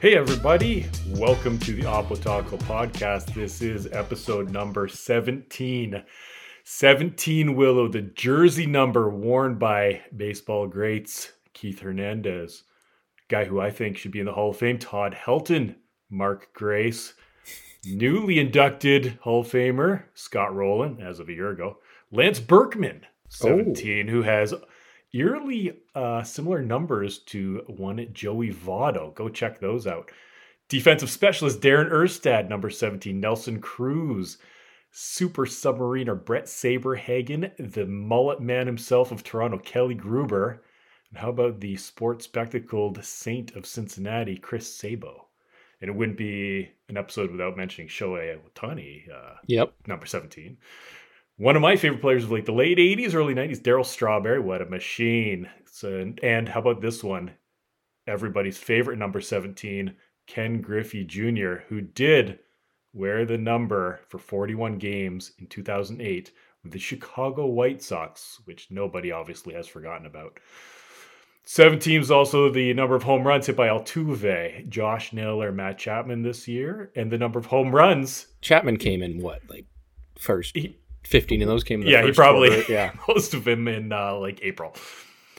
Hey, 0.00 0.16
everybody. 0.16 0.86
Welcome 1.08 1.58
to 1.58 1.74
the 1.74 1.82
Oppo 1.82 2.16
podcast. 2.16 3.34
This 3.34 3.60
is 3.60 3.86
episode 3.92 4.48
number 4.48 4.88
17. 4.88 6.02
17 6.64 7.54
Willow, 7.54 7.86
the 7.86 8.00
jersey 8.00 8.64
number 8.64 9.10
worn 9.10 9.58
by 9.58 10.00
baseball 10.16 10.66
greats 10.66 11.32
Keith 11.52 11.80
Hernandez, 11.80 12.62
guy 13.28 13.44
who 13.44 13.60
I 13.60 13.70
think 13.70 13.98
should 13.98 14.12
be 14.12 14.20
in 14.20 14.24
the 14.24 14.32
Hall 14.32 14.52
of 14.52 14.56
Fame, 14.56 14.78
Todd 14.78 15.14
Helton, 15.14 15.74
Mark 16.08 16.48
Grace, 16.54 17.12
newly 17.84 18.38
inducted 18.38 19.18
Hall 19.20 19.40
of 19.40 19.48
Famer 19.48 20.04
Scott 20.14 20.54
Rolen 20.54 21.02
as 21.02 21.20
of 21.20 21.28
a 21.28 21.34
year 21.34 21.50
ago, 21.50 21.76
Lance 22.10 22.40
Berkman, 22.40 23.02
17, 23.28 24.08
oh. 24.08 24.12
who 24.12 24.22
has 24.22 24.54
eerily 25.12 25.78
uh, 25.94 26.22
similar 26.22 26.62
numbers 26.62 27.18
to 27.18 27.62
one 27.66 28.06
Joey 28.12 28.52
Votto. 28.52 29.14
Go 29.14 29.28
check 29.28 29.58
those 29.58 29.86
out. 29.86 30.10
Defensive 30.68 31.10
specialist 31.10 31.60
Darren 31.60 31.90
Erstad, 31.90 32.48
number 32.48 32.70
17. 32.70 33.18
Nelson 33.18 33.60
Cruz, 33.60 34.38
super 34.92 35.46
submariner 35.46 36.24
Bret 36.24 36.44
Saberhagen, 36.44 37.50
the 37.58 37.86
mullet 37.86 38.40
man 38.40 38.66
himself 38.66 39.10
of 39.10 39.24
Toronto, 39.24 39.58
Kelly 39.58 39.94
Gruber. 39.94 40.62
And 41.10 41.18
how 41.18 41.30
about 41.30 41.60
the 41.60 41.76
sports 41.76 42.24
spectacled 42.24 43.04
saint 43.04 43.56
of 43.56 43.66
Cincinnati, 43.66 44.36
Chris 44.36 44.72
Sabo? 44.72 45.26
And 45.80 45.88
it 45.88 45.96
wouldn't 45.96 46.18
be 46.18 46.70
an 46.88 46.96
episode 46.96 47.30
without 47.32 47.56
mentioning 47.56 47.88
Shohei 47.88 48.38
Ohtani, 48.38 49.10
uh, 49.10 49.36
yep. 49.46 49.72
number 49.86 50.06
17. 50.06 50.56
One 51.40 51.56
of 51.56 51.62
my 51.62 51.74
favorite 51.74 52.02
players 52.02 52.24
of 52.24 52.30
like 52.30 52.44
the 52.44 52.52
late 52.52 52.76
80s, 52.76 53.14
early 53.14 53.34
90s, 53.34 53.62
Darryl 53.62 53.86
Strawberry. 53.86 54.40
What 54.40 54.60
a 54.60 54.66
machine. 54.66 55.48
So, 55.64 56.12
and 56.22 56.46
how 56.46 56.60
about 56.60 56.82
this 56.82 57.02
one? 57.02 57.30
Everybody's 58.06 58.58
favorite 58.58 58.98
number 58.98 59.22
17, 59.22 59.94
Ken 60.26 60.60
Griffey 60.60 61.02
Jr., 61.02 61.62
who 61.66 61.80
did 61.80 62.40
wear 62.92 63.24
the 63.24 63.38
number 63.38 64.00
for 64.10 64.18
41 64.18 64.76
games 64.76 65.32
in 65.38 65.46
2008 65.46 66.30
with 66.62 66.72
the 66.74 66.78
Chicago 66.78 67.46
White 67.46 67.82
Sox, 67.82 68.42
which 68.44 68.70
nobody 68.70 69.10
obviously 69.10 69.54
has 69.54 69.66
forgotten 69.66 70.04
about. 70.04 70.38
17 71.44 72.02
is 72.02 72.10
also 72.10 72.50
the 72.50 72.74
number 72.74 72.96
of 72.96 73.02
home 73.02 73.26
runs 73.26 73.46
hit 73.46 73.56
by 73.56 73.68
Altuve, 73.68 74.68
Josh 74.68 75.14
Naylor, 75.14 75.52
Matt 75.52 75.78
Chapman 75.78 76.20
this 76.20 76.46
year, 76.46 76.92
and 76.94 77.10
the 77.10 77.16
number 77.16 77.38
of 77.38 77.46
home 77.46 77.74
runs. 77.74 78.26
Chapman 78.42 78.76
came 78.76 79.02
in 79.02 79.22
what, 79.22 79.40
like 79.48 79.64
first? 80.18 80.54
He, 80.54 80.79
15 81.04 81.42
of 81.42 81.48
those 81.48 81.64
came 81.64 81.82
in 81.82 81.88
yeah 81.88 82.04
he 82.04 82.12
probably 82.12 82.50
quarter. 82.50 82.72
yeah. 82.72 82.92
most 83.08 83.34
of 83.34 83.44
them 83.44 83.66
in 83.68 83.92
uh, 83.92 84.14
like 84.16 84.40
april. 84.42 84.74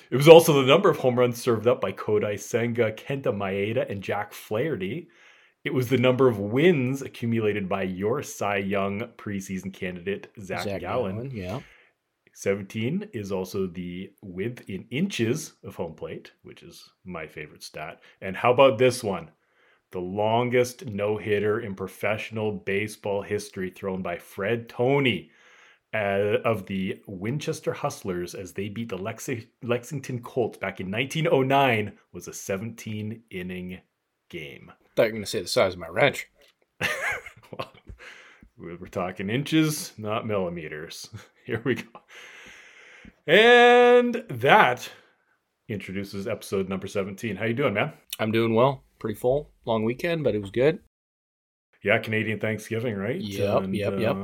It 0.10 0.18
was 0.18 0.28
also 0.28 0.62
the 0.62 0.68
number 0.68 0.90
of 0.90 0.98
home 0.98 1.18
runs 1.18 1.42
served 1.42 1.68
up 1.68 1.80
by 1.80 1.94
kodai 1.94 2.38
senga 2.40 2.92
kenta 2.92 3.32
maeda 3.34 3.90
and 3.90 4.02
jack 4.02 4.34
flaherty. 4.34 5.08
It 5.64 5.74
was 5.74 5.90
the 5.90 5.98
number 5.98 6.28
of 6.28 6.40
wins 6.40 7.02
accumulated 7.02 7.70
by 7.70 7.84
your 7.84 8.22
cy 8.22 8.58
young 8.58 9.02
preseason 9.18 9.72
candidate 9.72 10.28
zac, 10.42 10.64
zac 10.64 10.82
gallen. 10.82 11.16
gallen 11.16 11.32
yeah. 11.32 11.60
17 12.34 13.10
is 13.14 13.32
also 13.32 13.68
the 13.68 14.12
width 14.22 14.68
in 14.70 14.86
inches 14.90 15.54
of 15.64 15.76
home 15.76 15.94
plate 15.94 16.32
which 16.44 16.64
is 16.64 16.90
my 17.06 17.28
favorite 17.28 17.64
stat. 17.64 18.02
And 18.20 18.36
how 18.36 18.52
about 18.52 18.78
this 18.78 19.04
one? 19.04 19.32
The 19.92 20.00
longest 20.00 20.86
no 20.86 21.18
hitter 21.18 21.60
in 21.60 21.76
professional 21.76 22.52
baseball 22.52 23.22
history 23.22 23.70
thrown 23.70 24.02
by 24.02 24.18
Fred 24.18 24.68
Toney 24.68 25.32
uh, 25.94 26.38
of 26.46 26.66
the 26.68 27.02
Winchester 27.08 27.74
Hustlers 27.74 28.34
as 28.34 28.54
they 28.54 28.70
beat 28.70 28.90
the 28.90 28.98
Lexi- 28.98 29.48
Lexington 29.62 30.22
Colts 30.22 30.58
back 30.58 30.80
in 30.80 30.90
1909 30.90 31.94
was 32.14 32.28
a 32.28 32.34
17 32.34 33.24
inning 33.30 33.80
game. 34.30 34.72
I 34.72 34.88
thought 34.96 35.04
you 35.04 35.08
were 35.08 35.12
going 35.12 35.24
to 35.24 35.30
say 35.30 35.42
the 35.42 35.48
size 35.48 35.74
of 35.74 35.80
my 35.80 35.88
wrench. 35.88 36.28
well, 36.82 37.72
we're 38.58 38.88
talking 38.88 39.30
inches, 39.30 39.94
not 39.98 40.26
millimeters. 40.26 41.10
Here 41.46 41.62
we 41.66 41.76
go. 41.76 41.90
And 43.28 44.24
that 44.30 44.90
introduces 45.68 46.28
episode 46.28 46.70
number 46.70 46.88
17. 46.88 47.36
How 47.36 47.46
you 47.46 47.54
doing, 47.54 47.74
man? 47.74 47.94
I'm 48.20 48.32
doing 48.32 48.54
well. 48.54 48.84
Pretty 49.00 49.16
full. 49.16 49.52
Long 49.66 49.84
weekend, 49.84 50.24
but 50.24 50.36
it 50.36 50.42
was 50.42 50.52
good. 50.52 50.80
Yeah, 51.84 51.98
Canadian 51.98 52.40
Thanksgiving, 52.40 52.96
right? 52.96 53.20
Yep, 53.20 53.64
and, 53.64 53.76
yep, 53.76 54.00
yep. 54.00 54.18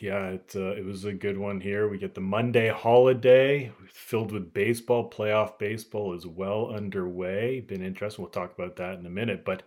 Yeah, 0.00 0.28
it 0.28 0.52
uh, 0.54 0.72
it 0.72 0.84
was 0.84 1.04
a 1.04 1.12
good 1.12 1.38
one 1.38 1.60
here. 1.60 1.88
We 1.88 1.98
get 1.98 2.14
the 2.14 2.20
Monday 2.20 2.68
holiday 2.68 3.72
filled 3.92 4.32
with 4.32 4.52
baseball. 4.52 5.10
Playoff 5.10 5.58
baseball 5.58 6.14
is 6.14 6.26
well 6.26 6.72
underway. 6.72 7.60
Been 7.60 7.82
interesting. 7.82 8.22
We'll 8.22 8.30
talk 8.30 8.52
about 8.52 8.76
that 8.76 8.98
in 8.98 9.06
a 9.06 9.10
minute. 9.10 9.44
But 9.44 9.64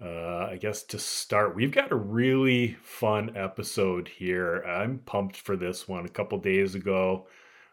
uh, 0.00 0.48
I 0.50 0.58
guess 0.60 0.82
to 0.84 0.98
start, 0.98 1.54
we've 1.54 1.72
got 1.72 1.92
a 1.92 1.96
really 1.96 2.76
fun 2.82 3.36
episode 3.36 4.08
here. 4.08 4.62
I'm 4.62 4.98
pumped 4.98 5.36
for 5.36 5.56
this 5.56 5.86
one. 5.86 6.04
A 6.04 6.08
couple 6.08 6.38
days 6.38 6.74
ago, 6.74 7.28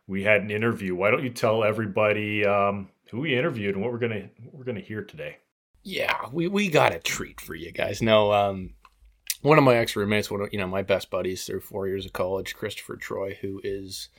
we 0.07 0.23
had 0.23 0.41
an 0.41 0.51
interview. 0.51 0.95
Why 0.95 1.09
don't 1.09 1.23
you 1.23 1.31
tell 1.31 1.63
everybody 1.63 2.45
um, 2.45 2.89
who 3.09 3.21
we 3.21 3.35
interviewed 3.35 3.75
and 3.75 3.83
what 3.83 3.91
we're 3.91 3.99
gonna 3.99 4.29
what 4.43 4.53
we're 4.53 4.65
gonna 4.65 4.81
hear 4.81 5.03
today? 5.03 5.37
Yeah, 5.83 6.27
we 6.31 6.47
we 6.47 6.69
got 6.69 6.93
a 6.93 6.99
treat 6.99 7.41
for 7.41 7.55
you 7.55 7.71
guys. 7.71 8.03
No, 8.03 8.31
um, 8.31 8.75
one 9.41 9.57
of 9.57 9.63
my 9.63 9.75
ex 9.75 9.95
roommates, 9.95 10.29
one 10.29 10.41
of 10.41 10.49
you 10.51 10.59
know 10.59 10.67
my 10.67 10.81
best 10.81 11.09
buddies 11.09 11.45
through 11.45 11.61
four 11.61 11.87
years 11.87 12.05
of 12.05 12.13
college, 12.13 12.55
Christopher 12.55 12.97
Troye, 12.97 13.37
who 13.37 13.61
is 13.63 14.09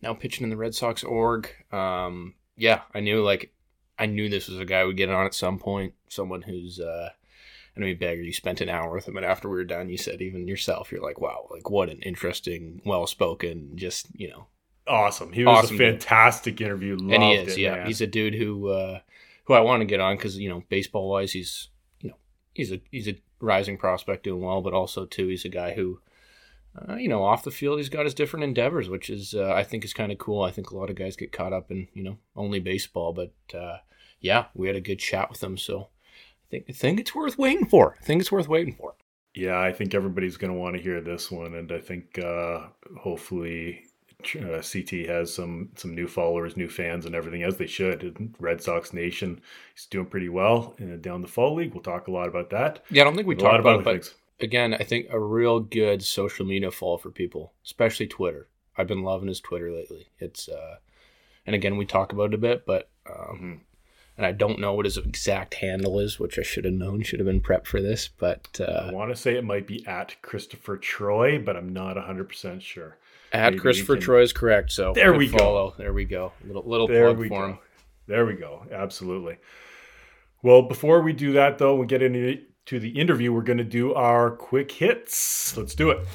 now 0.00 0.14
pitching 0.14 0.44
in 0.44 0.50
the 0.50 0.56
Red 0.56 0.74
Sox 0.74 1.04
org. 1.04 1.50
Um, 1.70 2.34
yeah, 2.56 2.82
I 2.94 3.00
knew 3.00 3.22
like 3.22 3.52
I 3.98 4.06
knew 4.06 4.28
this 4.28 4.48
was 4.48 4.58
a 4.58 4.64
guy 4.64 4.84
we'd 4.84 4.96
get 4.96 5.10
on 5.10 5.26
at 5.26 5.34
some 5.34 5.58
point. 5.58 5.94
Someone 6.08 6.42
who's 6.42 6.80
uh, 6.80 7.10
I 7.76 7.80
you 7.80 7.96
Bagger, 7.96 8.22
you 8.22 8.32
spent 8.32 8.60
an 8.60 8.68
hour 8.68 8.92
with 8.92 9.08
him, 9.08 9.16
and 9.16 9.24
after 9.24 9.48
we 9.48 9.56
were 9.56 9.64
done, 9.64 9.88
you 9.88 9.96
said 9.96 10.20
even 10.20 10.46
yourself, 10.46 10.92
you're 10.92 11.02
like, 11.02 11.20
wow, 11.20 11.46
like 11.50 11.70
what 11.70 11.88
an 11.88 12.00
interesting, 12.02 12.82
well 12.84 13.06
spoken, 13.06 13.72
just 13.76 14.08
you 14.14 14.28
know, 14.28 14.46
awesome. 14.86 15.32
He 15.32 15.44
was 15.44 15.64
awesome 15.64 15.76
a 15.76 15.78
fantastic 15.78 16.56
dude. 16.56 16.66
interview, 16.66 16.96
Loved 16.96 17.12
and 17.12 17.22
he 17.22 17.32
is, 17.32 17.52
it, 17.54 17.60
yeah. 17.60 17.76
Man. 17.76 17.86
He's 17.86 18.00
a 18.02 18.06
dude 18.06 18.34
who 18.34 18.68
uh, 18.68 19.00
who 19.44 19.54
I 19.54 19.60
want 19.60 19.80
to 19.80 19.86
get 19.86 20.00
on 20.00 20.16
because 20.16 20.36
you 20.38 20.50
know, 20.50 20.62
baseball 20.68 21.08
wise, 21.08 21.32
he's 21.32 21.68
he's 22.52 22.72
a 22.72 22.80
he's 22.90 23.08
a 23.08 23.20
rising 23.40 23.76
prospect 23.76 24.24
doing 24.24 24.42
well, 24.42 24.60
but 24.60 24.72
also 24.72 25.04
too 25.04 25.28
he's 25.28 25.44
a 25.44 25.48
guy 25.48 25.74
who, 25.74 26.00
uh, 26.76 26.94
you 26.94 27.08
know, 27.08 27.24
off 27.24 27.44
the 27.44 27.50
field 27.50 27.78
he's 27.78 27.88
got 27.88 28.04
his 28.04 28.14
different 28.14 28.44
endeavors, 28.44 28.88
which 28.88 29.10
is 29.10 29.34
uh, 29.34 29.52
I 29.52 29.64
think 29.64 29.84
is 29.84 29.94
kind 29.94 30.12
of 30.12 30.18
cool. 30.18 30.42
I 30.42 30.50
think 30.50 30.70
a 30.70 30.76
lot 30.76 30.90
of 30.90 30.96
guys 30.96 31.16
get 31.16 31.32
caught 31.32 31.52
up 31.52 31.70
in 31.70 31.88
you 31.94 32.02
know 32.02 32.18
only 32.36 32.60
baseball, 32.60 33.12
but 33.12 33.32
uh, 33.56 33.78
yeah, 34.20 34.46
we 34.54 34.66
had 34.66 34.76
a 34.76 34.80
good 34.80 34.98
chat 34.98 35.30
with 35.30 35.42
him, 35.42 35.56
so 35.58 35.88
I 36.46 36.50
think 36.50 36.64
I 36.68 36.72
think 36.72 37.00
it's 37.00 37.14
worth 37.14 37.38
waiting 37.38 37.66
for. 37.66 37.96
I 38.00 38.04
think 38.04 38.20
it's 38.20 38.32
worth 38.32 38.48
waiting 38.48 38.74
for. 38.74 38.94
Yeah, 39.34 39.58
I 39.58 39.72
think 39.72 39.94
everybody's 39.94 40.36
going 40.36 40.52
to 40.52 40.58
want 40.58 40.76
to 40.76 40.82
hear 40.82 41.00
this 41.00 41.30
one, 41.30 41.54
and 41.54 41.72
I 41.72 41.78
think 41.78 42.18
uh, 42.18 42.66
hopefully 42.98 43.86
uh, 44.36 44.62
CT 44.62 45.06
has 45.08 45.34
some 45.34 45.70
some 45.76 45.94
new 45.94 46.06
followers, 46.06 46.56
new 46.56 46.68
fans, 46.68 47.06
and 47.06 47.14
everything 47.14 47.42
as 47.42 47.56
they 47.56 47.66
should. 47.66 48.34
Red 48.38 48.62
Sox 48.62 48.92
Nation 48.92 49.40
is 49.76 49.86
doing 49.86 50.06
pretty 50.06 50.28
well 50.28 50.74
uh, 50.80 50.96
down 50.96 51.22
the 51.22 51.28
fall 51.28 51.54
league. 51.54 51.74
We'll 51.74 51.82
talk 51.82 52.08
a 52.08 52.12
lot 52.12 52.28
about 52.28 52.50
that. 52.50 52.84
Yeah, 52.90 53.02
I 53.02 53.04
don't 53.04 53.14
think 53.14 53.26
we 53.26 53.34
talked 53.34 53.60
about, 53.60 53.80
about 53.80 53.96
it, 53.96 54.14
but 54.38 54.44
again, 54.44 54.74
I 54.74 54.84
think 54.84 55.06
a 55.10 55.20
real 55.20 55.60
good 55.60 56.02
social 56.02 56.44
media 56.44 56.70
fall 56.70 56.98
for 56.98 57.10
people, 57.10 57.52
especially 57.64 58.06
Twitter. 58.06 58.48
I've 58.76 58.86
been 58.86 59.02
loving 59.02 59.28
his 59.28 59.40
Twitter 59.40 59.70
lately. 59.70 60.08
It's 60.18 60.48
uh, 60.48 60.76
and 61.46 61.54
again 61.54 61.76
we 61.76 61.86
talk 61.86 62.12
about 62.12 62.32
it 62.32 62.34
a 62.34 62.38
bit, 62.38 62.66
but 62.66 62.90
um, 63.06 63.14
mm-hmm. 63.16 63.52
and 64.16 64.26
I 64.26 64.32
don't 64.32 64.58
know 64.58 64.74
what 64.74 64.86
his 64.86 64.96
exact 64.96 65.54
handle 65.54 65.98
is, 65.98 66.18
which 66.18 66.38
I 66.38 66.42
should 66.42 66.64
have 66.64 66.74
known, 66.74 67.02
should 67.02 67.20
have 67.20 67.26
been 67.26 67.40
prepped 67.40 67.66
for 67.66 67.80
this. 67.80 68.08
But 68.08 68.60
uh, 68.60 68.86
I 68.88 68.92
want 68.92 69.10
to 69.10 69.20
say 69.20 69.36
it 69.36 69.44
might 69.44 69.66
be 69.66 69.86
at 69.86 70.20
Christopher 70.22 70.78
Troye, 70.78 71.44
but 71.44 71.56
I'm 71.56 71.72
not 71.72 71.96
100 71.96 72.28
percent 72.28 72.62
sure. 72.62 72.98
At 73.32 73.58
Christopher 73.58 73.96
can... 73.96 74.04
Troye 74.04 74.22
is 74.22 74.32
correct. 74.32 74.72
So 74.72 74.92
there 74.94 75.14
we 75.14 75.26
follow. 75.26 75.70
go. 75.70 75.76
There 75.78 75.92
we 75.92 76.04
go. 76.04 76.32
Little 76.44 76.64
little 76.66 76.86
there 76.86 77.06
plug 77.06 77.18
we 77.18 77.28
for 77.28 77.40
go. 77.40 77.46
him. 77.52 77.58
There 78.06 78.26
we 78.26 78.34
go. 78.34 78.66
Absolutely. 78.70 79.38
Well, 80.42 80.62
before 80.62 81.00
we 81.00 81.12
do 81.12 81.32
that, 81.32 81.58
though, 81.58 81.76
we 81.76 81.86
get 81.86 82.02
into 82.02 82.42
the 82.78 82.90
interview. 82.90 83.32
We're 83.32 83.42
going 83.42 83.58
to 83.58 83.64
do 83.64 83.94
our 83.94 84.30
quick 84.30 84.70
hits. 84.70 85.56
Let's 85.56 85.74
do 85.74 85.90
it. 85.90 86.06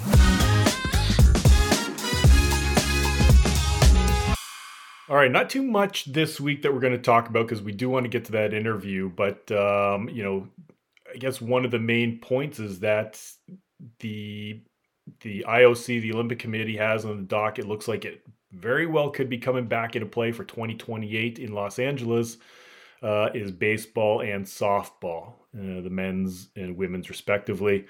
All 5.10 5.16
right, 5.16 5.32
not 5.32 5.50
too 5.50 5.64
much 5.64 6.06
this 6.06 6.40
week 6.40 6.64
that 6.64 6.74
we're 6.74 6.82
going 6.82 6.92
to 6.92 7.00
talk 7.00 7.30
about 7.30 7.48
because 7.48 7.64
we 7.64 7.72
do 7.72 7.90
want 7.90 8.04
to 8.04 8.10
get 8.10 8.26
to 8.26 8.34
that 8.34 8.54
interview. 8.54 9.10
But 9.10 9.50
um, 9.52 10.10
you 10.10 10.22
know, 10.22 10.50
I 11.12 11.18
guess 11.18 11.42
one 11.42 11.64
of 11.64 11.72
the 11.72 11.80
main 11.80 12.20
points 12.20 12.60
is 12.60 12.82
that 12.82 13.20
the 14.00 14.62
the 15.22 15.46
IOC, 15.48 16.02
the 16.02 16.14
Olympic 16.14 16.40
Committee, 16.40 16.78
has 16.78 17.06
on 17.06 17.18
the 17.18 17.24
dock. 17.24 17.60
It 17.60 17.68
looks 17.68 17.88
like 17.88 18.06
it 18.06 18.22
very 18.52 18.86
well 18.86 19.10
could 19.10 19.30
be 19.30 19.38
coming 19.38 19.68
back 19.68 19.96
into 19.96 20.08
play 20.08 20.32
for 20.32 20.44
2028 20.44 21.40
in 21.40 21.54
Los 21.54 21.80
Angeles. 21.80 22.38
Uh, 23.04 23.30
is 23.36 23.52
baseball 23.52 24.22
and 24.22 24.44
softball, 24.44 25.34
uh, 25.56 25.82
the 25.82 25.90
men's 25.90 26.50
and 26.56 26.76
women's 26.76 27.12
respectively, 27.12 27.86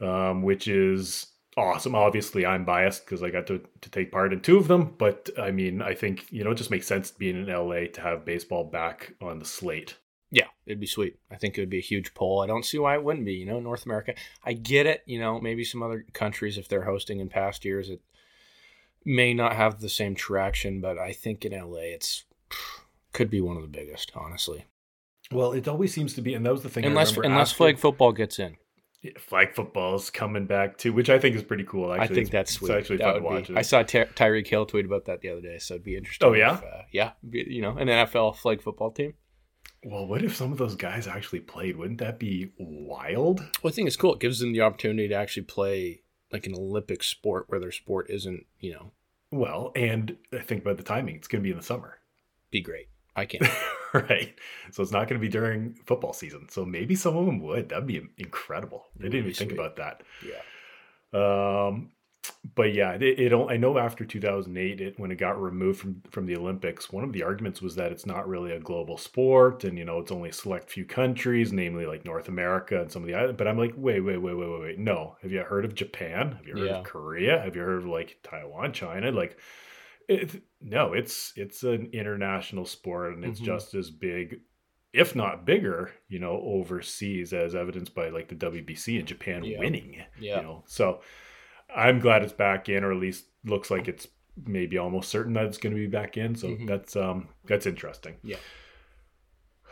um, 0.00 0.42
which 0.42 0.66
is 0.66 1.28
awesome. 1.56 1.94
Obviously, 1.94 2.44
I'm 2.44 2.64
biased 2.64 3.04
because 3.04 3.22
I 3.22 3.30
got 3.30 3.46
to, 3.48 3.60
to 3.80 3.90
take 3.90 4.10
part 4.10 4.32
in 4.32 4.40
two 4.40 4.58
of 4.58 4.66
them, 4.66 4.94
but 4.98 5.30
I 5.38 5.52
mean, 5.52 5.80
I 5.80 5.94
think, 5.94 6.26
you 6.30 6.42
know, 6.42 6.50
it 6.50 6.56
just 6.56 6.72
makes 6.72 6.88
sense 6.88 7.12
being 7.12 7.36
in 7.36 7.46
LA 7.46 7.86
to 7.92 8.00
have 8.00 8.24
baseball 8.24 8.64
back 8.64 9.14
on 9.20 9.38
the 9.38 9.44
slate. 9.44 9.94
It'd 10.68 10.78
be 10.80 10.86
sweet. 10.86 11.18
I 11.30 11.36
think 11.36 11.56
it 11.56 11.62
would 11.62 11.70
be 11.70 11.78
a 11.78 11.80
huge 11.80 12.12
poll. 12.12 12.42
I 12.42 12.46
don't 12.46 12.64
see 12.64 12.78
why 12.78 12.94
it 12.94 13.02
wouldn't 13.02 13.24
be. 13.24 13.32
You 13.32 13.46
know, 13.46 13.58
North 13.58 13.86
America. 13.86 14.14
I 14.44 14.52
get 14.52 14.84
it. 14.84 15.02
You 15.06 15.18
know, 15.18 15.40
maybe 15.40 15.64
some 15.64 15.82
other 15.82 16.04
countries, 16.12 16.58
if 16.58 16.68
they're 16.68 16.84
hosting 16.84 17.20
in 17.20 17.30
past 17.30 17.64
years, 17.64 17.88
it 17.88 18.02
may 19.04 19.32
not 19.32 19.56
have 19.56 19.80
the 19.80 19.88
same 19.88 20.14
traction. 20.14 20.82
But 20.82 20.98
I 20.98 21.12
think 21.12 21.46
in 21.46 21.52
LA, 21.52 21.94
it's 21.94 22.24
could 23.14 23.30
be 23.30 23.40
one 23.40 23.56
of 23.56 23.62
the 23.62 23.68
biggest, 23.68 24.12
honestly. 24.14 24.66
Well, 25.32 25.52
it 25.52 25.66
always 25.68 25.92
seems 25.92 26.14
to 26.14 26.22
be, 26.22 26.34
and 26.34 26.44
that 26.44 26.52
was 26.52 26.62
the 26.62 26.68
thing. 26.68 26.84
Unless 26.84 27.16
unless 27.16 27.50
after, 27.50 27.56
flag 27.56 27.78
football 27.78 28.12
gets 28.12 28.38
in. 28.38 28.56
Flag 29.18 29.54
football 29.54 29.94
is 29.94 30.10
coming 30.10 30.46
back 30.46 30.76
too, 30.76 30.92
which 30.92 31.08
I 31.08 31.18
think 31.18 31.36
is 31.36 31.42
pretty 31.42 31.64
cool. 31.64 31.92
Actually, 31.92 32.04
I 32.04 32.14
think 32.14 32.30
that's 32.30 32.52
sweet. 32.52 32.70
It's 32.72 32.78
actually 32.80 32.96
that 32.98 33.14
fun 33.14 33.14
to 33.14 33.20
watch. 33.22 33.48
Be, 33.48 33.56
I 33.56 33.62
saw 33.62 33.82
Ty- 33.82 34.08
Tyreek 34.16 34.46
Hill 34.46 34.66
tweet 34.66 34.84
about 34.84 35.04
that 35.04 35.20
the 35.20 35.28
other 35.28 35.40
day, 35.40 35.58
so 35.58 35.74
it'd 35.74 35.84
be 35.84 35.96
interesting. 35.96 36.28
Oh 36.28 36.32
yeah, 36.32 36.58
if, 36.58 36.64
uh, 36.64 36.82
yeah. 36.90 37.12
You 37.30 37.62
know, 37.62 37.76
an 37.76 37.88
NFL 37.88 38.36
flag 38.36 38.60
football 38.60 38.90
team. 38.90 39.14
Well, 39.84 40.06
what 40.06 40.22
if 40.22 40.36
some 40.36 40.52
of 40.52 40.58
those 40.58 40.74
guys 40.74 41.06
actually 41.06 41.40
played? 41.40 41.76
Wouldn't 41.76 42.00
that 42.00 42.18
be 42.18 42.50
wild? 42.58 43.40
Well, 43.62 43.70
I 43.70 43.74
think 43.74 43.86
it's 43.86 43.96
cool. 43.96 44.14
It 44.14 44.20
gives 44.20 44.40
them 44.40 44.52
the 44.52 44.62
opportunity 44.62 45.08
to 45.08 45.14
actually 45.14 45.44
play 45.44 46.02
like 46.32 46.46
an 46.46 46.54
Olympic 46.54 47.02
sport 47.02 47.44
where 47.48 47.60
their 47.60 47.72
sport 47.72 48.06
isn't, 48.10 48.44
you 48.60 48.72
know. 48.72 48.92
Well, 49.30 49.72
and 49.76 50.16
I 50.32 50.38
think 50.38 50.62
about 50.62 50.78
the 50.78 50.82
timing, 50.82 51.16
it's 51.16 51.28
going 51.28 51.42
to 51.42 51.46
be 51.46 51.50
in 51.50 51.56
the 51.56 51.62
summer. 51.62 51.98
Be 52.50 52.60
great. 52.60 52.88
I 53.14 53.26
can't. 53.26 53.44
right. 53.92 54.34
So 54.70 54.82
it's 54.82 54.92
not 54.92 55.08
going 55.08 55.20
to 55.20 55.24
be 55.24 55.28
during 55.28 55.74
football 55.86 56.12
season. 56.12 56.48
So 56.48 56.64
maybe 56.64 56.94
some 56.94 57.16
of 57.16 57.26
them 57.26 57.40
would. 57.40 57.68
That'd 57.68 57.86
be 57.86 58.02
incredible. 58.16 58.86
They 58.96 59.08
didn't 59.08 59.26
even 59.26 59.34
think 59.34 59.52
about 59.52 59.76
that. 59.76 60.02
Yeah. 60.24 60.40
Um, 61.12 61.90
but 62.54 62.74
yeah, 62.74 62.92
it, 62.92 63.02
it, 63.02 63.32
I 63.32 63.56
know 63.56 63.78
after 63.78 64.04
2008, 64.04 64.80
it, 64.80 64.98
when 64.98 65.10
it 65.10 65.16
got 65.16 65.40
removed 65.40 65.80
from 65.80 66.02
from 66.10 66.26
the 66.26 66.36
Olympics, 66.36 66.92
one 66.92 67.04
of 67.04 67.12
the 67.12 67.22
arguments 67.22 67.60
was 67.60 67.74
that 67.76 67.92
it's 67.92 68.06
not 68.06 68.28
really 68.28 68.52
a 68.52 68.60
global 68.60 68.98
sport, 68.98 69.64
and 69.64 69.78
you 69.78 69.84
know 69.84 69.98
it's 69.98 70.12
only 70.12 70.30
a 70.30 70.32
select 70.32 70.70
few 70.70 70.84
countries, 70.84 71.52
namely 71.52 71.86
like 71.86 72.04
North 72.04 72.28
America 72.28 72.80
and 72.80 72.90
some 72.90 73.02
of 73.02 73.08
the 73.08 73.14
islands. 73.14 73.36
But 73.38 73.48
I'm 73.48 73.58
like, 73.58 73.74
wait, 73.76 74.00
wait, 74.00 74.18
wait, 74.18 74.34
wait, 74.34 74.48
wait, 74.48 74.60
wait. 74.60 74.78
No, 74.78 75.16
have 75.22 75.32
you 75.32 75.40
heard 75.40 75.64
of 75.64 75.74
Japan? 75.74 76.32
Have 76.32 76.46
you 76.46 76.56
heard 76.56 76.68
yeah. 76.68 76.78
of 76.78 76.84
Korea? 76.84 77.40
Have 77.40 77.56
you 77.56 77.62
heard 77.62 77.82
of 77.82 77.86
like 77.86 78.18
Taiwan, 78.22 78.72
China? 78.72 79.10
Like, 79.10 79.38
it, 80.08 80.42
no, 80.60 80.92
it's 80.92 81.32
it's 81.36 81.62
an 81.62 81.90
international 81.92 82.64
sport, 82.64 83.14
and 83.14 83.24
it's 83.24 83.40
mm-hmm. 83.40 83.46
just 83.46 83.74
as 83.74 83.90
big 83.90 84.40
if 84.92 85.14
not 85.14 85.44
bigger, 85.44 85.92
you 86.08 86.18
know, 86.18 86.40
overseas, 86.42 87.32
as 87.32 87.54
evidenced 87.54 87.94
by 87.94 88.08
like 88.08 88.28
the 88.28 88.34
WBC 88.34 88.98
and 88.98 89.06
Japan 89.06 89.44
yeah. 89.44 89.58
winning. 89.58 90.02
Yeah. 90.18 90.36
You 90.38 90.42
know, 90.42 90.64
so 90.66 91.00
I'm 91.74 92.00
glad 92.00 92.22
it's 92.22 92.32
back 92.32 92.68
in, 92.68 92.84
or 92.84 92.92
at 92.92 92.98
least 92.98 93.24
looks 93.44 93.70
like 93.70 93.88
it's 93.88 94.06
maybe 94.46 94.78
almost 94.78 95.10
certain 95.10 95.32
that 95.34 95.46
it's 95.46 95.58
going 95.58 95.74
to 95.74 95.80
be 95.80 95.86
back 95.86 96.16
in. 96.16 96.34
So 96.34 96.48
mm-hmm. 96.48 96.66
that's 96.66 96.96
um 96.96 97.28
that's 97.46 97.66
interesting. 97.66 98.16
Yeah. 98.22 98.36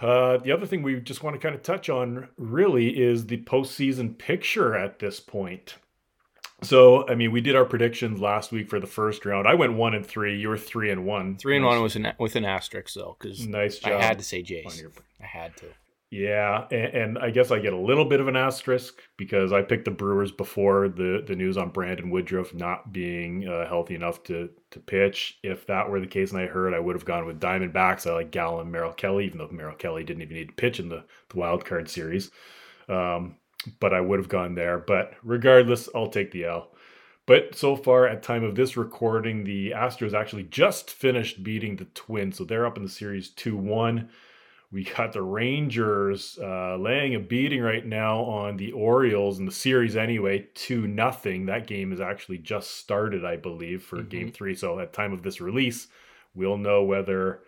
Uh, 0.01 0.37
the 0.37 0.53
other 0.53 0.67
thing 0.67 0.83
we 0.83 1.01
just 1.01 1.23
want 1.23 1.35
to 1.35 1.41
kind 1.41 1.55
of 1.55 1.63
touch 1.63 1.89
on 1.89 2.29
really 2.37 3.03
is 3.03 3.27
the 3.27 3.43
postseason 3.45 4.17
picture 4.19 4.75
at 4.75 4.99
this 4.99 5.21
point. 5.21 5.77
So, 6.63 7.07
I 7.09 7.15
mean, 7.15 7.33
we 7.33 7.41
did 7.41 7.55
our 7.55 7.65
predictions 7.65 8.21
last 8.21 8.51
week 8.51 8.69
for 8.69 8.81
the 8.81 8.87
first 8.87 9.25
round. 9.25 9.47
I 9.47 9.55
went 9.55 9.75
one 9.75 9.95
and 9.95 10.07
three. 10.07 10.39
You 10.39 10.49
were 10.49 10.59
three 10.59 10.91
and 10.91 11.05
one. 11.07 11.37
Three 11.37 11.57
and 11.57 11.65
nice. 11.65 11.73
one 11.73 11.83
was 11.83 11.97
an, 11.97 12.13
with 12.19 12.37
an 12.37 12.45
asterisk 12.45 12.95
though, 12.95 13.17
because 13.19 13.47
nice 13.47 13.79
job. 13.79 14.01
I 14.01 14.05
had 14.05 14.19
to 14.19 14.25
say 14.25 14.43
Jays. 14.43 14.83
I 15.21 15.27
had 15.27 15.57
to. 15.59 15.67
Yeah, 16.11 16.67
and, 16.71 16.95
and, 16.95 17.19
I 17.19 17.31
guess 17.31 17.51
I 17.51 17.59
get 17.59 17.73
a 17.73 17.79
little 17.79 18.05
bit 18.05 18.21
of 18.21 18.29
an 18.29 18.37
asterisk 18.37 19.01
because 19.17 19.53
I 19.53 19.63
picked 19.63 19.87
the 19.87 19.91
Brewers 19.91 20.31
before 20.31 20.89
the 20.89 21.25
the 21.27 21.35
news 21.35 21.57
on 21.57 21.71
Brandon 21.71 22.11
Woodruff 22.11 22.55
not 22.55 22.93
being 22.93 23.49
uh, 23.49 23.67
healthy 23.67 23.97
enough 23.97 24.23
to 24.25 24.49
to 24.71 24.79
pitch. 24.79 25.39
If 25.43 25.67
that 25.67 25.91
were 25.91 25.99
the 25.99 26.07
case, 26.07 26.31
and 26.31 26.41
I 26.41 26.47
heard, 26.47 26.75
I 26.75 26.79
would 26.79 26.95
have 26.95 27.05
gone 27.05 27.27
with 27.27 27.41
Diamondbacks. 27.41 28.09
I 28.09 28.15
like 28.15 28.31
Gallen, 28.31 28.71
Merrill 28.71 28.93
Kelly, 28.93 29.27
even 29.27 29.39
though 29.39 29.49
Merrill 29.51 29.75
Kelly 29.75 30.05
didn't 30.05 30.23
even 30.23 30.37
need 30.37 30.49
to 30.51 30.55
pitch 30.55 30.79
in 30.79 30.89
the 30.89 31.05
the 31.31 31.39
wild 31.39 31.65
card 31.65 31.89
series. 31.91 32.31
Um, 32.89 33.37
but 33.81 33.93
I 33.93 34.01
would 34.01 34.21
have 34.21 34.29
gone 34.29 34.55
there. 34.55 34.79
But 34.79 35.15
regardless, 35.25 35.89
I'll 35.93 36.07
take 36.07 36.31
the 36.31 36.45
L. 36.45 36.71
But 37.27 37.57
so 37.57 37.75
far, 37.75 38.07
at 38.07 38.23
time 38.23 38.45
of 38.45 38.55
this 38.55 38.77
recording, 38.77 39.43
the 39.43 39.73
Astros 39.73 40.15
actually 40.15 40.45
just 40.45 40.91
finished 40.91 41.43
beating 41.43 41.75
the 41.75 41.87
Twins, 41.87 42.39
so 42.39 42.45
they're 42.45 42.67
up 42.67 42.77
in 42.77 42.85
the 42.85 42.89
series 42.89 43.31
two 43.31 43.57
one. 43.57 44.09
We 44.73 44.85
got 44.85 45.13
the 45.13 45.23
Rangers 45.23 46.39
uh, 46.43 46.77
laying 46.77 47.15
a 47.15 47.21
beating 47.21 47.63
right 47.63 47.87
now 47.87 48.25
on 48.25 48.57
the 48.57 48.73
Orioles 48.73 49.39
in 49.39 49.47
the 49.47 49.53
series 49.53 49.97
anyway, 49.97 50.49
two 50.55 50.89
nothing. 50.89 51.47
That 51.47 51.69
game 51.69 51.93
is 51.93 52.01
actually 52.01 52.39
just 52.39 52.73
started, 52.73 53.25
I 53.25 53.37
believe, 53.37 53.83
for 53.83 53.99
mm-hmm. 53.99 54.09
Game 54.09 54.33
Three. 54.33 54.55
So 54.55 54.79
at 54.81 54.93
time 54.93 55.13
of 55.13 55.23
this 55.23 55.41
release, 55.41 55.87
we'll 56.35 56.59
know 56.59 56.83
whether 56.83 57.43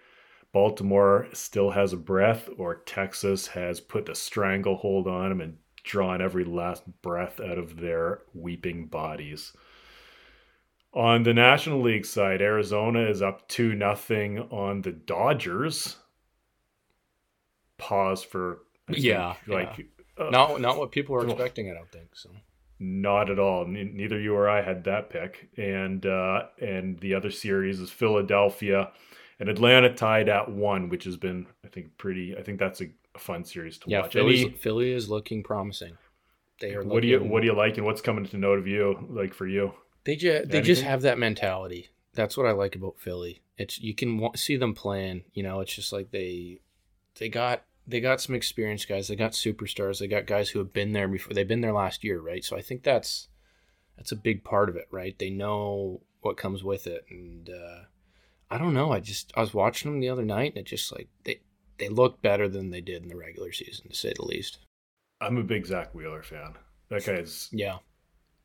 Baltimore 0.53 1.26
still 1.32 1.70
has 1.70 1.93
a 1.93 1.97
breath 1.97 2.49
or 2.56 2.76
Texas 2.76 3.49
has 3.49 3.81
put 3.81 4.09
a 4.09 4.15
stranglehold 4.15 5.06
on 5.06 5.29
them 5.31 5.41
and 5.41 5.59
drawn 5.82 6.23
every 6.23 6.44
last 6.44 6.85
breath 7.03 7.41
out 7.41 7.59
of 7.59 7.76
their 7.76 8.20
weeping 8.32 8.87
bodies. 8.87 9.53
On 10.94 11.23
the 11.23 11.35
National 11.35 11.82
League 11.82 12.06
side, 12.06 12.41
Arizona 12.41 13.00
is 13.00 13.20
up 13.20 13.47
2 13.49 13.75
nothing 13.75 14.38
on 14.50 14.82
the 14.82 14.93
Dodgers 14.93 15.97
pause 17.78 18.22
for 18.22 18.60
yeah, 18.88 19.34
like 19.46 19.78
yeah. 19.78 19.84
Uh, 20.26 20.30
not 20.30 20.60
not 20.60 20.78
what 20.78 20.90
people 20.90 21.14
were 21.14 21.25
expecting. 21.25 21.70
I 21.70 21.75
don't 21.75 21.90
think 21.90 22.14
so. 22.14 22.30
Not 22.80 23.28
at 23.28 23.40
all. 23.40 23.66
neither 23.66 24.20
you 24.20 24.36
or 24.36 24.48
I 24.48 24.62
had 24.62 24.84
that 24.84 25.10
pick, 25.10 25.48
and 25.56 26.04
uh, 26.06 26.46
and 26.60 26.98
the 27.00 27.14
other 27.14 27.30
series 27.30 27.80
is 27.80 27.90
Philadelphia 27.90 28.92
and 29.40 29.48
Atlanta 29.48 29.92
tied 29.94 30.28
at 30.28 30.50
one, 30.50 30.88
which 30.88 31.04
has 31.04 31.16
been 31.16 31.46
I 31.64 31.69
think 31.69 31.96
pretty. 31.98 32.36
I 32.36 32.42
think 32.42 32.58
that's 32.58 32.80
a, 32.80 32.86
fun 33.16 33.44
series 33.44 33.78
to 33.78 33.90
yeah, 33.90 34.02
watch. 34.02 34.12
Philly, 34.12 34.50
Philly 34.50 34.92
is 34.92 35.10
looking 35.10 35.42
promising. 35.42 35.98
They 36.60 36.74
are. 36.74 36.84
What 36.84 37.02
do 37.02 37.08
you 37.08 37.20
What 37.20 37.40
do 37.40 37.46
you 37.46 37.54
like, 37.54 37.76
and 37.76 37.86
what's 37.86 38.00
coming 38.00 38.26
to 38.26 38.36
note 38.36 38.58
of 38.58 38.66
you? 38.66 39.06
Like 39.08 39.34
for 39.34 39.46
you, 39.46 39.72
they 40.04 40.16
just 40.16 40.50
they 40.50 40.60
just 40.60 40.82
have 40.82 41.02
that 41.02 41.19
mentality. 41.19 41.88
That's 42.14 42.36
what 42.36 42.46
I 42.46 42.52
like 42.52 42.76
about 42.76 42.98
Philly. 42.98 43.42
It's 43.56 43.81
you 43.81 43.94
can 43.94 44.28
see 44.36 44.56
them 44.56 44.74
playing. 44.74 45.24
You 45.32 45.42
know, 45.42 45.60
it's 45.60 45.74
just 45.74 45.92
like 45.92 46.10
they 46.10 46.60
they 47.19 47.28
got 47.28 47.62
they 47.88 48.00
got 48.00 48.20
some 48.20 48.35
experienced 48.35 48.88
guys. 48.88 49.08
They 49.08 49.17
got 49.17 49.32
superstars. 49.32 49.99
They 49.99 50.08
got 50.08 50.26
guys 50.26 50.50
who 50.50 50.58
have 50.58 50.72
been 50.72 50.93
there 50.93 51.08
before. 51.08 51.32
They've 51.32 51.48
been 51.48 51.62
there 51.62 51.72
last 51.72 52.05
year, 52.05 52.20
right? 52.20 52.44
So 52.44 52.56
I 52.56 52.60
think 52.60 52.82
that's 52.82 53.29
that's 53.96 54.12
a 54.12 54.17
big 54.17 54.44
part 54.44 54.69
of 54.69 54.77
it, 54.77 54.86
right? 54.91 55.19
They 55.19 55.31
know 55.31 56.03
what 56.20 56.36
comes 56.36 56.62
with 56.62 56.86
it, 56.86 57.06
and 57.10 57.48
uh, 57.48 57.84
I 58.51 58.58
don't 58.58 58.74
know. 58.74 58.93
I 58.93 59.01
just 59.01 59.32
I 59.34 59.41
was 59.41 59.55
watching 59.55 59.91
them 59.91 60.01
the 60.01 60.10
other 60.10 60.24
night, 60.24 60.53
and 60.53 60.58
it 60.58 60.67
just 60.67 60.93
like 60.93 61.08
they 61.24 61.41
they 61.79 61.89
look 61.89 62.20
better 62.20 62.46
than 62.46 62.70
they 62.70 62.82
did 62.82 63.03
in 63.03 63.08
the 63.08 63.17
regular 63.17 63.53
season, 63.53 63.89
to 63.89 63.96
say 63.96 64.12
the 64.15 64.24
least. 64.24 64.58
I'm 65.20 65.39
a 65.39 65.43
big 65.43 65.67
Zack 65.67 65.94
Wheeler 65.94 66.22
fan. 66.22 66.55
That 66.91 67.06
guy's 67.06 67.48
yeah 67.53 67.79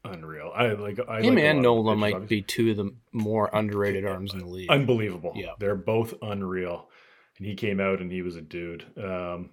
unreal. 0.06 0.52
I 0.56 0.68
like 0.74 1.00
I 1.08 1.22
him 1.22 1.36
like 1.36 1.44
and 1.44 1.62
Nola 1.62 1.96
might 1.96 2.14
obviously. 2.14 2.38
be 2.38 2.42
two 2.44 2.72
of 2.72 2.78
the 2.78 2.96
more 3.12 3.50
underrated 3.54 4.06
arms 4.06 4.34
in 4.34 4.40
the 4.40 4.48
league. 4.48 4.70
Unbelievable. 4.70 5.34
Yeah, 5.36 5.52
they're 5.60 5.76
both 5.76 6.14
unreal 6.22 6.90
and 7.38 7.48
he 7.48 7.56
came 7.56 7.80
out 7.80 8.00
and 8.00 8.12
he 8.12 8.22
was 8.22 8.36
a 8.36 8.42
dude. 8.42 8.86
Um, 8.98 9.52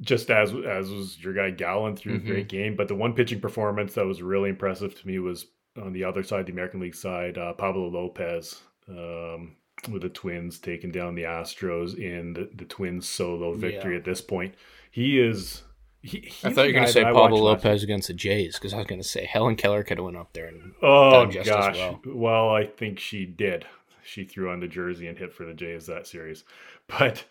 just 0.00 0.30
as 0.30 0.52
as 0.52 0.90
was 0.90 1.22
your 1.22 1.34
guy 1.34 1.50
Gallen 1.50 1.96
through 1.96 2.18
mm-hmm. 2.18 2.26
a 2.26 2.30
great 2.30 2.48
game, 2.48 2.76
but 2.76 2.88
the 2.88 2.94
one 2.94 3.14
pitching 3.14 3.40
performance 3.40 3.94
that 3.94 4.06
was 4.06 4.22
really 4.22 4.50
impressive 4.50 4.98
to 5.00 5.06
me 5.06 5.18
was 5.18 5.46
on 5.80 5.92
the 5.92 6.04
other 6.04 6.22
side, 6.22 6.46
the 6.46 6.52
American 6.52 6.80
League 6.80 6.94
side, 6.94 7.38
uh, 7.38 7.52
Pablo 7.52 7.88
Lopez 7.88 8.60
um, 8.88 9.56
with 9.90 10.02
the 10.02 10.08
Twins 10.08 10.58
taking 10.58 10.90
down 10.90 11.14
the 11.14 11.22
Astros 11.22 11.98
in 11.98 12.32
the, 12.34 12.50
the 12.54 12.64
Twins 12.64 13.08
solo 13.08 13.54
victory. 13.54 13.92
Yeah. 13.92 13.98
At 13.98 14.04
this 14.04 14.20
point, 14.20 14.54
he 14.90 15.20
is. 15.20 15.62
He, 16.02 16.30
I 16.44 16.52
thought 16.52 16.66
you 16.66 16.74
were 16.74 16.80
going 16.80 16.86
to 16.86 16.92
say 16.92 17.02
Pablo 17.02 17.38
Lopez 17.38 17.82
against 17.82 18.08
the 18.08 18.14
Jays 18.14 18.58
because 18.58 18.74
I 18.74 18.78
was 18.78 18.86
going 18.86 19.00
to 19.00 19.08
say 19.08 19.24
Helen 19.24 19.56
Keller 19.56 19.82
could 19.82 19.96
have 19.96 20.04
went 20.04 20.18
up 20.18 20.34
there 20.34 20.48
and 20.48 20.74
oh 20.82 21.26
gosh, 21.26 21.76
well. 21.76 22.00
well, 22.04 22.50
I 22.50 22.66
think 22.66 22.98
she 22.98 23.24
did 23.24 23.64
she 24.04 24.24
threw 24.24 24.50
on 24.50 24.60
the 24.60 24.68
jersey 24.68 25.08
and 25.08 25.18
hit 25.18 25.32
for 25.32 25.44
the 25.44 25.54
Jays 25.54 25.86
that 25.86 26.06
series. 26.06 26.44
But 26.86 27.24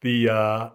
the 0.00 0.28
uh, 0.28 0.70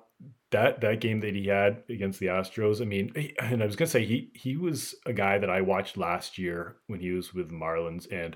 that 0.51 0.81
that 0.81 0.99
game 1.01 1.19
that 1.21 1.35
he 1.35 1.47
had 1.47 1.83
against 1.89 2.19
the 2.19 2.27
Astros, 2.27 2.81
I 2.81 2.85
mean, 2.85 3.11
and 3.39 3.61
I 3.61 3.65
was 3.65 3.75
gonna 3.75 3.89
say 3.89 4.05
he 4.05 4.31
he 4.33 4.55
was 4.55 4.95
a 5.05 5.13
guy 5.13 5.37
that 5.37 5.49
I 5.49 5.61
watched 5.61 5.97
last 5.97 6.37
year 6.37 6.77
when 6.87 6.99
he 6.99 7.11
was 7.11 7.33
with 7.33 7.51
Marlins, 7.51 8.11
and 8.11 8.35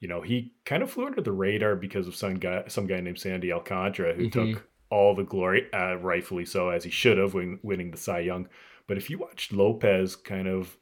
you 0.00 0.08
know 0.08 0.22
he 0.22 0.52
kind 0.64 0.82
of 0.82 0.90
flew 0.90 1.06
under 1.06 1.22
the 1.22 1.32
radar 1.32 1.76
because 1.76 2.06
of 2.08 2.16
some 2.16 2.34
guy 2.34 2.64
some 2.68 2.86
guy 2.86 3.00
named 3.00 3.18
Sandy 3.18 3.52
Alcantara 3.52 4.14
who 4.14 4.28
mm-hmm. 4.28 4.52
took 4.52 4.68
all 4.90 5.14
the 5.14 5.24
glory, 5.24 5.66
uh, 5.72 5.96
rightfully 5.96 6.44
so, 6.44 6.70
as 6.70 6.84
he 6.84 6.90
should 6.90 7.18
have 7.18 7.34
when 7.34 7.58
winning 7.62 7.90
the 7.90 7.96
Cy 7.96 8.20
Young. 8.20 8.48
But 8.86 8.96
if 8.96 9.10
you 9.10 9.18
watched 9.18 9.52
Lopez 9.52 10.14
kind 10.14 10.46
of 10.46 10.76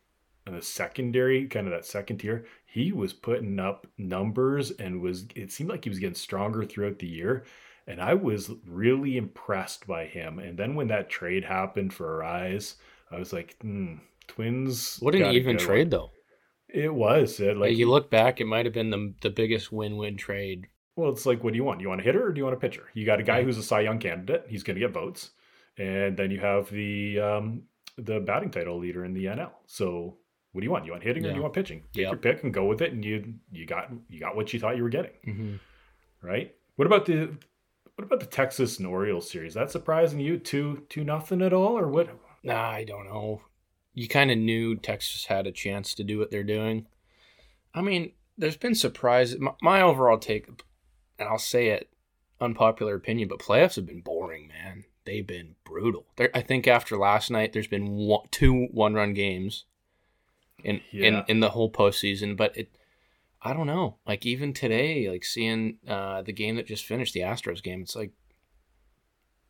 in 0.46 0.54
the 0.54 0.62
secondary, 0.62 1.46
kind 1.46 1.66
of 1.66 1.72
that 1.72 1.86
second 1.86 2.18
tier, 2.18 2.44
he 2.74 2.90
was 2.90 3.12
putting 3.12 3.60
up 3.60 3.86
numbers 3.98 4.72
and 4.72 5.00
was 5.00 5.26
it 5.36 5.52
seemed 5.52 5.70
like 5.70 5.84
he 5.84 5.90
was 5.90 6.00
getting 6.00 6.16
stronger 6.16 6.64
throughout 6.64 6.98
the 6.98 7.06
year. 7.06 7.44
And 7.86 8.00
I 8.00 8.14
was 8.14 8.50
really 8.66 9.16
impressed 9.16 9.86
by 9.86 10.06
him. 10.06 10.40
And 10.40 10.58
then 10.58 10.74
when 10.74 10.88
that 10.88 11.08
trade 11.08 11.44
happened 11.44 11.94
for 11.94 12.18
Arraez, 12.18 12.74
I 13.12 13.18
was 13.20 13.32
like, 13.32 13.54
hmm, 13.60 13.98
Twins. 14.26 14.96
What 14.98 15.14
an 15.14 15.32
even 15.32 15.56
trade, 15.56 15.92
though. 15.92 16.10
It 16.68 16.92
was. 16.92 17.38
It, 17.38 17.56
like 17.56 17.76
you 17.76 17.88
look 17.88 18.10
back, 18.10 18.40
it 18.40 18.46
might 18.46 18.64
have 18.66 18.74
been 18.74 18.90
the 18.90 19.14
the 19.20 19.30
biggest 19.30 19.70
win 19.70 19.96
win 19.96 20.16
trade 20.16 20.66
Well, 20.96 21.12
it's 21.12 21.26
like, 21.26 21.44
what 21.44 21.52
do 21.52 21.56
you 21.56 21.62
want? 21.62 21.78
Do 21.78 21.84
you 21.84 21.90
want 21.90 22.00
a 22.00 22.04
hitter 22.04 22.26
or 22.26 22.32
do 22.32 22.40
you 22.40 22.44
want 22.44 22.56
a 22.56 22.60
pitcher? 22.60 22.88
You 22.94 23.06
got 23.06 23.20
a 23.20 23.22
guy 23.22 23.44
who's 23.44 23.58
a 23.58 23.62
Cy 23.62 23.82
Young 23.82 24.00
candidate. 24.00 24.46
He's 24.48 24.64
going 24.64 24.74
to 24.74 24.80
get 24.80 24.90
votes, 24.90 25.30
and 25.78 26.16
then 26.16 26.32
you 26.32 26.40
have 26.40 26.68
the 26.70 27.20
um, 27.20 27.62
the 27.96 28.18
batting 28.18 28.50
title 28.50 28.78
leader 28.78 29.04
in 29.04 29.14
the 29.14 29.26
NL. 29.26 29.52
So, 29.66 30.16
what 30.54 30.60
do 30.60 30.64
you 30.64 30.70
want? 30.70 30.86
You 30.86 30.92
want 30.92 31.02
hitting 31.02 31.26
or 31.26 31.30
do 31.30 31.34
you 31.36 31.42
want 31.42 31.52
pitching? 31.52 31.82
Take 31.92 32.02
Yep. 32.04 32.10
your 32.12 32.18
pick 32.18 32.44
and 32.44 32.54
go 32.54 32.64
with 32.64 32.80
it, 32.80 32.92
and 32.92 33.04
you 33.04 33.34
you 33.52 33.66
got 33.66 33.90
you 34.08 34.20
got 34.20 34.36
what 34.36 34.52
you 34.54 34.60
thought 34.60 34.76
you 34.76 34.82
were 34.84 34.88
getting, 34.88 35.10
Mm-hmm. 35.26 36.26
right? 36.26 36.54
What 36.76 36.86
about 36.86 37.04
the 37.06 37.36
what 37.96 38.04
about 38.04 38.20
the 38.20 38.26
Texas 38.26 38.78
and 38.78 38.86
Orioles 38.86 39.30
series? 39.30 39.54
That 39.54 39.70
surprising 39.70 40.20
you? 40.20 40.38
Two 40.38 40.84
two 40.88 41.04
nothing 41.04 41.42
at 41.42 41.52
all, 41.52 41.76
or 41.78 41.88
what? 41.88 42.08
Nah, 42.42 42.70
I 42.70 42.84
don't 42.84 43.04
know. 43.06 43.42
You 43.94 44.08
kind 44.08 44.30
of 44.30 44.38
knew 44.38 44.76
Texas 44.76 45.26
had 45.26 45.46
a 45.46 45.52
chance 45.52 45.94
to 45.94 46.04
do 46.04 46.18
what 46.18 46.30
they're 46.30 46.42
doing. 46.42 46.86
I 47.74 47.80
mean, 47.80 48.12
there's 48.38 48.56
been 48.56 48.74
surprises. 48.74 49.40
My, 49.40 49.52
my 49.62 49.80
overall 49.82 50.18
take, 50.18 50.46
and 51.18 51.28
I'll 51.28 51.38
say 51.38 51.68
it, 51.68 51.88
unpopular 52.40 52.94
opinion, 52.94 53.28
but 53.28 53.38
playoffs 53.38 53.76
have 53.76 53.86
been 53.86 54.00
boring, 54.02 54.48
man. 54.48 54.84
They've 55.04 55.26
been 55.26 55.54
brutal. 55.64 56.06
There, 56.16 56.30
I 56.34 56.40
think 56.40 56.66
after 56.66 56.96
last 56.96 57.30
night, 57.30 57.52
there's 57.52 57.66
been 57.68 57.90
one, 57.96 58.26
two 58.30 58.66
one-run 58.72 59.14
games 59.14 59.64
in 60.62 60.80
in 60.92 61.14
Yeah. 61.14 61.24
in 61.28 61.40
the 61.40 61.50
whole 61.50 61.70
postseason. 61.70 62.36
But 62.36 62.56
it, 62.56 62.68
I 63.42 63.52
don't 63.52 63.66
know. 63.66 63.96
Like 64.06 64.24
even 64.26 64.52
today, 64.52 65.08
like 65.10 65.24
seeing 65.24 65.78
uh, 65.86 66.22
the 66.22 66.32
game 66.32 66.56
that 66.56 66.66
just 66.66 66.84
finished, 66.86 67.14
the 67.14 67.20
Astros 67.20 67.62
game, 67.62 67.82
it's 67.82 67.96
like, 67.96 68.12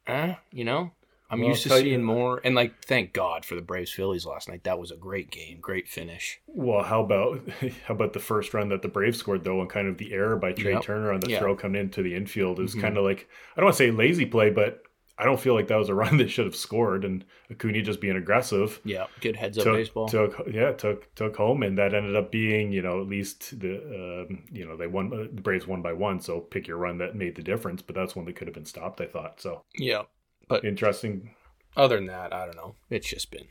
eh, 0.06 0.34
you 0.52 0.64
know. 0.64 0.92
I'm 1.30 1.40
Well, 1.40 1.48
used 1.50 1.62
to 1.64 1.70
seeing 1.70 1.86
you- 1.86 1.98
more, 1.98 2.40
and 2.44 2.54
like, 2.54 2.84
thank 2.84 3.12
God 3.14 3.44
for 3.46 3.54
the 3.54 3.62
Braves 3.62 3.90
Phillies 3.90 4.26
last 4.26 4.46
night. 4.48 4.62
That 4.64 4.78
was 4.78 4.90
a 4.90 4.96
great 4.96 5.30
game, 5.30 5.58
great 5.58 5.88
finish. 5.88 6.38
Well, 6.46 6.82
how 6.84 7.02
about 7.02 7.48
how 7.86 7.94
about 7.94 8.12
the 8.12 8.20
first 8.20 8.52
run 8.52 8.68
that 8.68 8.82
the 8.82 8.88
Braves 8.88 9.18
scored 9.18 9.42
though, 9.42 9.60
and 9.60 9.70
kind 9.70 9.88
of 9.88 9.96
the 9.98 10.12
error 10.12 10.36
by 10.36 10.52
Trey 10.52 10.72
Yep. 10.74 10.82
Turner 10.82 11.12
on 11.12 11.20
the 11.20 11.30
Yeah. 11.30 11.38
throw 11.40 11.56
coming 11.56 11.80
into 11.80 12.02
the 12.02 12.14
infield? 12.14 12.60
is 12.60 12.74
Mhm. 12.76 12.80
kind 12.82 12.98
of 12.98 13.04
like 13.04 13.26
I 13.56 13.60
don't 13.60 13.64
want 13.66 13.76
to 13.76 13.84
say 13.84 13.90
lazy 13.90 14.26
play, 14.26 14.50
but 14.50 14.82
I 15.16 15.24
don't 15.24 15.38
feel 15.40 15.54
like 15.54 15.68
that 15.68 15.76
was 15.76 15.88
a 15.88 15.94
run 16.04 16.16
that 16.18 16.28
should 16.30 16.46
have 16.46 16.56
scored. 16.56 17.04
And 17.04 17.24
Acuna 17.50 17.82
just 17.82 18.00
being 18.00 18.16
aggressive 18.16 18.80
Yeah, 18.84 19.06
good 19.20 19.36
heads 19.36 19.58
up 19.58 19.64
took, 19.64 19.76
baseball. 19.76 20.08
took 20.08 20.42
yeah 20.52 20.72
took 20.72 21.14
took 21.14 21.36
home, 21.36 21.62
and 21.62 21.78
that 21.78 21.94
ended 21.94 22.16
up 22.16 22.32
being 22.32 22.72
you 22.72 22.82
know 22.82 23.00
at 23.00 23.06
least 23.06 23.58
the 23.60 24.26
um, 24.28 24.44
you 24.50 24.66
know 24.66 24.76
they 24.76 24.86
won 24.86 25.12
uh, 25.12 25.26
the 25.32 25.42
Braves 25.42 25.66
won 25.66 25.82
by 25.82 25.92
one, 25.92 26.20
so 26.20 26.40
pick 26.40 26.66
your 26.66 26.76
run 26.78 26.98
that 26.98 27.14
made 27.16 27.36
the 27.36 27.42
difference. 27.42 27.82
But 27.82 27.94
that's 27.96 28.16
one 28.16 28.24
that 28.26 28.36
could 28.36 28.48
have 28.48 28.54
been 28.54 28.64
stopped. 28.64 29.00
I 29.00 29.06
thought 29.06 29.40
so 29.40 29.62
yeah. 29.78 30.02
But 30.48 30.64
interesting. 30.64 31.34
Other 31.76 31.96
than 31.96 32.06
that, 32.06 32.32
I 32.32 32.44
don't 32.46 32.56
know. 32.56 32.76
It's 32.90 33.08
just 33.08 33.30
been 33.32 33.46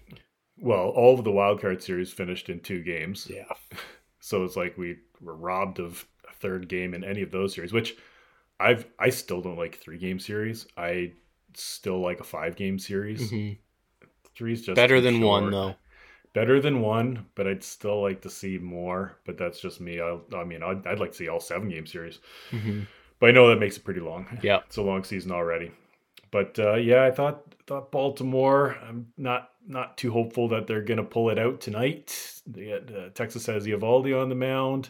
Well, 0.58 0.90
all 0.90 1.18
of 1.18 1.26
the 1.26 1.32
wild 1.32 1.60
card 1.60 1.84
series 1.84 2.14
finished 2.14 2.50
in 2.50 2.60
two 2.62 2.82
games. 2.84 3.28
yeah. 3.30 3.46
So 4.20 4.46
it's 4.46 4.56
like 4.56 4.78
we 4.78 5.00
were 5.20 5.36
robbed 5.36 5.80
of 5.80 6.06
a 6.30 6.34
third 6.34 6.70
game 6.70 6.94
in 6.94 7.04
any 7.04 7.22
of 7.22 7.32
those 7.32 7.54
series, 7.54 7.74
which 7.74 7.98
I've 8.58 8.86
I 8.98 9.10
still 9.10 9.42
don't 9.42 9.58
like 9.58 9.76
three 9.80 9.98
game 9.98 10.18
series. 10.20 10.66
I 10.78 11.12
still 11.58 12.00
like 12.00 12.20
a 12.20 12.24
five 12.24 12.56
game 12.56 12.78
series. 12.80 13.32
Mhm. 13.32 13.58
Three's 14.36 14.66
just 14.66 14.76
Better 14.76 15.00
than 15.02 15.22
one 15.22 15.44
short. 15.44 15.52
though. 15.54 15.76
Better 16.34 16.60
than 16.60 16.82
one, 16.82 17.28
but 17.36 17.46
I'd 17.48 17.64
still 17.64 18.02
like 18.02 18.22
to 18.22 18.30
see 18.30 18.58
more. 18.58 19.18
But 19.26 19.38
that's 19.38 19.60
just 19.60 19.80
me. 19.80 20.00
I, 20.02 20.18
I 20.36 20.44
mean, 20.44 20.64
I'd, 20.64 20.86
I'd 20.88 21.00
like 21.00 21.12
to 21.12 21.18
see 21.18 21.28
all 21.28 21.40
seven 21.40 21.70
game 21.70 21.86
series, 21.86 22.20
Mhm. 22.52 22.88
but 23.20 23.30
I 23.30 23.32
know 23.32 23.48
that 23.50 23.60
makes 23.60 23.78
it 23.78 23.84
pretty 23.84 24.00
long. 24.00 24.26
Yeah. 24.42 24.62
it's 24.66 24.78
a 24.78 24.82
long 24.82 25.04
season 25.04 25.32
already. 25.32 25.72
But 26.32 26.58
uh, 26.58 26.76
yeah, 26.76 27.04
I 27.04 27.12
thought 27.12 27.44
thought 27.68 27.92
Baltimore. 27.92 28.76
I'm 28.88 29.14
not 29.18 29.52
not 29.68 29.98
too 29.98 30.12
hopeful 30.12 30.48
that 30.50 30.66
they're 30.68 30.82
gonna 30.82 31.04
pull 31.04 31.30
it 31.30 31.38
out 31.38 31.62
tonight. 31.62 32.42
They 32.48 32.66
got, 32.70 32.94
uh, 32.94 33.10
Texas 33.14 33.46
has 33.46 33.68
Eovaldi 33.68 34.20
on 34.20 34.30
the 34.30 34.36
mound, 34.36 34.90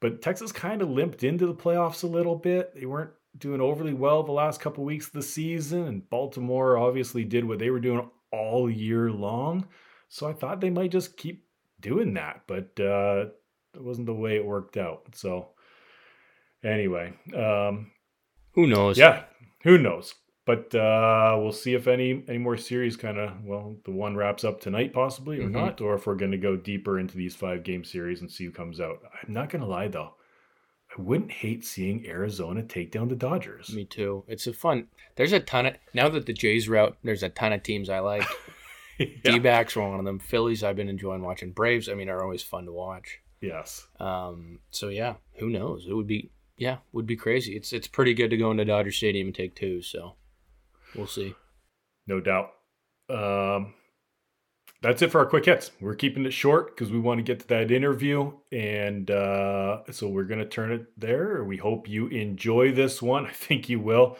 but 0.00 0.22
Texas 0.22 0.50
kind 0.52 0.80
of 0.80 0.88
limped 0.90 1.22
into 1.22 1.46
the 1.46 1.54
playoffs 1.54 2.02
a 2.02 2.06
little 2.06 2.34
bit. 2.36 2.74
They 2.74 2.86
weren't 2.86 3.12
doing 3.38 3.60
overly 3.60 3.94
well 3.94 4.22
the 4.22 4.32
last 4.32 4.60
couple 4.60 4.84
weeks 4.84 5.06
of 5.06 5.12
the 5.12 5.22
season, 5.22 5.86
and 5.86 6.08
Baltimore 6.10 6.76
obviously 6.78 7.24
did 7.24 7.44
what 7.44 7.58
they 7.58 7.70
were 7.70 7.80
doing 7.80 8.08
all 8.30 8.70
year 8.70 9.10
long. 9.10 9.66
So 10.08 10.28
I 10.28 10.32
thought 10.32 10.60
they 10.60 10.70
might 10.70 10.90
just 10.92 11.16
keep 11.16 11.44
doing 11.80 12.14
that, 12.14 12.42
but 12.46 12.78
uh, 12.80 13.26
it 13.74 13.82
wasn't 13.82 14.06
the 14.06 14.14
way 14.14 14.36
it 14.36 14.44
worked 14.44 14.76
out. 14.76 15.06
So 15.14 15.48
anyway, 16.62 17.12
um, 17.34 17.90
Who 18.52 18.66
knows? 18.66 18.98
yeah, 18.98 19.24
who 19.62 19.78
knows? 19.78 20.14
But 20.46 20.74
uh, 20.74 21.36
we'll 21.40 21.52
see 21.52 21.72
if 21.74 21.86
any 21.88 22.22
any 22.28 22.36
more 22.36 22.58
series 22.58 22.96
kind 22.98 23.16
of 23.18 23.42
well, 23.44 23.76
the 23.84 23.90
one 23.92 24.14
wraps 24.14 24.44
up 24.44 24.60
tonight 24.60 24.92
possibly 24.92 25.40
or 25.40 25.44
Mhm. 25.48 25.52
not, 25.52 25.80
or 25.80 25.94
if 25.94 26.06
we're 26.06 26.16
going 26.16 26.32
to 26.32 26.38
go 26.38 26.54
deeper 26.54 26.98
into 26.98 27.16
these 27.16 27.34
five 27.34 27.62
game 27.64 27.82
series 27.82 28.20
and 28.20 28.30
see 28.30 28.44
who 28.44 28.50
comes 28.50 28.78
out. 28.78 29.00
I'm 29.26 29.32
not 29.32 29.48
going 29.48 29.62
to 29.62 29.68
lie 29.68 29.88
though, 29.88 30.14
I 30.96 31.02
wouldn't 31.02 31.32
hate 31.32 31.64
seeing 31.64 32.06
Arizona 32.06 32.62
take 32.62 32.92
down 32.92 33.08
the 33.08 33.16
Dodgers. 33.16 33.72
Me 33.74 33.84
too. 33.84 34.24
It's 34.28 34.46
a 34.46 34.52
fun. 34.52 34.86
There's 35.16 35.32
a 35.32 35.40
ton 35.40 35.66
of 35.66 35.74
now 35.92 36.08
that 36.08 36.26
the 36.26 36.32
Jays 36.32 36.68
are 36.68 36.76
out. 36.76 36.96
There's 37.02 37.22
a 37.22 37.28
ton 37.28 37.52
of 37.52 37.62
teams 37.62 37.88
I 37.88 38.00
like. 38.00 38.24
Yeah. 38.96 39.06
D-backs 39.24 39.76
are 39.76 39.90
one 39.90 39.98
of 39.98 40.04
them. 40.04 40.20
Phillies 40.20 40.62
I've 40.62 40.76
been 40.76 40.88
enjoying 40.88 41.22
watching. 41.22 41.50
Braves 41.50 41.88
I 41.88 41.94
mean 41.94 42.08
are 42.08 42.22
always 42.22 42.44
fun 42.44 42.66
to 42.66 42.72
watch. 42.72 43.18
Yes. 43.40 43.88
Um. 43.98 44.60
So 44.70 44.88
yeah, 44.88 45.14
who 45.40 45.50
knows? 45.50 45.86
It 45.88 45.94
would 45.94 46.06
be 46.06 46.30
yeah, 46.56 46.76
would 46.92 47.06
be 47.06 47.16
crazy. 47.16 47.56
It's 47.56 47.72
it's 47.72 47.88
pretty 47.88 48.14
good 48.14 48.30
to 48.30 48.36
go 48.36 48.52
into 48.52 48.64
Dodger 48.64 48.92
Stadium 48.92 49.26
and 49.28 49.34
take 49.34 49.56
two. 49.56 49.82
So 49.82 50.14
we'll 50.94 51.08
see. 51.08 51.34
No 52.06 52.20
doubt. 52.20 52.50
Um, 53.10 53.74
that's 54.84 55.00
it 55.00 55.10
for 55.10 55.18
our 55.18 55.24
quick 55.24 55.46
hits. 55.46 55.70
We're 55.80 55.94
keeping 55.94 56.26
it 56.26 56.32
short 56.34 56.76
because 56.76 56.92
we 56.92 56.98
want 56.98 57.16
to 57.16 57.22
get 57.22 57.40
to 57.40 57.48
that 57.48 57.70
interview. 57.70 58.32
And 58.52 59.10
uh, 59.10 59.78
so 59.90 60.08
we're 60.08 60.24
going 60.24 60.40
to 60.40 60.46
turn 60.46 60.70
it 60.72 60.88
there. 61.00 61.42
We 61.42 61.56
hope 61.56 61.88
you 61.88 62.08
enjoy 62.08 62.70
this 62.70 63.00
one. 63.00 63.24
I 63.26 63.30
think 63.30 63.70
you 63.70 63.80
will. 63.80 64.18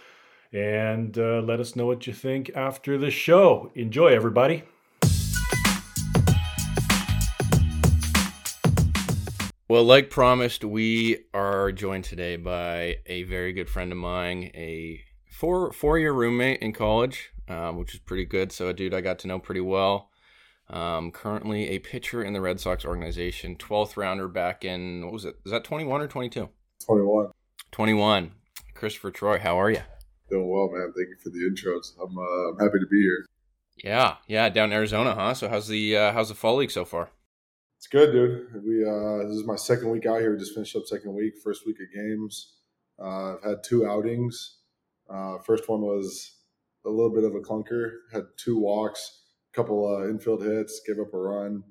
And 0.54 1.18
uh, 1.18 1.42
let 1.42 1.61
us 1.61 1.76
know 1.76 1.85
what 1.85 2.06
you 2.06 2.14
think 2.14 2.50
after 2.54 2.97
the 2.97 3.11
show. 3.11 3.73
Enjoy, 3.75 4.06
everybody. 4.06 4.62
Well, 9.68 9.85
like 9.85 10.09
promised, 10.09 10.64
we 10.64 11.26
are 11.35 11.73
joined 11.73 12.04
today 12.04 12.37
by 12.37 13.00
a 13.04 13.25
very 13.25 13.52
good 13.52 13.68
friend 13.68 13.92
of 13.92 13.99
mine, 13.99 14.50
a 14.54 15.02
four 15.30 15.75
four 15.75 15.99
year 15.99 16.14
roommate 16.14 16.62
in 16.62 16.73
college, 16.73 17.33
um, 17.49 17.76
which 17.76 17.92
is 17.92 18.00
pretty 18.00 18.25
good. 18.25 18.50
So, 18.50 18.68
a 18.68 18.73
dude 18.73 18.94
I 18.94 19.02
got 19.02 19.18
to 19.21 19.28
know 19.28 19.38
pretty 19.38 19.61
well. 19.61 20.09
Um, 20.71 21.11
currently 21.11 21.71
a 21.71 21.78
pitcher 21.78 22.25
in 22.25 22.33
the 22.33 22.40
Red 22.40 22.59
Sox 22.59 22.85
organization, 22.85 23.56
12th 23.56 23.97
rounder 23.97 24.28
back 24.28 24.64
in, 24.64 25.04
what 25.04 25.12
was 25.12 25.25
it? 25.25 25.37
Is 25.44 25.52
that 25.52 25.64
21 25.64 26.00
or 26.00 26.09
22? 26.09 26.49
21. 26.87 27.30
21. 27.71 28.33
Christopher 28.75 29.11
Troye, 29.11 29.40
how 29.40 29.61
are 29.61 29.71
you? 29.71 29.83
Doing 30.30 30.49
well, 30.49 30.71
man. 30.73 30.92
Thank 30.97 31.09
you 31.09 31.16
for 31.23 31.30
the 31.30 31.40
intros. 31.40 31.92
I'm 32.02 32.16
uh, 32.16 32.50
I'm 32.50 32.59
happy 32.59 32.78
to 32.80 32.87
be 32.90 33.00
here. 33.00 33.26
Yeah, 33.83 34.16
yeah, 34.26 34.49
down 34.49 34.71
in 34.71 34.76
Arizona, 34.76 35.14
huh? 35.14 35.35
So 35.35 35.49
how's 35.49 35.68
the 35.68 35.97
uh, 35.97 36.12
how's 36.12 36.28
the 36.28 36.35
fall 36.35 36.56
league 36.56 36.71
so 36.71 36.85
far? 36.85 37.11
It's 37.78 37.87
good, 37.87 38.12
dude. 38.12 38.64
We 38.64 38.85
uh, 38.85 39.28
this 39.28 39.37
is 39.37 39.44
my 39.47 39.56
second 39.56 39.90
week 39.90 40.06
out 40.06 40.21
here. 40.21 40.33
We 40.33 40.38
just 40.38 40.54
finished 40.54 40.75
up 40.76 40.87
second 40.87 41.14
week, 41.14 41.35
first 41.42 41.66
week 41.66 41.76
of 41.80 41.94
games. 41.94 42.54
Uh, 42.99 43.35
I've 43.35 43.42
had 43.42 43.64
two 43.64 43.87
outings. 43.87 44.59
Uh, 45.11 45.38
first 45.44 45.68
one 45.68 45.83
was 45.83 46.38
a 46.87 46.88
little 46.88 47.12
bit 47.12 47.25
of 47.25 47.35
a 47.35 47.40
clunker. 47.40 47.90
Had 48.12 48.23
two 48.37 48.59
walks, 48.59 49.24
couple 49.54 49.96
uh, 49.96 50.08
infield 50.08 50.42
hits, 50.42 50.80
gave 50.87 50.99
up 50.99 51.12
a 51.14 51.18
run. 51.18 51.62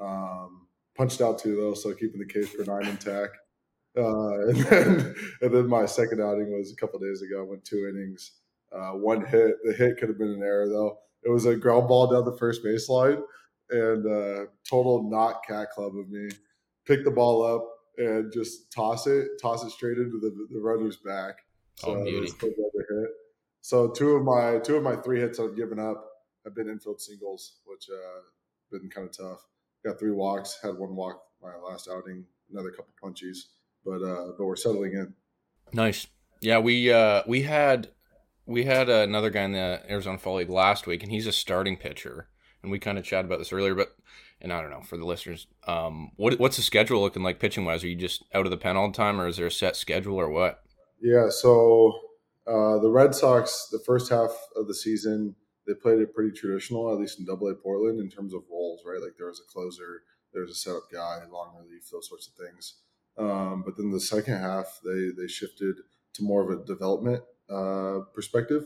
Um, 0.00 0.66
punched 0.96 1.20
out 1.20 1.38
two 1.38 1.56
though, 1.56 1.74
so 1.74 1.92
keeping 1.94 2.20
the 2.20 2.26
K's 2.26 2.50
for 2.50 2.64
nine 2.64 2.88
intact. 2.88 3.36
Uh, 3.96 4.48
and 4.48 4.56
then 4.56 5.14
and 5.42 5.54
then 5.54 5.66
my 5.68 5.86
second 5.86 6.20
outing 6.20 6.56
was 6.56 6.72
a 6.72 6.76
couple 6.76 6.98
days 6.98 7.22
ago. 7.22 7.42
I 7.42 7.48
went 7.48 7.64
two 7.64 7.88
innings, 7.88 8.32
uh, 8.74 8.92
one 8.92 9.24
hit. 9.24 9.54
The 9.64 9.72
hit 9.72 9.98
could 9.98 10.08
have 10.08 10.18
been 10.18 10.32
an 10.32 10.42
error 10.42 10.68
though. 10.68 10.98
It 11.22 11.30
was 11.30 11.46
a 11.46 11.56
ground 11.56 11.88
ball 11.88 12.06
down 12.06 12.24
the 12.24 12.36
first 12.36 12.64
baseline, 12.64 13.22
and 13.70 14.06
uh, 14.06 14.46
total 14.68 15.08
not 15.08 15.44
cat 15.46 15.70
club 15.70 15.96
of 15.96 16.08
me. 16.10 16.28
Pick 16.86 17.04
the 17.04 17.10
ball 17.10 17.42
up 17.42 17.66
and 17.96 18.32
just 18.32 18.70
toss 18.72 19.06
it, 19.06 19.26
toss 19.40 19.64
it 19.64 19.70
straight 19.70 19.96
into 19.96 20.18
the, 20.18 20.46
the 20.50 20.60
runner's 20.60 20.98
back. 20.98 21.36
Oh, 21.82 22.04
beauty. 22.04 22.26
still 22.26 22.50
another 22.50 23.00
hit. 23.00 23.10
So 23.62 23.88
two 23.88 24.10
of 24.10 24.24
my 24.24 24.58
two 24.58 24.76
of 24.76 24.82
my 24.82 24.96
three 24.96 25.20
hits 25.20 25.40
I've 25.40 25.56
given 25.56 25.78
up 25.78 26.04
have 26.44 26.54
been 26.54 26.68
infield 26.68 27.00
singles, 27.00 27.60
which 27.64 27.88
uh, 27.90 28.20
been 28.70 28.88
kind 28.90 29.08
of 29.08 29.16
tough. 29.16 29.40
Got 29.84 29.98
three 29.98 30.12
walks, 30.12 30.58
had 30.62 30.76
one 30.78 30.96
walk 30.96 31.22
my 31.42 31.56
last 31.56 31.88
outing, 31.90 32.24
another 32.50 32.70
couple 32.70 32.92
punchies, 33.02 33.38
but 33.84 34.02
uh, 34.02 34.32
but 34.38 34.46
we're 34.46 34.56
settling 34.56 34.92
in. 34.92 35.14
Nice. 35.72 36.06
Yeah, 36.40 36.58
we 36.58 36.92
uh 36.92 37.22
we 37.26 37.42
had 37.42 37.88
we 38.46 38.64
had 38.64 38.88
another 38.88 39.30
guy 39.30 39.42
in 39.42 39.52
the 39.52 39.82
Arizona 39.88 40.18
Fall 40.18 40.36
League 40.36 40.50
last 40.50 40.86
week, 40.86 41.02
and 41.02 41.12
he's 41.12 41.26
a 41.26 41.32
starting 41.32 41.76
pitcher. 41.76 42.28
And 42.62 42.70
we 42.70 42.78
kind 42.78 42.96
of 42.96 43.04
chatted 43.04 43.26
about 43.26 43.38
this 43.38 43.52
earlier, 43.52 43.74
but 43.74 43.94
and 44.40 44.52
I 44.52 44.60
don't 44.60 44.70
know 44.70 44.80
for 44.80 44.96
the 44.96 45.04
listeners, 45.04 45.46
um, 45.66 46.12
what 46.16 46.38
what's 46.38 46.56
the 46.56 46.62
schedule 46.62 47.02
looking 47.02 47.22
like 47.22 47.38
pitching 47.38 47.64
wise? 47.64 47.84
Are 47.84 47.88
you 47.88 47.96
just 47.96 48.24
out 48.32 48.46
of 48.46 48.50
the 48.50 48.56
pen 48.56 48.76
all 48.76 48.88
the 48.88 48.96
time, 48.96 49.20
or 49.20 49.26
is 49.26 49.36
there 49.36 49.46
a 49.46 49.50
set 49.50 49.76
schedule, 49.76 50.16
or 50.16 50.30
what? 50.30 50.62
Yeah, 51.00 51.28
so 51.28 51.92
uh, 52.46 52.78
the 52.78 52.90
Red 52.90 53.14
Sox, 53.14 53.68
the 53.70 53.80
first 53.80 54.10
half 54.10 54.30
of 54.56 54.66
the 54.66 54.74
season, 54.74 55.34
they 55.66 55.74
played 55.74 56.00
it 56.00 56.14
pretty 56.14 56.32
traditional, 56.36 56.92
at 56.92 56.98
least 56.98 57.18
in 57.18 57.24
Double 57.24 57.48
A 57.48 57.54
Portland, 57.54 58.00
in 58.00 58.10
terms 58.10 58.34
of 58.34 58.42
roles, 58.50 58.82
right? 58.84 59.00
Like 59.00 59.16
there 59.16 59.28
was 59.28 59.40
a 59.40 59.52
closer, 59.52 60.02
there 60.32 60.42
was 60.42 60.50
a 60.50 60.54
setup 60.54 60.90
guy, 60.92 61.20
long 61.30 61.54
relief, 61.56 61.88
those 61.90 62.08
sorts 62.08 62.28
of 62.28 62.34
things. 62.34 62.74
Um, 63.16 63.62
but 63.64 63.76
then 63.76 63.90
the 63.90 64.00
second 64.00 64.38
half, 64.38 64.80
they 64.84 65.10
they 65.16 65.28
shifted 65.28 65.76
to 66.14 66.22
more 66.22 66.42
of 66.42 66.50
a 66.60 66.64
development 66.64 67.22
uh, 67.50 68.00
perspective 68.14 68.64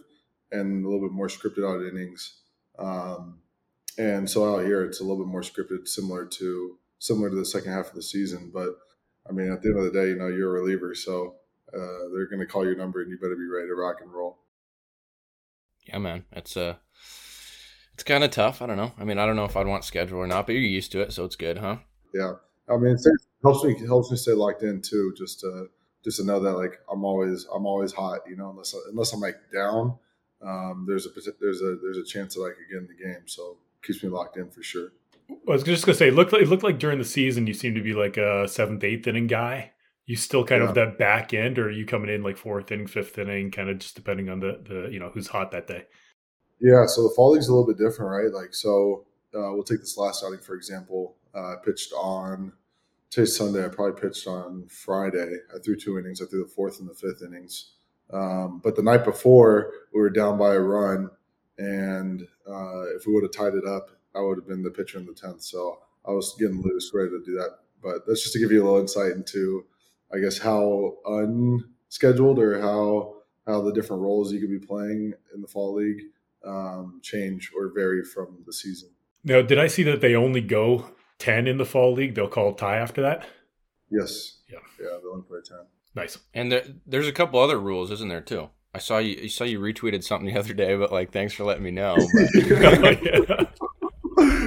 and 0.50 0.84
a 0.84 0.88
little 0.88 1.06
bit 1.06 1.14
more 1.14 1.28
scripted 1.28 1.68
out 1.68 1.86
innings. 1.86 2.40
Um, 2.78 3.40
and 3.98 4.30
so 4.30 4.54
out 4.54 4.64
here, 4.64 4.84
it's 4.84 5.00
a 5.00 5.02
little 5.02 5.24
bit 5.24 5.30
more 5.30 5.42
scripted, 5.42 5.86
similar 5.86 6.24
to 6.24 6.78
similar 6.98 7.30
to 7.30 7.36
the 7.36 7.44
second 7.44 7.72
half 7.72 7.88
of 7.88 7.94
the 7.94 8.02
season. 8.02 8.50
But 8.52 8.70
I 9.28 9.32
mean, 9.32 9.52
at 9.52 9.62
the 9.62 9.68
end 9.70 9.78
of 9.78 9.84
the 9.84 9.98
day, 10.00 10.08
you 10.08 10.16
know, 10.16 10.28
you're 10.28 10.56
a 10.56 10.60
reliever, 10.60 10.94
so 10.94 11.36
uh, 11.74 12.08
they're 12.14 12.28
going 12.28 12.40
to 12.40 12.46
call 12.46 12.64
your 12.64 12.76
number, 12.76 13.02
and 13.02 13.10
you 13.10 13.18
better 13.18 13.36
be 13.36 13.46
ready 13.46 13.68
to 13.68 13.74
rock 13.74 13.96
and 14.00 14.12
roll. 14.12 14.38
Yeah, 15.84 15.98
man, 15.98 16.24
it's 16.32 16.56
uh 16.56 16.76
it's 17.98 18.04
kind 18.04 18.22
of 18.22 18.30
tough. 18.30 18.62
I 18.62 18.66
don't 18.66 18.76
know. 18.76 18.92
I 18.96 19.02
mean, 19.02 19.18
I 19.18 19.26
don't 19.26 19.34
know 19.34 19.44
if 19.44 19.56
I'd 19.56 19.66
want 19.66 19.82
schedule 19.82 20.18
or 20.18 20.28
not, 20.28 20.46
but 20.46 20.52
you're 20.52 20.62
used 20.62 20.92
to 20.92 21.00
it, 21.00 21.12
so 21.12 21.24
it's 21.24 21.34
good, 21.34 21.58
huh? 21.58 21.78
Yeah, 22.14 22.34
I 22.70 22.76
mean, 22.76 22.92
it 22.92 23.00
helps 23.42 23.64
me 23.64 23.76
helps 23.86 24.12
me 24.12 24.16
stay 24.16 24.34
locked 24.34 24.62
in 24.62 24.80
too, 24.80 25.12
just 25.18 25.40
to 25.40 25.66
just 26.04 26.18
to 26.18 26.24
know 26.24 26.38
that 26.38 26.52
like 26.52 26.78
I'm 26.92 27.04
always 27.04 27.44
I'm 27.52 27.66
always 27.66 27.92
hot, 27.92 28.20
you 28.28 28.36
know, 28.36 28.50
unless 28.50 28.72
unless 28.88 29.12
I'm 29.12 29.18
like 29.18 29.34
down, 29.52 29.98
um, 30.46 30.86
there's 30.86 31.06
a 31.06 31.08
there's 31.40 31.60
a 31.60 31.76
there's 31.82 31.98
a 31.98 32.04
chance 32.04 32.36
that 32.36 32.42
I 32.42 32.50
could 32.50 32.70
get 32.70 32.78
in 32.78 32.86
the 32.86 33.04
game, 33.04 33.26
so 33.26 33.56
keeps 33.82 34.00
me 34.00 34.10
locked 34.10 34.36
in 34.36 34.48
for 34.48 34.62
sure. 34.62 34.92
I 35.28 35.34
was 35.50 35.64
just 35.64 35.84
gonna 35.84 35.98
say, 35.98 36.06
it 36.06 36.14
looked 36.14 36.32
like, 36.32 36.42
it 36.42 36.48
looked 36.48 36.62
like 36.62 36.78
during 36.78 36.98
the 36.98 37.04
season 37.04 37.48
you 37.48 37.52
seem 37.52 37.74
to 37.74 37.82
be 37.82 37.94
like 37.94 38.16
a 38.16 38.46
seventh, 38.46 38.84
eighth 38.84 39.08
inning 39.08 39.26
guy. 39.26 39.72
You 40.06 40.14
still 40.14 40.44
kind 40.44 40.62
yeah. 40.62 40.68
of 40.68 40.76
that 40.76 40.98
back 40.98 41.34
end, 41.34 41.58
or 41.58 41.66
are 41.66 41.70
you 41.72 41.84
coming 41.84 42.10
in 42.10 42.22
like 42.22 42.36
fourth 42.36 42.70
inning, 42.70 42.86
fifth 42.86 43.18
inning, 43.18 43.50
kind 43.50 43.68
of 43.68 43.80
just 43.80 43.96
depending 43.96 44.28
on 44.28 44.38
the 44.38 44.62
the 44.64 44.88
you 44.92 45.00
know 45.00 45.10
who's 45.12 45.26
hot 45.26 45.50
that 45.50 45.66
day. 45.66 45.86
Yeah, 46.60 46.86
so 46.86 47.04
the 47.04 47.14
fall 47.14 47.32
league's 47.32 47.48
a 47.48 47.54
little 47.54 47.66
bit 47.66 47.78
different, 47.78 48.10
right? 48.10 48.32
Like, 48.32 48.54
so 48.54 49.06
uh, 49.34 49.52
we'll 49.52 49.62
take 49.62 49.80
this 49.80 49.96
last 49.96 50.24
outing 50.24 50.40
for 50.40 50.54
example. 50.54 51.16
Uh, 51.34 51.52
I 51.52 51.54
pitched 51.64 51.92
on 51.92 52.52
today's 53.10 53.36
Sunday. 53.36 53.64
I 53.64 53.68
probably 53.68 54.00
pitched 54.00 54.26
on 54.26 54.66
Friday. 54.68 55.36
I 55.54 55.58
threw 55.58 55.76
two 55.76 55.98
innings. 55.98 56.20
I 56.20 56.26
threw 56.26 56.42
the 56.42 56.50
fourth 56.50 56.80
and 56.80 56.88
the 56.88 56.94
fifth 56.94 57.22
innings. 57.22 57.72
Um, 58.12 58.60
but 58.64 58.74
the 58.74 58.82
night 58.82 59.04
before, 59.04 59.70
we 59.92 60.00
were 60.00 60.10
down 60.10 60.38
by 60.38 60.54
a 60.54 60.60
run, 60.60 61.10
and 61.58 62.22
uh, 62.48 62.84
if 62.96 63.06
we 63.06 63.12
would 63.12 63.22
have 63.22 63.32
tied 63.32 63.54
it 63.54 63.66
up, 63.66 63.90
I 64.14 64.20
would 64.20 64.38
have 64.38 64.48
been 64.48 64.62
the 64.62 64.70
pitcher 64.70 64.98
in 64.98 65.06
the 65.06 65.12
tenth. 65.12 65.42
So 65.42 65.80
I 66.06 66.12
was 66.12 66.34
getting 66.38 66.62
loose, 66.62 66.90
ready 66.94 67.10
to 67.10 67.22
do 67.22 67.34
that. 67.34 67.58
But 67.82 68.06
that's 68.06 68.22
just 68.22 68.32
to 68.32 68.38
give 68.38 68.50
you 68.50 68.62
a 68.62 68.64
little 68.64 68.80
insight 68.80 69.12
into, 69.12 69.66
I 70.12 70.18
guess, 70.18 70.38
how 70.38 70.96
unscheduled 71.04 72.38
or 72.38 72.60
how 72.60 73.16
how 73.46 73.62
the 73.62 73.72
different 73.72 74.02
roles 74.02 74.32
you 74.32 74.40
could 74.40 74.50
be 74.50 74.58
playing 74.58 75.14
in 75.34 75.40
the 75.40 75.46
fall 75.46 75.74
league 75.74 76.02
um, 76.44 77.00
change 77.02 77.50
or 77.56 77.72
vary 77.74 78.04
from 78.04 78.42
the 78.46 78.52
season. 78.52 78.90
Now, 79.24 79.42
did 79.42 79.58
I 79.58 79.66
see 79.66 79.82
that 79.84 80.00
they 80.00 80.14
only 80.14 80.40
go 80.40 80.90
10 81.18 81.46
in 81.46 81.58
the 81.58 81.64
fall 81.64 81.92
league? 81.92 82.14
They'll 82.14 82.28
call 82.28 82.54
tie 82.54 82.76
after 82.76 83.02
that? 83.02 83.26
Yes. 83.90 84.38
Yeah. 84.50 84.58
Yeah, 84.80 84.98
they'll 85.02 85.12
only 85.12 85.24
play 85.24 85.40
10. 85.46 85.58
Nice. 85.94 86.18
And 86.34 86.52
there, 86.52 86.64
there's 86.86 87.08
a 87.08 87.12
couple 87.12 87.40
other 87.40 87.58
rules, 87.58 87.90
isn't 87.90 88.08
there, 88.08 88.20
too? 88.20 88.50
I 88.74 88.78
saw 88.78 88.98
you. 88.98 89.18
I 89.24 89.26
saw 89.28 89.44
you 89.44 89.60
retweeted 89.60 90.04
something 90.04 90.26
the 90.32 90.38
other 90.38 90.54
day, 90.54 90.76
but 90.76 90.92
like, 90.92 91.10
thanks 91.12 91.34
for 91.34 91.44
letting 91.44 91.64
me 91.64 91.70
know. 91.70 91.96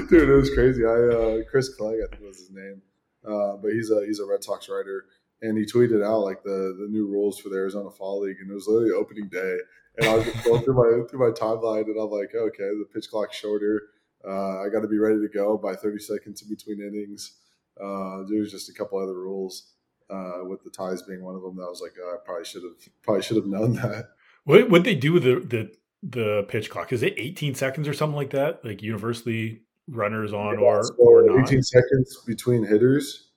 Dude, 0.09 0.29
it 0.29 0.35
was 0.35 0.53
crazy. 0.53 0.85
I 0.85 0.89
uh, 0.89 1.43
Chris 1.49 1.69
Clegg, 1.69 1.99
I 2.03 2.07
think 2.09 2.23
was 2.23 2.37
his 2.37 2.51
name, 2.51 2.81
uh, 3.25 3.57
but 3.57 3.71
he's 3.71 3.89
a 3.91 4.05
he's 4.05 4.19
a 4.19 4.25
Red 4.25 4.43
Sox 4.43 4.69
writer, 4.69 5.05
and 5.41 5.57
he 5.57 5.65
tweeted 5.65 6.05
out 6.05 6.19
like 6.19 6.43
the 6.43 6.75
the 6.79 6.87
new 6.89 7.07
rules 7.07 7.39
for 7.39 7.49
the 7.49 7.55
Arizona 7.55 7.89
Fall 7.89 8.21
League, 8.21 8.37
and 8.41 8.51
it 8.51 8.53
was 8.53 8.67
literally 8.67 8.91
opening 8.91 9.29
day, 9.29 9.57
and 9.97 10.07
I 10.07 10.15
was 10.15 10.25
just 10.25 10.43
going 10.45 10.63
through 10.63 10.75
my 10.75 11.07
through 11.07 11.19
my 11.19 11.33
timeline, 11.33 11.85
and 11.85 11.99
I'm 11.99 12.09
like, 12.09 12.33
okay, 12.33 12.63
the 12.63 12.87
pitch 12.93 13.09
clock's 13.09 13.35
shorter. 13.35 13.81
Uh, 14.25 14.61
I 14.61 14.69
got 14.71 14.81
to 14.81 14.87
be 14.87 14.97
ready 14.97 15.19
to 15.19 15.27
go 15.33 15.57
by 15.57 15.75
30 15.75 15.99
seconds 15.99 16.41
in 16.43 16.49
between 16.49 16.79
innings. 16.79 17.39
Uh, 17.81 18.23
there's 18.29 18.51
just 18.51 18.69
a 18.69 18.73
couple 18.73 18.99
other 18.99 19.15
rules, 19.15 19.73
uh, 20.09 20.43
with 20.43 20.63
the 20.63 20.69
ties 20.69 21.01
being 21.01 21.23
one 21.23 21.35
of 21.35 21.41
them. 21.41 21.55
That 21.57 21.63
I 21.63 21.69
was 21.69 21.81
like, 21.81 21.93
oh, 22.01 22.15
I 22.15 22.25
probably 22.25 22.45
should 22.45 22.63
have 22.63 22.73
probably 23.01 23.23
should 23.23 23.37
have 23.37 23.47
known 23.47 23.73
that. 23.73 24.09
What 24.43 24.69
would 24.69 24.83
they 24.83 24.95
do 24.95 25.13
with 25.13 25.23
the, 25.23 25.39
the 25.39 25.71
the 26.03 26.43
pitch 26.47 26.69
clock? 26.69 26.93
Is 26.93 27.03
it 27.03 27.13
18 27.17 27.55
seconds 27.55 27.87
or 27.87 27.93
something 27.93 28.15
like 28.15 28.31
that? 28.31 28.63
Like 28.63 28.81
universally 28.81 29.61
runners 29.87 30.33
on 30.33 30.59
yeah, 30.59 30.65
or, 30.65 30.83
so 30.83 30.95
or 30.97 31.23
not? 31.23 31.47
18 31.47 31.61
seconds 31.63 32.23
between 32.25 32.65
hitters. 32.65 33.29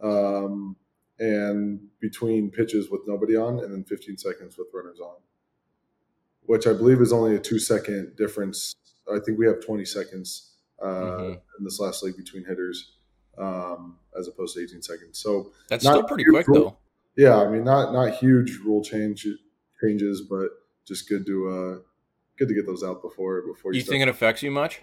Um, 0.00 0.76
and 1.18 1.78
between 2.00 2.50
pitches 2.50 2.90
with 2.90 3.02
nobody 3.06 3.36
on, 3.36 3.60
and 3.60 3.72
then 3.72 3.84
15 3.84 4.18
seconds 4.18 4.58
with 4.58 4.66
runners 4.74 4.98
on 4.98 5.14
which 6.52 6.66
I 6.66 6.74
believe 6.74 7.00
is 7.00 7.14
only 7.14 7.34
a 7.34 7.38
two 7.38 7.58
second 7.58 8.14
difference. 8.14 8.76
I 9.10 9.18
think 9.24 9.38
we 9.38 9.46
have 9.46 9.64
20 9.64 9.86
seconds 9.86 10.52
uh, 10.82 10.86
mm-hmm. 10.86 11.32
in 11.32 11.64
this 11.64 11.80
last 11.80 12.02
league 12.02 12.18
between 12.18 12.44
hitters 12.44 12.92
um, 13.38 13.96
as 14.18 14.28
opposed 14.28 14.54
to 14.56 14.62
18 14.62 14.82
seconds. 14.82 15.18
So 15.18 15.52
that's 15.70 15.82
still 15.82 16.02
pretty 16.02 16.24
quick 16.24 16.46
rule, 16.46 16.60
though. 16.60 16.76
Yeah, 17.16 17.40
I 17.40 17.48
mean, 17.48 17.64
not 17.64 17.94
not 17.94 18.16
huge 18.16 18.58
rule 18.58 18.84
change 18.84 19.26
changes, 19.82 20.26
but 20.28 20.50
just 20.86 21.08
good 21.08 21.24
to 21.24 21.48
uh, 21.48 21.78
good 22.38 22.48
to 22.48 22.54
get 22.54 22.66
those 22.66 22.84
out 22.84 23.00
before 23.00 23.40
before 23.46 23.72
you. 23.72 23.78
You 23.78 23.86
think 23.86 24.02
it 24.02 24.08
affects 24.08 24.42
you 24.42 24.50
much? 24.50 24.82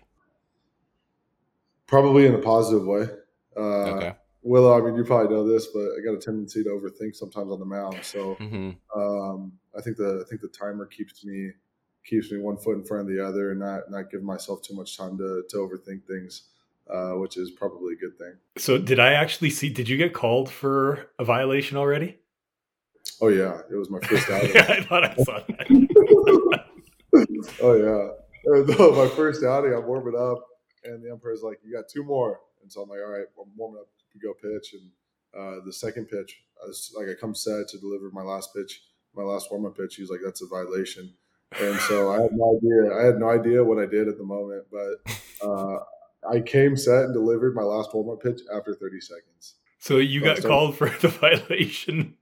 Probably 1.86 2.26
in 2.26 2.34
a 2.34 2.40
positive 2.40 2.88
way. 2.88 3.10
Uh, 3.56 3.60
okay. 3.60 4.16
Willow, 4.42 4.76
I 4.76 4.84
mean, 4.84 4.96
you 4.96 5.04
probably 5.04 5.36
know 5.36 5.48
this, 5.48 5.68
but 5.68 5.82
I 5.82 6.04
got 6.04 6.16
a 6.16 6.20
tendency 6.20 6.64
to 6.64 6.70
overthink 6.70 7.16
sometimes 7.16 7.52
on 7.52 7.60
the 7.60 7.66
mound. 7.66 8.00
So 8.02 8.36
mm-hmm. 8.36 9.00
um, 9.00 9.59
I 9.80 9.82
think 9.82 9.98
the 9.98 10.24
I 10.26 10.30
think 10.30 10.42
the 10.42 10.50
timer 10.50 10.86
keeps 10.86 11.24
me 11.24 11.52
keeps 12.06 12.32
me 12.32 12.38
one 12.40 12.58
foot 12.58 12.78
in 12.78 12.84
front 12.84 13.02
of 13.02 13.08
the 13.08 13.26
other, 13.26 13.52
and 13.52 13.60
not 13.60 13.90
not 13.90 14.12
give 14.12 14.22
myself 14.22 14.62
too 14.62 14.76
much 14.76 14.98
time 14.98 15.18
to 15.18 15.44
to 15.50 15.58
overthink 15.58 16.06
things, 16.06 16.50
uh, 16.90 17.14
which 17.14 17.38
is 17.38 17.52
probably 17.52 17.94
a 17.94 17.98
good 17.98 18.18
thing. 18.18 18.34
So 18.58 18.78
did 18.78 19.00
I 19.00 19.14
actually 19.14 19.52
see? 19.52 19.70
Did 19.70 19.88
you 19.88 19.96
get 19.98 20.14
called 20.14 20.50
for 20.50 21.08
a 21.18 21.24
violation 21.24 21.78
already? 21.78 22.18
Oh 23.22 23.30
yeah, 23.30 23.62
it 23.72 23.76
was 23.76 23.90
my 23.90 24.00
first 24.02 24.30
outing. 24.30 24.52
yeah, 24.56 24.66
I 24.68 24.84
thought 24.84 25.04
I 25.06 25.16
saw 25.16 25.40
that. 25.48 25.68
oh 27.62 27.74
yeah, 27.74 28.10
my 29.04 29.16
first 29.16 29.44
outing. 29.46 29.74
I'm 29.74 29.86
warming 29.86 30.20
up, 30.20 30.46
and 30.84 31.02
the 31.02 31.12
umpire's 31.12 31.42
like, 31.42 31.60
"You 31.64 31.74
got 31.74 31.88
two 31.88 32.04
more," 32.04 32.42
and 32.62 32.72
so 32.72 32.82
I'm 32.82 32.90
like, 32.90 33.00
"All 33.00 33.12
right, 33.12 33.28
I'm 33.40 33.50
warming 33.56 33.80
up 33.80 33.88
to 34.12 34.20
go 34.20 34.34
pitch." 34.34 34.74
And 34.74 34.92
uh, 35.38 35.64
the 35.66 35.74
second 35.74 36.06
pitch, 36.06 36.44
I 36.62 36.68
was 36.68 36.94
like, 36.98 37.08
I 37.08 37.14
come 37.14 37.36
set 37.36 37.68
to 37.70 37.78
deliver 37.78 38.10
my 38.12 38.24
last 38.24 38.54
pitch, 38.54 38.82
my 39.16 39.24
last 39.24 39.52
warm 39.52 39.66
up 39.66 39.78
pitch. 39.78 39.96
He's 39.96 40.10
like, 40.10 40.22
"That's 40.24 40.42
a 40.42 40.48
violation." 40.48 41.14
And 41.60 41.80
so 41.82 42.12
I 42.12 42.22
had 42.22 42.32
no 42.34 42.58
idea. 42.58 42.96
I 42.96 43.06
had 43.06 43.18
no 43.18 43.30
idea 43.30 43.64
what 43.64 43.80
I 43.80 43.86
did 43.86 44.08
at 44.08 44.18
the 44.18 44.24
moment, 44.24 44.66
but 44.72 45.48
uh, 45.48 45.80
I 46.30 46.42
came 46.42 46.78
set 46.78 47.06
and 47.06 47.14
delivered 47.14 47.56
my 47.56 47.64
last 47.64 47.94
warm 47.94 48.10
up 48.10 48.22
pitch 48.22 48.42
after 48.56 48.76
30 48.76 49.02
seconds. 49.02 49.56
So 49.80 49.98
you 49.98 50.20
so 50.20 50.26
got 50.26 50.44
called 50.44 50.78
for 50.78 50.90
the 51.02 51.08
violation 51.08 52.16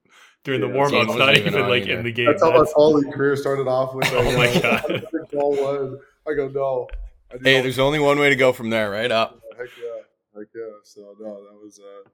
during 0.43 0.61
yeah, 0.61 0.67
the 0.67 0.73
warm 0.73 0.93
ups, 0.95 1.15
not 1.15 1.35
even, 1.35 1.55
even 1.55 1.67
like 1.67 1.83
either. 1.83 1.99
in 1.99 2.05
the 2.05 2.11
game. 2.11 2.27
That's, 2.27 2.41
how 2.41 2.51
my 2.51 2.65
volley 2.73 3.09
career 3.11 3.35
started 3.35 3.67
off 3.67 3.93
with. 3.93 4.07
oh 4.11 4.37
my 4.37 4.61
god! 4.61 5.05
I 6.27 6.33
go 6.33 6.47
no. 6.47 6.87
I 7.31 7.37
hey, 7.41 7.61
there's 7.61 7.79
only 7.79 7.99
one 7.99 8.19
way 8.19 8.29
to 8.29 8.35
go 8.35 8.53
from 8.53 8.69
there, 8.69 8.89
right 8.89 9.11
up. 9.11 9.41
Heck 9.57 9.67
yeah, 9.81 10.39
heck 10.39 10.47
yeah. 10.55 10.61
So 10.83 11.15
no, 11.19 11.43
that 11.43 11.59
was. 11.61 11.79
uh 11.79 12.07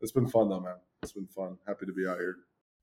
It's 0.00 0.12
been 0.12 0.28
fun 0.28 0.50
though, 0.50 0.60
man. 0.60 0.74
It's 1.02 1.12
been 1.12 1.26
fun. 1.26 1.56
Happy 1.66 1.86
to 1.86 1.92
be 1.92 2.06
out 2.06 2.18
here. 2.18 2.36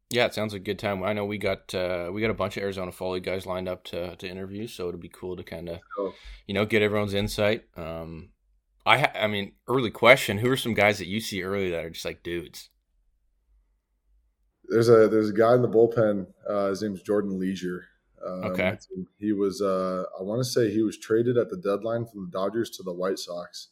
Yeah, 0.10 0.26
it 0.26 0.34
sounds 0.34 0.54
like 0.54 0.62
a 0.62 0.65
good 0.65 0.80
time. 0.80 1.04
I 1.04 1.12
know 1.12 1.26
we 1.26 1.38
got 1.38 1.74
uh, 1.76 2.10
we 2.13 2.22
got 2.22 2.30
a 2.30 2.36
bunch 2.36 2.56
of 2.56 2.63
Arizona 2.63 2.91
League 3.02 3.24
guys 3.24 3.46
lined 3.46 3.67
up 3.67 3.84
to 3.86 4.15
to 4.15 4.28
interview, 4.28 4.67
so 4.67 4.88
it'll 4.88 5.00
be 5.00 5.10
cool 5.10 5.36
to 5.36 5.43
kind 5.43 5.67
of 5.67 5.80
oh. 6.00 6.13
you 6.46 6.54
know 6.54 6.65
get 6.65 6.82
everyone's 6.82 7.13
insight. 7.13 7.65
Um, 7.76 8.30
I 8.86 9.00
ha- 9.00 9.12
I 9.15 9.28
mean, 9.28 9.54
early 9.67 9.91
question: 9.91 10.38
Who 10.38 10.50
are 10.50 10.58
some 10.58 10.74
guys 10.74 11.00
that 11.00 11.08
you 11.08 11.20
see 11.20 11.43
early 11.43 11.70
that 11.72 11.84
are 11.84 11.89
just 11.89 12.06
like 12.06 12.24
dudes? 12.24 12.70
There's 14.70 14.88
a 14.88 15.10
there's 15.10 15.30
a 15.30 15.34
guy 15.34 15.56
in 15.56 15.62
the 15.62 15.67
bullpen. 15.67 16.28
Uh, 16.48 16.70
his 16.70 16.82
name's 16.82 17.02
Jordan 17.02 17.38
Leasure. 17.38 17.86
Um, 18.26 18.43
okay. 18.52 18.78
He 19.20 19.34
was 19.34 19.62
uh, 19.62 20.04
I 20.17 20.24
want 20.24 20.39
to 20.39 20.50
say 20.50 20.72
he 20.72 20.84
was 20.84 20.98
traded 20.98 21.38
at 21.38 21.50
the 21.50 21.58
deadline 21.58 22.06
from 22.06 22.26
the 22.26 22.32
Dodgers 22.32 22.70
to 22.72 22.84
the 22.84 22.93
White 22.93 23.20
Sox, 23.20 23.70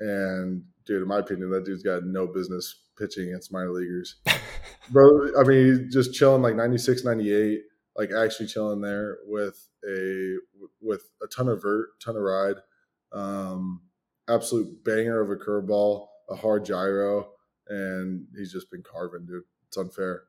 and 0.00 0.64
dude, 0.86 1.02
in 1.02 1.08
my 1.08 1.18
opinion, 1.18 1.50
that 1.50 1.66
dude's 1.66 1.82
got 1.82 2.04
no 2.04 2.26
business 2.26 2.74
pitching 2.98 3.28
against 3.28 3.52
minor 3.52 3.70
leaguers. 3.70 4.16
Bro, 4.90 5.30
I 5.38 5.44
mean, 5.44 5.88
just 5.90 6.14
chilling 6.14 6.42
like 6.42 6.56
96, 6.56 7.04
98, 7.04 7.60
like 7.96 8.10
actually 8.12 8.46
chilling 8.46 8.80
there 8.80 9.18
with 9.26 9.68
a 9.88 10.36
with 10.80 11.10
a 11.22 11.26
ton 11.26 11.48
of 11.48 11.62
vert, 11.62 12.00
ton 12.02 12.16
of 12.16 12.22
ride, 12.22 12.56
um, 13.12 13.82
absolute 14.28 14.84
banger 14.84 15.20
of 15.20 15.30
a 15.30 15.36
curveball, 15.36 16.06
a 16.30 16.36
hard 16.36 16.64
gyro, 16.64 17.30
and 17.68 18.26
he's 18.36 18.52
just 18.52 18.70
been 18.70 18.82
carving, 18.82 19.26
dude. 19.26 19.42
It's 19.68 19.76
unfair. 19.76 20.24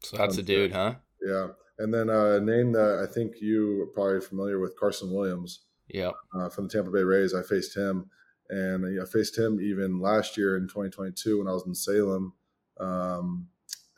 So 0.00 0.16
that's 0.16 0.38
unfair. 0.38 0.56
a 0.56 0.58
dude, 0.58 0.72
huh? 0.72 0.94
Yeah. 1.22 1.48
And 1.78 1.92
then 1.92 2.08
uh, 2.08 2.36
a 2.36 2.40
name 2.40 2.72
that 2.72 3.06
I 3.08 3.12
think 3.12 3.40
you 3.40 3.82
are 3.82 3.86
probably 3.86 4.20
familiar 4.20 4.60
with, 4.60 4.78
Carson 4.78 5.12
Williams. 5.12 5.60
Yeah. 5.88 6.12
Uh, 6.34 6.48
from 6.48 6.68
the 6.68 6.72
Tampa 6.72 6.90
Bay 6.90 7.02
Rays. 7.02 7.34
I 7.34 7.42
faced 7.42 7.76
him 7.76 8.10
and 8.50 9.00
I 9.00 9.04
faced 9.04 9.38
him 9.38 9.60
even 9.60 10.00
last 10.00 10.36
year 10.36 10.56
in 10.56 10.64
2022 10.64 11.38
when 11.38 11.48
I 11.48 11.52
was 11.52 11.66
in 11.66 11.74
Salem, 11.74 12.32
um, 12.78 13.48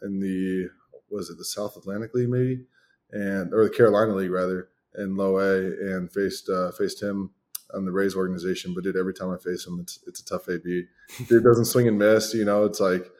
in 0.02 0.20
the 0.20 0.68
was 1.10 1.30
it 1.30 1.38
the 1.38 1.44
South 1.44 1.76
Atlantic 1.76 2.14
League 2.14 2.28
maybe, 2.28 2.64
and 3.10 3.52
or 3.52 3.64
the 3.64 3.74
Carolina 3.74 4.14
League 4.14 4.30
rather, 4.30 4.68
in 4.98 5.16
Low 5.16 5.38
A, 5.38 5.66
and 5.94 6.12
faced 6.12 6.48
uh, 6.48 6.70
faced 6.72 7.02
him 7.02 7.30
on 7.74 7.84
the 7.84 7.92
Rays 7.92 8.16
organization. 8.16 8.74
But 8.74 8.84
dude, 8.84 8.96
every 8.96 9.14
time 9.14 9.30
I 9.30 9.36
face 9.36 9.66
him, 9.66 9.78
it's 9.80 10.00
it's 10.06 10.20
a 10.20 10.24
tough 10.24 10.48
AB. 10.48 10.84
Dude 11.28 11.44
doesn't 11.44 11.66
swing 11.66 11.88
and 11.88 11.98
miss. 11.98 12.34
You 12.34 12.44
know, 12.44 12.64
it's 12.64 12.80
like 12.80 13.10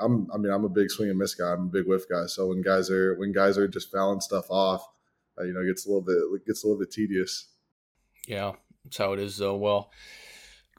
I'm, 0.00 0.28
I 0.32 0.38
mean, 0.38 0.52
I'm 0.52 0.64
a 0.64 0.68
big 0.68 0.90
swing 0.90 1.10
and 1.10 1.18
miss 1.18 1.34
guy. 1.34 1.52
I'm 1.52 1.66
a 1.66 1.70
big 1.70 1.86
whiff 1.86 2.08
guy. 2.08 2.26
So 2.26 2.48
when 2.48 2.62
guys 2.62 2.90
are 2.90 3.14
when 3.14 3.32
guys 3.32 3.58
are 3.58 3.68
just 3.68 3.92
fouling 3.92 4.20
stuff 4.20 4.50
off, 4.50 4.86
uh, 5.38 5.44
you 5.44 5.52
know, 5.52 5.60
it 5.60 5.66
gets 5.66 5.86
a 5.86 5.88
little 5.88 6.02
bit 6.02 6.16
it 6.16 6.46
gets 6.46 6.64
a 6.64 6.66
little 6.66 6.80
bit 6.80 6.90
tedious. 6.90 7.48
Yeah, 8.26 8.52
that's 8.84 8.98
how 8.98 9.12
it 9.12 9.20
is, 9.20 9.36
though. 9.38 9.56
Well, 9.56 9.90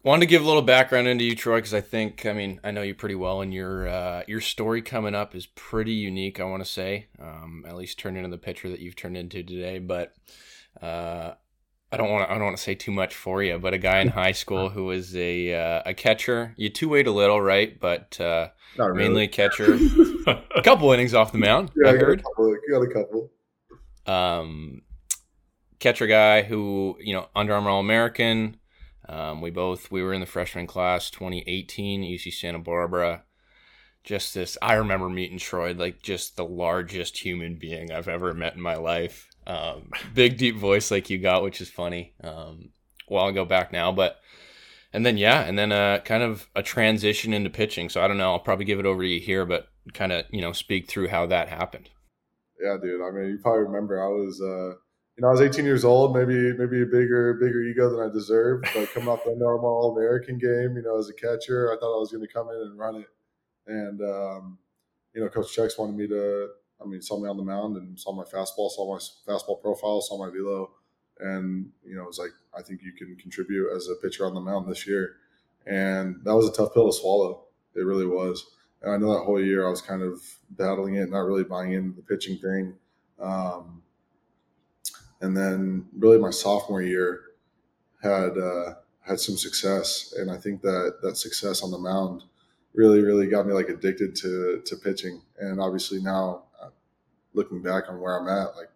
wanted 0.03 0.21
to 0.21 0.25
give 0.27 0.41
a 0.43 0.45
little 0.47 0.61
background 0.61 1.07
into 1.07 1.23
you, 1.25 1.35
Troye, 1.35 1.57
because 1.57 1.73
I 1.73 1.81
think, 1.81 2.25
I 2.25 2.33
mean, 2.33 2.59
I 2.63 2.71
know 2.71 2.81
you 2.81 2.95
pretty 2.95 3.15
well, 3.15 3.41
and 3.41 3.53
your 3.53 3.87
uh, 3.87 4.23
your 4.27 4.41
story 4.41 4.81
coming 4.81 5.15
up 5.15 5.35
is 5.35 5.45
pretty 5.47 5.93
unique. 5.93 6.39
I 6.39 6.43
want 6.45 6.63
to 6.63 6.69
say, 6.69 7.07
um, 7.19 7.63
at 7.67 7.75
least 7.75 7.99
turned 7.99 8.17
into 8.17 8.29
the 8.29 8.37
picture 8.37 8.69
that 8.69 8.79
you've 8.79 8.95
turned 8.95 9.17
into 9.17 9.43
today. 9.43 9.79
But 9.79 10.13
uh, 10.81 11.33
I 11.91 11.97
don't 11.97 12.09
want 12.09 12.27
to 12.27 12.31
I 12.31 12.35
don't 12.35 12.45
want 12.45 12.57
to 12.57 12.63
say 12.63 12.75
too 12.75 12.91
much 12.91 13.15
for 13.15 13.41
you. 13.43 13.57
But 13.59 13.73
a 13.73 13.77
guy 13.77 13.99
in 13.99 14.07
high 14.23 14.31
school 14.33 14.69
who 14.69 14.85
was 14.85 15.15
a 15.15 15.53
uh, 15.53 15.81
a 15.85 15.93
catcher, 15.93 16.53
you 16.57 16.69
two 16.69 16.89
weight 16.89 17.07
a 17.07 17.11
little, 17.11 17.41
right? 17.41 17.79
But 17.79 18.19
uh, 18.21 18.49
really. 18.77 18.97
mainly 18.97 19.23
a 19.23 19.27
catcher. 19.27 19.73
a 20.55 20.61
couple 20.63 20.91
innings 20.91 21.13
off 21.13 21.31
the 21.31 21.37
mound, 21.39 21.71
Yeah, 21.75 21.89
I 21.91 21.93
I 21.93 21.97
got 21.97 22.01
a 22.03 22.05
heard. 22.05 22.23
couple. 22.23 22.55
Got 22.71 22.81
a 22.81 22.93
couple. 22.93 23.31
um, 24.05 24.81
catcher 25.79 26.07
guy 26.07 26.43
who 26.43 26.97
you 26.99 27.13
know 27.13 27.27
Under 27.35 27.53
Armour 27.53 27.69
All 27.71 27.79
American. 27.79 28.55
Um, 29.09 29.41
we 29.41 29.49
both 29.49 29.89
we 29.89 30.03
were 30.03 30.13
in 30.13 30.21
the 30.21 30.27
freshman 30.27 30.67
class 30.67 31.09
2018 31.09 32.03
UC 32.03 32.31
Santa 32.31 32.59
Barbara. 32.59 33.23
Just 34.03 34.33
this, 34.33 34.57
I 34.61 34.75
remember 34.75 35.09
meeting 35.09 35.39
Troye 35.39 35.77
like 35.77 36.01
just 36.03 36.37
the 36.37 36.45
largest 36.45 37.17
human 37.17 37.55
being 37.55 37.91
I've 37.91 38.07
ever 38.07 38.33
met 38.35 38.55
in 38.55 38.61
my 38.61 38.75
life. 38.75 39.27
Um, 39.47 39.89
big 40.13 40.37
deep 40.37 40.55
voice 40.55 40.91
like 40.91 41.09
you 41.09 41.17
got, 41.17 41.43
which 41.43 41.59
is 41.59 41.69
funny. 41.69 42.13
Um, 42.23 42.69
a 43.09 43.13
while 43.13 43.27
ago 43.27 43.45
back 43.45 43.73
now, 43.73 43.91
but 43.91 44.19
and 44.93 45.03
then 45.03 45.17
yeah, 45.17 45.41
and 45.41 45.57
then 45.57 45.71
uh, 45.71 45.99
kind 46.05 46.21
of 46.21 46.47
a 46.55 46.61
transition 46.61 47.33
into 47.33 47.49
pitching. 47.49 47.89
So 47.89 48.01
I 48.01 48.07
don't 48.07 48.17
know. 48.17 48.33
I'll 48.33 48.39
probably 48.39 48.65
give 48.65 48.79
it 48.79 48.85
over 48.85 49.01
to 49.01 49.09
you 49.09 49.19
here, 49.19 49.45
but 49.45 49.69
kind 49.93 50.11
of 50.11 50.25
you 50.29 50.41
know 50.41 50.51
speak 50.51 50.87
through 50.87 51.07
how 51.07 51.25
that 51.25 51.49
happened. 51.49 51.89
Yeah, 52.61 52.77
dude. 52.81 53.01
I 53.01 53.09
mean, 53.11 53.29
you 53.31 53.39
probably 53.41 53.63
remember 53.63 54.03
I 54.03 54.07
was, 54.07 54.41
uh, 54.41 54.77
you 55.19 55.23
know, 55.23 55.27
I 55.27 55.31
was 55.31 55.41
18 55.41 55.65
years 55.65 55.83
old, 55.83 56.15
maybe 56.15 56.53
maybe 56.53 56.81
a 56.81 56.85
bigger 56.85 57.33
bigger 57.33 57.61
ego 57.63 57.89
than 57.89 58.09
I 58.09 58.09
deserved. 58.09 58.69
But 58.73 58.89
coming 58.93 59.09
off 59.09 59.25
the 59.25 59.35
normal 59.35 59.69
All 59.69 59.97
American 59.97 60.37
game, 60.37 60.77
you 60.77 60.81
know, 60.81 60.97
as 60.97 61.09
a 61.09 61.13
catcher, 61.13 61.73
I 61.73 61.77
thought 61.77 61.93
I 61.93 61.99
was 61.99 62.09
going 62.09 62.25
to 62.25 62.33
come 62.33 62.47
in 62.47 62.55
and 62.55 62.79
run 62.79 62.95
it. 62.95 63.09
And 63.67 63.99
um, 63.99 64.57
you 65.13 65.19
know, 65.19 65.27
Coach 65.27 65.53
Chex 65.53 65.77
wanted 65.77 65.97
me 65.97 66.07
to. 66.07 66.47
I 66.81 66.85
mean, 66.85 67.01
saw 67.01 67.19
me 67.19 67.27
on 67.27 67.35
the 67.35 67.43
mound 67.43 67.75
and 67.75 67.99
saw 67.99 68.13
my 68.13 68.23
fastball, 68.23 68.69
saw 68.69 68.93
my 68.93 68.99
fastball 69.27 69.61
profile, 69.61 69.99
saw 69.99 70.17
my 70.17 70.31
velo, 70.31 70.71
and 71.19 71.69
you 71.83 71.97
know, 71.97 72.03
it 72.03 72.07
was 72.07 72.19
like, 72.19 72.31
I 72.57 72.61
think 72.61 72.79
you 72.81 72.93
can 72.93 73.17
contribute 73.17 73.75
as 73.75 73.89
a 73.89 73.95
pitcher 73.95 74.25
on 74.25 74.33
the 74.33 74.39
mound 74.39 74.71
this 74.71 74.87
year. 74.87 75.17
And 75.67 76.21
that 76.23 76.33
was 76.33 76.47
a 76.47 76.53
tough 76.53 76.73
pill 76.73 76.89
to 76.89 76.97
swallow. 76.97 77.43
It 77.75 77.81
really 77.81 78.05
was. 78.05 78.45
And 78.81 78.93
I 78.93 78.95
know 78.95 79.11
that 79.15 79.25
whole 79.25 79.43
year 79.43 79.67
I 79.67 79.69
was 79.69 79.81
kind 79.81 80.01
of 80.01 80.21
battling 80.51 80.95
it, 80.95 81.09
not 81.09 81.25
really 81.25 81.43
buying 81.43 81.73
into 81.73 81.97
the 81.97 82.03
pitching 82.03 82.37
thing. 82.37 82.75
Um, 83.19 83.83
and 85.21 85.35
then 85.35 85.87
really 85.97 86.17
my 86.17 86.29
sophomore 86.29 86.81
year 86.81 87.21
had 88.01 88.37
uh, 88.37 88.75
had 89.01 89.19
some 89.19 89.37
success, 89.37 90.13
and 90.17 90.31
I 90.31 90.37
think 90.37 90.61
that 90.61 90.99
that 91.01 91.17
success 91.17 91.61
on 91.63 91.71
the 91.71 91.77
mound 91.77 92.23
really, 92.73 93.01
really 93.01 93.27
got 93.27 93.45
me 93.45 93.53
like 93.53 93.69
addicted 93.69 94.15
to 94.17 94.61
to 94.65 94.75
pitching. 94.77 95.21
And 95.39 95.59
obviously 95.59 96.01
now, 96.01 96.43
uh, 96.61 96.69
looking 97.33 97.61
back 97.61 97.89
on 97.89 97.99
where 97.99 98.17
I'm 98.17 98.27
at, 98.27 98.55
like 98.55 98.69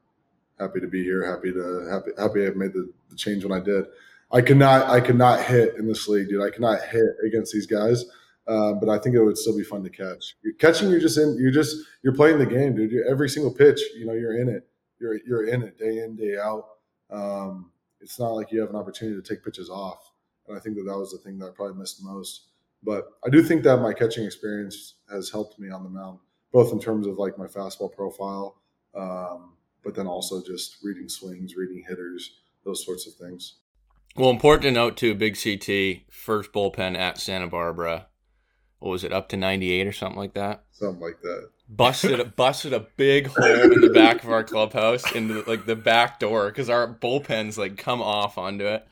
happy 0.60 0.80
to 0.80 0.88
be 0.88 1.04
here, 1.04 1.26
happy 1.26 1.52
to 1.54 1.88
happy 1.90 2.12
happy 2.18 2.48
I 2.48 2.50
made 2.52 2.74
the, 2.74 2.92
the 3.10 3.16
change 3.16 3.44
when 3.46 3.58
I 3.58 3.64
did. 3.64 3.86
I 4.32 4.42
could 4.42 4.58
not 4.58 4.90
I 4.90 5.00
could 5.00 5.18
not 5.18 5.44
hit 5.44 5.76
in 5.76 5.88
this 5.88 6.08
league, 6.08 6.30
dude. 6.30 6.44
I 6.44 6.50
cannot 6.50 6.82
hit 6.82 7.16
against 7.26 7.54
these 7.54 7.68
guys. 7.68 8.06
Uh, 8.46 8.74
but 8.74 8.90
I 8.90 9.00
think 9.00 9.16
it 9.16 9.24
would 9.24 9.38
still 9.38 9.58
be 9.58 9.64
fun 9.64 9.84
to 9.84 9.90
catch. 9.90 10.36
Catching, 10.60 10.90
you're 10.90 11.00
just 11.00 11.18
in, 11.18 11.38
you're 11.40 11.50
just, 11.50 11.78
you're 12.04 12.14
playing 12.14 12.40
the 12.40 12.46
game, 12.46 12.76
dude. 12.76 12.92
You're, 12.92 13.10
every 13.10 13.30
single 13.30 13.54
pitch, 13.54 13.80
you 13.96 14.06
know, 14.06 14.12
you're 14.12 14.38
in 14.38 14.50
it. 14.50 14.68
You're, 15.04 15.20
you're 15.28 15.48
in 15.48 15.64
it 15.64 15.78
day 15.78 15.98
in, 16.00 16.16
day 16.16 16.38
out. 16.38 16.66
Um, 17.12 17.72
it's 18.00 18.18
not 18.20 18.30
like 18.30 18.52
you 18.52 18.62
have 18.62 18.70
an 18.70 18.78
opportunity 18.78 19.22
to 19.22 19.28
take 19.28 19.44
pitches 19.44 19.70
off. 19.70 20.12
And 20.48 20.58
I 20.58 20.62
think 20.62 20.78
that 20.78 20.84
that 20.84 20.98
was 20.98 21.12
the 21.12 21.18
thing 21.18 21.38
that 21.40 21.48
I 21.48 21.50
probably 21.50 21.78
missed 21.78 22.02
most. 22.02 22.48
But 22.82 23.10
I 23.26 23.30
do 23.30 23.44
think 23.44 23.64
that 23.64 23.78
my 23.78 23.94
catching 23.94 24.26
experience 24.26 24.96
has 25.10 25.30
helped 25.30 25.60
me 25.60 25.70
on 25.70 25.84
the 25.84 25.90
mound, 25.90 26.20
both 26.54 26.72
in 26.72 26.80
terms 26.80 27.06
of 27.06 27.18
like 27.18 27.38
my 27.38 27.48
fastball 27.48 27.94
profile, 27.94 28.62
um, 28.96 29.54
but 29.84 29.94
then 29.94 30.08
also 30.08 30.42
just 30.42 30.78
reading 30.82 31.10
swings, 31.10 31.56
reading 31.56 31.84
hitters, 31.88 32.40
those 32.66 32.86
sorts 32.86 33.06
of 33.06 33.14
things. 33.16 33.56
Well, 34.16 34.30
important 34.30 34.64
to 34.64 34.72
note 34.72 34.96
too, 34.96 35.16
Big 35.16 35.38
CT 35.42 36.14
first 36.14 36.54
bullpen 36.54 36.98
at 36.98 37.18
Santa 37.18 37.48
Barbara. 37.48 38.08
What 38.80 38.92
was 38.92 39.04
it 39.04 39.14
up 39.14 39.30
to 39.30 39.38
ninety 39.38 39.72
eight 39.72 39.88
or 39.88 39.94
something 39.94 40.20
like 40.20 40.34
that? 40.34 40.66
Something 40.72 41.02
like 41.02 41.22
that. 41.22 41.50
Busted 41.70 42.36
busted 42.36 42.74
a 42.74 42.82
big 42.98 43.28
hole 43.28 43.46
in 43.72 43.82
the 43.82 43.90
back 43.90 44.24
of 44.24 44.30
our 44.30 44.44
clubhouse 44.44 45.12
into 45.14 45.44
like 45.48 45.66
the 45.66 45.76
back 45.76 46.20
door 46.20 46.48
because 46.48 46.70
our 46.70 46.94
bullpens 46.94 47.58
like 47.58 47.78
come 47.78 48.02
off 48.02 48.38
onto 48.38 48.66
it. 48.66 48.88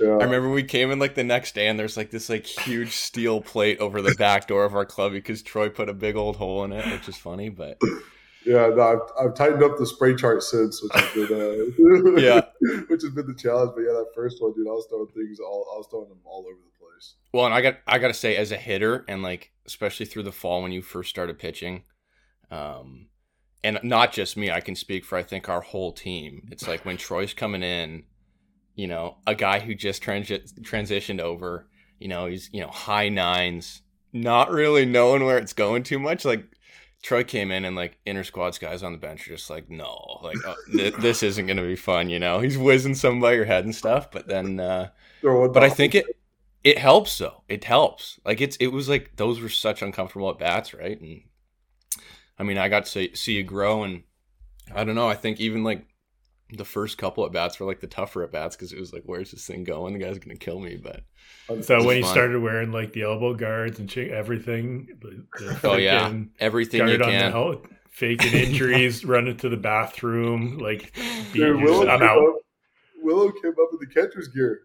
Yeah. 0.00 0.10
I 0.12 0.24
remember 0.24 0.48
we 0.50 0.62
came 0.62 0.90
in 0.90 0.98
like 0.98 1.14
the 1.14 1.24
next 1.24 1.54
day 1.54 1.66
and 1.66 1.78
there's 1.78 1.96
like 1.96 2.10
this 2.10 2.28
like 2.28 2.46
huge 2.46 2.92
steel 2.92 3.40
plate 3.40 3.78
over 3.80 4.00
the 4.00 4.14
back 4.14 4.46
door 4.46 4.64
of 4.64 4.74
our 4.74 4.86
club 4.86 5.12
because 5.12 5.42
Troye 5.42 5.74
put 5.74 5.88
a 5.88 5.94
big 5.94 6.14
old 6.16 6.36
hole 6.36 6.62
in 6.64 6.72
it, 6.72 6.86
which 6.92 7.08
is 7.08 7.16
funny, 7.16 7.48
but 7.48 7.78
Yeah, 8.46 8.68
no, 8.74 8.80
I've, 8.80 9.26
I've 9.26 9.34
tightened 9.34 9.62
up 9.62 9.76
the 9.76 9.86
spray 9.86 10.14
chart 10.14 10.42
since, 10.42 10.82
which 10.82 10.92
has 10.94 11.28
been 11.28 12.16
uh, 12.16 12.20
Yeah. 12.20 12.40
which 12.88 13.02
has 13.02 13.10
been 13.10 13.26
the 13.26 13.34
challenge. 13.36 13.72
But 13.74 13.82
yeah, 13.82 13.92
that 13.92 14.06
first 14.14 14.40
one, 14.40 14.54
dude, 14.54 14.66
I 14.66 14.70
was 14.70 14.86
throwing 14.88 15.08
things 15.08 15.40
all, 15.40 15.66
I 15.74 15.76
was 15.76 15.86
throwing 15.90 16.08
them 16.08 16.20
all 16.24 16.46
over 16.46 16.56
the 16.56 16.78
place. 16.78 17.14
Well, 17.32 17.44
and 17.44 17.54
I 17.54 17.60
got 17.60 17.78
I 17.86 17.98
got 17.98 18.08
to 18.08 18.14
say, 18.14 18.36
as 18.36 18.50
a 18.50 18.56
hitter, 18.56 19.04
and 19.08 19.22
like 19.22 19.52
especially 19.66 20.06
through 20.06 20.22
the 20.22 20.32
fall 20.32 20.62
when 20.62 20.72
you 20.72 20.80
first 20.80 21.10
started 21.10 21.38
pitching, 21.38 21.82
um, 22.50 23.06
and 23.62 23.78
not 23.82 24.12
just 24.12 24.36
me, 24.36 24.50
I 24.50 24.60
can 24.60 24.74
speak 24.74 25.04
for 25.04 25.18
I 25.18 25.22
think 25.22 25.48
our 25.48 25.60
whole 25.60 25.92
team. 25.92 26.48
It's 26.50 26.66
like 26.66 26.84
when 26.84 26.96
Troye's 26.96 27.34
coming 27.34 27.62
in, 27.62 28.04
you 28.74 28.86
know, 28.86 29.18
a 29.26 29.34
guy 29.34 29.60
who 29.60 29.74
just 29.74 30.02
transi- 30.02 30.52
transitioned 30.62 31.20
over, 31.20 31.68
you 31.98 32.08
know, 32.08 32.26
he's 32.26 32.48
you 32.52 32.60
know 32.60 32.68
high 32.68 33.08
nines, 33.08 33.82
not 34.12 34.50
really 34.50 34.86
knowing 34.86 35.24
where 35.24 35.38
it's 35.38 35.52
going 35.52 35.82
too 35.82 35.98
much. 35.98 36.24
Like 36.24 36.44
Troye 37.02 37.26
came 37.26 37.50
in 37.50 37.64
and 37.64 37.76
like 37.76 37.98
inner 38.06 38.24
squads 38.24 38.58
guys 38.58 38.82
on 38.82 38.92
the 38.92 38.98
bench 38.98 39.26
are 39.28 39.32
just 39.36 39.50
like, 39.50 39.70
no, 39.70 40.20
like 40.22 40.36
oh, 40.46 40.54
th- 40.72 40.94
this 41.00 41.22
isn't 41.22 41.46
gonna 41.46 41.62
be 41.62 41.76
fun. 41.76 42.08
You 42.08 42.18
know, 42.18 42.40
he's 42.40 42.58
whizzing 42.58 42.94
some 42.94 43.20
by 43.20 43.32
your 43.34 43.44
head 43.44 43.64
and 43.64 43.74
stuff, 43.74 44.10
but 44.10 44.26
then. 44.26 44.58
uh 44.60 44.88
but 45.52 45.62
I 45.62 45.68
think 45.70 45.94
it 45.94 46.06
it 46.64 46.78
helps 46.78 47.16
though. 47.18 47.42
It 47.48 47.64
helps. 47.64 48.18
Like 48.24 48.40
it's 48.40 48.56
it 48.56 48.68
was 48.68 48.88
like 48.88 49.16
those 49.16 49.40
were 49.40 49.48
such 49.50 49.82
uncomfortable 49.82 50.30
at 50.30 50.38
bats, 50.38 50.74
right? 50.74 50.98
And 51.00 51.22
I 52.40 52.42
mean, 52.42 52.56
I 52.56 52.68
got 52.70 52.86
to 52.86 52.90
see, 52.90 53.14
see 53.14 53.34
you 53.34 53.42
grow, 53.42 53.82
and 53.82 54.02
I 54.74 54.84
don't 54.84 54.94
know. 54.94 55.08
I 55.08 55.14
think 55.14 55.40
even 55.40 55.62
like 55.62 55.86
the 56.52 56.64
first 56.64 56.96
couple 56.96 57.24
at 57.26 57.32
bats 57.32 57.60
were 57.60 57.66
like 57.66 57.80
the 57.80 57.86
tougher 57.86 58.22
at 58.24 58.32
bats 58.32 58.56
because 58.56 58.72
it 58.72 58.80
was 58.80 58.92
like, 58.94 59.02
where's 59.04 59.30
this 59.30 59.46
thing 59.46 59.62
going? 59.62 59.92
The 59.92 59.98
guy's 60.00 60.18
gonna 60.18 60.36
kill 60.36 60.58
me. 60.58 60.76
But 60.82 61.02
So 61.64 61.84
when 61.84 61.98
you 61.98 62.02
fun. 62.02 62.12
started 62.12 62.40
wearing 62.40 62.72
like 62.72 62.92
the 62.94 63.02
elbow 63.02 63.34
guards 63.34 63.78
and 63.78 63.94
everything, 63.96 64.88
the, 65.02 65.26
the 65.38 65.60
oh 65.68 65.76
yeah, 65.76 66.12
everything 66.40 66.80
you 66.88 66.96
guard 66.98 67.02
on 67.02 67.12
the 67.12 67.18
can. 67.18 67.32
hel- 67.32 67.62
faking 67.90 68.32
injuries, 68.46 69.04
running 69.04 69.36
to 69.36 69.48
the 69.50 69.56
bathroom, 69.58 70.56
like 70.58 70.94
Dude, 71.34 71.60
Willow, 71.62 71.86
I'm 71.88 71.98
came 72.00 72.08
out. 72.08 72.18
up, 72.26 72.34
Willow 73.02 73.30
came 73.32 73.52
up 73.52 73.68
in 73.72 73.78
the 73.80 73.86
catcher's 73.92 74.28
gear. 74.28 74.62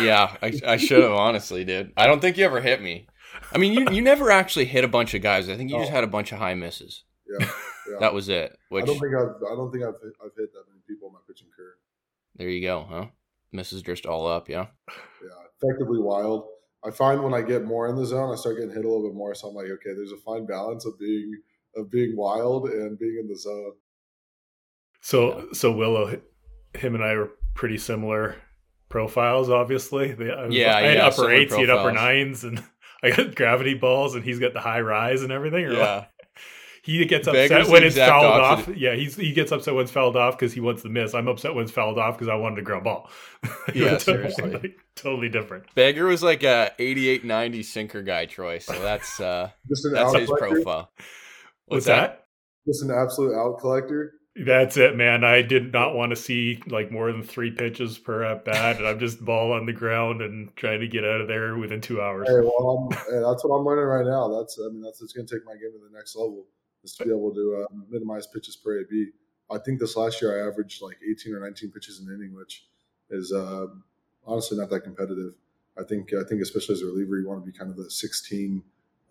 Yeah, 0.00 0.36
I, 0.42 0.52
I 0.66 0.76
should 0.78 1.02
have 1.02 1.12
honestly, 1.12 1.64
dude. 1.64 1.92
I 1.96 2.06
don't 2.06 2.20
think 2.20 2.36
you 2.38 2.44
ever 2.44 2.60
hit 2.60 2.80
me. 2.82 3.06
I 3.52 3.58
mean, 3.58 3.72
you 3.72 3.86
you 3.90 4.02
never 4.02 4.30
actually 4.30 4.66
hit 4.66 4.84
a 4.84 4.88
bunch 4.88 5.14
of 5.14 5.22
guys. 5.22 5.48
I 5.48 5.56
think 5.56 5.70
you 5.70 5.78
just 5.78 5.90
had 5.90 6.04
a 6.04 6.08
bunch 6.08 6.32
of 6.32 6.38
high 6.38 6.54
misses. 6.54 7.04
Yeah, 7.26 7.46
yeah. 7.90 7.98
That 8.00 8.14
was 8.14 8.28
it. 8.28 8.56
Which 8.68 8.84
I 8.84 8.86
don't 8.86 8.98
think 8.98 9.14
I've, 9.14 9.36
I 9.50 9.54
don't 9.54 9.70
think 9.72 9.84
I've, 9.84 10.00
hit, 10.02 10.12
I've 10.24 10.32
hit 10.36 10.52
that 10.52 10.64
many 10.68 10.80
people 10.88 11.08
in 11.08 11.14
my 11.14 11.20
pitching 11.26 11.48
career. 11.56 11.74
there 12.36 12.48
you 12.48 12.60
go, 12.62 12.86
huh? 12.88 13.06
Misses 13.52 13.82
just 13.82 14.06
all 14.06 14.26
up, 14.26 14.48
yeah. 14.48 14.66
Yeah, 14.88 15.28
effectively 15.62 15.98
wild. 16.00 16.46
I 16.84 16.90
find 16.90 17.22
when 17.22 17.34
I 17.34 17.42
get 17.42 17.64
more 17.64 17.88
in 17.88 17.96
the 17.96 18.06
zone, 18.06 18.32
I 18.32 18.36
start 18.36 18.56
getting 18.56 18.70
hit 18.70 18.84
a 18.84 18.88
little 18.88 19.06
bit 19.08 19.14
more. 19.14 19.34
So 19.34 19.48
I'm 19.48 19.54
like, 19.54 19.66
okay, 19.66 19.92
there's 19.94 20.12
a 20.12 20.16
fine 20.16 20.46
balance 20.46 20.86
of 20.86 20.98
being 20.98 21.32
of 21.76 21.90
being 21.90 22.16
wild 22.16 22.68
and 22.68 22.98
being 22.98 23.18
in 23.20 23.28
the 23.28 23.36
zone. 23.36 23.72
So 25.00 25.48
so 25.52 25.72
Willow, 25.72 26.20
him 26.74 26.94
and 26.94 27.04
I 27.04 27.10
are 27.14 27.30
pretty 27.54 27.78
similar 27.78 28.36
profiles. 28.88 29.50
Obviously, 29.50 30.12
they, 30.12 30.30
I 30.30 30.46
was, 30.46 30.54
Yeah, 30.54 30.76
I 30.76 30.80
had 30.82 30.96
yeah, 30.96 31.06
upper 31.06 31.16
similar 31.16 31.34
eights, 31.34 31.54
he 31.54 31.60
had 31.60 31.70
upper 31.70 31.90
profiles. 31.92 32.42
nines, 32.42 32.44
and 32.44 32.62
I 33.02 33.10
got 33.10 33.34
gravity 33.36 33.74
balls, 33.74 34.14
and 34.14 34.24
he's 34.24 34.38
got 34.38 34.52
the 34.52 34.60
high 34.60 34.80
rise 34.80 35.22
and 35.22 35.32
everything. 35.32 35.64
Or 35.66 35.72
Yeah. 35.72 35.94
like, 35.96 36.08
he 36.82 37.04
gets 37.04 37.26
upset 37.26 37.66
the 37.66 37.70
when 37.70 37.82
it's 37.84 37.96
fouled 37.96 38.24
opposite. 38.40 38.70
off. 38.72 38.76
Yeah, 38.76 38.94
he's 38.94 39.16
he 39.16 39.32
gets 39.32 39.52
upset 39.52 39.74
when 39.74 39.82
it's 39.84 39.92
fouled 39.92 40.16
off 40.16 40.36
because 40.38 40.52
he 40.52 40.60
wants 40.60 40.82
to 40.82 40.88
miss. 40.88 41.14
I'm 41.14 41.28
upset 41.28 41.54
when 41.54 41.64
it's 41.64 41.72
fouled 41.72 41.98
off 41.98 42.16
because 42.16 42.28
I 42.28 42.34
wanted 42.36 42.58
a 42.58 42.62
ground 42.62 42.84
ball. 42.84 43.10
Yeah, 43.74 43.94
It's 43.94 44.04
seriously. 44.04 44.50
like, 44.50 44.76
totally 44.96 45.28
different. 45.28 45.72
Beggar 45.74 46.06
was 46.06 46.22
like 46.22 46.42
a 46.42 46.72
88 46.78 47.24
90 47.24 47.62
sinker 47.62 48.02
guy, 48.02 48.26
Troye. 48.26 48.60
So 48.62 48.72
that's 48.80 49.20
uh 49.20 49.50
Just 49.68 49.84
an 49.86 49.92
that's 49.94 50.14
his 50.14 50.26
collector. 50.28 50.48
profile. 50.62 50.90
What's 51.66 51.86
that? 51.86 52.24
Just 52.66 52.82
an 52.82 52.90
absolute 52.90 53.34
out 53.34 53.58
collector. 53.60 54.12
That's 54.44 54.76
it, 54.76 54.96
man. 54.96 55.22
I 55.22 55.42
did 55.42 55.72
not 55.72 55.94
want 55.94 56.10
to 56.10 56.16
see 56.16 56.62
like 56.66 56.90
more 56.90 57.12
than 57.12 57.22
three 57.22 57.50
pitches 57.50 57.98
per 57.98 58.24
at 58.24 58.44
bat, 58.44 58.78
and 58.78 58.86
I'm 58.86 58.98
just 58.98 59.22
ball 59.22 59.52
on 59.52 59.66
the 59.66 59.72
ground 59.72 60.22
and 60.22 60.54
trying 60.56 60.80
to 60.80 60.88
get 60.88 61.04
out 61.04 61.20
of 61.20 61.28
there 61.28 61.56
within 61.58 61.80
two 61.80 62.00
hours. 62.00 62.26
Hey, 62.26 62.40
well, 62.40 62.88
hey, 62.90 63.20
that's 63.20 63.44
what 63.44 63.56
I'm 63.56 63.66
learning 63.66 63.84
right 63.84 64.06
now. 64.06 64.28
That's 64.28 64.58
I 64.58 64.68
mean, 64.70 64.80
that's 64.80 65.00
what's 65.00 65.12
going 65.12 65.26
to 65.26 65.34
take 65.34 65.44
my 65.44 65.52
game 65.52 65.72
to 65.72 65.78
the 65.78 65.96
next 65.96 66.16
level 66.16 66.46
is 66.82 66.94
to 66.94 67.04
be 67.04 67.10
able 67.10 67.34
to 67.34 67.64
uh, 67.64 67.74
minimize 67.90 68.26
pitches 68.26 68.56
per 68.56 68.80
AB. 68.80 69.08
I 69.50 69.58
think 69.58 69.78
this 69.78 69.96
last 69.96 70.22
year 70.22 70.42
I 70.42 70.48
averaged 70.48 70.80
like 70.80 70.96
18 71.08 71.34
or 71.34 71.40
19 71.40 71.70
pitches 71.70 72.00
an 72.00 72.14
inning, 72.14 72.34
which 72.34 72.64
is 73.10 73.32
uh, 73.32 73.66
honestly 74.24 74.56
not 74.56 74.70
that 74.70 74.80
competitive. 74.80 75.34
I 75.78 75.82
think 75.84 76.12
I 76.14 76.24
think 76.24 76.40
especially 76.40 76.74
as 76.74 76.82
a 76.82 76.86
reliever, 76.86 77.18
you 77.18 77.28
want 77.28 77.44
to 77.44 77.50
be 77.50 77.56
kind 77.56 77.70
of 77.70 77.76
the 77.76 77.90
16 77.90 78.62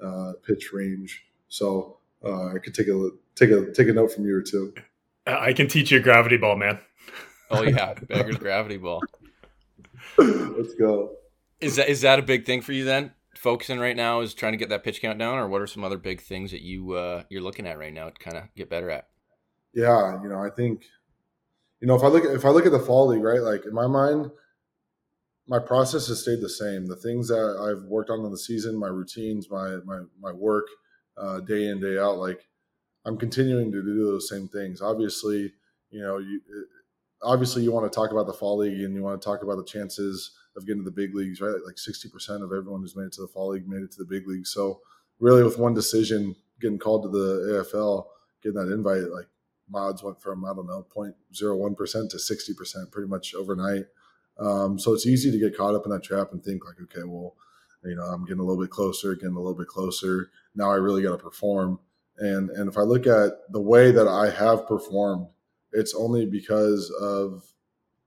uh, 0.03 0.33
pitch 0.45 0.71
range. 0.73 1.25
So 1.49 1.97
uh, 2.23 2.47
I 2.47 2.59
could 2.59 2.73
take 2.73 2.87
a 2.87 3.09
take 3.35 3.51
a 3.51 3.71
take 3.71 3.89
a 3.89 3.93
note 3.93 4.11
from 4.11 4.25
you 4.25 4.35
or 4.35 4.41
two. 4.41 4.73
I 5.37 5.53
can 5.53 5.67
teach 5.67 5.91
you 5.91 5.99
a 5.99 6.01
gravity 6.01 6.37
ball, 6.37 6.55
man. 6.55 6.79
Oh 7.51 7.63
yeah, 7.63 7.95
Beggar's 7.95 8.37
gravity 8.37 8.77
ball. 8.77 9.01
Let's 10.19 10.75
go. 10.75 11.15
Is 11.59 11.77
that 11.77 11.89
is 11.89 12.01
that 12.01 12.19
a 12.19 12.21
big 12.21 12.45
thing 12.45 12.61
for 12.61 12.73
you 12.73 12.85
then? 12.85 13.11
Focusing 13.35 13.79
right 13.79 13.95
now 13.95 14.21
is 14.21 14.35
trying 14.35 14.53
to 14.53 14.57
get 14.57 14.69
that 14.69 14.83
pitch 14.83 15.01
count 15.01 15.17
down, 15.17 15.39
or 15.39 15.49
what 15.49 15.59
are 15.59 15.65
some 15.65 15.83
other 15.83 15.97
big 15.97 16.21
things 16.21 16.51
that 16.51 16.61
you 16.61 16.91
uh, 16.91 17.23
you're 17.27 17.41
looking 17.41 17.65
at 17.65 17.79
right 17.79 17.91
now 17.91 18.09
to 18.09 18.13
kind 18.19 18.37
of 18.37 18.43
get 18.55 18.69
better 18.69 18.91
at? 18.91 19.07
Yeah, 19.73 20.21
you 20.21 20.29
know, 20.29 20.39
I 20.43 20.49
think, 20.49 20.83
you 21.79 21.87
know, 21.87 21.95
if 21.95 22.03
I 22.03 22.07
look 22.07 22.25
at, 22.25 22.31
if 22.31 22.45
I 22.45 22.49
look 22.49 22.65
at 22.65 22.71
the 22.71 22.79
fall 22.79 23.07
league, 23.07 23.23
right, 23.23 23.41
like 23.41 23.65
in 23.65 23.73
my 23.73 23.87
mind, 23.87 24.31
my 25.47 25.59
process 25.59 26.07
has 26.07 26.21
stayed 26.21 26.41
the 26.41 26.49
same. 26.49 26.85
The 26.85 26.95
things 26.95 27.27
that 27.29 27.57
I've 27.59 27.83
worked 27.85 28.09
on 28.09 28.23
in 28.25 28.31
the 28.31 28.37
season, 28.37 28.79
my 28.79 28.87
routines, 28.87 29.49
my 29.49 29.77
my 29.85 30.01
my 30.19 30.31
work, 30.31 30.67
uh, 31.17 31.39
day 31.39 31.67
in 31.67 31.79
day 31.79 31.97
out, 31.97 32.17
like 32.17 32.48
I'm 33.05 33.17
continuing 33.17 33.71
to 33.71 33.83
do 33.83 34.05
those 34.05 34.29
same 34.29 34.47
things. 34.47 34.81
Obviously, 34.81 35.53
you 35.89 36.01
know, 36.01 36.17
you 36.17 36.41
obviously 37.23 37.63
you 37.63 37.71
want 37.71 37.91
to 37.91 37.95
talk 37.95 38.11
about 38.11 38.27
the 38.27 38.33
fall 38.33 38.57
league 38.57 38.81
and 38.81 38.93
you 38.93 39.01
want 39.01 39.21
to 39.21 39.25
talk 39.25 39.43
about 39.43 39.57
the 39.57 39.63
chances 39.63 40.31
of 40.55 40.65
getting 40.65 40.83
to 40.83 40.89
the 40.89 40.95
big 40.95 41.15
leagues, 41.15 41.41
right? 41.41 41.55
Like 41.65 41.75
60% 41.75 42.43
of 42.43 42.51
everyone 42.51 42.81
who's 42.81 42.95
made 42.95 43.05
it 43.05 43.13
to 43.13 43.21
the 43.21 43.27
fall 43.27 43.49
league 43.49 43.67
made 43.67 43.81
it 43.81 43.91
to 43.93 43.97
the 43.97 44.09
big 44.09 44.27
league. 44.27 44.47
So 44.47 44.81
really 45.19 45.43
with 45.43 45.57
one 45.57 45.73
decision 45.73 46.35
getting 46.61 46.79
called 46.79 47.03
to 47.03 47.09
the 47.09 47.63
AFL, 47.73 48.05
getting 48.43 48.59
that 48.59 48.73
invite, 48.73 49.11
like 49.11 49.27
my 49.69 49.79
odds 49.79 50.03
went 50.03 50.21
from, 50.21 50.45
I 50.45 50.53
don't 50.53 50.67
know, 50.67 50.85
0.01% 50.95 52.09
to 52.09 52.17
60% 52.17 52.91
pretty 52.91 53.07
much 53.07 53.35
overnight. 53.35 53.85
Um, 54.39 54.79
so 54.79 54.93
it's 54.93 55.05
easy 55.05 55.31
to 55.31 55.39
get 55.39 55.57
caught 55.57 55.75
up 55.75 55.85
in 55.85 55.91
that 55.91 56.03
trap 56.03 56.31
and 56.31 56.43
think 56.43 56.65
like, 56.65 56.77
okay, 56.81 57.05
well, 57.05 57.35
you 57.83 57.95
know, 57.95 58.03
I'm 58.03 58.25
getting 58.25 58.39
a 58.39 58.43
little 58.43 58.61
bit 58.61 58.71
closer, 58.71 59.15
getting 59.15 59.35
a 59.35 59.39
little 59.39 59.57
bit 59.57 59.67
closer. 59.67 60.31
Now 60.55 60.71
I 60.71 60.75
really 60.75 61.03
got 61.03 61.11
to 61.11 61.17
perform. 61.17 61.79
And 62.19 62.49
and 62.51 62.69
if 62.69 62.77
I 62.77 62.81
look 62.81 63.07
at 63.07 63.31
the 63.51 63.61
way 63.61 63.91
that 63.91 64.07
I 64.07 64.29
have 64.29 64.67
performed, 64.67 65.27
it's 65.71 65.95
only 65.95 66.25
because 66.25 66.91
of 67.01 67.43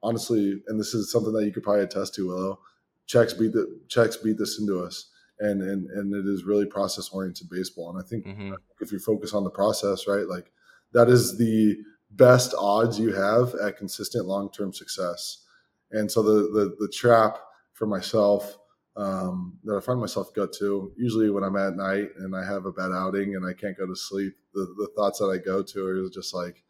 honestly, 0.02 0.62
and 0.66 0.78
this 0.78 0.94
is 0.94 1.10
something 1.10 1.32
that 1.32 1.44
you 1.44 1.52
could 1.52 1.62
probably 1.62 1.84
attest 1.84 2.14
to, 2.14 2.28
Willow. 2.28 2.60
Checks 3.06 3.32
beat 3.32 3.52
the 3.52 3.80
checks 3.88 4.16
beat 4.16 4.38
this 4.38 4.58
into 4.58 4.82
us, 4.82 5.10
and 5.40 5.62
and 5.62 5.90
and 5.90 6.14
it 6.14 6.26
is 6.30 6.44
really 6.44 6.66
process 6.66 7.08
oriented 7.10 7.48
baseball. 7.50 7.90
And 7.90 8.02
I 8.02 8.06
think 8.06 8.26
mm-hmm. 8.26 8.54
if 8.80 8.92
you 8.92 8.98
focus 8.98 9.34
on 9.34 9.44
the 9.44 9.50
process, 9.50 10.06
right, 10.06 10.26
like 10.26 10.52
that 10.92 11.08
is 11.08 11.36
the 11.38 11.78
best 12.12 12.54
odds 12.58 12.98
you 12.98 13.12
have 13.12 13.54
at 13.54 13.76
consistent 13.76 14.26
long 14.26 14.50
term 14.50 14.72
success. 14.72 15.44
And 15.90 16.10
so 16.10 16.22
the 16.22 16.48
the 16.50 16.76
the 16.78 16.88
trap 16.88 17.38
for 17.72 17.86
myself 17.86 18.58
um, 18.96 19.58
that 19.64 19.76
I 19.76 19.80
find 19.80 20.00
myself 20.00 20.34
go 20.34 20.46
to 20.46 20.92
usually 20.96 21.30
when 21.30 21.44
I'm 21.44 21.56
at 21.56 21.76
night 21.76 22.10
and 22.18 22.36
I 22.36 22.44
have 22.44 22.66
a 22.66 22.72
bad 22.72 22.92
outing 22.92 23.36
and 23.36 23.46
I 23.46 23.52
can't 23.52 23.76
go 23.76 23.86
to 23.86 23.96
sleep. 23.96 24.34
The 24.54 24.66
the 24.76 24.88
thoughts 24.94 25.18
that 25.18 25.26
I 25.26 25.38
go 25.38 25.62
to 25.62 25.86
are 25.86 26.08
just 26.10 26.34
like, 26.34 26.62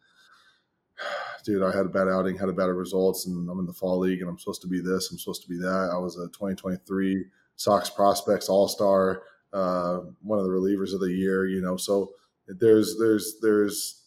dude, 1.45 1.63
I 1.63 1.75
had 1.75 1.85
a 1.85 1.89
bad 1.89 2.07
outing, 2.07 2.37
had 2.37 2.49
a 2.49 2.53
bad 2.53 2.65
results, 2.65 3.27
and 3.27 3.49
I'm 3.49 3.59
in 3.59 3.65
the 3.65 3.73
fall 3.73 3.99
league 3.99 4.21
and 4.21 4.29
I'm 4.29 4.39
supposed 4.39 4.61
to 4.61 4.67
be 4.67 4.79
this, 4.79 5.11
I'm 5.11 5.19
supposed 5.19 5.43
to 5.43 5.49
be 5.49 5.57
that. 5.57 5.91
I 5.93 5.97
was 5.97 6.17
a 6.17 6.27
2023 6.27 7.25
Sox 7.55 7.89
prospects 7.89 8.49
All 8.49 8.67
Star, 8.67 9.23
uh, 9.51 9.99
one 10.21 10.39
of 10.39 10.45
the 10.45 10.51
relievers 10.51 10.93
of 10.93 11.01
the 11.01 11.11
year. 11.11 11.45
You 11.45 11.61
know, 11.61 11.77
so 11.77 12.13
there's 12.47 12.97
there's 12.97 13.35
there's 13.41 14.01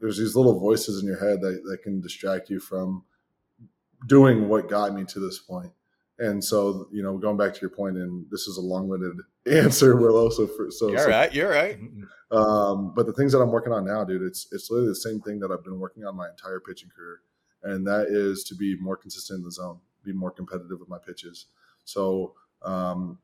there's 0.00 0.18
these 0.18 0.34
little 0.34 0.58
voices 0.58 1.00
in 1.00 1.06
your 1.06 1.20
head 1.20 1.40
that, 1.40 1.62
that 1.64 1.78
can 1.84 2.00
distract 2.00 2.50
you 2.50 2.58
from 2.58 3.04
doing 4.08 4.48
what 4.48 4.68
got 4.68 4.92
me 4.92 5.04
to 5.04 5.20
this 5.20 5.38
point. 5.38 5.70
And 6.18 6.44
so, 6.44 6.88
you 6.92 7.02
know, 7.02 7.16
going 7.16 7.36
back 7.36 7.54
to 7.54 7.60
your 7.60 7.70
point, 7.70 7.96
and 7.96 8.26
this 8.30 8.46
is 8.46 8.56
a 8.56 8.60
long-winded 8.60 9.16
answer, 9.50 9.96
Willow. 9.96 10.28
So, 10.28 10.46
for, 10.46 10.70
so 10.70 10.88
you're 10.88 10.98
so, 10.98 11.08
right, 11.08 11.32
you're 11.34 11.50
right. 11.50 11.78
Um, 12.30 12.92
but 12.94 13.06
the 13.06 13.12
things 13.12 13.32
that 13.32 13.40
I'm 13.40 13.50
working 13.50 13.72
on 13.72 13.84
now, 13.84 14.04
dude, 14.04 14.22
it's 14.22 14.46
it's 14.52 14.70
literally 14.70 14.90
the 14.90 14.96
same 14.96 15.20
thing 15.20 15.40
that 15.40 15.50
I've 15.50 15.64
been 15.64 15.80
working 15.80 16.04
on 16.04 16.16
my 16.16 16.28
entire 16.28 16.60
pitching 16.60 16.90
career, 16.94 17.20
and 17.62 17.86
that 17.86 18.06
is 18.08 18.44
to 18.44 18.54
be 18.54 18.76
more 18.78 18.96
consistent 18.96 19.38
in 19.38 19.44
the 19.44 19.52
zone, 19.52 19.80
be 20.04 20.12
more 20.12 20.30
competitive 20.30 20.78
with 20.78 20.88
my 20.88 20.98
pitches. 20.98 21.46
So 21.84 22.34
um, 22.62 23.18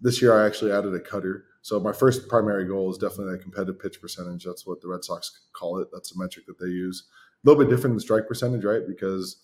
this 0.00 0.20
year, 0.20 0.38
I 0.38 0.46
actually 0.46 0.72
added 0.72 0.94
a 0.94 1.00
cutter. 1.00 1.44
So 1.62 1.78
my 1.78 1.92
first 1.92 2.28
primary 2.28 2.66
goal 2.66 2.90
is 2.90 2.98
definitely 2.98 3.32
that 3.32 3.42
competitive 3.42 3.80
pitch 3.80 4.00
percentage. 4.00 4.44
That's 4.44 4.66
what 4.66 4.80
the 4.80 4.88
Red 4.88 5.04
Sox 5.04 5.30
call 5.52 5.78
it. 5.78 5.88
That's 5.92 6.14
a 6.14 6.18
metric 6.18 6.46
that 6.46 6.58
they 6.58 6.70
use. 6.70 7.04
A 7.44 7.48
little 7.48 7.62
bit 7.62 7.70
different 7.70 7.94
than 7.94 8.00
strike 8.00 8.26
percentage, 8.26 8.64
right? 8.64 8.86
Because 8.86 9.36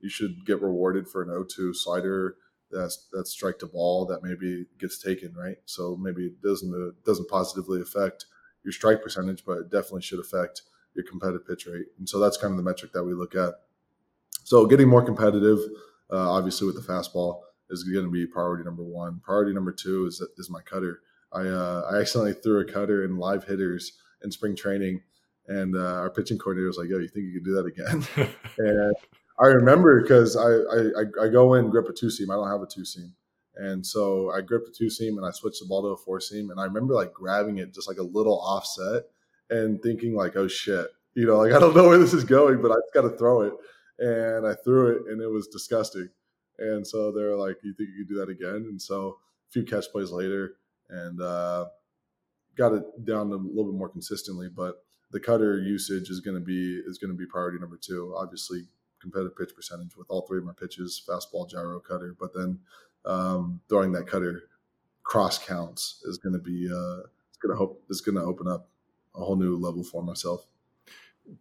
you 0.00 0.08
should 0.08 0.44
get 0.46 0.62
rewarded 0.62 1.08
for 1.08 1.22
an 1.22 1.28
0-2 1.28 1.74
slider 1.74 2.36
that's 2.70 3.06
that's 3.12 3.30
strike 3.30 3.58
to 3.60 3.66
ball 3.66 4.06
that 4.06 4.22
maybe 4.22 4.66
gets 4.78 4.98
taken, 4.98 5.34
right? 5.34 5.56
So 5.66 5.96
maybe 5.96 6.26
it 6.26 6.42
doesn't 6.42 6.74
it 6.74 7.04
doesn't 7.04 7.28
positively 7.28 7.80
affect 7.80 8.26
your 8.64 8.72
strike 8.72 9.02
percentage, 9.02 9.44
but 9.44 9.58
it 9.58 9.70
definitely 9.70 10.02
should 10.02 10.18
affect 10.18 10.62
your 10.94 11.04
competitive 11.04 11.46
pitch 11.46 11.66
rate. 11.66 11.86
And 11.98 12.08
so 12.08 12.18
that's 12.18 12.36
kind 12.36 12.50
of 12.50 12.56
the 12.56 12.62
metric 12.62 12.92
that 12.92 13.04
we 13.04 13.14
look 13.14 13.34
at. 13.34 13.54
So 14.44 14.66
getting 14.66 14.88
more 14.88 15.04
competitive, 15.04 15.58
uh, 16.10 16.30
obviously 16.30 16.66
with 16.66 16.76
the 16.76 16.92
fastball, 16.92 17.40
is 17.70 17.84
going 17.84 18.04
to 18.04 18.10
be 18.10 18.26
priority 18.26 18.64
number 18.64 18.82
one. 18.82 19.20
Priority 19.24 19.52
number 19.52 19.72
two 19.72 20.06
is 20.06 20.24
is 20.36 20.50
my 20.50 20.60
cutter. 20.62 21.00
I 21.32 21.40
uh, 21.42 21.90
I 21.92 22.00
accidentally 22.00 22.34
threw 22.34 22.60
a 22.60 22.64
cutter 22.64 23.04
in 23.04 23.16
live 23.16 23.44
hitters 23.44 23.92
in 24.22 24.30
spring 24.30 24.56
training, 24.56 25.02
and 25.46 25.76
uh, 25.76 25.96
our 25.96 26.10
pitching 26.10 26.38
coordinator 26.38 26.68
was 26.68 26.78
like, 26.78 26.88
"Yo, 26.88 26.98
you 26.98 27.08
think 27.08 27.26
you 27.26 27.40
can 27.40 27.44
do 27.44 27.54
that 27.54 27.66
again?" 27.66 28.28
and 28.58 28.94
I 29.38 29.48
remember 29.48 30.00
because 30.00 30.36
I, 30.36 30.48
I 30.48 31.26
I 31.26 31.28
go 31.28 31.54
in 31.54 31.70
grip 31.70 31.88
a 31.88 31.92
two 31.92 32.10
seam. 32.10 32.30
I 32.30 32.34
don't 32.34 32.50
have 32.50 32.62
a 32.62 32.66
two 32.66 32.84
seam, 32.84 33.12
and 33.56 33.84
so 33.86 34.30
I 34.30 34.40
gripped 34.40 34.68
a 34.68 34.72
two 34.72 34.88
seam 34.88 35.18
and 35.18 35.26
I 35.26 35.30
switched 35.30 35.60
the 35.60 35.66
ball 35.66 35.82
to 35.82 35.88
a 35.88 35.96
four 35.96 36.20
seam, 36.20 36.50
and 36.50 36.58
I 36.58 36.64
remember 36.64 36.94
like 36.94 37.12
grabbing 37.12 37.58
it 37.58 37.74
just 37.74 37.88
like 37.88 37.98
a 37.98 38.02
little 38.02 38.40
offset 38.40 39.04
and 39.50 39.82
thinking 39.82 40.14
like, 40.14 40.36
"Oh 40.36 40.48
shit," 40.48 40.88
you 41.14 41.26
know, 41.26 41.38
like 41.38 41.52
I 41.54 41.58
don't 41.58 41.76
know 41.76 41.88
where 41.88 41.98
this 41.98 42.14
is 42.14 42.24
going, 42.24 42.62
but 42.62 42.70
I 42.70 42.76
just 42.76 42.94
got 42.94 43.02
to 43.02 43.16
throw 43.16 43.42
it, 43.42 43.52
and 43.98 44.46
I 44.46 44.54
threw 44.64 44.96
it, 44.96 45.12
and 45.12 45.20
it 45.20 45.28
was 45.28 45.48
disgusting. 45.48 46.08
And 46.58 46.86
so 46.86 47.12
they're 47.12 47.36
like, 47.36 47.56
"You 47.62 47.74
think 47.74 47.90
you 47.90 48.04
could 48.04 48.14
do 48.14 48.20
that 48.20 48.30
again?" 48.30 48.66
And 48.68 48.80
so 48.80 49.18
a 49.48 49.50
few 49.52 49.64
catch 49.64 49.90
plays 49.92 50.10
later, 50.10 50.54
and 50.88 51.20
uh, 51.20 51.66
got 52.56 52.72
it 52.72 53.04
down 53.04 53.32
a 53.32 53.36
little 53.36 53.70
bit 53.70 53.78
more 53.78 53.90
consistently. 53.90 54.48
But 54.48 54.76
the 55.12 55.20
cutter 55.20 55.58
usage 55.58 56.08
is 56.08 56.20
going 56.20 56.36
to 56.36 56.44
be 56.44 56.80
is 56.86 56.98
going 56.98 57.12
to 57.12 57.16
be 57.16 57.26
priority 57.26 57.58
number 57.58 57.78
two. 57.80 58.14
Obviously, 58.16 58.66
competitive 59.00 59.36
pitch 59.36 59.54
percentage 59.54 59.96
with 59.96 60.06
all 60.10 60.22
three 60.22 60.38
of 60.38 60.44
my 60.44 60.52
pitches: 60.52 61.02
fastball, 61.08 61.48
gyro, 61.48 61.80
cutter. 61.80 62.14
But 62.18 62.34
then 62.34 62.58
um, 63.04 63.60
throwing 63.68 63.92
that 63.92 64.06
cutter 64.06 64.44
cross 65.02 65.38
counts 65.38 66.02
is 66.04 66.18
going 66.18 66.32
to 66.32 66.38
be 66.38 66.68
uh, 66.72 67.06
it's 67.28 67.38
going 67.38 67.52
to 67.52 67.56
hope 67.56 67.82
is 67.88 68.00
going 68.00 68.16
to 68.16 68.22
open 68.22 68.48
up 68.48 68.68
a 69.14 69.24
whole 69.24 69.36
new 69.36 69.56
level 69.56 69.82
for 69.82 70.02
myself. 70.02 70.46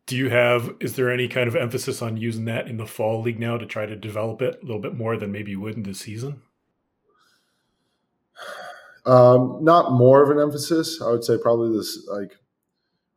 Do 0.08 0.16
you 0.16 0.30
have, 0.30 0.74
is 0.80 0.96
there 0.96 1.12
any 1.12 1.28
kind 1.28 1.48
of 1.48 1.56
emphasis 1.56 2.02
on 2.02 2.18
using 2.18 2.46
that 2.46 2.68
in 2.68 2.78
the 2.78 2.88
fall 2.88 3.22
league 3.22 3.40
now 3.40 3.58
to 3.58 3.68
try 3.68 3.86
to 3.86 3.96
develop 3.96 4.42
it 4.42 4.60
a 4.62 4.66
little 4.66 4.82
bit 4.82 4.96
more 4.96 5.16
than 5.16 5.32
maybe 5.32 5.52
you 5.52 5.62
would 5.62 5.76
in 5.76 5.84
the 5.84 5.94
season? 5.94 6.42
Um, 9.06 9.64
not 9.64 9.92
more 9.92 10.24
of 10.24 10.32
an 10.32 10.40
emphasis. 10.40 11.00
I 11.02 11.12
would 11.12 11.24
say 11.24 11.38
probably 11.40 11.78
this, 11.78 12.08
like, 12.08 12.36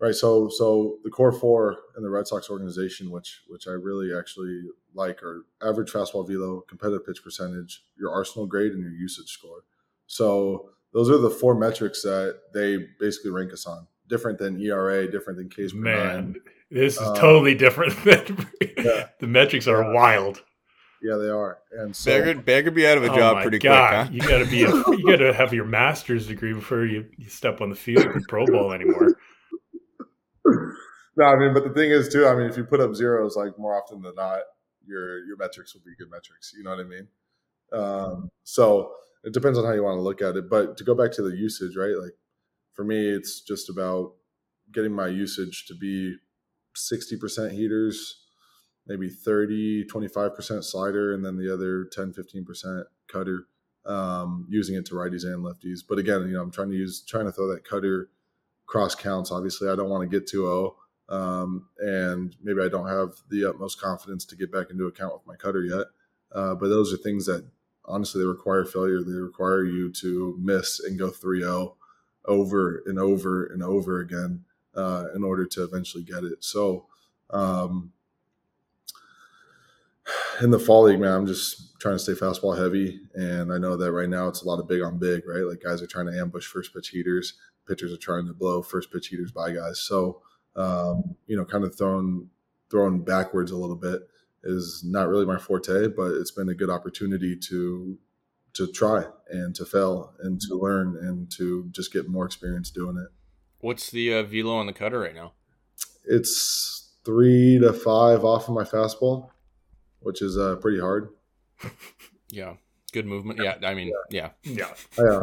right. 0.01 0.15
So, 0.15 0.49
so 0.49 0.99
the 1.05 1.11
core 1.11 1.33
four 1.33 1.79
in 1.97 2.03
the 2.03 2.11
Red 2.11 2.27
Sox 2.27 2.51
organization, 2.51 3.11
which, 3.11 3.43
which 3.49 3.67
I 3.67 3.73
really 3.73 4.17
actually 4.17 4.63
like 4.95 5.23
are 5.23 5.45
average 5.63 5.93
fastball 5.93 6.27
velo, 6.27 6.63
competitive 6.69 7.07
pitch 7.07 7.23
percentage, 7.23 7.85
your 7.99 8.13
arsenal 8.13 8.47
grade 8.47 8.73
and 8.73 8.83
your 8.83 8.93
usage 8.93 9.29
score. 9.29 9.65
So 10.07 10.71
those 10.93 11.11
are 11.11 11.19
the 11.19 11.31
four 11.31 11.55
metrics 11.55 12.03
that 12.03 12.41
they 12.55 12.87
basically 12.99 13.31
rank 13.31 13.53
us 13.53 13.67
on 13.67 13.87
different 14.09 14.39
than 14.39 14.61
ERA, 14.61 15.11
different 15.11 15.39
than 15.39 15.51
K's 15.51 15.75
Man, 15.75 16.35
this 16.71 16.95
is 16.95 17.07
um, 17.07 17.17
totally 17.17 17.55
different. 17.55 17.95
yeah. 18.05 19.09
the 19.21 19.27
metrics 19.27 19.67
are 19.67 19.83
yeah. 19.83 19.93
wild. 19.93 20.43
Yeah, 21.01 21.17
they 21.17 21.29
are. 21.29 21.59
And 21.73 21.95
so, 21.95 22.11
Beggar, 22.11 22.41
Beggar 22.41 22.71
be 22.73 22.87
out 22.87 22.99
of 22.99 23.05
a 23.05 23.13
oh 23.13 23.15
job 23.15 23.43
pretty 23.43 23.59
God. 23.59 24.09
quick. 24.09 24.21
Huh? 24.21 24.29
You 24.29 24.29
got 24.29 24.45
to 24.45 24.51
be, 24.51 24.65
a, 24.65 24.97
you 24.97 25.07
got 25.07 25.23
to 25.23 25.33
have 25.37 25.55
your 25.55 25.65
master's 25.65 26.27
degree 26.27 26.53
before 26.53 26.85
you, 26.85 27.07
you 27.17 27.29
step 27.29 27.61
on 27.61 27.71
the 27.71 27.77
field 27.77 28.05
in 28.05 28.23
pro 28.29 28.47
ball 28.47 28.73
anymore. 28.73 29.17
No, 31.19 31.25
I 31.25 31.37
mean, 31.37 31.53
but 31.53 31.65
the 31.65 31.75
thing 31.75 31.91
is 31.91 32.09
too. 32.09 32.27
I 32.27 32.35
mean, 32.37 32.47
if 32.47 32.57
you 32.57 32.65
put 32.65 32.81
up 32.81 32.95
zeros, 32.95 33.37
like 33.37 33.59
more 33.59 33.77
often 33.77 34.03
than 34.03 34.15
not, 34.15 34.41
your 34.87 35.25
your 35.27 35.37
metrics 35.37 35.75
will 35.75 35.83
be 35.85 35.97
good 35.99 36.11
metrics. 36.11 36.53
You 36.57 36.63
know 36.63 36.71
what 36.71 36.81
I 36.81 36.85
mean? 36.85 37.09
Um, 37.73 38.31
so 38.45 38.93
it 39.25 39.33
depends 39.33 39.59
on 39.59 39.65
how 39.65 39.73
you 39.73 39.83
want 39.83 39.97
to 39.97 40.03
look 40.03 40.23
at 40.23 40.37
it. 40.37 40.49
But 40.49 40.77
to 40.77 40.85
go 40.85 40.95
back 40.95 41.11
to 41.13 41.23
the 41.23 41.37
usage, 41.37 41.77
right? 41.77 41.97
Like 42.01 42.15
for 42.73 42.85
me, 42.85 43.09
it's 43.09 43.41
just 43.41 43.69
about 43.69 44.13
getting 44.73 44.93
my 44.93 45.09
usage 45.09 45.67
to 45.67 45.75
be 45.75 46.15
60% 46.77 47.51
heaters, 47.51 48.27
maybe 48.87 49.09
30, 49.09 49.87
25% 49.87 50.63
slider, 50.63 51.13
and 51.13 51.25
then 51.25 51.37
the 51.37 51.53
other 51.53 51.87
10, 51.93 52.13
15% 52.13 52.85
cutter, 53.09 53.47
um, 53.87 54.47
using 54.49 54.77
it 54.77 54.87
to 54.87 54.95
righties 54.95 55.25
and 55.25 55.45
lefties. 55.45 55.81
But 55.89 55.99
again, 55.99 56.23
you 56.29 56.35
know, 56.35 56.43
I'm 56.43 56.53
trying 56.53 56.71
to 56.71 56.77
use, 56.77 57.03
trying 57.03 57.25
to 57.25 57.33
throw 57.33 57.49
that 57.49 57.65
cutter 57.65 58.11
cross 58.67 58.95
counts. 58.95 59.33
Obviously, 59.33 59.69
I 59.69 59.75
don't 59.75 59.89
want 59.89 60.09
to 60.09 60.21
get 60.21 60.29
2 60.29 60.43
0. 60.43 60.77
Um, 61.09 61.69
and 61.79 62.37
maybe 62.43 62.61
I 62.61 62.69
don't 62.69 62.89
have 62.89 63.13
the 63.31 63.49
utmost 63.49 63.81
confidence 63.81 64.25
to 64.27 64.37
get 64.37 64.53
back 64.53 64.71
into 64.71 64.87
account 64.87 65.15
with 65.15 65.27
my 65.27 65.37
cutter 65.37 65.63
yet. 65.63 65.87
Uh, 66.33 66.55
but 66.55 66.69
those 66.69 66.93
are 66.93 66.99
things 66.99 67.27
that 67.27 67.47
honestly 67.85 68.21
they 68.21 68.27
require 68.27 68.65
failure. 68.65 69.03
They 69.03 69.13
require 69.13 69.65
you 69.65 69.91
to 69.93 70.37
miss 70.39 70.81
and 70.81 70.99
go 70.99 71.11
3 71.11 71.41
0 71.41 71.77
over 72.27 72.83
and 72.87 72.99
over 72.99 73.47
and 73.47 73.63
over 73.63 74.01
again 74.01 74.45
uh, 74.75 75.07
in 75.15 75.25
order 75.25 75.47
to 75.47 75.65
eventually 75.65 76.05
get 76.05 76.25
it. 76.25 76.45
So, 76.45 76.87
um, 77.31 77.93
in 80.41 80.51
the 80.51 80.59
fall 80.59 80.85
league, 80.85 81.01
man, 81.01 81.13
I'm 81.13 81.27
just 81.27 81.79
trying 81.81 81.97
to 81.97 81.99
stay 81.99 82.13
fastball 82.13 82.57
heavy. 82.57 83.01
And 83.15 83.53
I 83.53 83.59
know 83.59 83.77
that 83.77 83.93
right 83.93 84.09
now 84.09 84.29
it's 84.29 84.43
a 84.43 84.47
lot 84.47 84.59
of 84.59 84.69
big 84.69 84.83
on 84.83 84.99
big, 84.99 85.27
right? 85.27 85.45
Like 85.45 85.63
guys 85.63 85.83
are 85.83 85.87
trying 85.87 86.07
to 86.07 86.19
ambush 86.19 86.47
first 86.47 86.73
pitch 86.75 86.89
heaters, 86.89 87.35
pitchers 87.67 87.93
are 87.93 87.99
trying 87.99 88.27
to 88.27 88.33
blow 88.33 88.63
first 88.63 88.93
pitch 88.93 89.09
heaters 89.09 89.33
by 89.33 89.53
guys. 89.53 89.81
So, 89.81 90.23
um, 90.59 91.15
you 91.27 91.37
know, 91.37 91.45
kind 91.45 91.65
of 91.65 91.77
thrown 91.77 92.29
thrown 92.71 93.03
backwards 93.03 93.51
a 93.51 93.57
little 93.57 93.77
bit 93.77 94.03
is 94.43 94.83
not 94.85 95.09
really 95.09 95.25
my 95.25 95.39
forte, 95.39 95.89
but 95.89 96.13
it's 96.13 96.31
been 96.31 96.49
a 96.49 96.55
good 96.55 96.71
opportunity 96.71 97.37
to 97.37 97.99
to 98.55 98.67
try 98.73 99.05
and 99.31 99.55
to 99.55 99.65
fail 99.65 100.15
and 100.21 100.41
to 100.41 100.55
learn 100.55 100.97
and 101.01 101.31
to 101.31 101.69
just 101.71 101.93
get 101.93 102.09
more 102.09 102.27
experience 102.27 102.71
doing 102.71 102.97
it. 102.97 103.09
What's 103.61 103.91
the 103.91 104.15
uh, 104.15 104.23
velo 104.25 104.57
on 104.57 104.67
the 104.67 104.73
cutter 104.73 104.99
right 104.99 105.15
now? 105.15 105.33
It's 106.05 106.95
three 107.05 107.59
to 107.61 107.73
five 107.73 108.25
off 108.25 108.49
of 108.49 108.55
my 108.55 108.65
fastball, 108.65 109.31
which 110.01 110.23
is 110.23 110.37
uh, 110.37 110.57
pretty 110.57 110.81
hard. 110.81 111.11
yeah, 112.31 112.55
good 112.93 113.07
movement. 113.07 113.41
Yeah, 113.43 113.59
I 113.63 113.75
mean, 113.75 113.93
yeah, 114.11 114.31
yeah, 114.45 114.71
yeah. 114.99 115.23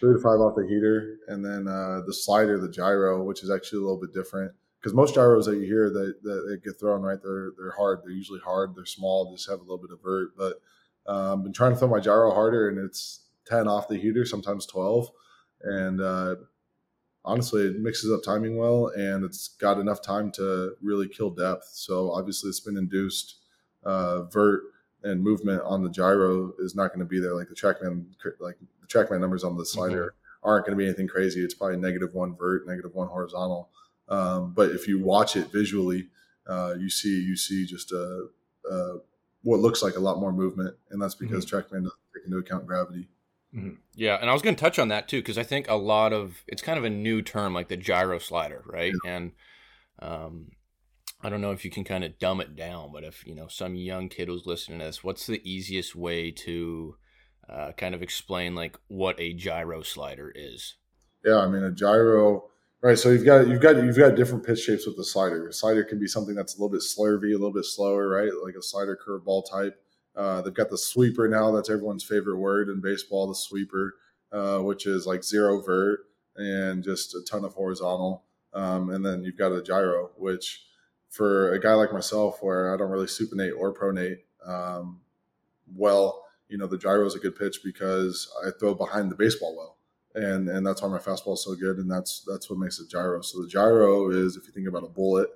Three 0.00 0.14
to 0.14 0.20
five 0.20 0.40
off 0.40 0.56
the 0.56 0.66
heater, 0.66 1.18
and 1.28 1.44
then 1.44 1.68
uh, 1.68 2.00
the 2.06 2.14
slider, 2.14 2.58
the 2.58 2.68
gyro, 2.68 3.22
which 3.22 3.42
is 3.42 3.50
actually 3.50 3.78
a 3.78 3.82
little 3.82 4.00
bit 4.00 4.12
different 4.12 4.52
because 4.84 4.94
most 4.94 5.14
gyros 5.14 5.46
that 5.46 5.56
you 5.56 5.62
hear 5.62 5.88
that, 5.88 6.22
that, 6.24 6.60
get 6.62 6.78
thrown 6.78 7.00
right, 7.00 7.18
they're 7.22 7.52
they're 7.56 7.70
hard. 7.70 8.00
They're 8.02 8.12
usually 8.12 8.40
hard. 8.40 8.76
They're 8.76 8.84
small. 8.84 9.32
Just 9.32 9.48
have 9.48 9.60
a 9.60 9.62
little 9.62 9.78
bit 9.78 9.90
of 9.90 10.02
vert. 10.02 10.36
But 10.36 10.60
um, 11.06 11.38
I've 11.38 11.42
been 11.42 11.52
trying 11.54 11.72
to 11.72 11.78
throw 11.78 11.88
my 11.88 12.00
gyro 12.00 12.34
harder, 12.34 12.68
and 12.68 12.76
it's 12.78 13.20
ten 13.46 13.66
off 13.66 13.88
the 13.88 13.96
heater, 13.96 14.26
sometimes 14.26 14.66
twelve, 14.66 15.08
and 15.62 16.02
uh, 16.02 16.34
honestly, 17.24 17.62
it 17.62 17.80
mixes 17.80 18.12
up 18.12 18.22
timing 18.22 18.58
well, 18.58 18.88
and 18.88 19.24
it's 19.24 19.48
got 19.48 19.78
enough 19.80 20.02
time 20.02 20.30
to 20.32 20.74
really 20.82 21.08
kill 21.08 21.30
depth. 21.30 21.70
So 21.72 22.12
obviously, 22.12 22.50
the 22.50 22.54
spin 22.54 22.76
induced 22.76 23.36
uh, 23.84 24.24
vert 24.24 24.64
and 25.02 25.22
movement 25.22 25.62
on 25.64 25.82
the 25.82 25.88
gyro 25.88 26.52
is 26.58 26.74
not 26.74 26.88
going 26.88 27.00
to 27.00 27.06
be 27.06 27.20
there. 27.20 27.34
Like 27.34 27.48
the 27.48 27.54
TrackMan, 27.54 28.04
like 28.38 28.58
the 28.82 28.86
TrackMan 28.86 29.20
numbers 29.20 29.44
on 29.44 29.56
the 29.56 29.64
slider 29.64 30.08
mm-hmm. 30.08 30.48
aren't 30.48 30.66
going 30.66 30.76
to 30.76 30.82
be 30.82 30.86
anything 30.86 31.08
crazy. 31.08 31.42
It's 31.42 31.54
probably 31.54 31.78
negative 31.78 32.12
one 32.12 32.36
vert, 32.36 32.66
negative 32.66 32.94
one 32.94 33.08
horizontal. 33.08 33.70
Um, 34.08 34.52
but 34.54 34.70
if 34.70 34.86
you 34.86 35.02
watch 35.02 35.36
it 35.36 35.50
visually, 35.50 36.08
uh, 36.46 36.74
you 36.78 36.90
see 36.90 37.20
you 37.20 37.36
see 37.36 37.64
just 37.64 37.92
a, 37.92 38.26
a, 38.70 38.96
what 39.42 39.60
looks 39.60 39.82
like 39.82 39.96
a 39.96 40.00
lot 40.00 40.18
more 40.18 40.32
movement, 40.32 40.74
and 40.90 41.00
that's 41.00 41.14
because 41.14 41.46
mm-hmm. 41.46 41.56
TrackMan 41.56 41.84
doesn't 41.84 41.92
take 42.14 42.24
into 42.26 42.38
account 42.38 42.66
gravity. 42.66 43.08
Mm-hmm. 43.54 43.74
Yeah, 43.94 44.18
and 44.20 44.28
I 44.28 44.32
was 44.32 44.42
going 44.42 44.56
to 44.56 44.60
touch 44.60 44.78
on 44.78 44.88
that 44.88 45.08
too 45.08 45.20
because 45.20 45.38
I 45.38 45.42
think 45.42 45.68
a 45.68 45.74
lot 45.74 46.12
of 46.12 46.42
it's 46.46 46.62
kind 46.62 46.78
of 46.78 46.84
a 46.84 46.90
new 46.90 47.22
term, 47.22 47.54
like 47.54 47.68
the 47.68 47.76
gyro 47.76 48.18
slider, 48.18 48.62
right? 48.66 48.92
Yeah. 49.04 49.10
And 49.10 49.32
um, 50.00 50.50
I 51.22 51.30
don't 51.30 51.40
know 51.40 51.52
if 51.52 51.64
you 51.64 51.70
can 51.70 51.84
kind 51.84 52.04
of 52.04 52.18
dumb 52.18 52.40
it 52.40 52.56
down, 52.56 52.90
but 52.92 53.04
if 53.04 53.26
you 53.26 53.34
know 53.34 53.48
some 53.48 53.74
young 53.74 54.08
kid 54.08 54.28
who's 54.28 54.46
listening 54.46 54.80
to 54.80 54.86
this, 54.86 55.04
what's 55.04 55.26
the 55.26 55.40
easiest 55.48 55.94
way 55.94 56.30
to 56.32 56.96
uh, 57.48 57.72
kind 57.76 57.94
of 57.94 58.02
explain 58.02 58.54
like 58.54 58.78
what 58.88 59.18
a 59.20 59.32
gyro 59.32 59.82
slider 59.82 60.32
is? 60.34 60.74
Yeah, 61.24 61.38
I 61.38 61.46
mean 61.46 61.62
a 61.62 61.70
gyro 61.70 62.50
Right, 62.84 62.98
so 62.98 63.08
you've 63.08 63.24
got 63.24 63.48
you've 63.48 63.62
got 63.62 63.76
you've 63.76 63.96
got 63.96 64.14
different 64.14 64.44
pitch 64.44 64.58
shapes 64.58 64.86
with 64.86 64.98
the 64.98 65.04
slider. 65.04 65.48
A 65.48 65.54
slider 65.54 65.84
can 65.84 65.98
be 65.98 66.06
something 66.06 66.34
that's 66.34 66.54
a 66.54 66.58
little 66.58 66.68
bit 66.68 66.82
slurvy, 66.82 67.30
a 67.30 67.38
little 67.38 67.50
bit 67.50 67.64
slower, 67.64 68.06
right? 68.10 68.30
Like 68.44 68.56
a 68.56 68.62
slider 68.62 68.94
curveball 68.94 69.50
type. 69.50 69.82
Uh, 70.14 70.42
they've 70.42 70.52
got 70.52 70.68
the 70.68 70.76
sweeper 70.76 71.26
now. 71.26 71.50
That's 71.50 71.70
everyone's 71.70 72.04
favorite 72.04 72.36
word 72.36 72.68
in 72.68 72.82
baseball, 72.82 73.26
the 73.26 73.34
sweeper, 73.34 73.94
uh, 74.32 74.58
which 74.58 74.86
is 74.86 75.06
like 75.06 75.24
zero 75.24 75.62
vert 75.62 76.00
and 76.36 76.84
just 76.84 77.14
a 77.14 77.22
ton 77.22 77.46
of 77.46 77.54
horizontal. 77.54 78.24
Um, 78.52 78.90
and 78.90 79.02
then 79.02 79.24
you've 79.24 79.38
got 79.38 79.52
a 79.52 79.62
gyro, 79.62 80.10
which 80.18 80.66
for 81.08 81.54
a 81.54 81.58
guy 81.58 81.72
like 81.72 81.90
myself, 81.90 82.42
where 82.42 82.74
I 82.74 82.76
don't 82.76 82.90
really 82.90 83.06
supinate 83.06 83.58
or 83.58 83.72
pronate 83.72 84.18
um, 84.44 85.00
well, 85.74 86.22
you 86.50 86.58
know, 86.58 86.66
the 86.66 86.76
gyro 86.76 87.06
is 87.06 87.14
a 87.14 87.18
good 87.18 87.34
pitch 87.34 87.60
because 87.64 88.30
I 88.46 88.50
throw 88.60 88.74
behind 88.74 89.10
the 89.10 89.16
baseball 89.16 89.56
well 89.56 89.73
and 90.14 90.48
and 90.48 90.66
that's 90.66 90.82
why 90.82 90.88
my 90.88 90.98
fastball 90.98 91.34
is 91.34 91.44
so 91.44 91.54
good, 91.54 91.78
and 91.78 91.90
that's 91.90 92.24
that's 92.26 92.48
what 92.48 92.58
makes 92.58 92.78
it 92.78 92.88
gyro. 92.88 93.20
So 93.22 93.42
the 93.42 93.48
gyro 93.48 94.10
is, 94.10 94.36
if 94.36 94.46
you 94.46 94.52
think 94.52 94.68
about 94.68 94.84
a 94.84 94.88
bullet 94.88 95.28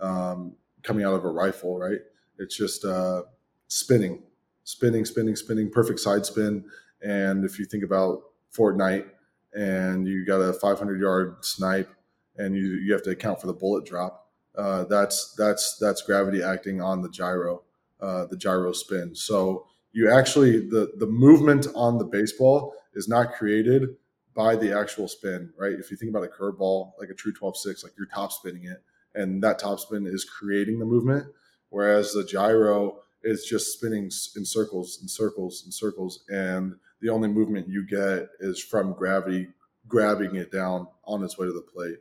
um, 0.00 0.54
coming 0.82 1.04
out 1.04 1.14
of 1.14 1.24
a 1.24 1.30
rifle, 1.30 1.78
right? 1.78 1.98
It's 2.38 2.56
just 2.56 2.84
uh, 2.84 3.22
spinning, 3.68 4.22
spinning, 4.64 5.04
spinning, 5.04 5.36
spinning, 5.36 5.70
perfect 5.70 6.00
side 6.00 6.24
spin. 6.24 6.64
And 7.02 7.44
if 7.44 7.58
you 7.58 7.64
think 7.64 7.84
about 7.84 8.22
Fortnite, 8.54 9.06
and 9.52 10.06
you 10.06 10.24
got 10.24 10.40
a 10.40 10.52
500 10.52 11.00
yard 11.00 11.44
snipe, 11.44 11.90
and 12.36 12.54
you 12.54 12.74
you 12.74 12.92
have 12.92 13.02
to 13.02 13.10
account 13.10 13.40
for 13.40 13.46
the 13.46 13.52
bullet 13.52 13.84
drop. 13.84 14.28
Uh, 14.56 14.84
that's 14.84 15.34
that's 15.36 15.76
that's 15.80 16.02
gravity 16.02 16.42
acting 16.42 16.80
on 16.80 17.02
the 17.02 17.08
gyro, 17.08 17.62
uh, 18.00 18.26
the 18.26 18.36
gyro 18.36 18.72
spin. 18.72 19.14
So 19.14 19.66
you 19.92 20.10
actually 20.10 20.68
the 20.68 20.92
the 20.98 21.06
movement 21.06 21.66
on 21.74 21.98
the 21.98 22.04
baseball 22.04 22.74
is 22.94 23.08
not 23.08 23.34
created 23.34 23.96
by 24.34 24.56
the 24.56 24.76
actual 24.76 25.08
spin, 25.08 25.52
right? 25.58 25.72
If 25.72 25.90
you 25.90 25.96
think 25.96 26.10
about 26.10 26.24
a 26.24 26.28
curveball, 26.28 26.92
like 26.98 27.08
a 27.10 27.14
true 27.14 27.32
12 27.32 27.56
6, 27.56 27.84
like 27.84 27.92
you're 27.98 28.06
top 28.06 28.32
spinning 28.32 28.64
it, 28.64 28.82
and 29.14 29.42
that 29.42 29.58
top 29.58 29.80
spin 29.80 30.06
is 30.06 30.24
creating 30.24 30.78
the 30.78 30.84
movement, 30.84 31.26
whereas 31.68 32.12
the 32.12 32.24
gyro 32.24 33.00
is 33.22 33.44
just 33.44 33.72
spinning 33.72 34.10
in 34.36 34.44
circles 34.44 34.98
and 35.00 35.10
circles 35.10 35.62
and 35.64 35.74
circles. 35.74 36.24
And 36.28 36.76
the 37.00 37.10
only 37.10 37.28
movement 37.28 37.68
you 37.68 37.86
get 37.86 38.28
is 38.40 38.62
from 38.62 38.92
gravity 38.92 39.48
grabbing 39.88 40.36
it 40.36 40.52
down 40.52 40.86
on 41.04 41.22
its 41.24 41.36
way 41.36 41.46
to 41.46 41.52
the 41.52 41.60
plate. 41.60 41.98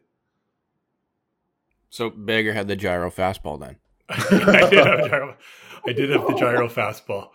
So 1.90 2.10
Beggar 2.10 2.54
had 2.54 2.68
the 2.68 2.76
gyro 2.76 3.10
fastball 3.10 3.60
then. 3.60 3.78
I, 4.10 4.70
did 4.70 4.86
have 4.86 5.10
gyro, 5.10 5.38
I 5.88 5.94
did 5.94 6.10
have 6.12 6.28
the 6.28 6.36
gyro 6.36 6.68
fastball. 6.70 7.30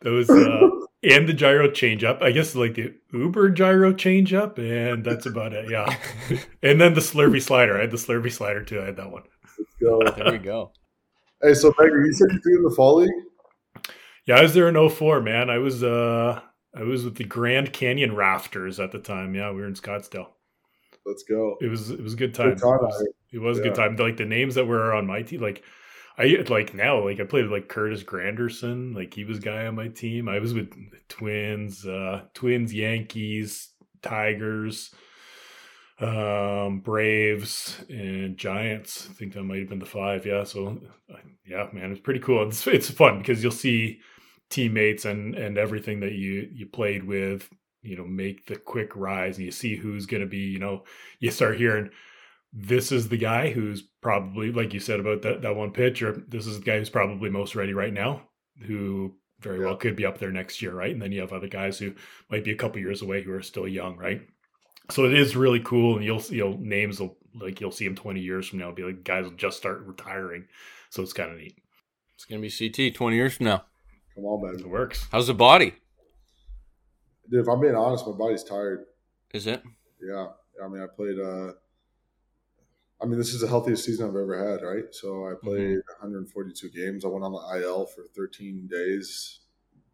That 0.00 0.10
was 0.10 0.28
uh, 0.28 0.68
and 1.02 1.28
the 1.28 1.32
gyro 1.32 1.70
change 1.70 2.04
up. 2.04 2.22
I 2.22 2.30
guess 2.30 2.54
like 2.54 2.74
the 2.74 2.94
Uber 3.12 3.50
gyro 3.50 3.92
change 3.92 4.32
up, 4.32 4.58
and 4.58 5.04
that's 5.04 5.26
about 5.26 5.52
it. 5.52 5.70
Yeah. 5.70 5.96
and 6.62 6.80
then 6.80 6.94
the 6.94 7.00
Slurvy 7.00 7.42
slider. 7.42 7.76
I 7.76 7.82
had 7.82 7.90
the 7.90 7.96
Slurvy 7.96 8.32
slider 8.32 8.64
too. 8.64 8.80
I 8.80 8.86
had 8.86 8.96
that 8.96 9.10
one. 9.10 9.24
Let's 9.58 9.74
go. 9.80 10.22
There 10.22 10.32
we 10.32 10.38
go. 10.38 10.72
Hey, 11.42 11.54
so 11.54 11.70
Baker, 11.72 12.04
you 12.04 12.12
said 12.12 12.28
you 12.30 12.40
threw 12.40 12.56
in 12.58 12.62
the 12.62 12.74
fall 12.74 12.96
league? 12.96 13.10
Yeah, 14.26 14.36
I 14.36 14.42
was 14.42 14.54
there 14.54 14.68
in 14.68 14.88
04, 14.88 15.20
man. 15.20 15.50
I 15.50 15.58
was 15.58 15.82
uh 15.82 16.40
I 16.74 16.82
was 16.82 17.04
with 17.04 17.16
the 17.16 17.24
Grand 17.24 17.72
Canyon 17.72 18.14
Rafters 18.14 18.78
at 18.80 18.92
the 18.92 18.98
time. 18.98 19.34
Yeah, 19.34 19.50
we 19.50 19.60
were 19.60 19.66
in 19.66 19.74
Scottsdale. 19.74 20.28
Let's 21.04 21.24
go. 21.24 21.56
It 21.60 21.68
was 21.68 21.90
it 21.90 22.00
was 22.00 22.14
a 22.14 22.16
good 22.16 22.34
time. 22.34 22.50
Good 22.50 22.62
time 22.62 22.78
it 22.80 22.82
was, 22.82 23.08
it 23.32 23.38
was 23.38 23.58
yeah. 23.58 23.64
a 23.64 23.66
good 23.66 23.74
time. 23.74 23.96
Like 23.96 24.16
the 24.16 24.24
names 24.24 24.54
that 24.54 24.66
were 24.66 24.94
on 24.94 25.06
my 25.06 25.22
team, 25.22 25.40
like 25.40 25.64
I 26.22 26.44
like 26.48 26.72
now, 26.72 27.04
like 27.04 27.18
I 27.18 27.24
played 27.24 27.46
like 27.46 27.68
Curtis 27.68 28.04
Granderson, 28.04 28.94
like 28.94 29.12
he 29.12 29.24
was 29.24 29.40
guy 29.40 29.66
on 29.66 29.74
my 29.74 29.88
team. 29.88 30.28
I 30.28 30.38
was 30.38 30.54
with 30.54 30.72
Twins, 31.08 31.84
uh, 31.84 32.22
Twins, 32.32 32.72
Yankees, 32.72 33.70
Tigers, 34.02 34.94
um, 35.98 36.78
Braves, 36.78 37.84
and 37.88 38.36
Giants. 38.36 39.08
I 39.10 39.14
think 39.14 39.32
that 39.32 39.42
might 39.42 39.58
have 39.58 39.68
been 39.68 39.80
the 39.80 39.86
five. 39.86 40.24
Yeah, 40.24 40.44
so 40.44 40.80
yeah, 41.44 41.66
man, 41.72 41.90
it's 41.90 42.00
pretty 42.00 42.20
cool. 42.20 42.46
It's 42.46 42.64
it's 42.68 42.88
fun 42.90 43.18
because 43.18 43.42
you'll 43.42 43.50
see 43.50 43.98
teammates 44.48 45.04
and 45.04 45.34
and 45.34 45.58
everything 45.58 45.98
that 46.00 46.12
you 46.12 46.48
you 46.52 46.66
played 46.66 47.02
with, 47.02 47.50
you 47.82 47.96
know, 47.96 48.04
make 48.04 48.46
the 48.46 48.56
quick 48.56 48.94
rise, 48.94 49.38
and 49.38 49.44
you 49.44 49.50
see 49.50 49.74
who's 49.74 50.06
going 50.06 50.22
to 50.22 50.28
be. 50.28 50.38
You 50.38 50.60
know, 50.60 50.84
you 51.18 51.32
start 51.32 51.56
hearing 51.56 51.90
this 52.52 52.92
is 52.92 53.08
the 53.08 53.16
guy 53.16 53.50
who's 53.50 53.82
probably, 54.02 54.52
like 54.52 54.74
you 54.74 54.80
said 54.80 55.00
about 55.00 55.22
that, 55.22 55.42
that 55.42 55.56
one 55.56 55.70
pitch, 55.70 56.02
or 56.02 56.12
this 56.28 56.46
is 56.46 56.58
the 56.58 56.64
guy 56.64 56.78
who's 56.78 56.90
probably 56.90 57.30
most 57.30 57.54
ready 57.54 57.72
right 57.72 57.92
now, 57.92 58.22
who 58.66 59.14
very 59.40 59.58
yeah. 59.58 59.66
well 59.66 59.76
could 59.76 59.96
be 59.96 60.04
up 60.04 60.18
there 60.18 60.30
next 60.30 60.60
year, 60.60 60.72
right? 60.72 60.92
And 60.92 61.00
then 61.00 61.12
you 61.12 61.20
have 61.20 61.32
other 61.32 61.48
guys 61.48 61.78
who 61.78 61.94
might 62.30 62.44
be 62.44 62.52
a 62.52 62.56
couple 62.56 62.80
years 62.80 63.02
away 63.02 63.22
who 63.22 63.32
are 63.32 63.42
still 63.42 63.66
young, 63.66 63.96
right? 63.96 64.20
So 64.90 65.04
it 65.06 65.14
is 65.14 65.36
really 65.36 65.60
cool, 65.60 65.96
and 65.96 66.04
you'll 66.04 66.20
you'll 66.28 66.58
names 66.58 67.00
will 67.00 67.16
like 67.40 67.60
you'll 67.60 67.70
see 67.70 67.86
them 67.86 67.94
twenty 67.94 68.20
years 68.20 68.48
from 68.48 68.58
now. 68.58 68.72
Be 68.72 68.82
like 68.82 69.04
guys 69.04 69.24
will 69.24 69.32
just 69.32 69.56
start 69.56 69.80
retiring, 69.86 70.46
so 70.90 71.02
it's 71.02 71.12
kind 71.12 71.30
of 71.30 71.38
neat. 71.38 71.56
It's 72.16 72.24
gonna 72.24 72.42
be 72.42 72.50
CT 72.50 72.94
twenty 72.94 73.16
years 73.16 73.34
from 73.34 73.46
now. 73.46 73.64
Come 74.14 74.24
on, 74.24 74.42
man, 74.44 74.60
it 74.60 74.68
works. 74.68 75.06
How's 75.10 75.28
the 75.28 75.34
body? 75.34 75.74
Dude, 77.30 77.40
if 77.40 77.48
I'm 77.48 77.60
being 77.60 77.76
honest, 77.76 78.06
my 78.06 78.12
body's 78.12 78.44
tired. 78.44 78.84
Is 79.32 79.46
it? 79.46 79.62
Yeah, 80.02 80.26
I 80.62 80.68
mean, 80.68 80.82
I 80.82 80.86
played. 80.94 81.18
uh 81.18 81.52
I 83.02 83.06
mean, 83.06 83.18
this 83.18 83.34
is 83.34 83.40
the 83.40 83.48
healthiest 83.48 83.84
season 83.84 84.08
I've 84.08 84.14
ever 84.14 84.50
had, 84.50 84.62
right? 84.62 84.84
So 84.92 85.26
I 85.26 85.34
played 85.34 85.78
mm-hmm. 85.78 86.02
142 86.02 86.70
games. 86.70 87.04
I 87.04 87.08
went 87.08 87.24
on 87.24 87.32
the 87.32 87.60
IL 87.60 87.86
for 87.86 88.04
13 88.14 88.68
days, 88.70 89.40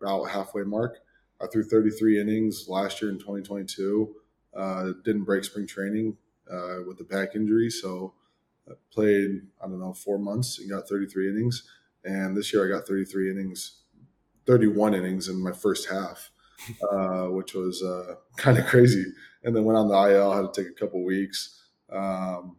about 0.01 0.25
halfway 0.25 0.63
mark. 0.63 0.99
I 1.41 1.47
threw 1.47 1.63
33 1.63 2.21
innings 2.21 2.67
last 2.69 3.01
year 3.01 3.11
in 3.11 3.19
2022. 3.19 4.15
Uh, 4.55 4.93
didn't 5.05 5.25
break 5.25 5.45
spring 5.45 5.67
training 5.67 6.17
uh, 6.51 6.79
with 6.87 6.99
the 6.99 7.05
back 7.05 7.35
injury, 7.35 7.71
so 7.71 8.15
I 8.69 8.73
played 8.93 9.43
I 9.63 9.69
don't 9.69 9.81
know 9.81 9.95
four 9.95 10.19
months 10.19 10.59
and 10.59 10.71
got 10.71 10.89
33 10.89 11.31
innings. 11.31 11.63
And 12.05 12.37
this 12.37 12.53
year 12.53 12.67
I 12.67 12.77
got 12.77 12.87
33 12.87 13.31
innings, 13.31 13.83
31 14.47 14.95
innings 14.95 15.29
in 15.29 15.43
my 15.43 15.53
first 15.53 15.89
half, 15.89 16.31
uh, 16.93 17.27
which 17.27 17.55
was 17.55 17.83
uh, 17.83 18.17
kind 18.37 18.59
of 18.59 18.67
crazy. 18.67 19.05
And 19.45 19.55
then 19.55 19.65
went 19.65 19.79
on 19.79 19.89
the 19.89 19.95
IL, 19.95 20.33
had 20.33 20.53
to 20.53 20.63
take 20.63 20.71
a 20.71 20.75
couple 20.75 21.05
weeks. 21.05 21.63
Um, 21.91 22.57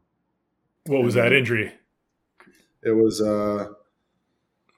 what 0.89 1.03
was 1.03 1.13
that 1.13 1.31
injury? 1.33 1.71
It 2.83 2.91
was 2.91 3.21
uh, 3.21 3.67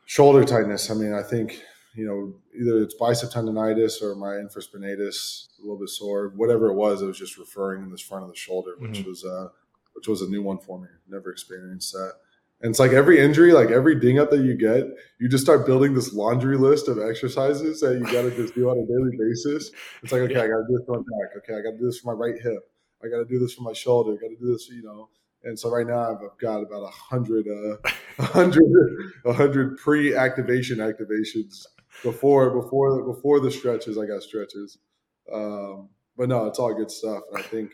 shoulder 0.05 0.43
tightness. 0.43 0.91
I 0.91 0.93
mean, 0.95 1.13
I 1.13 1.23
think 1.23 1.61
you 1.95 2.05
know 2.05 2.33
either 2.59 2.83
it's 2.83 2.95
bicep 2.95 3.29
tendonitis 3.29 4.01
or 4.01 4.15
my 4.15 4.33
infraspinatus, 4.33 5.47
a 5.59 5.61
little 5.61 5.79
bit 5.79 5.89
sore. 5.89 6.33
Whatever 6.35 6.67
it 6.67 6.75
was, 6.75 7.01
it 7.01 7.05
was 7.05 7.17
just 7.17 7.37
referring 7.37 7.83
in 7.83 7.91
this 7.91 8.01
front 8.01 8.23
of 8.23 8.29
the 8.29 8.35
shoulder, 8.35 8.71
which 8.77 8.99
mm-hmm. 8.99 9.09
was 9.09 9.23
uh, 9.23 9.47
which 9.93 10.07
was 10.07 10.21
a 10.21 10.27
new 10.27 10.43
one 10.43 10.57
for 10.57 10.79
me. 10.79 10.87
Never 11.07 11.31
experienced 11.31 11.93
that. 11.93 12.13
And 12.61 12.69
it's 12.69 12.79
like 12.79 12.91
every 12.91 13.19
injury, 13.19 13.53
like 13.53 13.71
every 13.71 13.99
ding 13.99 14.19
up 14.19 14.29
that 14.29 14.41
you 14.41 14.55
get, 14.55 14.85
you 15.19 15.27
just 15.27 15.43
start 15.43 15.65
building 15.65 15.95
this 15.95 16.13
laundry 16.13 16.57
list 16.57 16.89
of 16.89 16.99
exercises 16.99 17.79
that 17.79 17.93
you 17.93 18.03
got 18.03 18.21
to 18.21 18.35
just 18.35 18.53
do 18.53 18.69
on 18.69 18.77
a 18.77 18.85
daily 18.85 19.17
basis. 19.17 19.71
It's 20.03 20.11
like, 20.11 20.21
okay, 20.23 20.35
I 20.35 20.47
got 20.47 20.57
to 20.57 20.65
do 20.69 20.77
this 20.77 20.85
for 20.85 20.97
my 20.97 20.99
back. 20.99 21.37
Okay, 21.37 21.53
I 21.57 21.61
got 21.63 21.71
to 21.71 21.77
do 21.79 21.85
this 21.85 21.99
for 21.99 22.13
my 22.13 22.19
right 22.19 22.39
hip. 22.39 22.69
I 23.03 23.07
got 23.07 23.17
to 23.17 23.25
do 23.25 23.39
this 23.39 23.55
for 23.55 23.63
my 23.63 23.73
shoulder. 23.73 24.11
I 24.11 24.17
got 24.17 24.27
to 24.27 24.35
do 24.35 24.51
this, 24.51 24.69
you 24.69 24.83
know. 24.83 25.09
And 25.43 25.57
so 25.57 25.69
right 25.69 25.87
now 25.87 26.11
I've 26.11 26.37
got 26.39 26.61
about 26.61 26.83
a 26.83 26.91
hundred, 26.91 27.47
uh, 27.47 27.77
a 28.19 28.23
hundred, 28.23 28.63
a 29.25 29.33
hundred 29.33 29.77
pre-activation 29.77 30.77
activations 30.77 31.65
before 32.03 32.61
before 32.61 33.03
before 33.03 33.39
the 33.39 33.51
stretches. 33.51 33.97
I 33.97 34.05
got 34.05 34.23
stretches, 34.23 34.77
um, 35.31 35.89
but 36.17 36.29
no, 36.29 36.45
it's 36.45 36.59
all 36.59 36.73
good 36.73 36.91
stuff. 36.91 37.23
And 37.31 37.39
I 37.39 37.41
think 37.41 37.73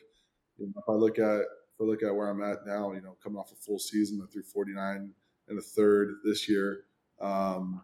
you 0.57 0.67
know, 0.67 0.73
if 0.77 0.89
I 0.89 0.93
look 0.93 1.19
at 1.19 1.41
if 1.41 1.81
I 1.81 1.83
look 1.83 2.03
at 2.03 2.15
where 2.15 2.29
I'm 2.29 2.41
at 2.41 2.65
now, 2.65 2.91
you 2.93 3.01
know, 3.01 3.15
coming 3.23 3.37
off 3.37 3.51
a 3.51 3.55
full 3.55 3.79
season, 3.79 4.21
I 4.23 4.31
threw 4.31 4.43
49 4.43 5.11
and 5.49 5.59
a 5.59 5.61
third 5.61 6.15
this 6.25 6.49
year, 6.49 6.85
um, 7.21 7.81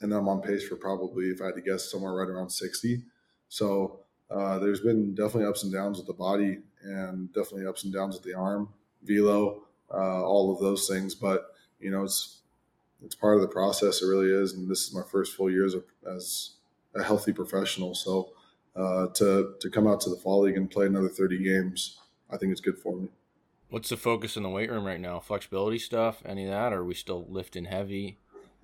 and 0.00 0.12
I'm 0.12 0.28
on 0.28 0.40
pace 0.40 0.66
for 0.66 0.76
probably, 0.76 1.26
if 1.26 1.42
I 1.42 1.46
had 1.46 1.56
to 1.56 1.60
guess, 1.60 1.90
somewhere 1.90 2.14
right 2.14 2.28
around 2.28 2.50
60. 2.50 3.02
So 3.48 4.03
uh, 4.30 4.58
there's 4.58 4.80
been 4.80 5.14
definitely 5.14 5.46
ups 5.46 5.62
and 5.64 5.72
downs 5.72 5.98
with 5.98 6.06
the 6.06 6.14
body 6.14 6.58
and 6.82 7.32
definitely 7.32 7.66
ups 7.66 7.84
and 7.84 7.92
downs 7.92 8.14
with 8.14 8.24
the 8.24 8.34
arm, 8.34 8.68
velo, 9.02 9.62
uh, 9.92 10.22
all 10.22 10.52
of 10.52 10.60
those 10.60 10.88
things. 10.88 11.14
But 11.14 11.54
you 11.80 11.90
know, 11.90 12.04
it's 12.04 12.40
it's 13.04 13.14
part 13.14 13.36
of 13.36 13.42
the 13.42 13.48
process. 13.48 14.02
It 14.02 14.06
really 14.06 14.30
is. 14.30 14.54
And 14.54 14.68
this 14.68 14.86
is 14.86 14.94
my 14.94 15.02
first 15.10 15.34
full 15.34 15.50
year 15.50 15.66
as 15.66 15.74
a, 15.74 15.82
as 16.08 16.50
a 16.94 17.02
healthy 17.02 17.32
professional. 17.32 17.94
So 17.94 18.30
uh, 18.74 19.08
to 19.14 19.54
to 19.60 19.70
come 19.70 19.86
out 19.86 20.00
to 20.02 20.10
the 20.10 20.16
fall 20.16 20.42
league 20.42 20.56
and 20.56 20.70
play 20.70 20.86
another 20.86 21.08
30 21.08 21.42
games, 21.42 21.98
I 22.30 22.36
think 22.36 22.52
it's 22.52 22.60
good 22.60 22.78
for 22.78 22.96
me. 22.96 23.08
What's 23.68 23.88
the 23.88 23.96
focus 23.96 24.36
in 24.36 24.42
the 24.42 24.48
weight 24.48 24.70
room 24.70 24.84
right 24.84 25.00
now? 25.00 25.20
Flexibility 25.20 25.78
stuff, 25.78 26.22
any 26.24 26.44
of 26.44 26.50
that, 26.50 26.72
or 26.72 26.80
are 26.80 26.84
we 26.84 26.94
still 26.94 27.26
lifting 27.28 27.64
heavy? 27.64 28.18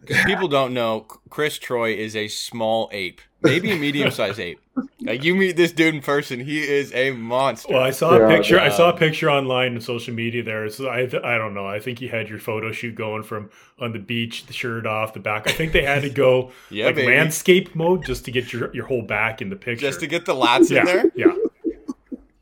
People 0.07 0.48
don't 0.48 0.72
know, 0.72 1.01
Chris 1.28 1.59
Troye 1.59 1.96
is 1.96 2.16
a 2.16 2.28
small 2.28 2.88
ape, 2.92 3.20
maybe 3.42 3.70
a 3.70 3.76
medium 3.76 4.11
sized 4.11 4.40
ape. 4.40 4.61
Like 5.01 5.24
you 5.24 5.34
meet 5.34 5.57
this 5.57 5.72
dude 5.72 5.94
in 5.94 6.01
person, 6.01 6.40
he 6.40 6.62
is 6.62 6.92
a 6.94 7.11
monster. 7.12 7.74
Well, 7.74 7.82
I 7.82 7.90
saw 7.90 8.16
a 8.16 8.28
picture. 8.28 8.59
I 8.59 8.70
saw 8.70 8.90
a 8.90 8.96
picture 8.96 9.30
online 9.30 9.74
in 9.74 9.80
social 9.80 10.14
media. 10.14 10.42
There, 10.42 10.68
so 10.70 10.88
I, 10.88 11.01
I 11.03 11.38
don't 11.38 11.55
know. 11.55 11.66
I 11.66 11.80
think 11.80 12.01
you 12.01 12.09
had 12.09 12.28
your 12.28 12.38
photo 12.38 12.72
shoot 12.72 12.94
going 12.94 13.22
from 13.22 13.51
on 13.78 13.92
the 13.92 13.98
beach, 13.98 14.46
the 14.46 14.53
shirt 14.53 14.86
off, 14.86 15.12
the 15.12 15.20
back. 15.20 15.48
I 15.48 15.53
think 15.53 15.72
they 15.72 15.84
had 15.84 16.03
to 16.03 16.11
go 16.11 16.53
yeah, 16.70 16.86
like 16.86 16.96
baby. 16.96 17.14
landscape 17.14 17.74
mode 17.74 18.05
just 18.05 18.24
to 18.26 18.30
get 18.30 18.53
your 18.53 18.74
your 18.74 18.86
whole 18.86 19.03
back 19.03 19.42
in 19.42 19.51
the 19.51 19.57
picture, 19.57 19.86
just 19.86 20.01
to 20.01 20.07
get 20.07 20.26
the 20.26 20.34
lats 20.34 20.70
yeah, 20.70 20.80
in 20.80 20.86
there. 20.86 21.12
Yeah, 21.14 21.34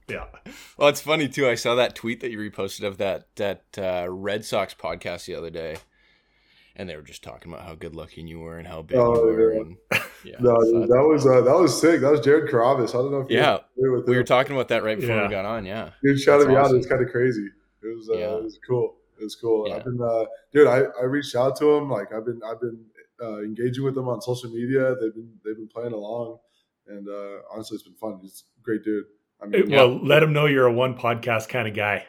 yeah. 0.09 0.25
Well, 0.77 0.89
it's 0.89 1.01
funny 1.01 1.29
too. 1.29 1.49
I 1.49 1.55
saw 1.55 1.75
that 1.75 1.95
tweet 1.95 2.21
that 2.21 2.31
you 2.31 2.39
reposted 2.39 2.87
of 2.87 2.99
that 2.99 3.27
that 3.37 3.65
uh, 3.77 4.07
Red 4.09 4.45
Sox 4.45 4.75
podcast 4.75 5.27
the 5.27 5.35
other 5.35 5.51
day 5.51 5.79
and 6.79 6.89
they 6.89 6.97
were 6.97 7.03
just 7.03 7.23
talking 7.23 7.53
about 7.53 7.67
how 7.67 7.75
good 7.75 7.95
looking 7.95 8.29
you 8.29 8.39
were 8.39 8.59
and 8.59 8.67
how 8.67 8.83
big 8.83 8.99
oh, 8.99 9.15
you 9.15 9.37
were. 9.37 9.53
Yeah. 9.53 9.61
And, 9.61 9.77
yeah, 10.25 10.37
no, 10.41 10.61
so 10.61 10.81
that 10.81 11.09
was 11.09 11.27
uh, 11.27 11.41
that 11.43 11.55
was 11.55 11.79
sick. 11.79 12.01
That 12.01 12.11
was 12.11 12.21
Jared 12.21 12.51
Carrabis. 12.51 12.91
I 12.91 12.93
don't 12.93 13.11
know 13.11 13.21
if 13.21 13.31
yeah, 13.31 13.59
we 13.77 14.17
were 14.17 14.25
talking 14.25 14.55
about 14.55 14.69
that 14.69 14.85
right 14.85 14.99
before 14.99 15.17
yeah. 15.17 15.25
we 15.25 15.31
got 15.31 15.45
on. 15.45 15.67
Yeah, 15.67 15.91
dude, 16.03 16.21
shouted 16.21 16.49
me 16.49 16.55
awesome. 16.55 16.71
out. 16.71 16.75
It 16.75 16.79
was 16.79 16.87
kind 16.87 17.03
of 17.03 17.11
crazy. 17.11 17.49
It 17.83 17.97
was 17.97 18.09
uh, 18.09 18.17
yeah. 18.17 18.37
it 18.37 18.45
was 18.45 18.59
cool. 18.67 18.97
It 19.21 19.25
was 19.25 19.35
cool. 19.35 19.73
I've 19.73 19.85
been, 19.85 19.99
uh, 20.01 20.25
dude. 20.53 20.69
I, 20.69 20.83
I 21.01 21.05
reached 21.05 21.35
out 21.35 21.57
to 21.57 21.75
him. 21.75 21.91
Like 21.91 22.13
I've 22.13 22.25
been 22.25 22.41
I've 22.47 22.61
been 22.61 22.85
uh, 23.21 23.41
engaging 23.41 23.85
with 23.85 23.95
them 23.95 24.09
on 24.09 24.21
social 24.23 24.51
media. 24.51 24.95
They've 25.01 25.15
been 25.15 25.33
they've 25.45 25.57
been 25.57 25.69
playing 25.69 25.93
along, 25.93 26.39
and 26.87 27.09
uh, 27.09 27.43
honestly, 27.53 27.75
it's 27.75 27.85
been 27.85 27.95
fun. 27.95 28.21
He's 28.23 28.45
a 28.59 28.63
great 28.63 28.85
dude. 28.85 29.05
I 29.43 29.47
mean, 29.47 29.71
well, 29.71 30.05
let 30.05 30.23
him 30.23 30.33
know 30.33 30.47
you're 30.47 30.67
a 30.67 30.73
one 30.73 30.97
podcast 30.97 31.49
kind 31.49 31.67
of 31.67 31.75
guy. 31.75 32.07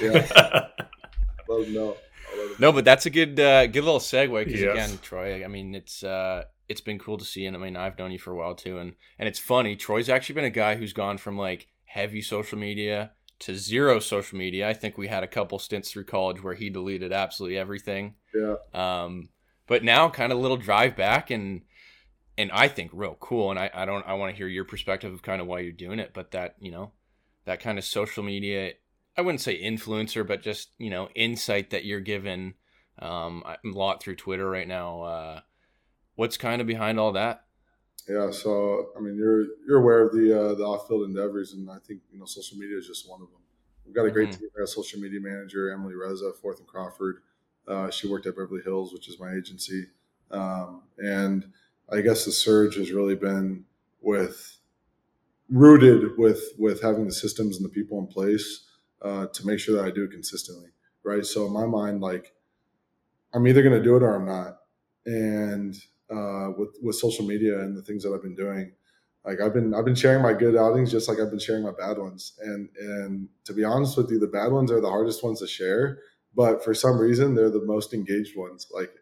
Yeah, 0.00 0.26
let 1.48 1.66
him 1.66 1.74
know. 1.74 1.96
No, 2.58 2.72
but 2.72 2.84
that's 2.84 3.06
a 3.06 3.10
good 3.10 3.38
uh, 3.38 3.66
good 3.66 3.84
little 3.84 4.00
segue 4.00 4.44
because 4.44 4.60
yes. 4.60 4.72
again, 4.72 4.98
Troye. 4.98 5.44
I 5.44 5.48
mean, 5.48 5.74
it's 5.74 6.02
uh, 6.02 6.44
it's 6.68 6.80
been 6.80 6.98
cool 6.98 7.18
to 7.18 7.24
see, 7.24 7.46
and 7.46 7.56
I 7.56 7.60
mean, 7.60 7.76
I've 7.76 7.98
known 7.98 8.12
you 8.12 8.18
for 8.18 8.32
a 8.32 8.36
while 8.36 8.54
too, 8.54 8.78
and 8.78 8.94
and 9.18 9.28
it's 9.28 9.38
funny. 9.38 9.76
Troye's 9.76 10.08
actually 10.08 10.34
been 10.34 10.44
a 10.44 10.50
guy 10.50 10.76
who's 10.76 10.92
gone 10.92 11.18
from 11.18 11.36
like 11.36 11.68
heavy 11.84 12.22
social 12.22 12.58
media 12.58 13.12
to 13.40 13.56
zero 13.56 13.98
social 13.98 14.38
media. 14.38 14.68
I 14.68 14.72
think 14.72 14.96
we 14.96 15.08
had 15.08 15.24
a 15.24 15.28
couple 15.28 15.58
stints 15.58 15.90
through 15.90 16.04
college 16.04 16.42
where 16.42 16.54
he 16.54 16.70
deleted 16.70 17.12
absolutely 17.12 17.58
everything. 17.58 18.14
Yeah. 18.34 18.56
Um, 18.72 19.30
but 19.66 19.82
now 19.84 20.08
kind 20.08 20.32
of 20.32 20.38
little 20.38 20.56
drive 20.56 20.96
back 20.96 21.30
and 21.30 21.62
and 22.38 22.50
I 22.52 22.68
think 22.68 22.90
real 22.94 23.16
cool. 23.20 23.50
And 23.50 23.58
I, 23.58 23.70
I 23.74 23.84
don't 23.84 24.06
I 24.06 24.14
want 24.14 24.32
to 24.32 24.36
hear 24.36 24.48
your 24.48 24.64
perspective 24.64 25.12
of 25.12 25.22
kind 25.22 25.40
of 25.40 25.46
why 25.46 25.60
you're 25.60 25.72
doing 25.72 25.98
it, 25.98 26.12
but 26.14 26.30
that 26.30 26.56
you 26.60 26.70
know 26.70 26.92
that 27.44 27.60
kind 27.60 27.78
of 27.78 27.84
social 27.84 28.22
media 28.22 28.72
I 29.16 29.20
wouldn't 29.20 29.40
say 29.40 29.62
influencer, 29.62 30.26
but 30.26 30.42
just 30.42 30.70
you 30.78 30.90
know 30.90 31.08
insight 31.14 31.70
that 31.70 31.84
you're 31.84 32.00
given 32.00 32.54
um, 32.98 33.42
a 33.46 33.56
lot 33.64 34.02
through 34.02 34.16
Twitter 34.16 34.48
right 34.48 34.68
now. 34.68 35.02
Uh, 35.02 35.40
what's 36.16 36.36
kind 36.36 36.60
of 36.60 36.66
behind 36.66 36.98
all 36.98 37.12
that? 37.12 37.44
Yeah, 38.08 38.30
so 38.30 38.88
I 38.96 39.00
mean, 39.00 39.16
you're 39.16 39.46
you're 39.66 39.80
aware 39.80 40.06
of 40.06 40.12
the 40.12 40.32
uh, 40.32 40.54
the 40.54 40.64
off-field 40.64 41.04
endeavors, 41.04 41.52
and 41.52 41.70
I 41.70 41.78
think 41.86 42.00
you 42.10 42.18
know 42.18 42.24
social 42.24 42.56
media 42.56 42.78
is 42.78 42.86
just 42.86 43.08
one 43.08 43.20
of 43.20 43.28
them. 43.30 43.40
We've 43.84 43.94
got 43.94 44.06
a 44.06 44.10
great 44.10 44.30
mm-hmm. 44.30 44.40
team. 44.40 44.48
We 44.54 44.60
got 44.60 44.64
a 44.64 44.72
social 44.72 45.00
media 45.00 45.20
manager, 45.20 45.70
Emily 45.70 45.94
Reza, 45.94 46.32
Fourth 46.40 46.58
and 46.58 46.66
Crawford. 46.66 47.22
Uh, 47.68 47.90
she 47.90 48.08
worked 48.08 48.26
at 48.26 48.36
Beverly 48.36 48.62
Hills, 48.64 48.92
which 48.92 49.08
is 49.08 49.20
my 49.20 49.32
agency, 49.34 49.86
um, 50.30 50.82
and 50.98 51.46
I 51.90 52.00
guess 52.00 52.24
the 52.24 52.32
surge 52.32 52.76
has 52.76 52.90
really 52.90 53.14
been 53.14 53.64
with 54.00 54.56
rooted 55.48 56.16
with 56.18 56.42
with 56.58 56.82
having 56.82 57.06
the 57.06 57.12
systems 57.12 57.56
and 57.56 57.64
the 57.64 57.68
people 57.68 57.98
in 57.98 58.06
place 58.06 58.64
uh, 59.02 59.26
to 59.26 59.46
make 59.46 59.58
sure 59.58 59.76
that 59.76 59.84
I 59.84 59.90
do 59.90 60.04
it 60.04 60.10
consistently, 60.10 60.70
right? 61.04 61.24
So 61.24 61.46
in 61.46 61.52
my 61.52 61.66
mind, 61.66 62.00
like 62.00 62.32
I'm 63.34 63.46
either 63.46 63.62
going 63.62 63.76
to 63.76 63.82
do 63.82 63.96
it 63.96 64.02
or 64.02 64.14
I'm 64.14 64.26
not. 64.26 64.58
And 65.06 65.74
uh, 66.10 66.50
with 66.56 66.76
with 66.82 66.96
social 66.96 67.26
media 67.26 67.58
and 67.60 67.76
the 67.76 67.82
things 67.82 68.04
that 68.04 68.12
I've 68.12 68.22
been 68.22 68.36
doing, 68.36 68.72
like 69.24 69.40
I've 69.40 69.54
been 69.54 69.74
I've 69.74 69.84
been 69.84 69.94
sharing 69.94 70.22
my 70.22 70.32
good 70.32 70.56
outings 70.56 70.90
just 70.90 71.08
like 71.08 71.18
I've 71.18 71.30
been 71.30 71.40
sharing 71.40 71.64
my 71.64 71.72
bad 71.76 71.98
ones. 71.98 72.34
And 72.40 72.68
and 72.78 73.28
to 73.44 73.52
be 73.52 73.64
honest 73.64 73.96
with 73.96 74.10
you, 74.10 74.18
the 74.18 74.26
bad 74.26 74.52
ones 74.52 74.70
are 74.70 74.80
the 74.80 74.90
hardest 74.90 75.24
ones 75.24 75.40
to 75.40 75.46
share, 75.46 75.98
but 76.34 76.62
for 76.62 76.74
some 76.74 76.98
reason 76.98 77.34
they're 77.34 77.50
the 77.50 77.64
most 77.64 77.94
engaged 77.94 78.36
ones. 78.36 78.68
Like 78.72 78.92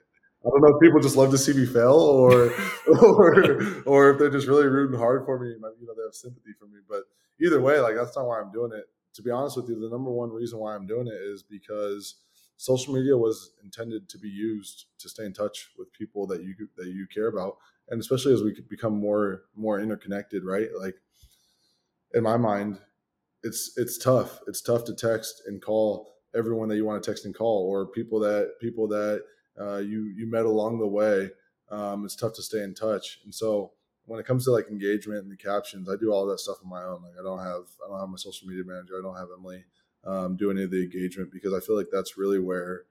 I 0.44 0.48
don't 0.48 0.62
know 0.62 0.74
if 0.74 0.80
people 0.80 1.00
just 1.00 1.16
love 1.16 1.30
to 1.32 1.38
see 1.38 1.52
me 1.52 1.66
fail 1.66 1.92
or 1.92 2.50
or 3.02 3.82
or 3.84 4.10
if 4.10 4.18
they're 4.18 4.30
just 4.30 4.46
really 4.46 4.66
rooting 4.66 4.98
hard 4.98 5.26
for 5.26 5.38
me 5.38 5.52
and 5.52 5.62
you 5.78 5.86
know 5.86 5.94
they 5.94 6.04
have 6.04 6.14
sympathy 6.14 6.52
for 6.58 6.66
me. 6.66 6.78
But 6.88 7.02
either 7.44 7.60
way, 7.60 7.80
like 7.80 7.96
that's 7.96 8.16
not 8.16 8.26
why 8.26 8.40
I'm 8.40 8.52
doing 8.52 8.72
it 8.72 8.86
to 9.14 9.22
be 9.22 9.30
honest 9.30 9.56
with 9.56 9.68
you, 9.68 9.78
the 9.80 9.88
number 9.88 10.10
one 10.10 10.30
reason 10.30 10.58
why 10.58 10.74
I'm 10.74 10.86
doing 10.86 11.06
it 11.06 11.14
is 11.14 11.42
because 11.42 12.16
social 12.56 12.94
media 12.94 13.16
was 13.16 13.52
intended 13.64 14.08
to 14.08 14.18
be 14.18 14.28
used 14.28 14.86
to 14.98 15.08
stay 15.08 15.24
in 15.24 15.32
touch 15.32 15.70
with 15.78 15.92
people 15.92 16.26
that 16.26 16.42
you 16.42 16.54
that 16.76 16.86
you 16.86 17.06
care 17.12 17.28
about, 17.28 17.56
and 17.88 18.00
especially 18.00 18.34
as 18.34 18.42
we 18.42 18.54
become 18.68 18.94
more 18.94 19.44
more 19.54 19.80
interconnected, 19.80 20.44
right? 20.44 20.68
Like 20.78 20.96
in 22.14 22.22
my 22.22 22.36
mind, 22.36 22.78
it's 23.42 23.72
it's 23.76 23.98
tough. 23.98 24.40
It's 24.46 24.60
tough 24.60 24.84
to 24.84 24.94
text 24.94 25.42
and 25.46 25.62
call 25.62 26.12
everyone 26.34 26.68
that 26.68 26.76
you 26.76 26.84
want 26.84 27.02
to 27.02 27.10
text 27.10 27.24
and 27.24 27.34
call, 27.34 27.66
or 27.68 27.86
people 27.86 28.20
that 28.20 28.52
people 28.60 28.86
that 28.88 29.24
uh, 29.60 29.78
you 29.78 30.12
you 30.16 30.30
met 30.30 30.44
along 30.44 30.78
the 30.78 30.86
way. 30.86 31.30
Um, 31.70 32.04
it's 32.04 32.16
tough 32.16 32.34
to 32.34 32.42
stay 32.42 32.62
in 32.62 32.74
touch, 32.74 33.20
and 33.24 33.34
so 33.34 33.72
when 34.06 34.20
it 34.20 34.26
comes 34.26 34.44
to 34.44 34.50
like 34.50 34.68
engagement 34.68 35.22
and 35.22 35.30
the 35.30 35.36
captions, 35.36 35.88
I 35.88 35.96
do 35.96 36.12
all 36.12 36.26
that 36.26 36.40
stuff 36.40 36.58
on 36.62 36.70
my 36.70 36.82
own. 36.82 37.02
Like 37.02 37.14
I 37.18 37.22
don't 37.22 37.38
have 37.38 37.64
I 37.84 37.88
don't 37.88 38.00
have 38.00 38.08
my 38.08 38.16
social 38.16 38.48
media 38.48 38.64
manager. 38.66 38.98
I 38.98 39.02
don't 39.02 39.16
have 39.16 39.28
Emily 39.36 39.64
um, 40.04 40.36
do 40.36 40.50
any 40.50 40.64
of 40.64 40.70
the 40.70 40.82
engagement 40.82 41.30
because 41.32 41.52
I 41.52 41.60
feel 41.60 41.76
like 41.76 41.88
that's 41.92 42.16
really 42.16 42.38
where 42.38 42.84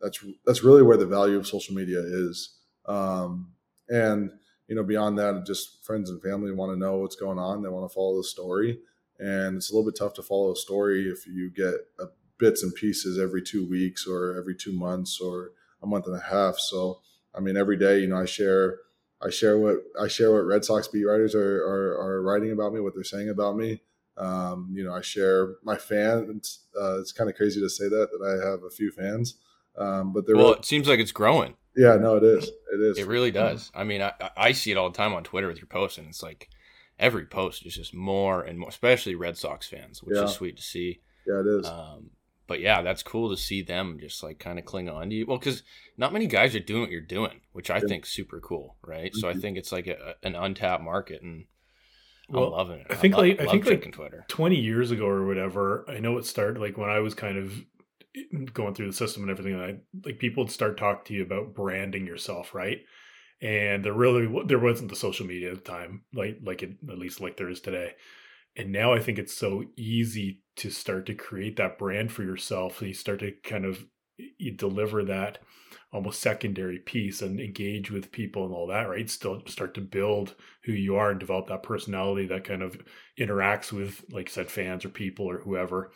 that's 0.00 0.24
that's 0.46 0.62
really 0.62 0.82
where 0.82 0.96
the 0.96 1.06
value 1.06 1.38
of 1.38 1.46
social 1.46 1.74
media 1.74 2.00
is. 2.00 2.56
Um, 2.86 3.52
and 3.88 4.30
you 4.68 4.76
know, 4.76 4.84
beyond 4.84 5.18
that, 5.18 5.44
just 5.46 5.84
friends 5.84 6.10
and 6.10 6.22
family 6.22 6.52
want 6.52 6.72
to 6.72 6.78
know 6.78 6.98
what's 6.98 7.16
going 7.16 7.38
on. 7.38 7.62
They 7.62 7.68
want 7.68 7.90
to 7.90 7.94
follow 7.94 8.16
the 8.16 8.24
story, 8.24 8.78
and 9.18 9.56
it's 9.56 9.70
a 9.70 9.74
little 9.74 9.90
bit 9.90 9.98
tough 9.98 10.14
to 10.14 10.22
follow 10.22 10.52
a 10.52 10.56
story 10.56 11.08
if 11.08 11.26
you 11.26 11.50
get 11.50 11.74
a 11.98 12.06
bits 12.38 12.62
and 12.62 12.74
pieces 12.74 13.18
every 13.18 13.42
two 13.42 13.68
weeks 13.68 14.06
or 14.06 14.36
every 14.38 14.56
two 14.56 14.72
months 14.72 15.20
or 15.20 15.50
a 15.82 15.86
month 15.86 16.06
and 16.06 16.16
a 16.16 16.20
half. 16.20 16.58
So 16.58 17.00
I 17.34 17.40
mean, 17.40 17.56
every 17.56 17.76
day, 17.76 18.00
you 18.00 18.08
know, 18.08 18.16
I 18.16 18.24
share 18.24 18.78
I 19.22 19.30
share 19.30 19.58
what 19.58 19.76
I 20.00 20.08
share 20.08 20.32
what 20.32 20.46
Red 20.46 20.64
Sox 20.64 20.88
beat 20.88 21.04
writers 21.04 21.34
are 21.34 21.62
are, 21.62 21.98
are 22.00 22.22
writing 22.22 22.52
about 22.52 22.72
me, 22.72 22.80
what 22.80 22.94
they're 22.94 23.04
saying 23.04 23.28
about 23.28 23.56
me. 23.56 23.82
Um, 24.16 24.70
you 24.74 24.84
know, 24.84 24.92
I 24.94 25.00
share 25.00 25.54
my 25.62 25.76
fans. 25.76 26.60
Uh, 26.78 27.00
it's 27.00 27.12
kind 27.12 27.28
of 27.30 27.36
crazy 27.36 27.60
to 27.60 27.68
say 27.70 27.88
that 27.88 28.08
that 28.10 28.26
I 28.26 28.50
have 28.50 28.62
a 28.64 28.70
few 28.70 28.90
fans, 28.90 29.36
um, 29.78 30.12
but 30.12 30.26
they're 30.26 30.36
well. 30.36 30.46
really, 30.46 30.58
it 30.58 30.64
seems 30.64 30.88
like 30.88 31.00
it's 31.00 31.12
growing. 31.12 31.54
yeah, 31.76 31.96
no, 31.96 32.16
it 32.16 32.24
is. 32.24 32.44
It 32.72 32.80
is. 32.80 32.98
It 32.98 33.06
really 33.06 33.30
does. 33.30 33.70
I 33.74 33.84
mean, 33.84 34.02
I, 34.02 34.12
I 34.36 34.52
see 34.52 34.72
it 34.72 34.76
all 34.76 34.90
the 34.90 34.96
time 34.96 35.12
on 35.14 35.22
Twitter 35.24 35.48
with 35.48 35.58
your 35.58 35.66
posts, 35.68 35.98
and 35.98 36.06
it's 36.08 36.22
like 36.22 36.48
every 36.98 37.24
post 37.26 37.64
is 37.64 37.74
just 37.74 37.94
more 37.94 38.42
and 38.42 38.58
more, 38.58 38.68
especially 38.68 39.14
Red 39.14 39.36
Sox 39.38 39.66
fans, 39.68 40.02
which 40.02 40.16
Yeah. 40.16 40.24
is 40.24 40.32
sweet 40.32 40.56
to 40.56 40.62
see. 40.62 41.00
Yeah, 41.26 41.40
it 41.40 41.46
is. 41.46 41.66
Um, 41.66 42.10
but 42.50 42.58
yeah, 42.60 42.82
that's 42.82 43.04
cool 43.04 43.30
to 43.30 43.36
see 43.36 43.62
them 43.62 43.96
just 44.00 44.24
like 44.24 44.40
kind 44.40 44.58
of 44.58 44.64
cling 44.64 44.88
on 44.88 45.08
to 45.08 45.14
you. 45.14 45.24
Well, 45.24 45.38
because 45.38 45.62
not 45.96 46.12
many 46.12 46.26
guys 46.26 46.52
are 46.56 46.58
doing 46.60 46.80
what 46.80 46.90
you're 46.90 47.00
doing, 47.00 47.42
which 47.52 47.70
I 47.70 47.76
Yeah. 47.76 47.86
think 47.86 48.06
super 48.06 48.40
cool, 48.40 48.76
right? 48.84 49.14
So 49.14 49.28
I 49.28 49.34
Mhm. 49.34 49.40
think 49.40 49.56
it's 49.56 49.70
like 49.70 49.86
a, 49.86 50.16
an 50.24 50.34
untapped 50.34 50.82
market, 50.82 51.22
and 51.22 51.44
Well, 52.28 52.46
I'm 52.46 52.50
loving 52.50 52.80
it. 52.80 52.86
I 52.90 52.96
think, 52.96 53.14
love, 53.14 53.22
like- 53.24 53.40
I 53.40 53.44
love 53.44 53.52
think, 53.52 53.66
like, 53.66 53.92
Twitter. 53.92 54.24
20 54.26 54.56
years 54.56 54.90
ago 54.90 55.06
or 55.06 55.26
whatever 55.26 55.84
i 55.88 56.00
know 56.00 56.18
it 56.18 56.24
started 56.24 56.58
like 56.60 56.76
when 56.76 56.90
i 56.90 56.98
was 56.98 57.14
kind 57.14 57.38
of 57.38 57.64
going 58.52 58.74
through 58.74 58.88
the 58.88 58.92
system 58.92 59.22
and 59.22 59.30
everything 59.30 59.54
I, 59.54 59.76
like 60.04 60.18
people 60.18 60.42
would 60.42 60.50
start 60.52 60.76
talking 60.76 61.04
to 61.06 61.14
you 61.14 61.22
about 61.22 61.54
branding 61.54 62.04
yourself 62.04 62.52
right 62.54 62.80
and 63.40 63.84
there 63.84 63.92
really 63.92 64.26
there 64.46 64.58
wasn't 64.58 64.90
the 64.90 64.96
social 64.96 65.24
media 65.26 65.52
at 65.52 65.64
the 65.64 65.70
time 65.70 66.02
like 66.12 66.38
like 66.42 66.64
it 66.64 66.72
at 66.90 66.98
least 66.98 67.20
like 67.20 67.36
there 67.36 67.48
is 67.48 67.60
today 67.60 67.92
and 68.56 68.72
now 68.72 68.92
i 68.92 68.98
think 68.98 69.18
it's 69.18 69.36
so 69.36 69.64
easy 69.76 70.42
to 70.56 70.70
start 70.70 71.06
to 71.06 71.14
create 71.14 71.56
that 71.56 71.78
brand 71.78 72.10
for 72.12 72.22
yourself 72.22 72.82
you 72.82 72.94
start 72.94 73.20
to 73.20 73.32
kind 73.44 73.64
of 73.64 73.84
you 74.38 74.52
deliver 74.52 75.04
that 75.04 75.38
almost 75.92 76.20
secondary 76.20 76.78
piece 76.78 77.20
and 77.22 77.40
engage 77.40 77.90
with 77.90 78.12
people 78.12 78.44
and 78.44 78.54
all 78.54 78.66
that 78.68 78.88
right? 78.88 79.10
Still 79.10 79.42
start 79.46 79.74
to 79.74 79.80
build 79.80 80.34
who 80.64 80.72
you 80.72 80.96
are 80.96 81.10
and 81.10 81.18
develop 81.18 81.48
that 81.48 81.62
personality 81.62 82.26
that 82.28 82.44
kind 82.44 82.62
of 82.62 82.80
interacts 83.18 83.72
with 83.72 84.04
like 84.10 84.28
I 84.28 84.32
said 84.32 84.50
fans 84.50 84.84
or 84.84 84.90
people 84.90 85.28
or 85.28 85.40
whoever. 85.40 85.90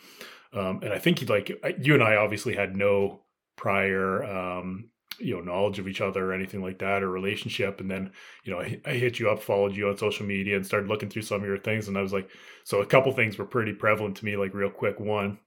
Um, 0.53 0.79
and 0.83 0.93
i 0.93 0.99
think 0.99 1.27
like 1.27 1.51
you 1.81 1.95
and 1.95 2.03
i 2.03 2.15
obviously 2.15 2.55
had 2.55 2.77
no 2.77 3.23
prior 3.57 4.23
um, 4.23 4.89
you 5.19 5.35
know 5.35 5.41
knowledge 5.41 5.79
of 5.79 5.87
each 5.87 6.01
other 6.01 6.29
or 6.29 6.33
anything 6.33 6.61
like 6.61 6.79
that 6.79 7.03
or 7.03 7.09
relationship 7.09 7.79
and 7.79 7.89
then 7.89 8.11
you 8.43 8.51
know 8.51 8.59
I, 8.59 8.79
I 8.85 8.93
hit 8.93 9.19
you 9.19 9.29
up 9.29 9.41
followed 9.41 9.75
you 9.75 9.89
on 9.89 9.97
social 9.97 10.25
media 10.25 10.55
and 10.55 10.65
started 10.65 10.89
looking 10.89 11.09
through 11.09 11.23
some 11.23 11.41
of 11.41 11.47
your 11.47 11.57
things 11.57 11.87
and 11.87 11.97
i 11.97 12.01
was 12.01 12.13
like 12.13 12.29
so 12.63 12.81
a 12.81 12.85
couple 12.85 13.11
things 13.11 13.37
were 13.37 13.45
pretty 13.45 13.73
prevalent 13.73 14.17
to 14.17 14.25
me 14.25 14.35
like 14.35 14.53
real 14.53 14.71
quick. 14.71 14.99
One 14.99 15.39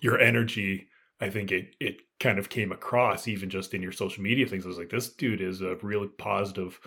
your 0.00 0.18
energy 0.18 0.88
i 1.20 1.28
think 1.28 1.52
it 1.52 1.74
it 1.80 1.98
kind 2.20 2.38
of 2.38 2.48
came 2.48 2.72
across 2.72 3.28
even 3.28 3.50
just 3.50 3.74
in 3.74 3.82
your 3.82 3.92
social 3.92 4.22
media 4.22 4.46
things. 4.46 4.64
I 4.64 4.68
was 4.68 4.78
like 4.78 4.90
this 4.90 5.12
dude 5.12 5.40
is 5.40 5.60
a 5.60 5.76
really 5.82 6.08
positive 6.08 6.80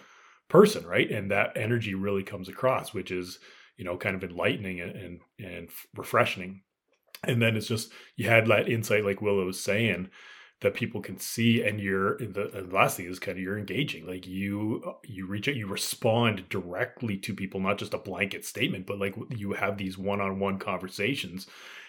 person 0.50 0.86
right? 0.86 1.10
And 1.12 1.32
that 1.32 1.56
energy 1.56 1.94
really 1.94 2.24
comes 2.24 2.50
across 2.50 2.94
which 2.94 3.12
is 3.12 3.40
you 3.76 3.86
know 3.86 3.98
kind 3.98 4.16
of 4.16 4.24
enlightening 4.24 4.82
and 4.82 4.96
and, 4.96 5.20
and 5.40 5.70
refreshing. 5.96 6.62
And 7.24 7.42
then 7.42 7.58
it's 7.58 7.68
just 7.68 7.92
you 8.16 8.30
had 8.30 8.48
that 8.48 8.70
insight 8.70 9.06
like 9.06 9.22
willow 9.22 9.46
was 9.46 9.60
saying 9.60 10.10
that 10.62 10.74
people 10.74 11.02
can 11.02 11.20
see 11.20 11.64
and 11.64 11.80
you're 11.80 12.18
the, 12.18 12.50
and 12.58 12.92
thing 12.92 13.06
is 13.06 13.20
kind 13.20 13.38
of 13.38 13.44
you're 13.44 13.58
engaging 13.58 14.08
like 14.08 14.26
you 14.26 14.96
you 15.04 15.28
reach 15.28 15.48
out 15.48 15.56
you 15.56 15.68
respond 15.68 16.48
directly 16.50 17.16
to 17.18 17.34
people 17.34 17.60
not 17.60 17.78
just 17.78 17.94
a 17.94 18.00
blanket 18.00 18.44
statement 18.44 18.86
but 18.86 19.00
like 19.00 19.16
you 19.30 19.54
have 19.54 19.78
these 19.78 19.98
one-on-one 19.98 20.58
conversations 20.58 21.48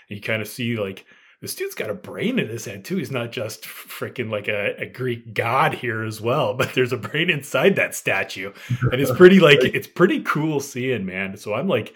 and 0.09 0.17
you 0.17 0.23
kind 0.23 0.43
of 0.43 0.49
see 0.49 0.77
like 0.77 1.07
this 1.41 1.55
dude's 1.55 1.75
got 1.75 1.89
a 1.89 1.95
brain 1.95 2.41
in 2.41 2.49
his 2.49 2.65
head 2.65 2.85
too. 2.85 2.97
He's 2.97 3.13
not 3.13 3.31
just 3.31 3.63
freaking 3.63 4.29
like 4.29 4.49
a, 4.49 4.75
a 4.77 4.87
greek 4.87 5.35
god 5.35 5.73
here 5.73 6.03
as 6.03 6.21
well 6.21 6.55
but 6.59 6.75
there's 6.75 6.93
a 6.93 6.97
brain 6.97 7.31
inside 7.31 7.77
that 7.77 7.95
statue. 7.95 8.53
And 8.91 9.01
it's 9.01 9.13
pretty 9.13 9.41
like 9.41 9.61
it's 9.63 9.87
pretty 9.87 10.23
cool 10.23 10.61
seeing 10.61 11.07
man. 11.07 11.37
So 11.37 11.55
i'm 11.55 11.69
like 11.69 11.95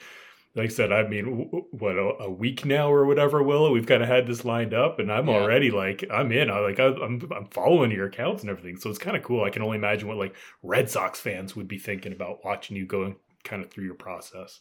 like 0.55 0.67
I 0.67 0.73
said, 0.73 0.93
I 0.93 1.07
mean, 1.09 1.25
w- 1.25 1.45
w- 1.47 1.67
what 1.71 1.97
a, 1.97 2.25
a 2.25 2.31
week 2.31 2.65
now 2.65 2.93
or 2.93 3.07
whatever, 3.07 3.43
Willow. 3.43 3.73
We've 3.73 3.87
kind 3.87 4.03
of 4.03 4.09
had 4.09 4.27
this 4.27 4.45
lined 4.45 4.75
up, 4.75 4.99
and 4.99 5.11
I'm 5.11 5.29
Yeah. 5.29 5.35
already 5.35 5.71
like, 5.71 6.05
I'm 6.11 6.31
in. 6.31 6.51
I 6.51 6.59
like, 6.59 6.79
I, 6.79 6.89
I'm, 6.89 7.27
I'm 7.35 7.47
following 7.47 7.91
your 7.91 8.07
accounts 8.07 8.43
and 8.43 8.51
everything, 8.51 8.77
so 8.77 8.91
it's 8.91 8.99
kind 8.99 9.17
of 9.17 9.23
cool. 9.23 9.45
I 9.45 9.51
can 9.51 9.63
only 9.63 9.79
imagine 9.79 10.09
what 10.09 10.19
like 10.19 10.35
Red 10.63 10.91
Sox 10.91 11.21
fans 11.21 11.57
would 11.57 11.69
be 11.69 11.79
thinking 11.79 12.13
about 12.13 12.45
watching 12.45 12.77
you 12.77 12.85
going 12.87 13.17
kind 13.45 13.63
of 13.65 13.71
through 13.71 13.85
your 13.85 13.95
process. 13.95 14.61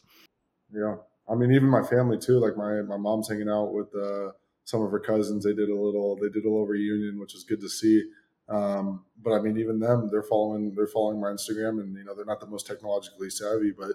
Yeah, 0.74 0.96
I 1.30 1.34
mean, 1.34 1.52
even 1.52 1.68
my 1.68 1.82
family 1.82 2.18
too. 2.18 2.38
Like 2.40 2.56
my 2.56 2.80
my 2.82 2.96
mom's 2.96 3.28
hanging 3.28 3.50
out 3.50 3.74
with 3.74 3.94
uh, 3.94 4.32
some 4.64 4.80
of 4.82 4.90
her 4.90 5.00
cousins. 5.00 5.44
They 5.44 5.52
did 5.54 5.68
a 5.68 5.76
little 5.76 6.16
they 6.16 6.28
did 6.30 6.44
a 6.44 6.48
little 6.50 6.66
reunion, 6.66 7.20
which 7.20 7.34
is 7.34 7.44
good 7.44 7.60
to 7.60 7.68
see. 7.68 8.02
Um, 8.48 9.04
but 9.22 9.32
I 9.34 9.40
mean, 9.40 9.58
even 9.58 9.78
them, 9.78 10.08
they're 10.10 10.22
following 10.22 10.74
they're 10.74 10.86
following 10.86 11.20
my 11.20 11.28
Instagram, 11.28 11.80
and 11.80 11.94
you 11.96 12.04
know 12.04 12.14
they're 12.14 12.24
not 12.24 12.40
the 12.40 12.46
most 12.46 12.66
technologically 12.66 13.28
savvy, 13.30 13.72
but 13.76 13.92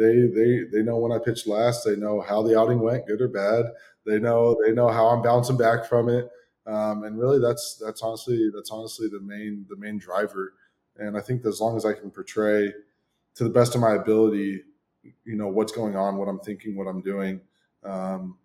they 0.00 0.26
they 0.34 0.64
they 0.72 0.82
know 0.82 0.96
when 0.96 1.12
I 1.12 1.18
pitched 1.18 1.46
last. 1.46 1.84
They 1.84 1.96
know 1.96 2.20
how 2.20 2.42
the 2.42 2.58
outing 2.58 2.80
went, 2.80 3.06
good 3.06 3.20
or 3.20 3.28
bad. 3.28 3.66
They 4.06 4.18
know 4.18 4.56
they 4.64 4.72
know 4.72 4.88
how 4.88 5.08
I'm 5.08 5.22
bouncing 5.22 5.56
back 5.58 5.86
from 5.86 6.08
it. 6.08 6.28
Um, 6.66 7.04
and 7.04 7.18
really, 7.18 7.38
that's 7.38 7.80
that's 7.84 8.02
honestly 8.02 8.50
that's 8.54 8.70
honestly 8.70 9.08
the 9.08 9.20
main 9.20 9.66
the 9.68 9.76
main 9.76 9.98
driver. 9.98 10.54
And 10.96 11.16
I 11.16 11.20
think 11.20 11.42
that 11.42 11.48
as 11.48 11.60
long 11.60 11.76
as 11.76 11.84
I 11.84 11.92
can 11.92 12.10
portray 12.10 12.72
to 13.34 13.44
the 13.44 13.50
best 13.50 13.74
of 13.74 13.80
my 13.80 13.94
ability 13.94 14.62
you 15.24 15.36
know 15.36 15.48
what's 15.48 15.72
going 15.72 15.96
on, 15.96 16.16
what 16.16 16.28
I'm 16.28 16.40
thinking, 16.40 16.76
what 16.76 16.86
I'm 16.86 17.00
doing. 17.00 17.40
Um, 17.84 18.36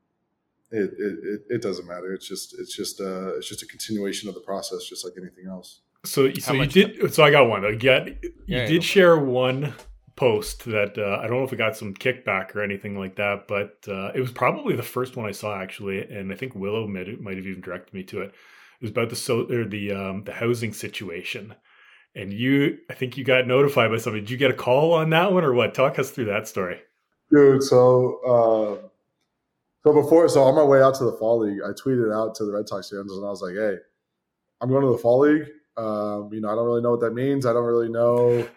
it, 0.72 0.91
it, 0.97 1.20
it, 1.24 1.41
it 1.49 1.62
doesn't 1.62 1.88
matter. 1.88 2.14
It's 2.14 2.28
just 2.28 2.58
it's 2.60 2.76
just 2.76 2.99
uh 2.99 3.36
it's 3.36 3.47
just 3.47 3.62
a 3.64 3.68
continuation 3.68 4.30
of 4.30 4.36
the 4.36 4.41
process, 4.41 4.86
just 4.86 5.06
like 5.06 5.14
anything 5.18 5.47
else. 5.47 5.82
So, 6.06 6.32
so 6.34 6.53
you 6.53 6.60
much 6.60 6.74
did. 6.74 7.14
so 7.14 7.24
I 7.24 7.32
got 7.32 7.49
one. 7.49 7.66
Again, 7.66 8.18
you 8.22 8.32
Yeah, 8.47 8.58
yeah, 8.60 8.66
did 8.68 8.76
for 8.76 8.78
it. 8.78 8.84
share 8.84 9.18
one 9.18 9.74
post 10.16 10.66
that 10.66 10.97
uh, 10.97 11.20
I 11.22 11.28
don't 11.28 11.38
know 11.38 11.43
if 11.43 11.53
it 11.53 11.57
got 11.57 11.76
some 11.76 11.93
kickback 11.93 12.55
or 12.55 12.63
anything 12.63 12.97
like 12.97 13.16
that, 13.16 13.47
but 13.47 13.78
uh, 13.88 14.11
it 14.16 14.22
was 14.22 14.32
probably 14.32 14.76
the 14.76 14.84
first 14.84 15.16
one 15.16 15.26
I 15.26 15.32
saw 15.32 15.59
actually, 15.61 16.01
and 16.01 16.32
I 16.32 16.36
think 16.36 16.55
Willow 16.55 16.88
might, 16.88 17.07
have 17.07 17.47
even 17.47 17.61
directed 17.61 17.93
me 17.93 18.03
to 18.03 18.22
it. 18.22 18.28
It 18.28 18.82
was 18.82 18.91
about 18.91 19.09
the 19.09 19.16
so 19.16 19.47
or 19.49 19.66
the 19.66 19.91
um, 19.91 20.24
the 20.24 20.34
housing 20.34 20.74
situation, 20.74 21.55
and 22.13 22.34
you 22.34 22.78
I 22.89 22.93
think 22.93 23.18
you 23.18 23.24
got 23.24 23.47
notified 23.47 23.91
by 23.91 23.97
somebody. 23.97 24.22
Did 24.22 24.32
you 24.32 24.38
get 24.38 24.51
a 24.51 24.55
call 24.55 24.93
on 24.93 25.09
that 25.11 25.32
one 25.32 25.43
or 25.43 25.53
what? 25.53 25.74
Talk 25.74 25.99
us 25.99 26.11
through 26.11 26.26
that 26.26 26.47
story. 26.47 26.82
Dude, 27.32 27.63
so 27.63 28.20
uh, 28.26 28.88
so 29.84 29.93
before 29.93 30.28
so 30.30 30.43
on 30.43 30.55
my 30.55 30.63
way 30.63 30.82
out 30.82 30.95
to 30.95 31.05
the 31.05 31.13
fall 31.13 31.39
league, 31.39 31.61
I 31.66 31.70
tweeted 31.70 32.13
out 32.13 32.36
to 32.36 32.45
the 32.45 32.53
Red 32.53 32.68
Sox 32.68 32.89
fans 32.89 33.11
and 33.11 33.26
I 33.26 33.30
was 33.30 33.41
like, 33.41 33.55
"Hey, 33.55 33.78
I'm 34.61 34.70
going 34.70 34.84
to 34.84 34.91
the 34.91 34.97
fall 34.97 35.20
league. 35.20 35.47
Um, 35.78 36.30
you 36.34 36.41
know, 36.41 36.49
I 36.49 36.55
don't 36.55 36.66
really 36.66 36.82
know 36.82 36.91
what 36.91 37.01
that 37.01 37.13
means. 37.13 37.45
I 37.45 37.53
don't 37.53 37.66
really 37.66 37.89
know, 37.89 38.47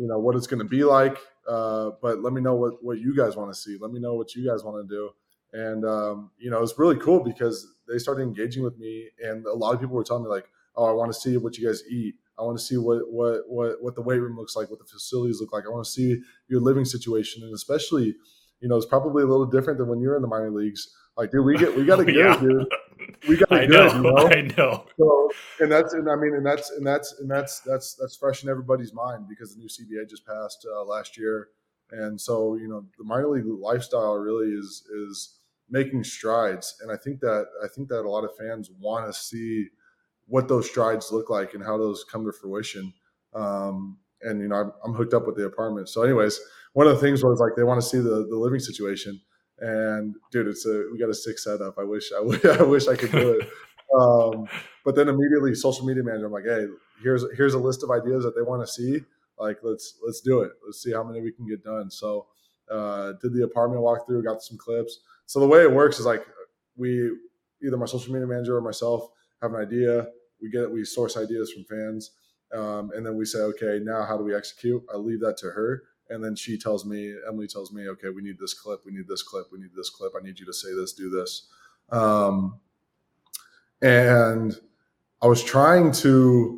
you 0.00 0.08
know, 0.08 0.18
what 0.18 0.34
it's 0.34 0.46
going 0.46 0.62
to 0.62 0.68
be 0.68 0.82
like. 0.82 1.18
Uh, 1.46 1.90
but 2.00 2.20
let 2.20 2.32
me 2.32 2.40
know 2.40 2.54
what 2.54 2.82
what 2.82 2.98
you 2.98 3.14
guys 3.14 3.36
want 3.36 3.52
to 3.52 3.58
see. 3.58 3.76
Let 3.78 3.92
me 3.92 4.00
know 4.00 4.14
what 4.14 4.34
you 4.34 4.48
guys 4.48 4.64
want 4.64 4.88
to 4.88 4.94
do." 4.94 5.10
And 5.52 5.84
um, 5.84 6.30
you 6.38 6.50
know, 6.50 6.62
it's 6.62 6.78
really 6.78 6.96
cool 6.96 7.22
because 7.22 7.66
they 7.86 7.98
started 7.98 8.22
engaging 8.22 8.62
with 8.62 8.78
me, 8.78 9.10
and 9.22 9.44
a 9.44 9.52
lot 9.52 9.74
of 9.74 9.80
people 9.80 9.94
were 9.94 10.04
telling 10.04 10.24
me 10.24 10.30
like, 10.30 10.48
"Oh, 10.74 10.86
I 10.86 10.92
want 10.92 11.12
to 11.12 11.18
see 11.18 11.36
what 11.36 11.58
you 11.58 11.66
guys 11.66 11.82
eat. 11.90 12.14
I 12.38 12.42
want 12.42 12.58
to 12.58 12.64
see 12.64 12.78
what 12.78 13.02
what 13.12 13.42
what 13.46 13.82
what 13.82 13.94
the 13.94 14.00
weight 14.00 14.20
room 14.20 14.38
looks 14.38 14.56
like, 14.56 14.70
what 14.70 14.78
the 14.78 14.86
facilities 14.86 15.40
look 15.40 15.52
like. 15.52 15.64
I 15.66 15.68
want 15.68 15.84
to 15.84 15.90
see 15.90 16.20
your 16.48 16.60
living 16.60 16.86
situation, 16.86 17.42
and 17.42 17.52
especially, 17.52 18.14
you 18.60 18.68
know, 18.68 18.76
it's 18.76 18.86
probably 18.86 19.22
a 19.22 19.26
little 19.26 19.46
different 19.46 19.78
than 19.78 19.88
when 19.88 20.00
you're 20.00 20.16
in 20.16 20.22
the 20.22 20.28
minor 20.28 20.50
leagues. 20.50 20.88
Like, 21.18 21.30
dude, 21.30 21.44
we 21.44 21.58
get 21.58 21.76
we 21.76 21.84
got 21.84 21.96
to 22.04 22.10
yeah. 22.10 22.40
dude. 22.40 22.66
We 23.28 23.36
got 23.36 23.52
I 23.52 23.62
it 23.62 23.70
know, 23.70 23.90
good, 23.90 23.94
you 23.94 24.02
know. 24.02 24.16
I 24.28 24.40
know. 24.56 24.86
So, 24.98 25.30
and 25.60 25.70
that's 25.72 25.94
and 25.94 26.08
I 26.10 26.16
mean, 26.16 26.34
and 26.34 26.44
that's 26.44 26.70
and 26.70 26.86
that's 26.86 27.14
and 27.20 27.30
that's 27.30 27.60
that's 27.60 27.94
that's 27.94 28.16
fresh 28.16 28.42
in 28.42 28.48
everybody's 28.48 28.92
mind 28.92 29.26
because 29.28 29.54
the 29.54 29.60
new 29.60 29.68
CBA 29.68 30.08
just 30.08 30.26
passed 30.26 30.66
uh, 30.70 30.84
last 30.84 31.16
year, 31.18 31.48
and 31.90 32.20
so 32.20 32.56
you 32.56 32.68
know 32.68 32.84
the 32.98 33.04
minor 33.04 33.28
league 33.28 33.44
lifestyle 33.46 34.14
really 34.14 34.52
is 34.52 34.84
is 35.08 35.36
making 35.68 36.04
strides, 36.04 36.76
and 36.82 36.90
I 36.90 36.96
think 36.96 37.20
that 37.20 37.46
I 37.62 37.68
think 37.68 37.88
that 37.88 38.00
a 38.00 38.10
lot 38.10 38.24
of 38.24 38.30
fans 38.36 38.70
want 38.78 39.06
to 39.06 39.18
see 39.18 39.68
what 40.26 40.48
those 40.48 40.68
strides 40.68 41.10
look 41.10 41.28
like 41.28 41.54
and 41.54 41.62
how 41.62 41.76
those 41.76 42.04
come 42.04 42.24
to 42.24 42.32
fruition. 42.32 42.92
Um, 43.34 43.98
and 44.22 44.40
you 44.40 44.48
know, 44.48 44.56
I'm, 44.56 44.72
I'm 44.84 44.94
hooked 44.94 45.14
up 45.14 45.26
with 45.26 45.36
the 45.36 45.44
apartment. 45.44 45.88
So, 45.88 46.02
anyways, 46.02 46.40
one 46.72 46.86
of 46.86 46.94
the 46.94 47.00
things 47.00 47.22
was 47.22 47.40
like 47.40 47.52
they 47.56 47.64
want 47.64 47.80
to 47.80 47.86
see 47.86 47.98
the 47.98 48.26
the 48.28 48.36
living 48.36 48.60
situation. 48.60 49.20
And 49.60 50.16
dude, 50.30 50.48
it's 50.48 50.66
a 50.66 50.84
we 50.90 50.98
got 50.98 51.10
a 51.10 51.14
sick 51.14 51.38
setup. 51.38 51.78
I 51.78 51.84
wish 51.84 52.10
I, 52.16 52.20
wish 52.20 52.44
I 52.44 52.62
wish 52.62 52.88
I 52.88 52.96
could 52.96 53.12
do 53.12 53.38
it. 53.38 53.48
Um, 53.98 54.48
but 54.84 54.94
then 54.94 55.08
immediately, 55.08 55.54
social 55.54 55.84
media 55.84 56.02
manager, 56.02 56.26
I'm 56.26 56.32
like, 56.32 56.44
hey, 56.44 56.66
here's 57.02 57.24
here's 57.36 57.54
a 57.54 57.58
list 57.58 57.82
of 57.82 57.90
ideas 57.90 58.24
that 58.24 58.34
they 58.34 58.42
want 58.42 58.62
to 58.62 58.66
see. 58.66 59.02
Like, 59.38 59.58
let's 59.62 59.98
let's 60.04 60.20
do 60.20 60.40
it. 60.40 60.52
Let's 60.64 60.82
see 60.82 60.92
how 60.92 61.02
many 61.02 61.20
we 61.20 61.32
can 61.32 61.46
get 61.46 61.62
done. 61.64 61.90
So, 61.90 62.26
uh, 62.70 63.12
did 63.20 63.34
the 63.34 63.44
apartment 63.44 63.82
walkthrough, 63.82 64.24
got 64.24 64.42
some 64.42 64.58
clips. 64.58 65.00
So 65.26 65.40
the 65.40 65.46
way 65.46 65.62
it 65.62 65.72
works 65.72 65.98
is 65.98 66.06
like 66.06 66.24
we 66.76 67.10
either 67.64 67.76
my 67.76 67.86
social 67.86 68.12
media 68.12 68.26
manager 68.26 68.56
or 68.56 68.60
myself 68.60 69.08
have 69.42 69.52
an 69.52 69.60
idea. 69.60 70.08
We 70.40 70.50
get 70.50 70.70
we 70.70 70.84
source 70.84 71.16
ideas 71.16 71.52
from 71.52 71.64
fans, 71.64 72.12
um, 72.54 72.90
and 72.94 73.04
then 73.04 73.16
we 73.16 73.24
say, 73.24 73.40
okay, 73.40 73.78
now 73.82 74.04
how 74.04 74.16
do 74.16 74.24
we 74.24 74.34
execute? 74.34 74.82
I 74.92 74.96
leave 74.96 75.20
that 75.20 75.36
to 75.38 75.46
her, 75.46 75.82
and 76.10 76.22
then 76.22 76.34
she 76.34 76.58
tells 76.58 76.84
me, 76.84 77.14
Emily 77.26 77.46
tells 77.46 77.72
me, 77.72 77.88
okay, 77.88 78.10
we 78.10 78.20
need 78.20 78.36
this 78.38 78.52
clip, 78.52 78.80
we 78.84 78.92
need 78.92 79.06
this 79.08 79.22
clip, 79.22 79.46
we 79.52 79.60
need 79.60 79.70
this 79.76 79.88
clip. 79.88 80.12
I 80.20 80.24
need 80.24 80.38
you 80.38 80.46
to 80.46 80.52
say 80.52 80.74
this, 80.74 80.92
do 80.92 81.08
this. 81.08 81.48
Um, 81.90 82.58
and 83.80 84.58
I 85.22 85.26
was 85.26 85.42
trying 85.42 85.92
to. 85.92 86.56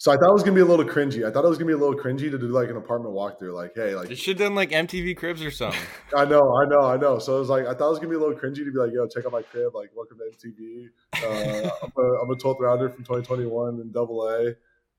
So 0.00 0.12
I 0.12 0.16
thought 0.16 0.30
it 0.30 0.32
was 0.32 0.44
gonna 0.44 0.54
be 0.54 0.60
a 0.60 0.64
little 0.64 0.84
cringy. 0.84 1.26
I 1.26 1.32
thought 1.32 1.44
it 1.44 1.48
was 1.48 1.58
gonna 1.58 1.66
be 1.66 1.72
a 1.72 1.78
little 1.78 1.98
cringy 1.98 2.30
to 2.30 2.38
do 2.38 2.46
like 2.48 2.70
an 2.70 2.76
apartment 2.76 3.14
walkthrough. 3.14 3.52
Like, 3.52 3.72
hey, 3.74 3.96
like 3.96 4.08
You 4.10 4.14
should 4.14 4.38
have 4.38 4.48
done 4.48 4.54
like 4.54 4.70
MTV 4.70 5.16
Cribs 5.16 5.42
or 5.42 5.50
something. 5.50 5.80
I 6.16 6.24
know, 6.24 6.54
I 6.56 6.66
know, 6.66 6.82
I 6.82 6.96
know. 6.96 7.18
So 7.18 7.36
it 7.36 7.40
was 7.40 7.48
like 7.48 7.66
I 7.66 7.74
thought 7.74 7.88
it 7.88 7.90
was 7.90 7.98
gonna 7.98 8.10
be 8.10 8.16
a 8.16 8.20
little 8.20 8.36
cringy 8.36 8.64
to 8.64 8.70
be 8.70 8.78
like, 8.78 8.92
yo, 8.92 9.08
check 9.08 9.26
out 9.26 9.32
my 9.32 9.42
crib, 9.42 9.74
like 9.74 9.90
welcome 9.96 10.18
to 10.18 10.48
MTV. 10.48 10.90
Uh, 11.14 11.70
I'm, 11.82 11.92
a, 11.96 12.22
I'm 12.22 12.30
a 12.30 12.36
12th 12.36 12.60
rounder 12.60 12.90
from 12.90 13.02
2021 13.02 13.80
in 13.80 13.90
Double 13.90 14.28
A, 14.28 14.54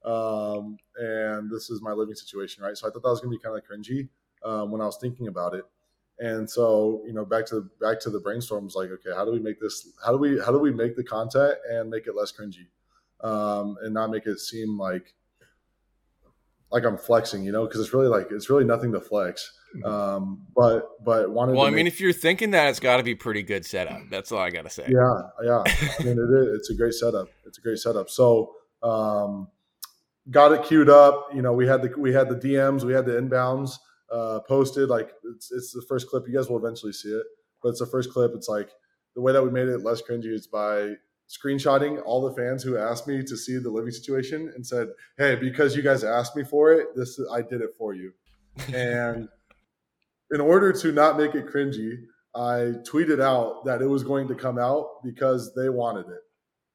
um, 0.05 0.77
and 0.97 1.49
this 1.51 1.69
is 1.69 1.81
my 1.81 1.91
living 1.91 2.15
situation, 2.15 2.63
right? 2.63 2.77
So 2.77 2.87
I 2.87 2.91
thought 2.91 3.03
that 3.03 3.09
was 3.09 3.21
gonna 3.21 3.31
be 3.31 3.39
kind 3.39 3.57
of 3.57 3.63
cringy 3.63 4.09
um, 4.43 4.71
when 4.71 4.81
I 4.81 4.85
was 4.85 4.97
thinking 4.97 5.27
about 5.27 5.53
it. 5.53 5.65
And 6.19 6.49
so 6.49 7.01
you 7.05 7.13
know, 7.13 7.25
back 7.25 7.45
to 7.47 7.55
the 7.55 7.69
back 7.79 7.99
to 8.01 8.09
the 8.09 8.19
brainstorm 8.19 8.65
was 8.65 8.75
like, 8.75 8.89
okay, 8.89 9.15
how 9.15 9.23
do 9.25 9.31
we 9.31 9.39
make 9.39 9.59
this? 9.59 9.89
How 10.05 10.11
do 10.11 10.17
we 10.17 10.39
how 10.39 10.51
do 10.51 10.59
we 10.59 10.71
make 10.71 10.95
the 10.95 11.03
content 11.03 11.55
and 11.69 11.89
make 11.89 12.07
it 12.07 12.15
less 12.15 12.31
cringy, 12.31 12.67
um, 13.25 13.77
and 13.81 13.93
not 13.93 14.09
make 14.09 14.25
it 14.25 14.39
seem 14.39 14.77
like 14.77 15.13
like 16.71 16.83
I'm 16.83 16.97
flexing, 16.97 17.43
you 17.43 17.51
know, 17.51 17.65
because 17.65 17.81
it's 17.81 17.93
really 17.93 18.07
like 18.07 18.27
it's 18.31 18.49
really 18.49 18.65
nothing 18.65 18.91
to 18.93 18.99
flex. 19.01 19.53
Um, 19.85 20.47
but 20.55 21.03
but 21.03 21.29
wanted. 21.29 21.53
Well, 21.53 21.63
to 21.63 21.67
I 21.67 21.69
mean, 21.69 21.85
make- 21.85 21.93
if 21.93 22.01
you're 22.01 22.13
thinking 22.13 22.51
that, 22.51 22.69
it's 22.69 22.79
got 22.79 22.97
to 22.97 23.03
be 23.03 23.15
pretty 23.15 23.43
good 23.43 23.65
setup. 23.65 24.01
That's 24.09 24.31
all 24.31 24.39
I 24.39 24.49
gotta 24.49 24.69
say. 24.69 24.85
yeah, 24.89 25.21
yeah. 25.43 25.63
I 25.65 26.03
mean, 26.03 26.17
it 26.17 26.41
is. 26.41 26.57
It's 26.57 26.69
a 26.69 26.75
great 26.75 26.93
setup. 26.93 27.29
It's 27.45 27.59
a 27.59 27.61
great 27.61 27.77
setup. 27.77 28.09
So, 28.09 28.55
um, 28.83 29.47
got 30.31 30.51
it 30.51 30.63
queued 30.63 30.89
up. 30.89 31.27
You 31.33 31.41
know, 31.41 31.53
we 31.53 31.67
had 31.67 31.81
the 31.81 31.93
we 31.97 32.13
had 32.13 32.29
the 32.29 32.35
DMs, 32.35 32.83
we 32.83 32.93
had 32.93 33.05
the 33.05 33.13
inbounds 33.13 33.77
uh, 34.11 34.39
posted. 34.47 34.89
Like 34.89 35.11
it's 35.35 35.51
it's 35.51 35.73
the 35.73 35.81
first 35.87 36.09
clip. 36.09 36.27
You 36.27 36.35
guys 36.35 36.49
will 36.49 36.57
eventually 36.57 36.93
see 36.93 37.09
it, 37.09 37.25
but 37.61 37.69
it's 37.69 37.79
the 37.79 37.85
first 37.85 38.11
clip. 38.11 38.31
It's 38.35 38.47
like 38.49 38.69
the 39.15 39.21
way 39.21 39.33
that 39.33 39.43
we 39.43 39.49
made 39.49 39.67
it 39.67 39.79
less 39.83 40.01
cringy 40.01 40.33
is 40.33 40.47
by 40.47 40.95
screenshotting 41.29 42.01
all 42.05 42.27
the 42.27 42.35
fans 42.35 42.63
who 42.63 42.77
asked 42.77 43.07
me 43.07 43.21
to 43.21 43.37
see 43.37 43.57
the 43.57 43.69
living 43.69 43.91
situation 43.91 44.51
and 44.55 44.65
said, 44.65 44.89
"Hey, 45.17 45.35
because 45.35 45.75
you 45.75 45.81
guys 45.81 46.03
asked 46.03 46.35
me 46.35 46.43
for 46.43 46.71
it, 46.73 46.95
this 46.95 47.19
I 47.31 47.41
did 47.41 47.61
it 47.61 47.71
for 47.77 47.93
you." 47.93 48.13
And 48.73 49.29
in 50.31 50.41
order 50.41 50.71
to 50.73 50.91
not 50.91 51.17
make 51.17 51.35
it 51.35 51.47
cringy, 51.47 51.97
I 52.35 52.73
tweeted 52.89 53.19
out 53.21 53.65
that 53.65 53.81
it 53.81 53.87
was 53.87 54.03
going 54.03 54.27
to 54.27 54.35
come 54.35 54.57
out 54.59 55.03
because 55.03 55.53
they 55.55 55.69
wanted 55.69 56.07
it. 56.07 56.21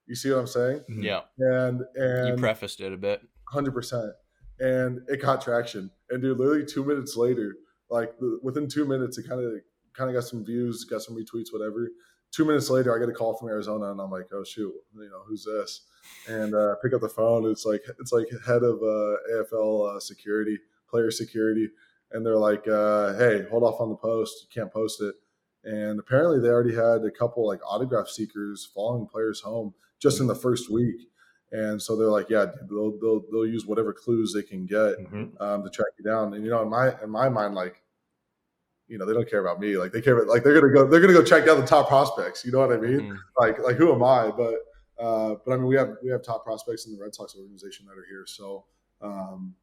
You 0.06 0.14
see 0.14 0.30
what 0.30 0.40
I'm 0.40 0.46
saying? 0.46 0.80
Mhm. 0.90 1.02
Yeah, 1.02 1.20
And 1.38 1.82
and 1.94 2.28
you 2.28 2.34
prefaced 2.36 2.80
it 2.80 2.92
a 2.92 2.96
bit. 2.96 3.22
Hundred 3.54 3.72
percent, 3.72 4.12
and 4.60 5.00
it 5.08 5.22
got 5.22 5.40
traction. 5.40 5.90
And 6.10 6.20
dude, 6.20 6.38
literally 6.38 6.66
two 6.66 6.84
minutes 6.84 7.16
later, 7.16 7.56
like 7.90 8.18
the, 8.18 8.38
within 8.42 8.68
two 8.68 8.84
minutes, 8.84 9.16
it 9.16 9.28
kind 9.28 9.40
of 9.40 9.52
kind 9.94 10.10
of 10.10 10.14
got 10.14 10.28
some 10.28 10.44
views, 10.44 10.84
got 10.84 11.02
some 11.02 11.16
retweets, 11.16 11.52
whatever. 11.52 11.88
Two 12.32 12.44
minutes 12.44 12.68
later, 12.68 12.94
I 12.94 12.98
get 12.98 13.08
a 13.08 13.12
call 13.12 13.36
from 13.36 13.48
Arizona, 13.48 13.92
and 13.92 14.00
I'm 14.00 14.10
like, 14.10 14.26
oh 14.32 14.44
shoot, 14.44 14.74
you 14.94 15.08
know 15.08 15.22
who's 15.26 15.44
this? 15.44 15.82
And 16.28 16.54
uh, 16.54 16.74
pick 16.82 16.92
up 16.92 17.00
the 17.00 17.08
phone. 17.08 17.50
It's 17.50 17.64
like 17.64 17.82
it's 18.00 18.12
like 18.12 18.26
head 18.46 18.62
of 18.62 18.82
uh, 18.82 19.16
AFL 19.32 19.96
uh, 19.96 20.00
security, 20.00 20.58
player 20.90 21.10
security, 21.10 21.68
and 22.12 22.26
they're 22.26 22.36
like, 22.36 22.66
uh, 22.68 23.14
hey, 23.14 23.44
hold 23.50 23.62
off 23.62 23.80
on 23.80 23.88
the 23.88 23.96
post. 23.96 24.42
You 24.42 24.60
can't 24.62 24.72
post 24.72 25.00
it. 25.00 25.14
And 25.64 25.98
apparently, 25.98 26.40
they 26.40 26.48
already 26.48 26.74
had 26.74 27.04
a 27.04 27.10
couple 27.10 27.46
like 27.46 27.60
autograph 27.66 28.08
seekers 28.08 28.70
following 28.74 29.06
players 29.06 29.40
home 29.40 29.72
just 30.00 30.20
in 30.20 30.26
the 30.26 30.34
first 30.34 30.70
week. 30.70 31.08
And 31.54 31.80
so 31.80 31.94
they're 31.96 32.08
like, 32.08 32.28
yeah, 32.28 32.46
they'll, 32.68 32.98
they'll, 32.98 33.22
they'll 33.30 33.46
use 33.46 33.64
whatever 33.64 33.92
clues 33.92 34.32
they 34.34 34.42
can 34.42 34.66
get 34.66 34.98
Mhm. 34.98 35.40
um, 35.40 35.62
to 35.62 35.70
track 35.70 35.92
you 35.98 36.04
down. 36.04 36.34
And 36.34 36.44
you 36.44 36.50
know, 36.50 36.62
in 36.62 36.68
my 36.68 37.00
in 37.00 37.08
my 37.08 37.28
mind, 37.28 37.54
like, 37.54 37.80
you 38.88 38.98
know, 38.98 39.06
they 39.06 39.12
don't 39.14 39.30
care 39.30 39.40
about 39.40 39.60
me. 39.60 39.76
Like 39.76 39.92
they 39.92 40.02
care 40.02 40.16
about 40.18 40.26
like 40.28 40.42
they're 40.42 40.58
gonna 40.60 40.72
go 40.72 40.84
they're 40.88 41.00
gonna 41.00 41.12
go 41.12 41.22
check 41.22 41.46
down 41.46 41.60
the 41.60 41.66
top 41.66 41.86
prospects. 41.88 42.44
You 42.44 42.50
know 42.50 42.58
what 42.58 42.72
I 42.72 42.76
mean? 42.80 43.00
Mhm. 43.12 43.16
Like 43.38 43.60
like 43.60 43.76
who 43.76 43.92
am 43.94 44.02
I? 44.02 44.32
But 44.36 44.54
uh, 44.98 45.36
but 45.46 45.52
I 45.52 45.56
mean, 45.56 45.66
we 45.66 45.76
have 45.76 45.96
we 46.02 46.10
have 46.10 46.22
top 46.24 46.44
prospects 46.44 46.86
in 46.86 46.92
the 46.96 47.00
Red 47.00 47.14
Sox 47.14 47.36
organization 47.36 47.86
that 47.86 47.92
are 47.96 48.06
here. 48.08 48.24
So 48.26 48.64
um, 49.00 49.54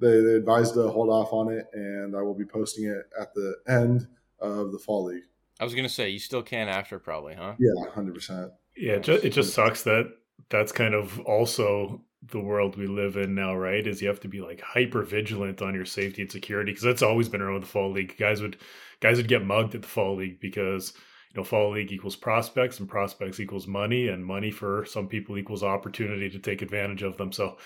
they 0.00 0.20
they 0.20 0.34
advised 0.34 0.74
to 0.74 0.88
hold 0.88 1.08
off 1.08 1.32
on 1.32 1.52
it, 1.52 1.66
and 1.72 2.16
I 2.16 2.22
will 2.22 2.34
be 2.34 2.44
posting 2.46 2.86
it 2.86 3.06
at 3.20 3.32
the 3.34 3.54
end 3.68 4.08
of 4.40 4.72
the 4.72 4.78
fall 4.78 5.04
league. 5.04 5.22
I 5.60 5.64
was 5.64 5.74
gonna 5.74 5.88
say 5.88 6.08
you 6.10 6.18
still 6.18 6.42
can 6.42 6.68
after 6.68 6.98
probably, 6.98 7.34
huh? 7.34 7.54
Yeah, 7.60 7.90
hundred 7.92 8.14
percent. 8.14 8.50
Yeah, 8.76 8.94
it 8.94 9.02
just, 9.04 9.24
it 9.24 9.30
just 9.30 9.54
sucks 9.54 9.82
that 9.84 10.12
that's 10.48 10.72
kind 10.72 10.94
of 10.94 11.20
also 11.20 12.00
the 12.30 12.40
world 12.40 12.76
we 12.76 12.86
live 12.86 13.16
in 13.16 13.34
now, 13.34 13.54
right? 13.54 13.86
Is 13.86 14.02
you 14.02 14.08
have 14.08 14.20
to 14.20 14.28
be 14.28 14.40
like 14.40 14.60
hyper 14.60 15.02
vigilant 15.02 15.62
on 15.62 15.74
your 15.74 15.84
safety 15.84 16.22
and 16.22 16.30
security 16.30 16.72
because 16.72 16.84
that's 16.84 17.02
always 17.02 17.28
been 17.28 17.40
around 17.40 17.54
with 17.54 17.62
the 17.64 17.68
fall 17.68 17.90
league. 17.92 18.16
Guys 18.18 18.42
would 18.42 18.56
guys 19.00 19.16
would 19.16 19.28
get 19.28 19.44
mugged 19.44 19.74
at 19.74 19.82
the 19.82 19.88
fall 19.88 20.16
league 20.16 20.40
because 20.40 20.94
you 21.32 21.40
know 21.40 21.44
fall 21.44 21.72
league 21.72 21.92
equals 21.92 22.16
prospects 22.16 22.80
and 22.80 22.88
prospects 22.88 23.40
equals 23.40 23.66
money 23.66 24.08
and 24.08 24.24
money 24.24 24.50
for 24.50 24.84
some 24.84 25.06
people 25.06 25.38
equals 25.38 25.62
opportunity 25.62 26.28
to 26.30 26.38
take 26.38 26.62
advantage 26.62 27.02
of 27.02 27.16
them. 27.16 27.32
So 27.32 27.56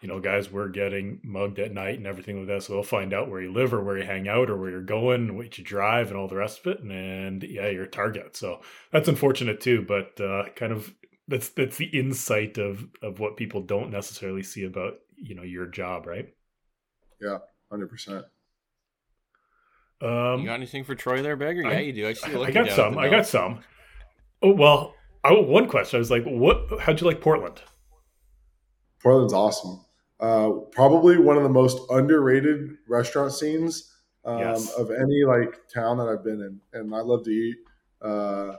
you 0.00 0.08
know, 0.08 0.20
guys 0.20 0.50
were 0.50 0.68
getting 0.68 1.20
mugged 1.24 1.58
at 1.58 1.72
night 1.72 1.98
and 1.98 2.06
everything 2.06 2.38
like 2.38 2.46
that. 2.46 2.62
So 2.62 2.74
they'll 2.74 2.82
find 2.84 3.12
out 3.12 3.28
where 3.28 3.42
you 3.42 3.52
live 3.52 3.74
or 3.74 3.82
where 3.82 3.98
you 3.98 4.04
hang 4.04 4.28
out 4.28 4.48
or 4.48 4.56
where 4.56 4.70
you're 4.70 4.80
going, 4.80 5.36
what 5.36 5.58
you 5.58 5.64
drive, 5.64 6.08
and 6.08 6.16
all 6.16 6.28
the 6.28 6.36
rest 6.36 6.60
of 6.60 6.66
it. 6.68 6.80
And, 6.80 6.92
and 6.92 7.42
yeah, 7.42 7.68
you're 7.68 7.84
a 7.84 7.90
target. 7.90 8.36
So 8.36 8.60
that's 8.92 9.08
unfortunate 9.08 9.60
too. 9.60 9.82
But 9.82 10.20
uh, 10.20 10.50
kind 10.54 10.72
of 10.72 10.94
that's 11.28 11.50
that's 11.50 11.76
the 11.76 11.86
insight 11.86 12.58
of 12.58 12.86
of 13.02 13.20
what 13.20 13.36
people 13.36 13.60
don't 13.62 13.90
necessarily 13.90 14.42
see 14.42 14.64
about 14.64 14.94
you 15.16 15.34
know 15.34 15.42
your 15.42 15.66
job, 15.66 16.06
right? 16.06 16.28
yeah 17.20 17.38
Hundred 17.70 17.88
percent. 17.88 18.24
Um, 20.00 20.40
you 20.40 20.46
got 20.46 20.54
anything 20.54 20.84
for 20.84 20.94
Troye 20.94 21.22
there, 21.22 21.36
Beggar? 21.36 21.66
I- 21.66 21.72
Yeah, 21.72 21.78
you 21.80 21.92
do. 21.92 22.08
I, 22.08 22.12
see 22.12 22.32
I, 22.34 22.40
I 22.42 22.50
got 22.50 22.70
some. 22.70 22.96
I 22.98 23.08
got 23.08 23.26
some. 23.26 23.60
Oh 24.42 24.52
well, 24.52 24.94
I, 25.24 25.32
one 25.32 25.68
question. 25.68 25.96
I 25.96 25.98
was 25.98 26.10
like, 26.10 26.24
"What? 26.24 26.80
How'd 26.80 27.00
you 27.00 27.06
like 27.06 27.20
Portland?" 27.20 27.60
Portland's 29.02 29.32
awesome. 29.32 29.84
Uh, 30.20 30.50
probably 30.72 31.18
one 31.18 31.36
of 31.36 31.42
the 31.42 31.48
most 31.48 31.78
underrated 31.90 32.76
restaurant 32.88 33.32
scenes 33.32 33.92
um, 34.24 34.38
Yes. 34.40 34.72
of 34.74 34.90
any 34.90 35.24
like 35.24 35.60
town 35.72 35.98
that 35.98 36.08
I've 36.08 36.24
been 36.24 36.40
in, 36.40 36.60
and 36.72 36.94
I 36.94 37.00
love 37.00 37.24
to 37.24 37.30
eat. 37.30 37.56
Uh, 38.00 38.56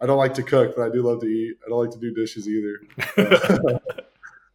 I 0.00 0.06
don't 0.06 0.18
like 0.18 0.34
to 0.34 0.42
cook, 0.42 0.74
but 0.76 0.82
I 0.82 0.90
do 0.90 1.02
love 1.02 1.20
to 1.20 1.26
eat. 1.26 1.56
I 1.66 1.68
don't 1.70 1.80
like 1.84 1.90
to 1.92 1.98
do 1.98 2.12
dishes 2.14 2.48
either. 2.48 3.80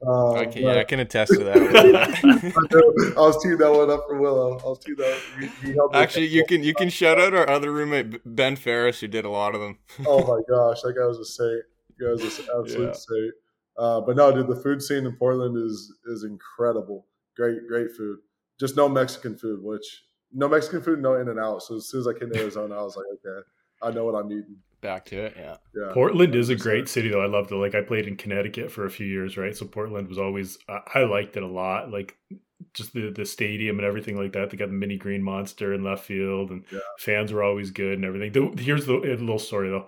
Uh, 0.06 0.34
Okay, 0.34 0.62
but- 0.64 0.76
yeah, 0.76 0.80
I 0.82 0.84
can 0.84 1.00
attest 1.00 1.32
to 1.32 1.44
that. 1.46 1.56
I 3.18 3.20
was 3.22 3.42
teeing 3.42 3.58
that 3.58 3.72
one 3.72 3.90
up 3.90 4.04
for 4.06 4.20
Willow. 4.20 4.60
I 4.60 4.64
was 4.66 4.80
teeing 4.80 4.98
that. 4.98 5.18
He, 5.40 5.46
he 5.68 5.74
helped 5.76 5.94
me. 5.96 6.00
Actually, 6.02 6.28
you 6.28 6.44
can 6.46 6.62
you 6.62 6.74
can 6.74 6.90
shout 6.90 7.20
out 7.22 7.34
our 7.34 7.50
other 7.50 7.72
roommate 7.72 8.20
Ben 8.26 8.58
Ferris, 8.58 9.00
who 9.00 9.08
did 9.08 9.24
a 9.24 9.30
lot 9.30 9.56
of 9.56 9.62
them. 9.62 9.78
Oh 10.06 10.20
my 10.28 10.42
gosh, 10.54 10.82
that 10.82 10.94
guy 10.98 11.06
was 11.06 11.20
a 11.20 11.24
saint. 11.26 11.62
That 11.98 12.06
guy 12.06 12.12
was 12.12 12.40
an 12.40 12.46
absolute 12.60 12.88
Yeah. 12.88 12.92
saint. 12.94 13.34
Uh, 13.78 14.02
but 14.02 14.18
no, 14.18 14.30
dude, 14.34 14.48
the 14.48 14.58
food 14.58 14.82
scene 14.82 15.06
in 15.06 15.16
Portland 15.16 15.56
is 15.58 15.94
is 16.08 16.26
incredible. 16.26 17.06
Great, 17.38 17.66
great 17.70 17.92
food. 17.96 18.18
Just 18.60 18.76
no 18.76 18.90
Mexican 18.90 19.38
food, 19.38 19.64
which 19.64 20.04
no 20.34 20.50
Mexican 20.50 20.82
food, 20.82 21.02
no 21.02 21.14
In 21.16 21.30
and 21.30 21.40
Out. 21.40 21.64
So 21.64 21.78
as 21.78 21.86
soon 21.88 22.02
as 22.02 22.08
I 22.08 22.14
came 22.20 22.30
to 22.30 22.40
Arizona, 22.42 22.78
I 22.78 22.84
was 22.84 22.98
like, 22.98 23.06
okay, 23.26 23.48
I 23.82 23.92
know 23.92 24.04
what 24.04 24.16
I'm 24.16 24.30
eating. 24.34 24.58
Back 24.84 25.06
to 25.06 25.18
it, 25.26 25.34
yeah. 25.38 25.58
Yeah, 25.76 25.92
Portland 25.94 26.36
is 26.36 26.50
a 26.50 26.56
great 26.56 26.88
city, 26.88 27.10
though. 27.10 27.22
I 27.24 27.28
loved 27.28 27.52
it. 27.52 27.56
Like 27.56 27.74
I 27.74 27.82
played 27.82 28.08
in 28.08 28.16
Connecticut 28.18 28.72
for 28.72 28.86
a 28.86 28.92
few 28.92 29.08
years, 29.08 29.38
right? 29.38 29.56
So 29.58 29.66
Portland 29.66 30.08
was 30.10 30.20
always 30.20 30.60
I 30.70 30.82
I 30.96 31.04
liked 31.06 31.36
it 31.38 31.44
a 31.44 31.48
lot. 31.48 31.90
Like 31.90 32.16
just 32.74 32.94
the 32.94 33.10
the 33.10 33.26
stadium 33.26 33.80
and 33.80 33.86
everything 33.88 34.18
like 34.18 34.34
that. 34.34 34.50
They 34.50 34.58
got 34.58 34.68
the 34.68 34.74
mini 34.74 34.98
green 34.98 35.24
monster 35.24 35.74
in 35.74 35.84
left 35.84 36.06
field, 36.06 36.52
and 36.52 36.64
Yeah. 36.72 36.80
fans 37.00 37.32
were 37.34 37.42
always 37.44 37.72
good 37.72 37.94
and 37.96 38.06
everything. 38.06 38.32
The- 38.34 38.62
Here's 38.62 38.86
the 38.86 38.96
a 38.98 39.16
little 39.18 39.40
story 39.40 39.70
though. 39.70 39.88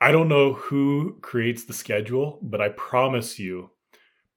I 0.00 0.10
don't 0.10 0.28
know 0.28 0.54
who 0.54 1.18
creates 1.22 1.64
the 1.64 1.72
schedule, 1.72 2.40
but 2.42 2.60
I 2.60 2.70
promise 2.70 3.38
you, 3.38 3.70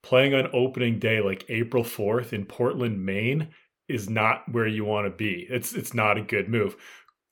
playing 0.02 0.32
on 0.32 0.48
opening 0.52 1.00
day 1.00 1.20
like 1.20 1.44
April 1.48 1.82
fourth 1.82 2.32
in 2.32 2.44
Portland, 2.46 3.04
Maine, 3.04 3.48
is 3.88 4.08
not 4.08 4.44
where 4.52 4.68
you 4.68 4.84
want 4.84 5.06
to 5.06 5.10
be. 5.10 5.46
It's 5.50 5.74
it's 5.74 5.92
not 5.92 6.18
a 6.18 6.22
good 6.22 6.48
move. 6.48 6.76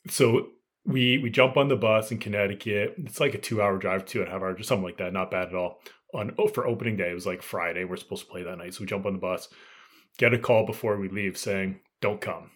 So 0.08 0.48
we 0.86 1.18
we 1.18 1.30
jump 1.30 1.56
on 1.56 1.68
the 1.68 1.76
bus 1.76 2.10
in 2.10 2.18
Connecticut. 2.18 2.94
It's 2.98 3.20
like 3.20 3.34
a 3.34 3.38
two 3.38 3.62
hour 3.62 3.78
drive, 3.78 4.04
two 4.04 4.20
and 4.20 4.28
a 4.28 4.32
half 4.32 4.42
hours, 4.42 4.60
or 4.60 4.64
something 4.64 4.84
like 4.84 4.98
that. 4.98 5.12
Not 5.12 5.30
bad 5.30 5.48
at 5.48 5.54
all. 5.54 5.80
On 6.14 6.34
oh, 6.38 6.48
for 6.48 6.66
opening 6.66 6.96
day, 6.96 7.10
it 7.10 7.14
was 7.14 7.26
like 7.26 7.42
Friday. 7.42 7.84
We're 7.84 7.96
supposed 7.96 8.24
to 8.24 8.30
play 8.30 8.42
that 8.42 8.58
night, 8.58 8.74
so 8.74 8.80
we 8.80 8.86
jump 8.86 9.06
on 9.06 9.14
the 9.14 9.18
bus. 9.18 9.48
Get 10.18 10.34
a 10.34 10.38
call 10.38 10.66
before 10.66 10.96
we 10.98 11.08
leave 11.08 11.36
saying, 11.36 11.80
"Don't 12.00 12.20
come. 12.20 12.50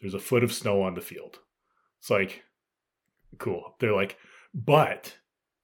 There's 0.00 0.14
a 0.14 0.20
foot 0.20 0.44
of 0.44 0.52
snow 0.52 0.82
on 0.82 0.94
the 0.94 1.00
field." 1.00 1.38
It's 1.98 2.10
like, 2.10 2.44
cool. 3.38 3.74
They're 3.78 3.94
like, 3.94 4.16
but 4.54 5.16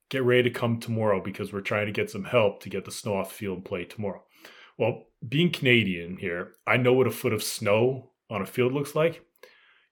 get 0.09 0.23
ready 0.23 0.43
to 0.43 0.49
come 0.49 0.79
tomorrow 0.79 1.21
because 1.21 1.51
we're 1.51 1.61
trying 1.61 1.87
to 1.87 1.91
get 1.91 2.11
some 2.11 2.25
help 2.25 2.61
to 2.61 2.69
get 2.69 2.85
the 2.85 2.91
snow 2.91 3.17
off 3.17 3.29
the 3.29 3.35
field 3.35 3.57
and 3.57 3.65
play 3.65 3.85
tomorrow. 3.85 4.23
Well, 4.77 5.05
being 5.27 5.51
Canadian 5.51 6.17
here, 6.17 6.53
I 6.67 6.77
know 6.77 6.93
what 6.93 7.07
a 7.07 7.11
foot 7.11 7.33
of 7.33 7.43
snow 7.43 8.11
on 8.29 8.41
a 8.41 8.45
field 8.45 8.73
looks 8.73 8.95
like. 8.95 9.23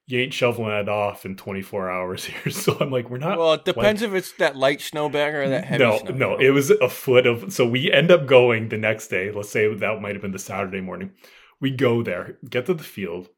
You 0.08 0.20
ain't 0.20 0.34
shoveling 0.34 0.70
that 0.70 0.88
off 0.88 1.26
in 1.26 1.36
24 1.36 1.90
hours 1.90 2.26
here. 2.26 2.52
So 2.52 2.78
I'm 2.80 2.92
like, 2.92 3.10
we're 3.10 3.18
not. 3.18 3.38
Well, 3.38 3.54
it 3.54 3.66
depends 3.66 4.02
if 4.02 4.14
it's 4.14 4.34
that 4.34 4.56
light 4.56 4.82
snow 4.82 5.10
bag 5.10 5.34
or 5.34 5.50
that 5.50 5.66
heavy 5.66 5.84
no, 5.84 6.00
no, 6.14 6.38
it 6.38 6.52
was 6.52 6.70
a 6.70 6.90
foot 6.90 7.26
of. 7.26 7.52
So 7.52 7.68
we 7.68 7.92
end 7.92 8.12
up 8.12 8.28
going 8.28 8.70
the 8.70 8.78
next 8.78 9.08
day. 9.08 9.32
Let's 9.32 9.50
say 9.50 9.74
that 9.74 10.02
might 10.02 10.14
have 10.14 10.22
been 10.22 10.32
the 10.32 10.40
Saturday 10.40 10.82
morning. 10.82 11.12
We 11.60 11.72
go 11.72 12.04
there, 12.04 12.38
get 12.50 12.68
to 12.68 12.74
the 12.74 12.84
field, 12.84 13.30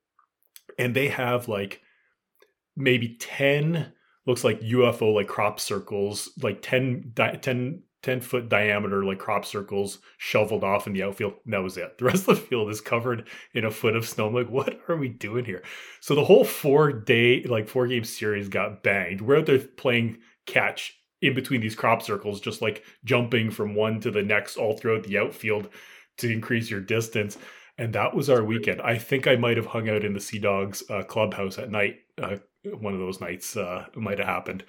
and 0.77 0.95
they 0.95 1.07
have 1.07 1.47
like 1.47 1.81
maybe 2.75 3.15
10 3.19 3.93
looks 4.25 4.43
like 4.43 4.59
UFO 4.61 5.15
like 5.15 5.27
crop 5.27 5.59
circles, 5.59 6.29
like 6.41 6.61
10, 6.61 7.13
10 7.15 7.83
10 8.03 8.21
foot 8.21 8.49
diameter 8.49 9.03
like 9.03 9.19
crop 9.19 9.43
circles 9.43 9.99
shoveled 10.17 10.63
off 10.63 10.87
in 10.87 10.93
the 10.93 11.03
outfield. 11.03 11.33
that 11.45 11.63
was 11.63 11.77
it. 11.77 11.97
The 11.97 12.05
rest 12.05 12.27
of 12.27 12.35
the 12.35 12.41
field 12.41 12.69
is 12.69 12.81
covered 12.81 13.27
in 13.53 13.65
a 13.65 13.71
foot 13.71 13.95
of 13.95 14.07
snow. 14.07 14.27
I'm 14.27 14.33
like, 14.33 14.49
what 14.49 14.79
are 14.87 14.97
we 14.97 15.09
doing 15.09 15.45
here? 15.45 15.63
So 15.99 16.15
the 16.15 16.25
whole 16.25 16.43
four 16.43 16.91
day, 16.91 17.43
like 17.43 17.67
four 17.67 17.87
game 17.87 18.03
series 18.03 18.49
got 18.49 18.83
banged. 18.83 19.21
We're 19.21 19.37
out 19.37 19.47
there 19.47 19.59
playing 19.59 20.19
catch 20.45 20.93
in 21.21 21.33
between 21.33 21.61
these 21.61 21.75
crop 21.75 22.01
circles, 22.01 22.39
just 22.39 22.61
like 22.61 22.83
jumping 23.03 23.49
from 23.49 23.75
one 23.75 23.99
to 24.01 24.11
the 24.11 24.23
next 24.23 24.57
all 24.57 24.77
throughout 24.77 25.03
the 25.03 25.17
outfield 25.17 25.69
to 26.17 26.31
increase 26.31 26.69
your 26.69 26.81
distance. 26.81 27.37
And 27.77 27.93
that 27.93 28.15
was 28.15 28.29
our 28.29 28.43
weekend. 28.43 28.81
I 28.81 28.97
think 28.97 29.27
I 29.27 29.35
might 29.35 29.57
have 29.57 29.67
hung 29.67 29.89
out 29.89 30.03
in 30.03 30.13
the 30.13 30.19
Sea 30.19 30.39
Dogs 30.39 30.83
uh, 30.89 31.03
clubhouse 31.03 31.57
at 31.57 31.69
night. 31.69 31.97
Uh, 32.21 32.37
one 32.79 32.93
of 32.93 32.99
those 32.99 33.21
nights 33.21 33.55
uh, 33.55 33.85
might 33.95 34.17
have 34.17 34.27
happened. 34.27 34.63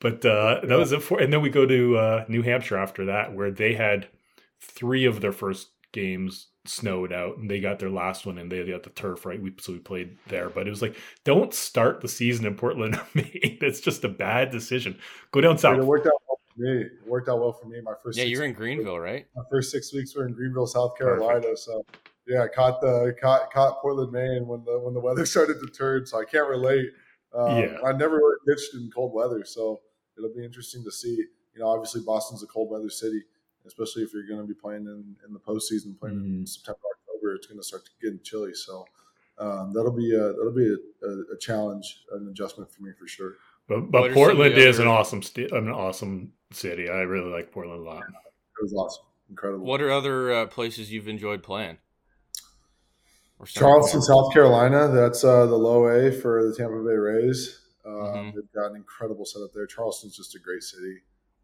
But 0.00 0.24
uh, 0.24 0.60
that 0.64 0.78
was 0.78 0.92
it 0.92 1.02
for, 1.02 1.20
and 1.20 1.32
then 1.32 1.42
we 1.42 1.50
go 1.50 1.66
to 1.66 1.96
uh, 1.96 2.24
New 2.28 2.42
Hampshire 2.42 2.76
after 2.76 3.06
that, 3.06 3.34
where 3.34 3.50
they 3.50 3.74
had 3.74 4.08
three 4.60 5.04
of 5.04 5.20
their 5.20 5.32
first 5.32 5.68
games 5.92 6.48
snowed 6.66 7.12
out, 7.12 7.38
and 7.38 7.50
they 7.50 7.60
got 7.60 7.78
their 7.78 7.90
last 7.90 8.26
one, 8.26 8.38
and 8.38 8.50
they 8.50 8.64
got 8.64 8.84
the 8.84 8.90
turf 8.90 9.26
right. 9.26 9.40
We 9.40 9.52
so 9.58 9.72
we 9.72 9.78
played 9.78 10.16
there, 10.28 10.50
but 10.50 10.66
it 10.66 10.70
was 10.70 10.82
like, 10.82 10.96
don't 11.24 11.52
start 11.52 12.00
the 12.00 12.08
season 12.08 12.46
in 12.46 12.54
Portland. 12.54 13.00
That's 13.60 13.80
just 13.80 14.04
a 14.04 14.08
bad 14.08 14.50
decision. 14.50 14.98
Go 15.32 15.40
down 15.40 15.58
south. 15.58 15.78
It 15.78 15.84
worked 15.84 16.06
out 16.06 16.12
well 16.28 16.38
for 16.54 16.62
me. 16.62 16.82
It 16.82 16.92
worked 17.06 17.28
out 17.28 17.40
well 17.40 17.52
for 17.52 17.66
me. 17.66 17.80
My 17.82 17.94
first 18.02 18.18
yeah, 18.18 18.24
you're 18.24 18.44
in 18.44 18.52
Greenville, 18.52 19.00
right? 19.00 19.26
My 19.34 19.42
first 19.50 19.72
six 19.72 19.92
weeks 19.92 20.14
were 20.14 20.26
in 20.26 20.34
Greenville, 20.34 20.66
South 20.66 20.96
Carolina. 20.96 21.40
Perfect. 21.40 21.58
So 21.58 21.84
yeah, 22.26 22.44
I 22.44 22.48
caught 22.48 22.80
the 22.80 23.14
caught 23.20 23.52
caught 23.52 23.80
Portland, 23.80 24.12
Maine 24.12 24.46
when 24.46 24.64
the 24.64 24.78
when 24.78 24.94
the 24.94 25.00
weather 25.00 25.26
started 25.34 25.58
to 25.60 25.66
turn. 25.72 26.06
So 26.06 26.20
I 26.20 26.24
can't 26.24 26.48
relate. 26.48 26.86
Um, 27.34 27.58
yeah, 27.58 27.76
I 27.84 27.92
never 27.92 28.16
really 28.16 28.36
pitched 28.46 28.74
in 28.74 28.90
cold 28.94 29.12
weather, 29.12 29.44
so 29.44 29.80
it'll 30.18 30.34
be 30.34 30.44
interesting 30.44 30.84
to 30.84 30.90
see. 30.90 31.24
You 31.54 31.60
know, 31.60 31.68
obviously 31.68 32.02
Boston's 32.02 32.42
a 32.42 32.46
cold 32.46 32.70
weather 32.70 32.90
city, 32.90 33.22
especially 33.66 34.02
if 34.02 34.12
you're 34.12 34.26
going 34.26 34.40
to 34.40 34.46
be 34.46 34.54
playing 34.54 34.86
in, 34.86 35.16
in 35.26 35.32
the 35.32 35.40
postseason, 35.40 35.98
playing 35.98 36.16
mm-hmm. 36.16 36.40
in 36.40 36.46
September, 36.46 36.80
October. 36.92 37.34
It's 37.34 37.46
going 37.46 37.58
to 37.58 37.64
start 37.64 37.84
to 37.86 37.90
get 38.02 38.22
chilly, 38.24 38.54
so 38.54 38.84
um, 39.38 39.72
that'll 39.72 39.92
be 39.92 40.14
a, 40.14 40.32
that'll 40.32 40.54
be 40.54 40.68
a, 40.68 41.06
a, 41.06 41.34
a, 41.34 41.38
challenge, 41.38 42.02
an 42.12 42.28
adjustment 42.30 42.70
for 42.70 42.82
me 42.82 42.92
for 42.98 43.06
sure. 43.06 43.34
But, 43.68 43.90
but 43.90 44.12
Portland 44.12 44.54
is 44.54 44.78
an 44.78 44.86
awesome 44.86 45.22
st- 45.22 45.52
an 45.52 45.68
awesome 45.68 46.32
city. 46.52 46.88
I 46.88 47.00
really 47.00 47.30
like 47.30 47.52
Portland 47.52 47.80
a 47.80 47.84
lot. 47.84 48.02
It 48.02 48.62
was 48.62 48.72
awesome, 48.72 49.04
incredible. 49.28 49.64
What 49.64 49.80
are 49.82 49.90
other 49.90 50.32
uh, 50.32 50.46
places 50.46 50.90
you've 50.90 51.08
enjoyed 51.08 51.42
playing? 51.42 51.78
Charleston, 53.46 54.02
South 54.02 54.32
Carolina. 54.32 54.88
That's 54.88 55.22
uh, 55.22 55.46
the 55.46 55.56
low 55.56 55.86
A 55.86 56.10
for 56.10 56.48
the 56.48 56.56
Tampa 56.56 56.82
Bay 56.82 56.94
Rays. 56.94 57.60
Um, 57.88 57.94
mm-hmm. 57.94 58.36
They've 58.36 58.52
got 58.54 58.70
an 58.70 58.76
incredible 58.76 59.24
setup 59.24 59.52
there. 59.54 59.66
Charleston's 59.66 60.16
just 60.16 60.34
a 60.34 60.38
great 60.38 60.62
city. 60.62 60.98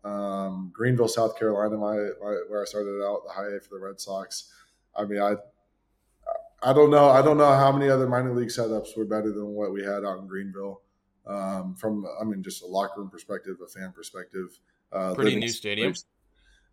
Um, 0.05 0.71
Greenville, 0.75 1.09
South 1.09 1.39
Carolina, 1.39 1.79
my, 1.79 1.97
my, 1.97 2.37
where 2.49 2.61
I 2.61 2.67
started 2.67 3.03
out, 3.03 3.23
the 3.27 3.33
high 3.33 3.57
A 3.57 3.61
for 3.61 3.79
the 3.79 3.85
Red 3.85 3.99
Sox. 3.99 4.53
I 4.95 5.05
mean, 5.05 5.21
I 5.21 5.37
I 6.63 6.73
don't 6.73 6.91
know. 6.91 7.09
I 7.09 7.21
don't 7.23 7.37
know 7.37 7.53
how 7.53 7.73
many 7.73 7.91
other 7.91 8.09
minor 8.09 8.35
league 8.35 8.49
setups 8.49 8.97
were 8.97 9.05
better 9.05 9.33
than 9.33 9.49
what 9.49 9.73
we 9.73 9.83
had 9.83 10.05
out 10.05 10.19
in 10.19 10.27
Greenville. 10.27 10.83
Um, 11.27 11.75
from 11.75 12.07
I 12.21 12.25
mean, 12.25 12.43
just 12.43 12.63
a 12.63 12.67
locker 12.67 13.01
room 13.01 13.11
perspective, 13.11 13.57
a 13.65 13.69
fan 13.69 13.93
perspective. 13.93 14.59
Uh, 14.93 15.15
Pretty 15.15 15.37
new 15.37 15.49
stadium. 15.49 15.95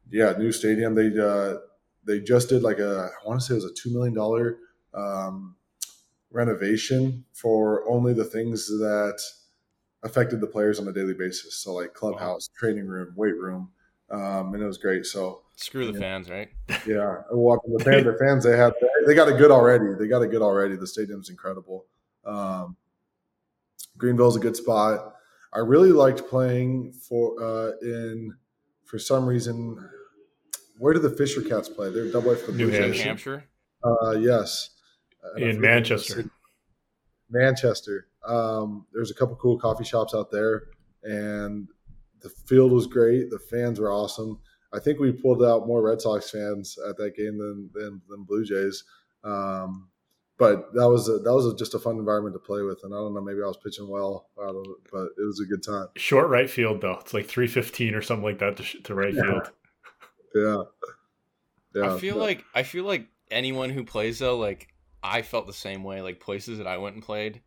Yeah, 0.10 0.34
new 0.38 0.52
stadium. 0.52 0.96
They 0.96 1.18
uh, 1.18 1.58
they 2.06 2.20
just 2.20 2.50
did 2.50 2.64
like 2.64 2.80
a 2.80 3.10
I 3.24 3.28
want 3.28 3.40
to 3.42 3.46
say 3.46 3.54
it 3.54 3.64
was 3.64 3.66
a 3.66 3.74
two 3.74 3.92
million 3.92 4.14
dollar 4.14 4.58
um, 4.94 5.56
renovation 6.32 7.26
for 7.34 7.88
only 7.90 8.14
the 8.14 8.26
things 8.26 8.68
that 8.68 9.22
affected 10.04 10.42
the 10.42 10.48
players 10.48 10.80
on 10.80 10.88
a 10.88 10.92
daily 10.92 11.14
basis. 11.14 11.56
So 11.56 11.74
like 11.74 11.94
clubhouse, 11.94 12.50
wow. 12.50 12.60
training 12.60 12.88
room, 12.88 13.14
weight 13.16 13.38
room, 13.38 13.70
um, 14.10 14.54
and 14.54 14.62
it 14.62 14.66
was 14.66 14.78
great. 14.78 15.06
So 15.06 15.42
screw 15.56 15.92
the 15.92 16.00
fans, 16.00 16.30
right? 16.30 16.50
Yeah, 16.88 17.22
well, 17.32 17.62
the 17.68 17.84
fans, 17.84 18.06
the 18.06 18.18
fans 18.20 18.44
they 18.44 18.58
had 18.58 18.74
they 19.06 19.14
got 19.14 19.28
a 19.28 19.34
good 19.34 19.52
already. 19.52 19.94
They 20.00 20.08
got 20.08 20.22
a 20.22 20.28
good 20.28 20.42
already. 20.42 20.76
The 20.76 20.88
stadium's 20.88 21.30
incredible. 21.30 21.86
Um, 22.26 22.76
Greenville's 23.98 24.36
a 24.36 24.40
good 24.40 24.56
spot. 24.56 25.14
I 25.54 25.60
really 25.60 25.92
liked 25.92 26.28
playing 26.28 26.94
for 26.94 27.42
uh, 27.44 27.72
in 27.82 28.34
for 28.86 28.98
some 28.98 29.26
reason. 29.26 29.78
Where 30.80 30.94
do 30.94 31.00
the 31.00 31.12
Fisher 31.12 31.42
Cats 31.42 31.70
play? 31.70 31.92
They're 31.92 32.12
double 32.12 32.32
A 32.32 32.36
for 32.36 32.52
the 32.52 32.58
New 32.58 32.70
Hampshire. 32.70 33.04
Hampshire. 33.04 33.44
Uh, 33.84 34.12
yes, 34.12 34.72
in 35.38 35.60
Manchester. 35.60 36.30
Manchester. 37.30 38.08
Um, 38.26 38.86
there's 38.94 39.12
a 39.12 39.16
couple 39.16 39.36
cool 39.36 39.58
coffee 39.58 39.84
shops 39.84 40.14
out 40.14 40.32
there, 40.32 40.64
and 41.04 41.68
the 42.22 42.30
field 42.30 42.72
was 42.72 42.88
great. 42.88 43.30
The 43.30 43.40
fans 43.40 43.80
were 43.80 43.92
awesome. 43.92 44.40
I 44.74 44.80
think 44.80 45.00
we 45.00 45.12
pulled 45.12 45.44
out 45.44 45.68
more 45.68 45.82
Red 45.82 46.02
Sox 46.02 46.30
fans 46.30 46.78
at 46.88 46.98
that 46.98 47.16
game 47.16 47.38
than 47.38 47.70
than, 47.74 48.02
than 48.10 48.24
Blue 48.24 48.46
Jays. 48.46 48.84
Um, 49.24 49.90
but 50.42 50.74
that 50.74 50.90
was 50.90 51.08
a, 51.08 51.20
that 51.20 51.34
was 51.34 51.46
a, 51.46 51.56
just 51.56 51.76
a 51.76 51.80
fun 51.80 51.98
environment 51.98 52.34
to 52.34 52.40
play 52.40 52.64
with, 52.64 52.80
and 52.84 52.94
I 52.94 52.98
don't 52.98 53.14
know, 53.14 53.22
maybe 53.22 53.44
I 53.44 53.48
was 53.48 53.60
pitching 53.64 53.88
well, 53.88 54.30
but 54.36 54.50
it 54.50 55.24
was 55.24 55.40
a 55.40 55.46
good 55.46 55.64
time. 55.64 55.88
Short 55.98 56.30
right 56.30 56.50
field 56.50 56.82
though, 56.82 56.98
it's 57.00 57.14
like 57.14 57.28
three 57.28 57.46
fifteen 57.46 57.94
or 57.94 58.02
something 58.02 58.26
like 58.26 58.40
that 58.40 58.58
to, 58.58 58.64
to 58.84 58.96
right 58.96 59.14
yeah. 59.14 59.22
field. 59.22 59.52
Yeah, 60.34 60.64
yeah. 61.76 61.94
I 61.94 62.00
feel 62.00 62.16
but, 62.16 62.22
like 62.22 62.46
I 62.56 62.64
feel 62.64 62.86
like 62.86 63.08
anyone 63.30 63.70
who 63.70 63.84
plays 63.84 64.18
though, 64.18 64.38
like 64.38 64.70
I 65.04 65.22
felt 65.22 65.46
the 65.46 65.54
same 65.54 65.84
way. 65.84 66.02
Like 66.02 66.20
places 66.20 66.58
that 66.58 66.66
I 66.66 66.78
went 66.78 66.96
and 66.96 67.04
played, 67.04 67.42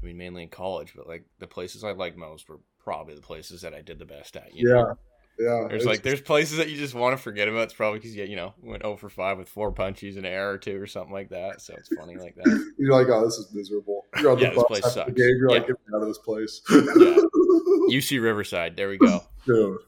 I 0.00 0.06
mean, 0.06 0.16
mainly 0.16 0.44
in 0.44 0.48
college, 0.48 0.92
but 0.96 1.08
like 1.08 1.24
the 1.38 1.46
places 1.46 1.84
I 1.84 1.92
liked 1.92 2.16
most 2.16 2.48
were 2.48 2.60
probably 2.82 3.14
the 3.14 3.20
places 3.20 3.62
that 3.62 3.74
I 3.74 3.82
did 3.82 3.98
the 3.98 4.04
best 4.04 4.36
at. 4.36 4.54
yeah. 4.54 4.72
Know? 4.72 4.98
Yeah, 5.38 5.66
there's 5.68 5.86
like 5.86 6.02
there's 6.02 6.20
places 6.20 6.56
that 6.56 6.68
you 6.68 6.76
just 6.76 6.94
want 6.94 7.16
to 7.16 7.22
forget 7.22 7.46
about. 7.46 7.64
It's 7.64 7.74
probably 7.74 8.00
because 8.00 8.16
you 8.16 8.24
you 8.24 8.34
know 8.34 8.54
went 8.60 8.82
over 8.82 8.98
for 8.98 9.08
five 9.08 9.38
with 9.38 9.48
four 9.48 9.70
punches, 9.70 10.16
an 10.16 10.24
error 10.24 10.54
or 10.54 10.58
two, 10.58 10.80
or 10.82 10.88
something 10.88 11.12
like 11.12 11.28
that. 11.28 11.60
So 11.60 11.74
it's 11.78 11.94
funny 11.94 12.16
like 12.16 12.34
that. 12.34 12.72
You're 12.78 12.92
like, 12.92 13.06
oh, 13.08 13.24
this 13.24 13.34
is 13.34 13.54
miserable. 13.54 14.04
You're 14.20 14.32
on 14.32 14.38
yeah, 14.38 14.50
the 14.50 14.56
bus 14.56 14.64
this 14.68 14.80
place 14.80 14.94
sucks. 14.94 15.12
Game, 15.12 15.36
you're 15.38 15.50
yeah. 15.50 15.58
like, 15.58 15.66
get 15.68 15.76
me 15.86 15.96
out 15.96 16.02
of 16.02 16.08
this 16.08 16.18
place. 16.18 16.60
yeah. 16.68 16.76
UC 17.88 18.20
Riverside. 18.20 18.76
There 18.76 18.88
we 18.88 18.98
go. 18.98 19.20
Dude, 19.46 19.78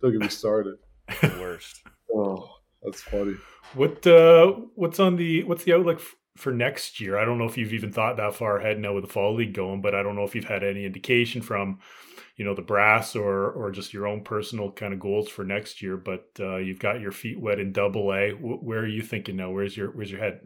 don't 0.00 0.12
get 0.12 0.20
me 0.20 0.28
started. 0.28 0.76
The 1.20 1.36
worst. 1.40 1.82
oh, 2.14 2.48
that's 2.82 3.02
funny. 3.02 3.34
What 3.74 4.06
uh, 4.06 4.52
what's 4.76 5.00
on 5.00 5.16
the 5.16 5.42
what's 5.42 5.64
the 5.64 5.74
outlook 5.74 6.00
for 6.36 6.52
next 6.52 7.00
year. 7.00 7.16
I 7.18 7.24
don't 7.24 7.38
know 7.38 7.44
if 7.46 7.56
you've 7.56 7.72
even 7.72 7.92
thought 7.92 8.16
that 8.16 8.34
far 8.34 8.58
ahead 8.58 8.78
now 8.78 8.92
with 8.92 9.04
the 9.04 9.10
fall 9.12 9.34
league 9.34 9.54
going, 9.54 9.80
but 9.80 9.94
I 9.94 10.02
don't 10.02 10.16
know 10.16 10.24
if 10.24 10.34
you've 10.34 10.44
had 10.44 10.64
any 10.64 10.84
indication 10.84 11.42
from, 11.42 11.78
you 12.36 12.44
know, 12.44 12.54
the 12.54 12.62
brass 12.62 13.14
or 13.14 13.50
or 13.50 13.70
just 13.70 13.94
your 13.94 14.06
own 14.06 14.22
personal 14.22 14.72
kind 14.72 14.92
of 14.92 15.00
goals 15.00 15.28
for 15.28 15.44
next 15.44 15.80
year. 15.80 15.96
But 15.96 16.28
uh, 16.40 16.56
you've 16.56 16.80
got 16.80 17.00
your 17.00 17.12
feet 17.12 17.40
wet 17.40 17.60
in 17.60 17.72
Double 17.72 18.12
A. 18.12 18.30
Where 18.32 18.80
are 18.80 18.86
you 18.86 19.02
thinking 19.02 19.36
now? 19.36 19.50
Where's 19.50 19.76
your 19.76 19.90
Where's 19.92 20.10
your 20.10 20.20
head? 20.20 20.40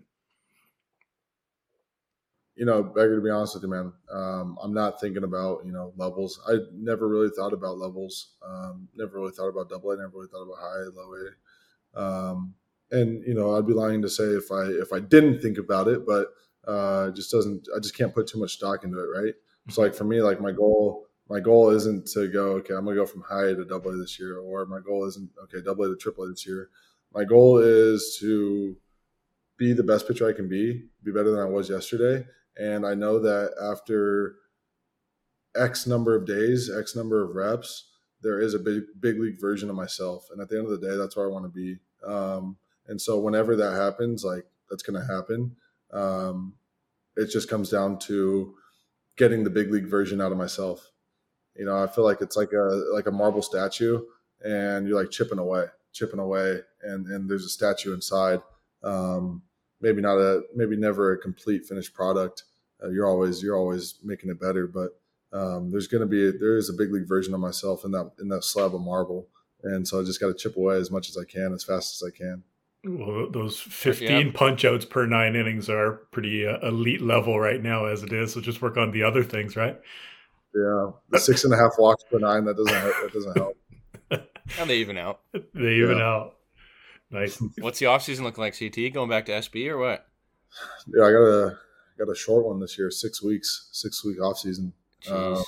You 2.55 2.67
know, 2.67 2.83
Beggar, 2.83 3.15
to 3.15 3.23
be 3.23 3.31
honest 3.31 3.55
with 3.55 3.63
you, 3.63 3.71
man, 3.71 3.93
um, 4.13 4.59
I'm 4.61 4.75
not 4.75 5.01
thinking 5.01 5.23
about 5.23 5.65
you 5.65 5.73
know 5.73 5.93
levels. 5.97 6.41
I 6.47 6.57
never 6.75 7.09
really 7.09 7.31
thought 7.31 7.53
about 7.53 7.79
levels. 7.79 8.33
Um, 8.45 8.89
never 8.95 9.19
really 9.19 9.31
thought 9.31 9.49
about 9.49 9.71
Double 9.71 9.93
A. 9.93 9.97
Never 9.97 10.11
really 10.15 10.29
thought 10.29 10.43
about 10.43 10.59
high, 10.61 10.85
low 10.93 11.15
A. 11.15 12.31
Um, 12.31 12.55
and 12.91 13.23
you 13.27 13.35
know, 13.35 13.57
I'd 13.57 13.67
be 13.67 13.73
lying 13.73 14.03
to 14.03 14.09
say 14.09 14.25
if 14.25 14.51
I 14.51 14.65
if 14.65 14.93
I 14.93 15.01
didn't 15.01 15.41
think 15.41 15.59
about 15.59 15.89
it, 15.89 16.07
but 16.07 16.29
uh, 16.67 17.11
just 17.11 17.31
doesn't. 17.31 17.67
I 17.75 17.81
just 17.81 17.97
can't 17.97 18.15
put 18.15 18.27
too 18.27 18.39
much 18.39 18.53
stock 18.53 18.85
into 18.85 18.99
it, 18.99 19.19
right? 19.19 19.35
So 19.71 19.83
like 19.83 19.95
for 19.95 20.05
me, 20.05 20.21
like 20.23 20.41
my 20.41 20.53
goal, 20.53 21.07
my 21.29 21.41
goal 21.41 21.71
isn't 21.71 22.07
to 22.09 22.29
go. 22.29 22.53
Okay, 22.57 22.75
I'm 22.75 22.85
gonna 22.85 22.97
go 22.97 23.07
from 23.07 23.23
high 23.23 23.55
to 23.55 23.65
double 23.65 23.91
A 23.91 23.97
this 23.97 24.19
year, 24.19 24.39
or 24.39 24.67
my 24.67 24.81
goal 24.81 25.07
isn't 25.07 25.31
okay 25.45 25.63
double 25.65 25.85
A 25.85 25.89
to 25.89 25.97
triple 25.97 26.25
A 26.25 26.29
this 26.29 26.47
year. 26.47 26.71
My 27.13 27.25
goal 27.25 27.59
is 27.59 28.19
to 28.21 28.77
be 29.57 29.73
the 29.73 29.83
best 29.83 30.07
pitcher 30.07 30.29
I 30.29 30.35
can 30.35 30.49
be, 30.49 30.85
be 31.03 31.11
better 31.11 31.31
than 31.31 31.41
I 31.41 31.47
was 31.47 31.69
yesterday, 31.69 32.27
and 32.57 32.87
I 32.87 32.95
know 32.95 33.19
that 33.19 33.53
after 33.63 34.37
X 35.57 35.87
number 35.87 36.15
of 36.15 36.27
days, 36.27 36.71
X 36.71 36.95
number 36.95 37.23
of 37.23 37.35
reps, 37.35 37.91
there 38.23 38.41
is 38.41 38.55
a 38.55 38.59
big 38.59 38.83
big 39.01 39.19
league 39.19 39.41
version 39.41 39.71
of 39.71 39.77
myself, 39.77 40.29
and 40.31 40.41
at 40.41 40.49
the 40.49 40.59
end 40.59 40.67
of 40.67 40.81
the 40.81 40.87
day, 40.87 40.97
that's 40.97 41.17
where 41.17 41.27
I 41.27 41.31
want 41.31 41.45
to 41.45 41.51
be. 41.51 41.79
Um, 42.07 42.57
and 42.89 43.01
so 43.01 43.19
whenever 43.19 43.55
that 43.57 43.75
happens, 43.75 44.25
like 44.25 44.45
that's 44.69 44.83
going 44.83 45.01
to 45.01 45.15
happen. 45.15 45.57
Um, 45.93 46.55
it 47.17 47.31
just 47.31 47.49
comes 47.49 47.71
down 47.71 47.99
to 48.01 48.55
getting 49.17 49.45
the 49.45 49.51
big 49.51 49.71
league 49.71 49.89
version 49.89 50.21
out 50.21 50.33
of 50.33 50.39
myself. 50.39 50.91
You 51.57 51.65
know, 51.65 51.83
I 51.83 51.87
feel 51.89 52.05
like 52.05 52.21
it's 52.21 52.37
like 52.37 52.53
a 52.53 52.83
like 52.93 53.07
a 53.07 53.13
marble 53.13 53.43
statue, 53.43 54.01
and 54.45 54.87
you're 54.87 55.01
like 55.01 55.11
chipping 55.11 55.39
away, 55.39 55.67
chipping 55.93 56.21
away, 56.21 56.61
and 56.83 57.07
and 57.07 57.29
there's 57.29 57.45
a 57.45 57.49
statue 57.49 57.95
inside. 57.95 58.41
Um, 58.85 59.43
maybe 59.81 60.01
not 60.01 60.19
a 60.19 60.43
maybe 60.55 60.77
never 60.77 61.13
a 61.13 61.19
complete 61.19 61.67
finished 61.67 61.95
product. 61.95 62.45
Uh, 62.83 62.91
you're 62.91 63.09
always 63.09 63.43
you're 63.43 63.57
always 63.57 63.97
making 64.05 64.31
it 64.31 64.41
better, 64.41 64.69
but 64.69 65.01
um, 65.33 65.71
there's 65.73 65.89
going 65.89 66.01
to 66.01 66.07
be 66.07 66.29
a, 66.29 66.33
there 66.33 66.57
is 66.57 66.71
a 66.71 66.75
big 66.75 66.93
league 66.93 67.09
version 67.09 67.35
of 67.35 67.41
myself 67.41 67.85
in 67.85 67.91
that 67.91 68.13
in 68.21 68.29
that 68.29 68.45
slab 68.45 68.75
of 68.75 68.81
marble, 68.81 69.27
and 69.65 69.87
so 69.87 70.01
I 70.01 70.05
just 70.05 70.21
got 70.21 70.29
to 70.29 70.35
chip 70.35 70.57
away 70.57 70.77
as 70.77 70.93
much 70.93 71.09
as 71.09 71.17
I 71.17 71.25
can, 71.25 71.53
as 71.53 71.65
fast 71.65 72.01
as 72.01 72.07
I 72.07 72.17
can. 72.17 72.45
Well, 72.85 73.29
those 73.31 73.59
15 73.59 74.09
yeah. 74.09 74.33
punch 74.33 74.65
outs 74.65 74.85
per 74.85 75.05
nine 75.07 75.35
innings 75.35 75.69
are 75.69 76.03
pretty 76.13 76.47
uh, 76.47 76.59
elite 76.67 77.01
level 77.03 77.39
right 77.41 77.63
now 77.63 77.87
as 77.87 78.03
it 78.03 78.13
is. 78.13 78.33
So 78.33 78.41
just 78.41 78.63
work 78.63 78.77
on 78.77 78.93
the 78.93 79.03
other 79.03 79.25
things, 79.25 79.57
right? 79.57 79.79
Yeah, 80.55 80.91
six 81.19 81.45
and 81.45 81.53
a 81.53 81.57
half 81.57 81.73
walks 81.79 82.05
per 82.11 82.19
nine. 82.19 82.45
That 82.45 82.57
doesn't 82.57 82.75
help. 82.75 82.95
That 83.03 83.13
doesn't 83.13 83.37
help. 83.37 83.57
And 84.59 84.71
they 84.71 84.79
even 84.79 84.97
out. 84.97 85.21
They 85.55 85.75
even 85.75 85.99
Yeah. 85.99 86.05
out. 86.05 86.37
Nice. 87.11 87.43
What's 87.59 87.79
the 87.79 87.87
offseason 87.87 88.21
looking 88.23 88.43
like, 88.43 88.59
CT? 88.59 88.93
Going 88.95 89.11
back 89.11 89.27
to 89.27 89.33
SB 89.33 89.69
or 89.69 89.79
what? 89.79 90.07
Yeah, 90.95 91.05
I 91.05 91.11
got 91.11 91.23
a 91.23 91.59
got 91.99 92.11
a 92.11 92.15
short 92.15 92.47
one 92.47 92.61
this 92.61 92.79
year. 92.79 92.91
Six 92.91 93.23
weeks. 93.23 93.69
Six 93.73 94.05
week 94.05 94.23
off 94.23 94.39
season. 94.39 94.73
Jeez. 95.05 95.39
Uh, 95.39 95.43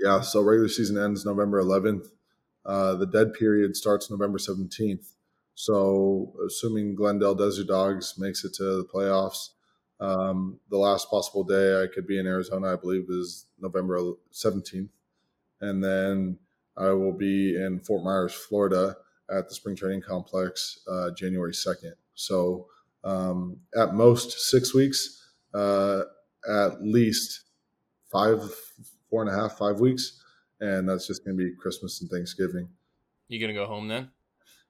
Yeah, 0.00 0.20
so 0.22 0.42
regular 0.42 0.68
season 0.68 0.96
ends 0.98 1.24
November 1.24 1.62
11th. 1.62 2.06
Uh, 2.64 2.94
the 2.94 3.06
dead 3.06 3.34
period 3.34 3.76
starts 3.76 4.10
November 4.10 4.38
17th. 4.38 5.06
So, 5.54 6.34
assuming 6.46 6.94
Glendale 6.94 7.34
Desert 7.34 7.68
Dogs 7.68 8.14
makes 8.18 8.44
it 8.44 8.54
to 8.54 8.64
the 8.64 8.88
playoffs, 8.92 9.50
um, 10.00 10.58
the 10.70 10.76
last 10.76 11.08
possible 11.08 11.44
day 11.44 11.82
I 11.82 11.86
could 11.86 12.06
be 12.06 12.18
in 12.18 12.26
Arizona, 12.26 12.72
I 12.72 12.76
believe, 12.76 13.06
is 13.08 13.46
November 13.60 13.98
17th. 14.32 14.88
And 15.60 15.82
then 15.82 16.38
I 16.76 16.88
will 16.90 17.12
be 17.12 17.56
in 17.56 17.80
Fort 17.80 18.02
Myers, 18.02 18.34
Florida 18.34 18.96
at 19.30 19.48
the 19.48 19.54
spring 19.54 19.76
training 19.76 20.02
complex 20.02 20.80
uh, 20.90 21.10
January 21.12 21.52
2nd. 21.52 21.94
So, 22.14 22.66
um, 23.04 23.58
at 23.76 23.94
most 23.94 24.50
six 24.50 24.74
weeks, 24.74 25.30
uh, 25.54 26.02
at 26.48 26.82
least 26.82 27.44
five, 28.10 28.40
four 29.08 29.22
and 29.22 29.30
a 29.30 29.34
half, 29.34 29.56
five 29.56 29.80
weeks. 29.80 30.20
And 30.60 30.88
that's 30.88 31.06
just 31.06 31.24
going 31.24 31.36
to 31.36 31.44
be 31.44 31.54
Christmas 31.56 32.00
and 32.00 32.10
Thanksgiving. 32.10 32.68
you 33.28 33.40
gonna 33.40 33.52
go 33.52 33.66
home 33.66 33.88
then? 33.88 34.10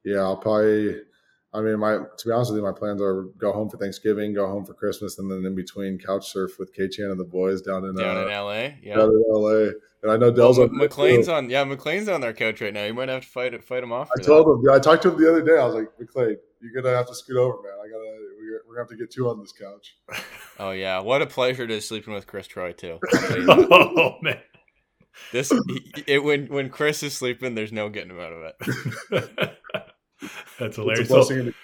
Yeah, 0.05 0.21
I'll 0.21 0.37
probably. 0.37 0.97
I 1.53 1.61
mean, 1.61 1.79
my 1.79 1.99
to 1.99 2.27
be 2.27 2.33
honest 2.33 2.51
with 2.51 2.59
you, 2.59 2.65
my 2.65 2.73
plans 2.77 3.01
are 3.01 3.23
go 3.39 3.53
home 3.53 3.71
for 3.71 3.77
Thanksgiving, 3.77 4.35
go 4.35 4.47
home 4.49 4.65
for 4.65 4.75
Christmas, 4.75 5.19
and 5.21 5.31
then 5.31 5.47
in 5.47 5.55
between 5.55 5.99
couch 5.99 6.33
surf 6.33 6.59
with 6.59 6.75
K 6.75 6.89
Chan 6.89 7.07
and 7.07 7.19
the 7.19 7.25
boys 7.25 7.63
down 7.63 7.85
in 7.85 7.95
Down 7.95 8.17
uh, 8.17 8.21
in 8.23 8.29
LA? 8.29 8.53
Yeah. 8.83 8.97
down 8.97 9.11
in 9.11 9.23
LA. 9.29 9.71
And 10.03 10.11
I 10.13 10.17
know 10.17 10.27
Well, 10.27 10.33
Dell's 10.33 10.59
on 10.59 10.77
Mc- 10.77 10.91
McLean's 10.91 11.29
on 11.29 11.49
yeah, 11.49 11.63
McLean's 11.63 12.09
on 12.09 12.21
their 12.21 12.33
couch 12.33 12.61
right 12.61 12.75
now. 12.75 12.85
You 12.85 12.93
might 12.93 13.09
have 13.09 13.23
to 13.23 13.29
fight 13.29 13.55
it 13.55 13.63
fight 13.63 13.85
him 13.85 13.93
off. 13.93 14.11
I 14.15 14.21
for 14.21 14.27
told 14.27 14.65
him. 14.65 14.71
I 14.71 14.81
talked 14.81 15.03
to 15.05 15.13
him 15.13 15.21
the 15.21 15.31
other 15.31 15.43
day. 15.43 15.57
I 15.59 15.65
was 15.65 15.75
like, 15.77 15.89
McLean, 15.99 16.37
you're 16.61 16.83
gonna 16.83 16.95
have 16.95 17.07
to 17.07 17.15
scoot 17.15 17.37
over, 17.37 17.57
man. 17.63 17.73
I 17.83 17.89
gotta. 17.89 18.19
We're, 18.37 18.61
we're 18.69 18.75
gonna 18.75 18.83
have 18.83 18.89
to 18.89 18.97
get 18.97 19.11
two 19.13 19.29
on 19.31 19.41
this 19.41 19.53
couch. 19.53 19.97
Oh 20.57 20.71
yeah. 20.71 21.01
What 21.01 21.21
a 21.21 21.27
pleasure 21.27 21.67
to 21.67 21.81
sleeping 21.81 22.15
with 22.15 22.29
Chris 22.29 22.47
Troye 22.47 22.77
too. 22.77 23.01
I'll 23.13 23.21
tell 23.21 23.39
you 23.39 23.47
that. 23.47 23.69
oh 23.73 24.17
man. 24.23 24.39
this 25.33 25.53
it 26.07 26.23
when 26.23 26.47
when 26.47 26.69
Chris 26.71 27.03
is 27.03 27.13
sleeping, 27.15 27.57
there's 27.57 27.73
no 27.73 27.89
getting 27.89 28.11
him 28.11 28.21
out 28.21 28.33
of 28.33 28.53
it. 28.61 29.59
That's 30.59 30.77
It's 30.77 30.79
a 30.79 30.81
hilarious. 30.81 31.09
So- 31.09 31.29
in 31.35 31.55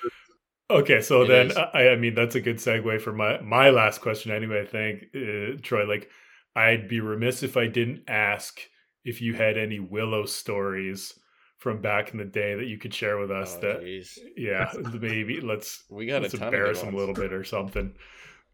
Okay, 0.70 1.00
so 1.00 1.22
It 1.22 1.28
then 1.28 1.50
is. 1.50 1.56
I, 1.56 1.88
I 1.88 1.96
mean 1.96 2.14
that's 2.14 2.36
a 2.36 2.40
good 2.40 2.58
segue 2.58 3.00
for 3.00 3.12
my 3.12 3.40
my 3.40 3.70
last 3.70 4.00
question 4.00 4.30
anyway. 4.30 4.62
I 4.62 4.66
think 4.66 5.02
uh, 5.14 5.58
Troye, 5.62 5.88
like 5.88 6.08
I'd 6.54 6.88
be 6.88 7.00
remiss 7.00 7.42
if 7.42 7.56
I 7.56 7.66
didn't 7.66 8.04
ask 8.08 8.60
if 9.04 9.20
you 9.20 9.34
had 9.34 9.58
any 9.58 9.80
Willow 9.80 10.26
stories 10.26 11.18
from 11.58 11.80
back 11.82 12.12
in 12.12 12.18
the 12.18 12.24
day 12.24 12.54
that 12.54 12.66
you 12.66 12.78
could 12.78 12.94
share 12.94 13.18
with 13.18 13.30
us. 13.32 13.56
Oh, 13.56 13.60
that 13.62 13.80
jeez. 13.82 14.16
yeah, 14.36 14.72
maybe 15.00 15.40
let's 15.40 15.82
We 15.90 16.06
got 16.06 16.18
a 16.18 16.22
let's 16.22 16.34
ton 16.34 16.44
embarrass 16.44 16.78
good 16.78 16.88
them 16.88 16.94
a 16.94 16.98
little 16.98 17.14
bit 17.14 17.32
or 17.32 17.44
something. 17.44 17.94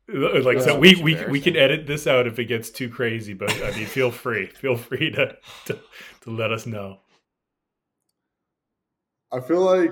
Like 0.08 0.60
so, 0.60 0.66
so 0.66 0.78
we 0.78 0.94
we 1.02 1.16
we 1.26 1.40
can 1.40 1.56
edit 1.56 1.88
this 1.88 2.06
out 2.06 2.28
if 2.28 2.38
it 2.38 2.44
gets 2.44 2.70
too 2.70 2.88
crazy. 2.88 3.34
But 3.34 3.50
I 3.60 3.72
mean, 3.72 3.86
feel 3.86 4.12
free, 4.12 4.46
feel 4.60 4.76
free 4.76 5.10
to 5.10 5.36
to, 5.64 5.78
to 6.20 6.30
let 6.30 6.52
us 6.52 6.64
know. 6.64 7.00
I 9.32 9.40
feel 9.40 9.62
like 9.62 9.90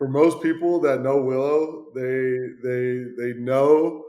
for 0.00 0.08
most 0.08 0.42
people 0.42 0.80
that 0.80 1.02
know 1.02 1.20
Willow, 1.20 1.88
they 1.94 2.38
they 2.62 3.04
they 3.18 3.38
know 3.38 4.02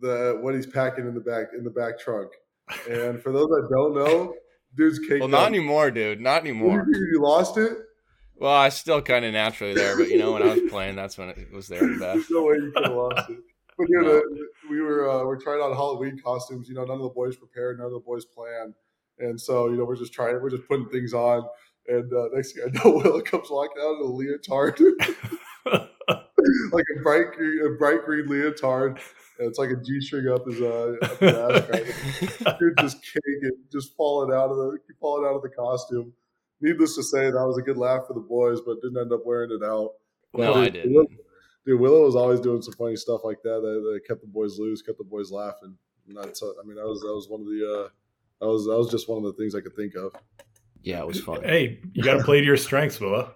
the 0.00 0.38
what 0.42 0.54
he's 0.54 0.66
packing 0.66 1.06
in 1.06 1.14
the 1.14 1.20
back 1.20 1.46
in 1.56 1.64
the 1.64 1.70
back 1.70 1.98
trunk. 1.98 2.30
And 2.90 3.22
for 3.22 3.32
those 3.32 3.48
that 3.48 3.68
don't 3.72 3.94
know, 3.94 4.34
dude's 4.76 4.98
cake. 4.98 5.20
Well, 5.20 5.28
not 5.28 5.46
anymore, 5.46 5.90
dude. 5.90 6.20
Not 6.20 6.42
anymore. 6.42 6.86
You 6.86 7.22
lost 7.22 7.56
it. 7.56 7.72
Well, 8.36 8.52
I 8.52 8.68
still 8.68 9.00
kind 9.00 9.24
of 9.24 9.32
naturally 9.32 9.72
there, 9.72 9.96
but 9.96 10.08
you 10.10 10.18
know, 10.18 10.32
when 10.32 10.42
I 10.42 10.52
was 10.54 10.70
playing, 10.70 10.94
that's 10.94 11.16
when 11.16 11.30
it 11.30 11.50
was 11.52 11.68
there 11.68 11.80
the 11.80 11.86
best. 11.98 12.00
There's 12.00 12.30
no 12.30 12.42
way 12.42 12.56
you 12.56 12.70
could 12.74 12.84
have 12.84 12.94
lost 12.94 13.30
it. 13.30 13.38
But 13.78 13.86
No. 13.88 14.18
uh, 14.18 14.20
we 14.70 14.82
were 14.82 15.08
uh, 15.10 15.24
we're 15.24 15.40
trying 15.40 15.60
on 15.62 15.72
Halloween 15.72 16.20
costumes. 16.22 16.68
You 16.68 16.74
know, 16.74 16.84
none 16.84 16.98
of 16.98 17.02
the 17.02 17.08
boys 17.08 17.36
prepared, 17.36 17.78
none 17.78 17.86
of 17.86 17.92
the 17.92 18.00
boys 18.00 18.26
planned, 18.26 18.74
and 19.18 19.40
so 19.40 19.70
you 19.70 19.78
know 19.78 19.84
we're 19.86 19.96
just 19.96 20.12
trying. 20.12 20.34
We're 20.40 20.50
just 20.50 20.68
putting 20.68 20.88
things 20.90 21.14
on. 21.14 21.48
And 21.90 22.12
uh, 22.12 22.28
next 22.32 22.52
thing 22.52 22.64
I 22.66 22.78
know, 22.78 22.96
Willow 23.04 23.20
comes 23.20 23.50
walking 23.50 23.82
out 23.82 23.96
in 23.96 24.02
a 24.02 24.04
leotard, 24.04 24.80
like 25.66 26.84
a 26.96 27.02
bright 27.02 27.32
green, 27.36 27.66
a 27.66 27.70
bright 27.76 28.04
green 28.04 28.28
leotard, 28.28 29.00
and 29.40 29.48
it's 29.48 29.58
like 29.58 29.70
a 29.70 29.76
g 29.76 30.00
string 30.00 30.28
up 30.28 30.46
his 30.46 30.60
uh, 30.60 30.94
up 31.02 31.18
his 31.18 31.34
ass 31.34 31.66
crack. 31.66 32.58
Dude, 32.60 32.78
just 32.78 33.02
caking, 33.02 33.58
just 33.72 33.96
falling 33.96 34.32
out 34.32 34.50
of 34.50 34.56
the 34.56 34.78
falling 35.00 35.28
out 35.28 35.34
of 35.34 35.42
the 35.42 35.48
costume. 35.48 36.12
Needless 36.60 36.94
to 36.94 37.02
say, 37.02 37.24
that 37.24 37.44
was 37.44 37.58
a 37.58 37.62
good 37.62 37.76
laugh 37.76 38.06
for 38.06 38.14
the 38.14 38.20
boys, 38.20 38.60
but 38.60 38.80
didn't 38.82 38.98
end 38.98 39.12
up 39.12 39.26
wearing 39.26 39.50
it 39.50 39.64
out. 39.64 39.94
No, 40.34 40.54
Dude, 40.54 40.62
I 40.62 40.68
didn't. 40.68 41.10
Dude, 41.66 41.80
Willow 41.80 42.04
was 42.04 42.14
always 42.14 42.38
doing 42.38 42.62
some 42.62 42.74
funny 42.74 42.96
stuff 42.96 43.22
like 43.24 43.42
that 43.42 43.60
that, 43.62 43.92
that 43.92 44.00
kept 44.06 44.20
the 44.20 44.28
boys 44.28 44.60
loose, 44.60 44.80
kept 44.80 44.98
the 44.98 45.04
boys 45.04 45.32
laughing. 45.32 45.76
And 46.06 46.16
that's, 46.16 46.40
I 46.42 46.64
mean, 46.64 46.76
that 46.76 46.86
was 46.86 47.00
that 47.00 47.12
was 47.12 47.28
one 47.28 47.40
of 47.40 47.46
the 47.46 47.66
uh, 47.66 47.88
that 48.40 48.46
was 48.46 48.66
that 48.66 48.78
was 48.78 48.90
just 48.92 49.08
one 49.08 49.18
of 49.18 49.24
the 49.24 49.32
things 49.32 49.56
I 49.56 49.60
could 49.60 49.74
think 49.74 49.96
of. 49.96 50.14
Yeah, 50.82 51.00
it 51.00 51.06
was 51.06 51.20
fun. 51.20 51.42
hey, 51.42 51.80
you 51.92 52.02
got 52.02 52.14
to 52.18 52.24
play 52.24 52.40
to 52.40 52.46
your 52.46 52.56
strengths, 52.56 52.98
Willow. 53.00 53.34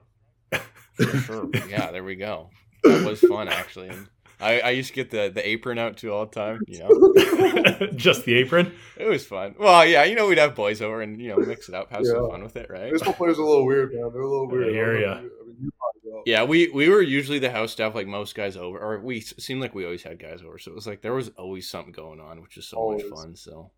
For 0.94 1.04
sure. 1.18 1.50
Yeah, 1.68 1.90
there 1.90 2.04
we 2.04 2.14
go. 2.14 2.50
That 2.84 3.04
was 3.04 3.20
fun 3.20 3.48
actually. 3.48 3.88
And 3.88 4.08
I, 4.40 4.60
I 4.60 4.70
used 4.70 4.88
to 4.90 4.94
get 4.94 5.10
the, 5.10 5.30
the 5.34 5.46
apron 5.46 5.78
out 5.78 5.96
too 5.96 6.12
all 6.12 6.26
the 6.26 6.32
time. 6.32 6.60
You 6.68 6.78
know, 6.80 7.86
Just 7.96 8.24
the 8.24 8.34
apron. 8.36 8.72
it 8.96 9.06
was 9.08 9.24
fun. 9.26 9.54
Well, 9.58 9.84
yeah, 9.86 10.04
you 10.04 10.14
know, 10.14 10.28
we'd 10.28 10.38
have 10.38 10.54
boys 10.54 10.80
over 10.82 11.02
and 11.02 11.20
you 11.20 11.28
know 11.30 11.36
mix 11.38 11.68
it 11.68 11.74
up, 11.74 11.90
have 11.90 12.04
some 12.06 12.28
fun 12.30 12.42
with 12.42 12.54
it, 12.56 12.68
right? 12.70 12.92
Baseball 12.92 13.14
players 13.14 13.38
are 13.38 13.42
a 13.42 13.46
little 13.46 13.66
weird, 13.66 13.92
man. 13.92 14.10
They're 14.12 14.22
a 14.22 14.28
little 14.30 14.48
weird. 14.48 14.68
I 14.68 14.70
hear 14.70 14.92
don't 14.92 15.00
know 15.02 15.06
ya. 15.08 15.16
if 15.16 15.22
you- 15.24 15.30
I 15.40 15.46
mean, 15.46 15.56
you 15.62 15.70
probably 15.78 16.10
know. 16.12 16.22
Yeah, 16.26 16.44
we 16.44 16.68
we 16.68 16.88
were 16.88 17.02
usually 17.02 17.38
the 17.40 17.50
house 17.50 17.72
staff, 17.72 17.94
like 17.94 18.06
most 18.06 18.34
guys 18.34 18.56
over, 18.56 18.78
or 18.78 19.00
we 19.00 19.20
seemed 19.20 19.60
like 19.60 19.74
we 19.74 19.84
always 19.84 20.02
had 20.02 20.18
guys 20.20 20.42
over. 20.46 20.58
So 20.58 20.70
it 20.70 20.74
was 20.74 20.86
like 20.86 21.00
there 21.02 21.14
was 21.14 21.30
always 21.30 21.68
something 21.68 21.92
going 21.92 22.20
on, 22.20 22.40
which 22.42 22.56
is 22.56 22.68
so 22.68 22.76
Always. 22.76 23.02
much 23.04 23.18
fun. 23.18 23.36
So 23.36 23.70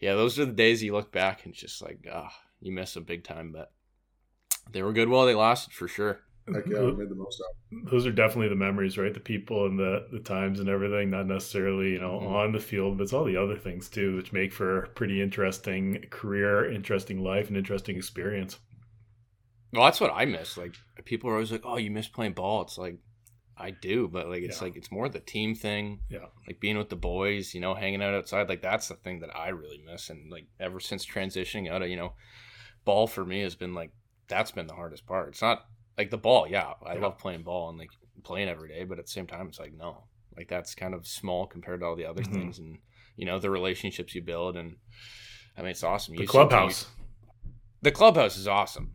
yeah, 0.00 0.14
those 0.14 0.38
are 0.38 0.46
the 0.46 0.52
days 0.52 0.82
you 0.82 0.92
look 0.94 1.12
back 1.12 1.44
and 1.44 1.52
it's 1.52 1.60
just 1.60 1.82
like, 1.82 2.06
ah, 2.12 2.32
you 2.60 2.72
miss 2.72 2.94
them 2.94 3.04
big 3.04 3.24
time, 3.24 3.52
but 3.52 3.72
they 4.70 4.82
were 4.82 4.92
good 4.92 5.08
while 5.08 5.26
they 5.26 5.34
lasted 5.34 5.72
for 5.72 5.88
sure. 5.88 6.20
Heck 6.52 6.66
yeah, 6.66 6.80
we 6.80 6.92
made 6.92 7.08
the 7.08 7.14
most 7.14 7.40
out. 7.40 7.78
of 7.84 7.90
Those 7.90 8.06
are 8.06 8.12
definitely 8.12 8.48
the 8.48 8.56
memories, 8.56 8.98
right? 8.98 9.14
The 9.14 9.20
people 9.20 9.66
and 9.66 9.78
the 9.78 10.08
the 10.10 10.18
times 10.20 10.58
and 10.58 10.68
everything. 10.68 11.10
Not 11.10 11.26
necessarily, 11.26 11.90
you 11.92 12.00
know, 12.00 12.18
Mhm. 12.20 12.26
on 12.32 12.52
the 12.52 12.58
field, 12.58 12.96
but 12.98 13.04
it's 13.04 13.12
all 13.12 13.24
the 13.24 13.36
other 13.36 13.56
things 13.56 13.88
too, 13.88 14.16
which 14.16 14.32
make 14.32 14.52
for 14.52 14.82
a 14.84 14.88
pretty 14.88 15.20
interesting 15.22 16.02
career, 16.10 16.68
interesting 16.70 17.22
life, 17.22 17.48
and 17.48 17.56
interesting 17.56 17.96
experience. 17.96 18.58
Well, 19.72 19.84
that's 19.84 20.00
what 20.00 20.12
I 20.12 20.24
miss. 20.24 20.56
Like 20.56 20.74
people 21.04 21.30
are 21.30 21.34
always 21.34 21.52
like, 21.52 21.64
"Oh, 21.64 21.76
you 21.76 21.90
miss 21.90 22.08
playing 22.08 22.32
ball." 22.32 22.62
It's 22.62 22.78
like 22.78 22.98
I 23.56 23.70
do, 23.70 24.08
but 24.08 24.28
like 24.28 24.42
it's 24.42 24.58
Yeah. 24.60 24.64
like 24.68 24.76
it's 24.76 24.90
more 24.90 25.08
the 25.08 25.20
team 25.20 25.54
thing. 25.54 26.00
Yeah. 26.08 26.26
Like 26.48 26.58
being 26.58 26.78
with 26.78 26.88
the 26.88 26.96
boys, 26.96 27.54
you 27.54 27.60
know, 27.60 27.74
hanging 27.74 28.02
out 28.02 28.14
outside. 28.14 28.48
Like 28.48 28.62
that's 28.62 28.88
the 28.88 28.94
thing 28.96 29.20
that 29.20 29.36
I 29.36 29.50
really 29.50 29.78
miss. 29.78 30.10
And 30.10 30.30
like 30.32 30.46
ever 30.58 30.80
since 30.80 31.06
transitioning 31.06 31.70
out 31.70 31.82
of 31.82 31.88
you 31.88 31.96
know, 31.96 32.14
ball 32.84 33.06
for 33.06 33.24
me 33.24 33.40
has 33.42 33.54
been 33.54 33.74
like 33.74 33.90
that's 34.28 34.50
been 34.52 34.66
the 34.66 34.74
hardest 34.74 35.06
part. 35.06 35.28
It's 35.30 35.42
not 35.42 35.64
like 35.98 36.10
the 36.10 36.18
ball. 36.18 36.46
Yeah, 36.48 36.72
I 36.86 36.94
Yeah. 36.94 37.00
love 37.00 37.18
playing 37.18 37.42
ball 37.42 37.68
and 37.68 37.78
like 37.78 37.90
playing 38.22 38.48
every 38.48 38.68
day, 38.68 38.84
but 38.84 38.98
at 38.98 39.06
the 39.06 39.10
same 39.10 39.26
time, 39.26 39.48
it's 39.48 39.58
like 39.58 39.72
no, 39.74 40.04
like 40.36 40.48
that's 40.48 40.74
kind 40.74 40.94
of 40.94 41.06
small 41.06 41.46
compared 41.46 41.80
to 41.80 41.86
all 41.86 41.96
the 41.96 42.06
other 42.06 42.22
Mhm. 42.22 42.32
things 42.32 42.58
and 42.58 42.78
you 43.16 43.26
know 43.26 43.38
the 43.38 43.50
relationships 43.50 44.14
you 44.14 44.22
build 44.22 44.56
and. 44.56 44.76
I 45.56 45.62
mean, 45.62 45.72
it's 45.72 45.82
awesome. 45.82 46.14
The 46.14 46.22
You 46.22 46.28
clubhouse. 46.28 46.86
the 47.82 47.90
clubhouse 47.90 48.36
is 48.36 48.46
awesome 48.46 48.94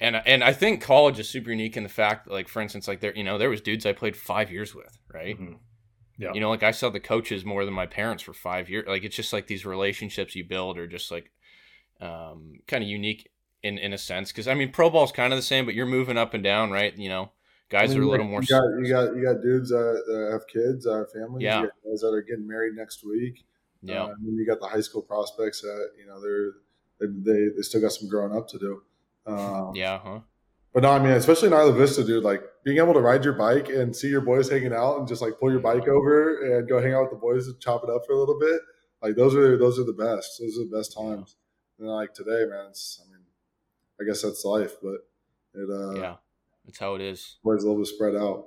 and 0.00 0.16
and 0.26 0.42
i 0.42 0.52
think 0.52 0.80
college 0.82 1.18
is 1.18 1.28
super 1.28 1.50
unique 1.50 1.76
in 1.76 1.82
the 1.82 1.88
fact 1.88 2.24
that 2.26 2.32
like 2.32 2.48
for 2.48 2.60
instance 2.62 2.88
like 2.88 3.00
there 3.00 3.14
you 3.14 3.22
know 3.22 3.36
there 3.38 3.50
was 3.50 3.60
dudes 3.60 3.84
i 3.86 3.92
played 3.92 4.16
five 4.16 4.50
years 4.50 4.74
with 4.74 4.98
right 5.12 5.38
Mhm. 5.38 5.58
Yeah. 6.18 6.32
you 6.32 6.40
know 6.40 6.48
like 6.48 6.62
i 6.62 6.70
saw 6.70 6.88
the 6.88 6.98
coaches 6.98 7.44
more 7.44 7.64
than 7.66 7.74
my 7.74 7.86
parents 7.86 8.22
for 8.22 8.32
five 8.32 8.70
years 8.70 8.86
like 8.88 9.04
it's 9.04 9.14
just 9.14 9.32
like 9.34 9.46
these 9.48 9.66
relationships 9.66 10.34
you 10.34 10.44
build 10.44 10.78
are 10.78 10.86
just 10.86 11.10
like 11.10 11.30
um 12.02 12.54
kind 12.66 12.82
of 12.82 12.88
unique 12.88 13.30
in 13.62 13.78
in 13.78 13.92
a 13.92 13.98
sense 13.98 14.32
because 14.32 14.48
i 14.48 14.54
mean 14.54 14.70
pro 14.70 14.90
ball's 14.90 15.12
kind 15.12 15.32
of 15.32 15.38
the 15.38 15.42
same 15.42 15.64
but 15.64 15.74
you're 15.74 15.86
moving 15.86 16.18
up 16.18 16.34
and 16.34 16.42
down 16.42 16.70
right 16.70 16.98
you 16.98 17.08
know 17.08 17.30
guys 17.72 17.90
I 17.90 17.94
mean, 17.94 18.02
are 18.02 18.06
a 18.06 18.10
little 18.10 18.26
more 18.26 18.42
You 18.42 18.48
got 18.48 18.64
you 18.78 18.88
got 18.88 19.16
you 19.16 19.24
got 19.24 19.42
dudes 19.42 19.70
that, 19.70 20.04
that 20.06 20.30
have 20.32 20.46
kids, 20.46 20.84
that 20.84 20.94
have 20.94 21.10
families. 21.10 21.42
Yeah. 21.42 21.62
You 21.62 21.66
got 21.66 21.90
guys 21.90 22.00
that 22.00 22.08
are 22.08 22.22
getting 22.22 22.46
married 22.46 22.74
next 22.76 23.04
week. 23.04 23.44
yeah 23.82 24.04
Uh, 24.04 24.08
and 24.08 24.26
then 24.26 24.34
you 24.36 24.46
got 24.46 24.60
the 24.60 24.66
high 24.66 24.82
school 24.82 25.02
prospects 25.02 25.62
that 25.62 25.90
you 25.98 26.06
know 26.06 26.20
they're 26.20 26.52
they 27.00 27.56
they 27.56 27.62
still 27.62 27.80
got 27.80 27.92
some 27.92 28.08
growing 28.08 28.36
up 28.36 28.46
to 28.48 28.58
do. 28.58 28.82
Um, 29.26 29.72
yeah 29.74 29.98
huh 29.98 30.20
But 30.74 30.82
no, 30.84 30.90
I 30.90 30.98
mean, 30.98 31.12
especially 31.12 31.48
in 31.48 31.54
Isla 31.54 31.72
Vista, 31.72 32.04
dude, 32.04 32.22
like 32.22 32.42
being 32.64 32.78
able 32.78 32.94
to 32.94 33.00
ride 33.00 33.24
your 33.24 33.34
bike 33.34 33.68
and 33.70 33.96
see 33.96 34.08
your 34.08 34.20
boys 34.20 34.48
hanging 34.50 34.72
out 34.72 34.98
and 34.98 35.08
just 35.08 35.22
like 35.22 35.40
pull 35.40 35.50
your 35.50 35.60
bike 35.60 35.88
over 35.88 36.58
and 36.58 36.68
go 36.68 36.80
hang 36.80 36.94
out 36.94 37.02
with 37.02 37.10
the 37.10 37.16
boys 37.16 37.48
and 37.48 37.58
chop 37.58 37.82
it 37.82 37.90
up 37.90 38.02
for 38.06 38.12
a 38.12 38.18
little 38.18 38.38
bit. 38.38 38.60
Like 39.02 39.16
those 39.16 39.34
are 39.34 39.56
those 39.56 39.78
are 39.80 39.84
the 39.84 39.92
best. 39.92 40.38
Those 40.38 40.58
are 40.58 40.66
the 40.68 40.76
best 40.76 40.94
times. 40.96 41.36
And 41.82 41.90
like 41.90 42.14
today, 42.14 42.44
man, 42.48 42.66
it's 42.70 43.02
I 43.04 43.10
mean, 43.10 43.24
I 44.00 44.04
guess 44.04 44.22
that's 44.22 44.44
life, 44.44 44.74
but 44.80 45.06
it 45.54 45.68
uh 45.68 46.00
yeah 46.00 46.16
that's 46.64 46.78
how 46.78 46.94
it 46.94 47.00
is 47.00 47.38
boys 47.42 47.64
a 47.64 47.66
little 47.66 47.82
bit 47.82 47.88
spread 47.88 48.14
out. 48.14 48.46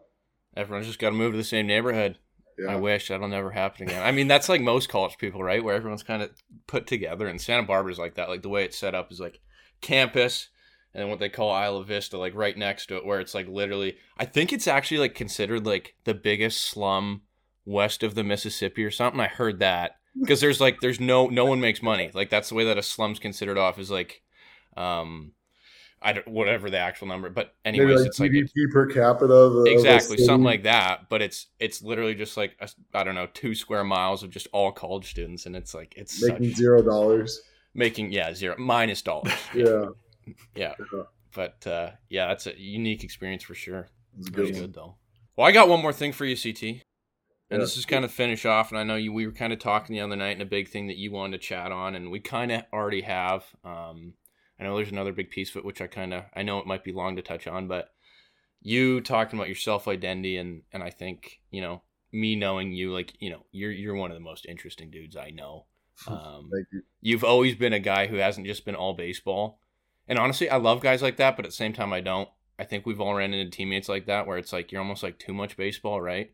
everyone's 0.56 0.88
just 0.88 1.00
got 1.00 1.10
to 1.10 1.16
move 1.16 1.34
to 1.34 1.38
the 1.38 1.44
same 1.44 1.68
neighborhood 1.68 2.18
Yeah. 2.58 2.72
I 2.72 2.76
wish 2.78 3.10
that'll 3.10 3.28
never 3.28 3.52
happen 3.52 3.90
again. 3.90 4.02
I 4.02 4.12
mean, 4.14 4.30
that's 4.30 4.48
like 4.48 4.62
most 4.62 4.88
college 4.88 5.18
people, 5.18 5.44
right? 5.44 5.62
Where 5.62 5.76
everyone's 5.76 6.04
kind 6.04 6.22
of 6.24 6.32
put 6.66 6.88
together, 6.88 7.28
and 7.28 7.42
Santa 7.42 7.64
Barbara's 7.64 8.00
like 8.00 8.16
that. 8.16 8.30
Like 8.30 8.42
the 8.42 8.50
way 8.50 8.64
it's 8.64 8.78
set 8.78 8.96
up 8.96 9.12
is 9.12 9.20
like 9.20 9.42
campus, 9.82 10.48
and 10.94 11.10
what 11.10 11.20
they 11.20 11.28
call 11.28 11.52
Isla 11.62 11.84
Vista, 11.84 12.18
like 12.18 12.34
right 12.34 12.58
next 12.58 12.86
to 12.88 12.96
it, 12.96 13.06
where 13.06 13.20
it's 13.20 13.36
like 13.36 13.50
literally. 13.50 13.98
I 14.18 14.24
think 14.24 14.54
it's 14.54 14.68
actually 14.68 15.00
like 15.00 15.14
considered 15.14 15.66
like 15.66 15.96
the 16.06 16.14
biggest 16.14 16.62
slum 16.62 17.24
west 17.66 18.02
of 18.02 18.16
the 18.16 18.24
Mississippi 18.24 18.86
or 18.86 18.92
something. 18.92 19.20
I 19.20 19.28
heard 19.28 19.60
that 19.60 19.98
because 20.20 20.42
there's 20.42 20.62
like 20.62 20.80
there's 20.82 21.00
no 21.00 21.28
no 21.28 21.46
one 21.46 21.60
makes 21.60 21.82
money. 21.82 22.12
Like 22.14 22.30
that's 22.30 22.50
the 22.50 22.56
way 22.56 22.66
that 22.66 22.78
a 22.78 22.84
slum's 22.84 23.20
considered 23.20 23.58
off 23.58 23.80
is 23.80 23.92
like, 23.92 24.22
um, 24.78 25.34
I 26.02 26.14
don't 26.14 26.28
whatever 26.28 26.70
the 26.70 26.78
actual 26.78 27.08
number, 27.08 27.30
but 27.30 27.54
anyways, 27.64 28.00
like 28.00 28.08
it's 28.08 28.20
like 28.20 28.32
per 28.72 28.88
capita. 28.88 29.34
Of, 29.34 29.68
exactly 29.68 30.18
something 30.18 30.44
like 30.44 30.64
that. 30.64 31.10
But 31.10 31.22
it's 31.22 31.48
it's 31.60 31.82
literally 31.82 32.16
just 32.16 32.38
like 32.38 32.56
I 32.94 33.04
don't 33.04 33.16
know 33.16 33.28
two 33.34 33.56
square 33.56 33.84
miles 33.84 34.24
of 34.24 34.30
just 34.30 34.48
all 34.52 34.72
college 34.72 35.10
students, 35.10 35.46
and 35.46 35.56
it's 35.56 35.74
like 35.74 35.94
it's 35.98 36.22
making 36.24 36.50
such, 36.50 36.58
zero 36.58 36.82
dollars. 36.82 37.42
making 37.74 38.12
yeah 38.12 38.34
zero 38.34 38.56
minus 38.58 39.02
dollars. 39.02 39.34
Yeah, 39.54 39.86
yeah. 40.56 40.74
Yeah. 40.94 41.04
But 41.34 41.68
uh, 41.68 41.92
yeah, 42.10 42.28
that's 42.28 42.48
a 42.48 42.60
unique 42.60 43.04
experience 43.04 43.44
for 43.44 43.56
sure. 43.56 43.88
it's 44.18 44.30
good. 44.30 44.54
good 44.54 44.74
though. 44.74 44.96
Well, 45.36 45.46
I 45.46 45.52
got 45.52 45.68
one 45.68 45.82
more 45.82 45.92
thing 45.92 46.14
for 46.14 46.24
you, 46.24 46.38
CT. 46.38 46.82
And 47.50 47.60
Yeah. 47.60 47.64
this 47.66 47.78
is 47.78 47.86
kind 47.86 48.04
of 48.04 48.12
finish 48.12 48.46
off, 48.46 48.72
and 48.72 48.80
I 48.80 48.84
know 48.84 48.96
you 48.96 49.14
we 49.14 49.26
were 49.28 49.32
kind 49.34 49.54
of 49.54 49.60
talking 49.60 49.96
the 49.96 50.02
other 50.02 50.16
night, 50.16 50.32
and 50.32 50.42
a 50.42 50.46
big 50.46 50.68
thing 50.70 50.88
that 50.88 50.98
you 50.98 51.12
wanted 51.12 51.40
to 51.40 51.48
chat 51.48 51.72
on, 51.72 51.96
and 51.96 52.10
we 52.12 52.20
kind 52.20 52.52
of 52.52 52.64
already 52.74 53.02
have. 53.02 53.44
Um, 53.64 54.14
I 54.60 54.64
know 54.64 54.76
there's 54.76 54.92
another 54.92 55.12
big 55.14 55.30
piece 55.30 55.52
of 55.52 55.58
it, 55.58 55.66
which 55.66 55.82
I 55.82 55.88
kind 55.88 56.14
of 56.14 56.24
I 56.36 56.42
know 56.44 56.60
it 56.60 56.66
might 56.68 56.84
be 56.84 56.92
long 56.92 57.16
to 57.18 57.22
touch 57.22 57.46
on, 57.48 57.68
but 57.68 57.94
you 58.62 59.00
talking 59.02 59.38
about 59.38 59.48
your 59.48 59.56
self 59.56 59.88
identity, 59.88 60.38
and 60.38 60.64
and 60.74 60.82
I 60.82 60.90
think 60.90 61.40
you 61.52 61.62
know 61.62 61.84
me 62.12 62.36
knowing 62.36 62.72
you, 62.72 62.92
like 62.94 63.14
you 63.20 63.30
know 63.30 63.46
you're 63.52 63.72
you're 63.72 63.96
one 63.96 64.10
of 64.12 64.16
the 64.18 64.22
most 64.24 64.46
interesting 64.48 64.90
dudes 64.90 65.16
I 65.16 65.30
know. 65.30 65.66
Um, 66.08 66.50
Thank 66.52 66.68
you. 66.74 66.82
you've 67.00 67.24
always 67.24 67.56
been 67.56 67.72
a 67.74 67.80
guy 67.80 68.08
who 68.08 68.18
hasn't 68.18 68.48
just 68.48 68.66
been 68.66 68.76
all 68.76 68.94
baseball. 68.94 69.60
And 70.10 70.20
honestly, 70.20 70.50
I 70.50 70.58
love 70.58 70.82
guys 70.82 71.02
like 71.02 71.16
that, 71.18 71.36
but 71.38 71.46
at 71.46 71.50
the 71.52 71.56
same 71.56 71.72
time, 71.74 71.94
I 71.94 72.02
don't. 72.02 72.28
I 72.60 72.66
think 72.66 72.86
we've 72.86 73.00
all 73.00 73.16
ran 73.16 73.34
into 73.34 73.50
teammates 73.56 73.88
like 73.88 74.06
that 74.08 74.28
where 74.28 74.38
it's 74.38 74.52
like 74.52 74.72
you're 74.72 74.82
almost 74.82 75.04
like 75.04 75.20
too 75.20 75.34
much 75.34 75.56
baseball, 75.58 76.02
right? 76.02 76.34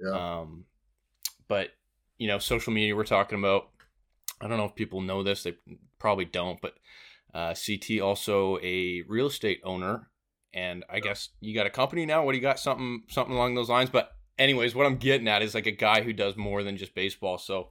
Yeah. 0.00 0.40
Um, 0.40 0.64
but 1.48 1.70
you 2.18 2.26
know, 2.28 2.38
social 2.38 2.72
media 2.72 2.94
we're 2.94 3.04
talking 3.04 3.38
about. 3.38 3.68
I 4.40 4.46
don't 4.46 4.58
know 4.58 4.66
if 4.66 4.74
people 4.74 5.00
know 5.00 5.22
this; 5.22 5.42
they 5.42 5.54
probably 5.98 6.24
don't. 6.24 6.60
But 6.60 6.74
uh, 7.34 7.54
CT 7.54 8.00
also 8.00 8.58
a 8.62 9.02
real 9.08 9.26
estate 9.26 9.60
owner, 9.64 10.10
and 10.52 10.84
I 10.88 11.00
guess 11.00 11.30
you 11.40 11.54
got 11.54 11.66
a 11.66 11.70
company 11.70 12.06
now. 12.06 12.24
What 12.24 12.32
do 12.32 12.38
you 12.38 12.42
got? 12.42 12.58
Something 12.58 13.02
something 13.08 13.34
along 13.34 13.54
those 13.54 13.68
lines. 13.68 13.90
But 13.90 14.12
anyways, 14.38 14.74
what 14.74 14.86
I'm 14.86 14.96
getting 14.96 15.28
at 15.28 15.42
is 15.42 15.54
like 15.54 15.66
a 15.66 15.72
guy 15.72 16.02
who 16.02 16.12
does 16.12 16.36
more 16.36 16.62
than 16.62 16.76
just 16.76 16.94
baseball. 16.94 17.38
So, 17.38 17.70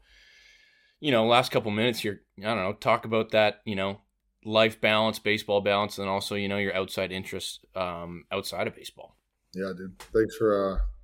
you 1.00 1.12
know, 1.12 1.26
last 1.26 1.52
couple 1.52 1.72
minutes 1.72 2.00
here, 2.00 2.22
I 2.40 2.44
don't 2.44 2.58
know, 2.58 2.74
talk 2.74 3.06
about 3.06 3.32
that. 3.32 3.62
You 3.66 3.76
know, 3.76 4.02
life 4.44 4.82
balance, 4.82 5.20
baseball 5.20 5.62
balance, 5.62 5.98
and 5.98 6.10
also 6.10 6.36
you 6.36 6.48
know 6.48 6.58
your 6.58 6.76
outside 6.76 7.12
interests 7.12 7.60
um, 7.76 8.26
outside 8.32 8.68
of 8.68 8.76
baseball. 8.76 9.16
Yeah, 9.54 9.72
dude. 9.76 9.98
Thanks 10.00 10.36
for. 10.36 10.76
uh 10.76 10.97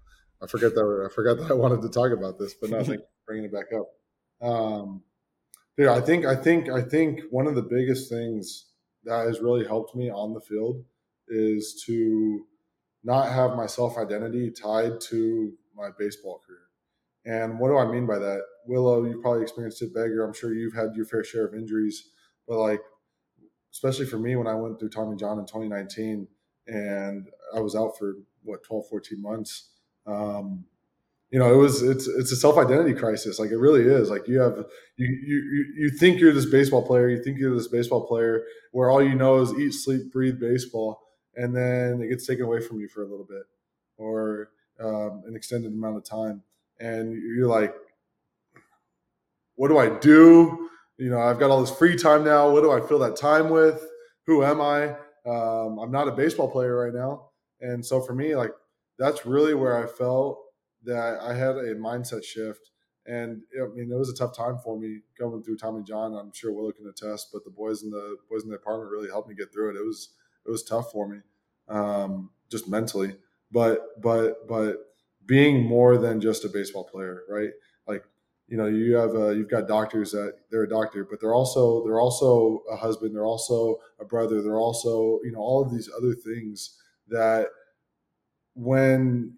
I 0.44 0.48
forget 0.48 0.74
that. 0.76 1.08
I 1.10 1.14
forgot 1.14 1.38
that 1.38 1.52
I 1.52 1.54
wanted 1.54 1.82
to 1.84 1.90
talk 1.90 2.12
about 2.12 2.38
this, 2.38 2.54
but 2.54 2.70
no, 2.70 2.84
thank 2.84 3.02
bringing 3.26 3.46
it 3.46 3.54
back 3.54 3.68
up. 3.74 4.48
Um, 4.48 5.04
I 5.80 6.02
think, 6.02 6.26
I 6.26 6.36
think, 6.36 6.70
I 6.70 6.82
think 6.82 7.22
one 7.32 7.48
of 7.48 7.56
the 7.56 7.62
biggest 7.62 8.10
things 8.10 8.66
that 9.06 9.26
has 9.26 9.40
really 9.40 9.66
helped 9.66 9.96
me 9.96 10.12
on 10.12 10.34
the 10.34 10.42
field 10.42 10.84
is 11.28 11.82
to 11.88 12.46
not 13.04 13.32
have 13.32 13.56
my 13.56 13.66
self 13.66 13.98
identity 13.98 14.52
tied 14.52 15.02
to 15.02 15.54
my 15.76 15.90
baseball 15.98 16.42
career. 16.46 16.60
And 17.26 17.60
what 17.60 17.70
do 17.70 17.78
I 17.78 17.90
mean 17.90 18.06
by 18.06 18.20
that? 18.20 18.42
Willow, 18.66 19.06
you 19.06 19.22
probably 19.22 19.44
experienced 19.44 19.82
it. 19.82 19.94
Beggar, 19.94 20.24
I'm 20.24 20.34
sure 20.34 20.54
you've 20.54 20.76
had 20.76 20.96
your 20.96 21.06
fair 21.06 21.24
share 21.24 21.46
of 21.46 21.54
injuries, 21.54 22.10
but 22.48 22.58
like, 22.58 22.82
especially 23.72 24.06
for 24.06 24.20
me 24.20 24.36
when 24.36 24.48
I 24.48 24.56
went 24.56 24.80
through 24.80 24.90
Tommy 24.90 25.16
John 25.16 25.40
in 25.40 25.46
2019 25.46 26.28
and 26.68 27.28
I 27.56 27.60
was 27.60 27.76
out 27.76 27.98
for 27.98 28.16
what 28.44 28.64
12, 28.64 28.86
14 28.90 29.22
months. 29.22 29.70
Um, 30.06 30.66
you 31.32 31.40
know, 31.40 31.52
it 31.52 31.58
was 31.58 31.82
it's 31.82 32.08
it's 32.08 32.32
a 32.32 32.36
self 32.36 32.58
identity 32.58 32.94
crisis. 32.94 33.40
Like 33.40 33.50
it 33.52 33.58
really 33.58 33.82
is. 33.84 34.10
Like 34.10 34.28
you 34.28 34.40
have 34.40 34.66
you 34.98 35.08
you 35.08 35.66
you- 35.78 35.90
think 36.00 36.20
you're 36.20 36.32
this 36.34 36.46
baseball 36.46 36.86
player. 36.86 37.10
You 37.10 37.24
think 37.24 37.40
you're 37.40 37.56
this 37.56 37.68
baseball 37.68 38.06
player 38.08 38.46
where 38.72 38.92
all 38.92 39.02
you 39.04 39.16
know 39.16 39.42
is 39.42 39.54
eat, 39.56 39.72
sleep, 39.74 40.12
breathe 40.14 40.40
baseball, 40.40 41.02
and 41.36 41.56
then 41.56 42.02
it 42.02 42.10
gets 42.10 42.28
taken 42.28 42.46
away 42.46 42.62
from 42.62 42.80
you 42.80 42.88
for 42.88 43.02
a 43.04 43.08
little 43.08 43.26
bit 43.26 43.44
or 43.98 44.50
um, 44.80 45.24
an 45.28 45.36
extended 45.36 45.72
amount 45.74 45.98
of 45.98 46.04
time, 46.06 46.44
and 46.80 47.14
you're 47.14 47.48
like, 47.48 47.74
what 49.56 49.68
do 49.70 49.78
I 49.78 49.90
do? 50.00 50.70
You 50.98 51.10
know, 51.10 51.20
I've 51.20 51.40
got 51.40 51.50
all 51.50 51.62
this 51.62 51.76
free 51.76 51.96
time 51.96 52.24
now. 52.24 52.50
What 52.52 52.62
do 52.62 52.72
I 52.72 52.80
fill 52.80 53.00
that 53.00 53.16
time 53.16 53.50
with? 53.50 53.84
Who 54.28 54.44
am 54.44 54.62
I? 54.62 54.96
Um, 55.26 55.80
I'm 55.80 55.92
not 55.92 56.08
a 56.08 56.12
baseball 56.12 56.50
player 56.52 56.76
right 56.78 56.94
now, 56.94 57.30
and 57.62 57.86
so 57.86 58.02
for 58.02 58.14
me, 58.14 58.36
like 58.36 58.52
that's 58.98 59.26
really 59.26 59.54
where 59.54 59.84
I 59.84 59.88
felt 59.88 60.40
that 60.84 61.20
I 61.22 61.34
had 61.34 61.56
a 61.56 61.76
mindset 61.76 62.24
shift. 62.24 62.70
And 63.06 63.42
I 63.62 63.68
mean, 63.76 63.92
it 63.92 63.98
was 63.98 64.10
a 64.10 64.16
tough 64.16 64.36
time 64.36 64.58
for 64.64 64.80
me 64.80 65.00
going 65.20 65.44
through 65.44 65.58
Tommy 65.58 65.84
John. 65.84 66.14
I'm 66.14 66.32
sure 66.34 66.54
Willow 66.54 66.72
can 66.72 66.88
attest, 66.88 67.30
but 67.34 67.44
the 67.44 67.52
boys 67.52 67.84
in 67.84 67.90
the 67.90 68.18
boys 68.30 68.44
in 68.44 68.50
the 68.50 68.56
apartment 68.56 68.92
really 68.92 69.10
helped 69.10 69.28
me 69.28 69.36
get 69.36 69.52
through 69.52 69.72
it. 69.72 69.76
It 69.76 69.86
was 69.86 70.10
it 70.46 70.52
was 70.52 70.64
tough 70.64 70.92
for 70.92 71.08
me, 71.08 71.18
um, 71.68 72.30
just 72.50 72.70
mentally. 72.70 73.16
But 73.52 74.02
but 74.02 74.48
but 74.48 74.78
being 75.26 75.66
more 75.66 75.98
than 75.98 76.22
just 76.22 76.46
a 76.46 76.50
baseball 76.50 76.86
player, 76.86 77.24
right? 77.30 77.50
Like 77.88 78.06
you 78.48 78.58
know, 78.58 78.68
you 78.68 78.96
have 78.96 79.16
uh, 79.16 79.30
you've 79.30 79.50
got 79.50 79.68
doctors 79.68 80.12
that 80.12 80.36
they're 80.50 80.64
a 80.64 80.70
doctor, 80.70 81.06
but 81.10 81.20
they're 81.20 81.34
also 81.34 81.84
they're 81.84 82.00
also 82.00 82.62
a 82.72 82.76
husband, 82.76 83.16
they're 83.16 83.26
also 83.26 83.78
a 84.00 84.06
brother, 84.06 84.42
they're 84.42 84.60
also 84.60 85.20
you 85.24 85.32
know 85.32 85.40
all 85.40 85.62
of 85.62 85.72
these 85.72 85.90
other 85.98 86.14
things 86.14 86.78
that 87.10 87.48
when 88.56 89.36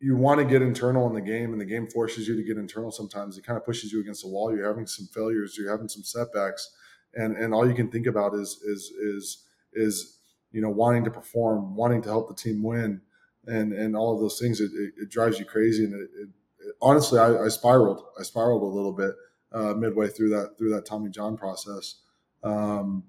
you 0.00 0.16
want 0.16 0.38
to 0.38 0.46
get 0.46 0.62
internal 0.62 1.06
in 1.06 1.14
the 1.14 1.20
game 1.20 1.52
and 1.52 1.60
the 1.60 1.64
game 1.66 1.86
forces 1.86 2.26
you 2.26 2.34
to 2.34 2.42
get 2.42 2.56
internal 2.56 2.90
sometimes 2.90 3.36
it 3.36 3.44
kind 3.44 3.56
of 3.56 3.64
pushes 3.64 3.92
you 3.92 4.00
against 4.00 4.22
the 4.22 4.28
wall. 4.28 4.54
You're 4.54 4.68
having 4.68 4.86
some 4.86 5.06
failures 5.12 5.56
you're 5.58 5.70
having 5.70 5.88
some 5.88 6.02
setbacks 6.02 6.70
and 7.14 7.36
and 7.36 7.52
all 7.52 7.68
you 7.68 7.74
can 7.74 7.90
think 7.90 8.06
about 8.06 8.34
is 8.34 8.60
is 8.62 8.90
is 8.90 9.44
is 9.72 10.18
you 10.52 10.60
know 10.60 10.70
wanting 10.70 11.04
to 11.04 11.10
perform 11.10 11.76
wanting 11.76 12.02
to 12.02 12.08
help 12.08 12.28
the 12.28 12.34
team 12.34 12.62
win 12.62 13.00
and 13.46 13.72
and 13.72 13.96
all 13.96 14.14
of 14.14 14.20
those 14.20 14.38
things. 14.38 14.60
It, 14.60 14.70
it, 14.74 14.94
it 15.02 15.10
drives 15.10 15.38
you 15.38 15.44
crazy 15.44 15.84
and 15.84 15.94
it, 15.94 16.10
it, 16.18 16.74
honestly 16.80 17.18
I, 17.18 17.44
I 17.44 17.48
spiraled 17.48 18.02
i 18.18 18.22
spiraled 18.22 18.62
a 18.62 18.66
little 18.66 18.92
bit 18.92 19.14
uh, 19.52 19.74
midway 19.74 20.08
through 20.08 20.30
that 20.30 20.56
through 20.58 20.70
that 20.70 20.86
tommy 20.86 21.10
john 21.10 21.36
process. 21.36 21.96
Um, 22.42 23.04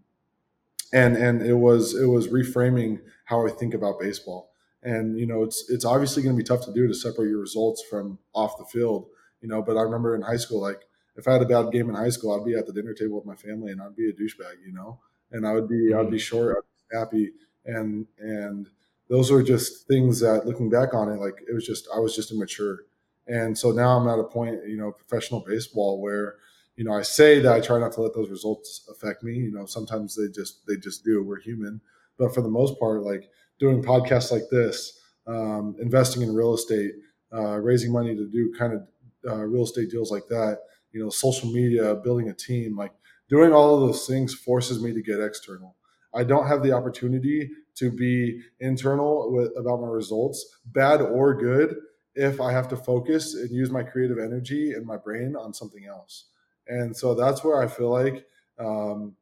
and 0.94 1.16
and 1.16 1.42
it 1.42 1.54
was 1.54 1.96
it 1.96 2.08
was 2.08 2.28
reframing 2.28 3.02
how 3.26 3.46
i 3.46 3.50
think 3.50 3.74
about 3.74 4.00
baseball 4.00 4.51
and 4.84 5.18
you 5.18 5.26
know 5.26 5.44
it's 5.44 5.70
it's 5.70 5.86
obviously 5.86 6.24
going 6.24 6.36
to 6.36 6.42
be 6.42 6.48
tough 6.48 6.66
to 6.66 6.74
do 6.74 6.88
to 6.88 6.94
separate 6.94 7.30
your 7.30 7.40
results 7.40 7.84
from 7.90 8.18
off 8.34 8.58
the 8.58 8.66
field 8.66 9.08
you 9.42 9.48
know 9.48 9.62
but 9.62 9.78
i 9.78 9.82
remember 9.82 10.16
in 10.16 10.22
high 10.22 10.38
school 10.38 10.62
like 10.62 10.82
if 11.16 11.28
i 11.28 11.34
had 11.34 11.42
a 11.42 11.46
bad 11.46 11.72
game 11.72 11.90
in 11.90 11.96
high 11.96 12.10
school 12.10 12.34
i'd 12.34 12.46
be 12.46 12.56
at 12.56 12.66
the 12.66 12.74
dinner 12.74 12.94
table 12.94 13.16
with 13.16 13.26
my 13.26 13.36
family 13.36 13.72
and 13.72 13.82
i'd 13.82 13.96
be 13.96 14.10
a 14.10 14.14
douchebag 14.14 14.56
you 14.66 14.74
know? 14.74 15.00
And 15.32 15.46
i 15.46 15.54
would 15.54 15.68
be 15.68 15.94
i'd 15.94 16.02
mm-hmm. 16.02 16.12
be 16.12 16.20
short 16.20 16.58
i'd 16.58 16.90
be 16.90 16.98
happy 16.98 17.32
and 17.66 18.08
and 18.20 18.68
those 19.10 19.30
were 19.30 19.44
just 19.44 19.88
things 19.88 20.22
that 20.22 20.46
looking 20.46 20.70
back 20.70 20.94
on 20.94 21.10
it 21.10 21.20
like 21.20 21.36
it 21.48 21.54
was 21.54 21.66
just 21.66 21.88
i 21.96 22.00
was 22.00 22.16
just 22.16 22.32
immature. 22.32 22.86
And 23.28 23.58
so 23.58 23.72
now 23.72 23.98
i'm 23.98 24.08
at 24.08 24.20
a 24.20 24.24
point 24.24 24.60
you 24.68 24.78
know 24.78 24.92
professional 24.92 25.44
baseball 25.46 26.02
where 26.02 26.36
you 26.76 26.84
know 26.84 26.94
i 26.94 27.02
say 27.02 27.40
that 27.40 27.54
i 27.54 27.60
try 27.60 27.78
not 27.80 27.92
to 27.94 28.02
let 28.02 28.14
those 28.14 28.30
results 28.30 28.88
affect 28.90 29.22
me 29.22 29.34
you 29.34 29.52
know 29.52 29.66
sometimes 29.66 30.16
they 30.16 30.28
just 30.34 30.66
they 30.66 30.76
just 30.78 31.04
do 31.04 31.22
we're 31.24 31.40
human. 31.40 31.82
But 32.18 32.34
for 32.34 32.42
the 32.42 32.50
most 32.50 32.80
part 32.80 33.04
like 33.04 33.30
doing 33.62 33.82
podcasts 33.82 34.32
like 34.32 34.50
this, 34.52 35.00
um, 35.28 35.76
investing 35.80 36.24
in 36.24 36.34
real 36.34 36.56
estate, 36.56 36.92
uh, 37.32 37.58
raising 37.60 37.92
money 37.92 38.16
to 38.16 38.28
do 38.28 38.52
kind 38.58 38.74
of 38.74 38.82
uh, 39.32 39.46
real 39.46 39.64
estate 39.64 39.92
deals 39.92 40.12
like 40.12 40.28
that, 40.28 40.58
you 40.92 41.02
know, 41.02 41.10
social 41.10 41.50
media, 41.50 41.96
building 41.96 42.30
a 42.30 42.34
team, 42.34 42.76
like 42.76 42.92
doing 43.30 43.54
all 43.54 43.76
of 43.76 43.82
those 43.82 44.08
things 44.08 44.34
forces 44.34 44.84
me 44.84 44.92
to 44.92 45.02
get 45.02 45.22
external. 45.22 45.76
I 46.14 46.24
don't 46.24 46.48
have 46.48 46.64
the 46.64 46.74
opportunity 46.74 47.52
to 47.76 47.92
be 47.92 48.42
internal 48.60 49.32
with 49.32 49.52
about 49.56 49.80
my 49.80 49.88
results, 49.88 50.58
bad 50.66 51.00
or 51.00 51.36
good, 51.36 51.76
if 52.16 52.42
I 52.42 52.52
have 52.52 52.68
to 52.70 52.76
focus 52.76 53.36
and 53.36 53.52
use 53.52 53.70
my 53.70 53.84
creative 53.84 54.18
energy 54.18 54.74
and 54.74 54.86
my 54.86 54.98
brain 54.98 55.36
on 55.40 55.54
something 55.54 55.86
else. 55.86 56.26
And 56.68 56.98
so 56.98 57.14
that's 57.14 57.44
where 57.44 57.62
I 57.62 57.68
feel 57.68 57.90
like 57.90 58.26
um, 58.60 59.16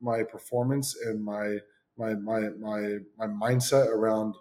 my 0.00 0.22
performance 0.22 0.96
and 1.04 1.22
my 1.22 1.58
my 2.00 2.14
my 2.14 2.48
my 2.58 2.96
my 3.18 3.26
mindset 3.26 3.88
around 3.88 4.34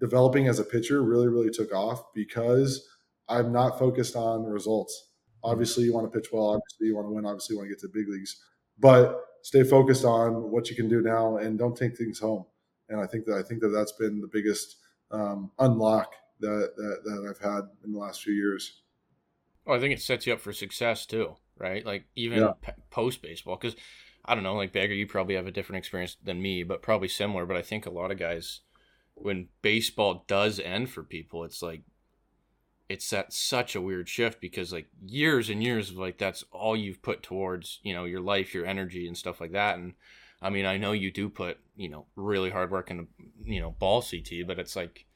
developing 0.00 0.48
as 0.48 0.58
a 0.58 0.64
pitcher 0.64 1.02
really 1.02 1.28
really 1.28 1.50
took 1.50 1.72
off 1.72 2.02
because 2.14 2.88
I'm 3.28 3.52
not 3.52 3.78
focused 3.78 4.16
on 4.16 4.44
results. 4.44 5.10
Obviously, 5.44 5.84
you 5.84 5.94
want 5.94 6.10
to 6.10 6.18
pitch 6.18 6.30
well. 6.32 6.48
Obviously, 6.48 6.88
you 6.88 6.96
want 6.96 7.06
to 7.08 7.12
win. 7.12 7.26
Obviously, 7.26 7.54
you 7.54 7.58
want 7.58 7.68
to 7.68 7.74
get 7.74 7.80
to 7.80 7.88
the 7.88 7.92
big 7.92 8.08
leagues. 8.08 8.42
But 8.78 9.20
stay 9.42 9.62
focused 9.62 10.04
on 10.04 10.50
what 10.50 10.70
you 10.70 10.76
can 10.76 10.88
do 10.88 11.02
now, 11.02 11.36
and 11.36 11.58
don't 11.58 11.76
take 11.76 11.96
things 11.96 12.18
home. 12.18 12.44
And 12.88 13.00
I 13.00 13.06
think 13.06 13.26
that 13.26 13.36
I 13.36 13.42
think 13.42 13.60
that 13.60 13.68
that's 13.68 13.92
been 13.92 14.20
the 14.20 14.28
biggest 14.32 14.76
um, 15.10 15.50
unlock 15.58 16.12
that, 16.40 16.72
that 16.76 16.98
that 17.04 17.26
I've 17.30 17.38
had 17.38 17.62
in 17.84 17.92
the 17.92 17.98
last 17.98 18.22
few 18.22 18.34
years. 18.34 18.82
Oh, 19.66 19.74
I 19.74 19.80
think 19.80 19.92
it 19.92 20.00
sets 20.02 20.26
you 20.26 20.32
up 20.32 20.40
for 20.40 20.52
success 20.52 21.06
too. 21.06 21.36
right? 21.58 21.84
Like 21.84 22.04
even 22.14 22.38
yeah. 22.38 22.52
p- 22.60 22.72
post 22.90 23.22
baseball, 23.22 23.56
because 23.56 23.76
I 24.26 24.34
don't 24.34 24.44
know, 24.44 24.54
like 24.54 24.72
Beggar, 24.72 24.94
you 24.94 25.06
probably 25.06 25.36
have 25.36 25.46
a 25.46 25.52
different 25.52 25.78
experience 25.78 26.16
than 26.22 26.42
me, 26.42 26.62
but 26.62 26.82
probably 26.82 27.08
similar. 27.08 27.46
But 27.46 27.56
I 27.56 27.62
think 27.62 27.86
a 27.86 27.90
lot 27.90 28.10
of 28.10 28.18
guys, 28.18 28.60
when 29.14 29.48
baseball 29.62 30.24
does 30.26 30.60
end 30.60 30.90
for 30.90 31.02
people, 31.02 31.44
it's 31.44 31.62
like 31.62 31.82
it's 32.88 33.10
that 33.10 33.32
such 33.32 33.74
a 33.74 33.80
weird 33.80 34.08
shift 34.08 34.40
because 34.40 34.72
like 34.72 34.86
years 35.04 35.50
and 35.50 35.62
years 35.62 35.90
of 35.90 35.96
like 35.96 36.18
that's 36.18 36.44
all 36.52 36.76
you've 36.76 37.02
put 37.02 37.22
towards 37.22 37.80
you 37.82 37.94
know 37.94 38.04
your 38.04 38.20
life, 38.20 38.54
your 38.54 38.66
energy, 38.66 39.06
and 39.06 39.16
stuff 39.16 39.40
like 39.40 39.52
that, 39.52 39.76
and 39.76 39.94
I 40.40 40.50
mean, 40.50 40.66
I 40.66 40.76
know 40.76 40.92
you 40.92 41.10
do 41.10 41.28
put, 41.28 41.58
you 41.76 41.88
know, 41.88 42.06
really 42.14 42.50
hard 42.50 42.70
work 42.70 42.90
in, 42.90 43.08
you 43.44 43.60
know, 43.60 43.70
ball 43.70 44.02
CT, 44.02 44.46
but 44.46 44.58
it's 44.58 44.76
like, 44.76 45.06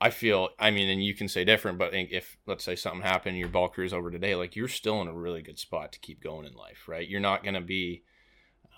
I 0.00 0.10
feel, 0.10 0.50
I 0.58 0.70
mean, 0.70 0.88
and 0.88 1.04
you 1.04 1.14
can 1.14 1.28
say 1.28 1.44
different, 1.44 1.78
but 1.78 1.92
if, 1.92 2.38
let's 2.46 2.64
say 2.64 2.74
something 2.74 3.02
happened, 3.02 3.36
your 3.36 3.48
ball 3.48 3.68
career 3.68 3.84
is 3.84 3.92
over 3.92 4.10
today, 4.10 4.34
like 4.34 4.56
you're 4.56 4.68
still 4.68 5.02
in 5.02 5.08
a 5.08 5.12
really 5.12 5.42
good 5.42 5.58
spot 5.58 5.92
to 5.92 6.00
keep 6.00 6.22
going 6.22 6.46
in 6.46 6.54
life, 6.54 6.88
right? 6.88 7.06
You're 7.06 7.20
not 7.20 7.42
going 7.42 7.54
to 7.54 7.60
be 7.60 8.02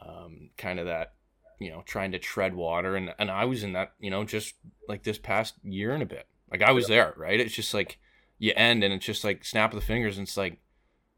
um, 0.07 0.51
kind 0.57 0.79
of 0.79 0.87
that, 0.87 1.15
you 1.59 1.71
know, 1.71 1.83
trying 1.87 2.13
to 2.13 2.19
tread 2.19 2.55
water. 2.55 2.97
And, 2.97 3.15
and 3.19 3.31
I 3.31 3.45
was 3.45 3.63
in 3.63 3.73
that, 3.75 3.93
you 3.99 4.11
know, 4.11 4.25
just 4.25 4.55
like 4.89 5.03
this 5.03 5.19
past 5.19 5.55
year 5.63 5.93
and 5.93 6.03
a 6.03 6.07
bit. 6.07 6.27
Like 6.51 6.63
I 6.63 6.73
was 6.73 6.89
yeah. 6.89 6.97
there, 6.97 7.15
right? 7.17 7.41
It's 7.41 7.55
just 7.55 7.73
like 7.75 7.99
you 8.39 8.53
end 8.57 8.85
and 8.85 8.93
it's 8.93 9.07
just 9.07 9.25
like 9.25 9.45
snap 9.45 9.73
of 9.73 9.81
the 9.81 9.87
fingers 9.87 10.19
and 10.19 10.27
it's 10.27 10.37
like, 10.37 10.59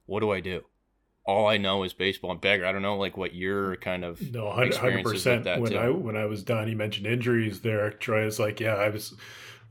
what 0.06 0.20
do 0.20 0.30
I 0.30 0.40
do? 0.40 0.62
all 1.26 1.48
I 1.48 1.56
know 1.56 1.84
is 1.84 1.92
baseball 1.92 2.32
and 2.32 2.40
beggar. 2.40 2.66
I 2.66 2.72
don't 2.72 2.82
know 2.82 2.96
like 2.96 3.16
what 3.16 3.34
your 3.34 3.76
kind 3.76 4.04
of 4.04 4.20
no 4.32 4.50
hundred 4.50 5.04
percent. 5.04 5.44
When 5.44 5.72
too. 5.72 5.78
I 5.78 5.88
when 5.88 6.16
I 6.16 6.26
was 6.26 6.42
done, 6.42 6.68
he 6.68 6.74
mentioned 6.74 7.06
injuries 7.06 7.60
there. 7.60 7.90
Troye 7.90 8.26
is 8.26 8.38
like, 8.38 8.60
yeah, 8.60 8.74
I 8.74 8.90
was 8.90 9.14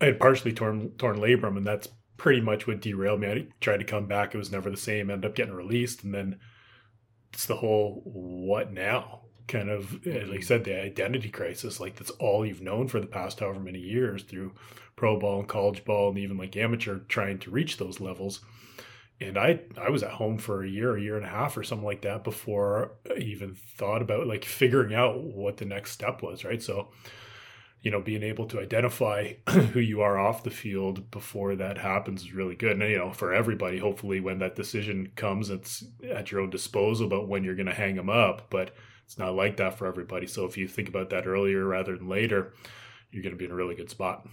I 0.02 0.06
had 0.06 0.20
partially 0.20 0.52
torn 0.52 0.90
torn 0.98 1.18
labrum, 1.18 1.58
and 1.58 1.66
that's 1.66 1.88
pretty 2.18 2.42
much 2.42 2.68
what 2.68 2.82
derailed 2.82 3.20
me. 3.20 3.28
I 3.28 3.48
tried 3.62 3.78
to 3.78 3.84
come 3.84 4.08
back, 4.08 4.34
it 4.34 4.38
was 4.38 4.52
never 4.52 4.70
the 4.70 4.78
same. 4.78 5.10
Ended 5.10 5.30
up 5.30 5.36
getting 5.36 5.54
released, 5.54 6.04
and 6.04 6.14
then 6.14 6.40
it's 7.34 7.46
the 7.46 7.56
whole 7.56 8.02
what 8.06 8.72
now 8.72 9.22
kind 9.48 9.70
of 9.70 9.94
like 10.06 10.06
I 10.06 10.20
mm-hmm. 10.20 10.42
said 10.42 10.64
the 10.64 10.82
identity 10.82 11.30
crisis. 11.30 11.80
Like 11.80 11.96
that's 11.96 12.12
all 12.12 12.46
you've 12.46 12.62
known 12.62 12.88
for 12.88 13.00
the 13.00 13.08
past 13.08 13.40
however 13.40 13.60
many 13.60 13.80
years 13.80 14.24
through 14.24 14.54
pro 14.96 15.20
ball 15.20 15.40
and 15.40 15.48
college 15.48 15.84
ball 15.84 16.10
and 16.10 16.20
even 16.20 16.38
like 16.38 16.56
amateur 16.56 17.00
trying 17.00 17.40
to 17.40 17.52
reach 17.52 17.78
those 17.78 18.00
levels 18.00 18.42
and 19.24 19.38
I 19.38 19.62
I 19.78 19.90
was 19.90 20.04
at 20.04 20.12
home 20.12 20.38
for 20.38 20.64
a 20.64 20.70
year, 20.70 20.96
a 20.96 21.02
year 21.02 21.18
and 21.18 21.26
a 21.26 21.30
half, 21.30 21.58
or 21.58 21.64
something 21.64 21.86
like 21.86 22.02
that 22.02 22.24
before 22.24 22.94
I 23.10 23.20
even 23.20 23.56
thought 23.56 24.02
about 24.02 24.28
like 24.28 24.46
figuring 24.46 24.94
out 24.94 25.22
what 25.22 25.58
the 25.58 25.66
next 25.66 25.92
step 25.92 26.22
was. 26.22 26.44
Right, 26.44 26.62
so 26.62 26.90
you 27.84 27.92
know, 27.92 28.02
being 28.02 28.24
able 28.24 28.48
to 28.48 28.60
identify 28.60 29.34
who 29.50 29.80
you 29.80 30.02
are 30.02 30.18
off 30.18 30.44
the 30.44 30.50
field 30.50 31.12
before 31.12 31.56
that 31.56 31.78
happens 31.78 32.24
is 32.24 32.34
really 32.34 32.56
good. 32.56 32.80
And 32.80 32.90
you 32.90 32.98
know, 32.98 33.12
for 33.12 33.34
everybody, 33.34 33.78
hopefully, 33.78 34.20
when 34.22 34.40
that 34.40 34.56
decision 34.56 35.12
comes, 35.16 35.50
it's 35.50 35.84
at 36.10 36.32
your 36.32 36.42
own 36.42 36.50
disposal 36.50 37.06
about 37.06 37.28
when 37.28 37.44
you're 37.44 37.56
going 37.56 37.68
to 37.68 37.74
hang 37.74 37.96
them 37.96 38.10
up. 38.10 38.50
But 38.50 38.72
it's 39.06 39.18
not 39.20 39.36
like 39.36 39.58
that 39.58 39.78
for 39.78 39.86
everybody. 39.86 40.28
So 40.28 40.46
if 40.46 40.58
you 40.58 40.68
think 40.68 40.88
about 40.88 41.10
that 41.10 41.28
earlier 41.28 41.66
rather 41.66 41.98
than 41.98 42.08
later, 42.08 42.54
you're 43.12 43.22
going 43.22 43.34
to 43.34 43.38
be 43.38 43.46
in 43.46 43.52
a 43.52 43.56
really 43.56 43.76
good 43.76 43.90
spot. 43.90 44.28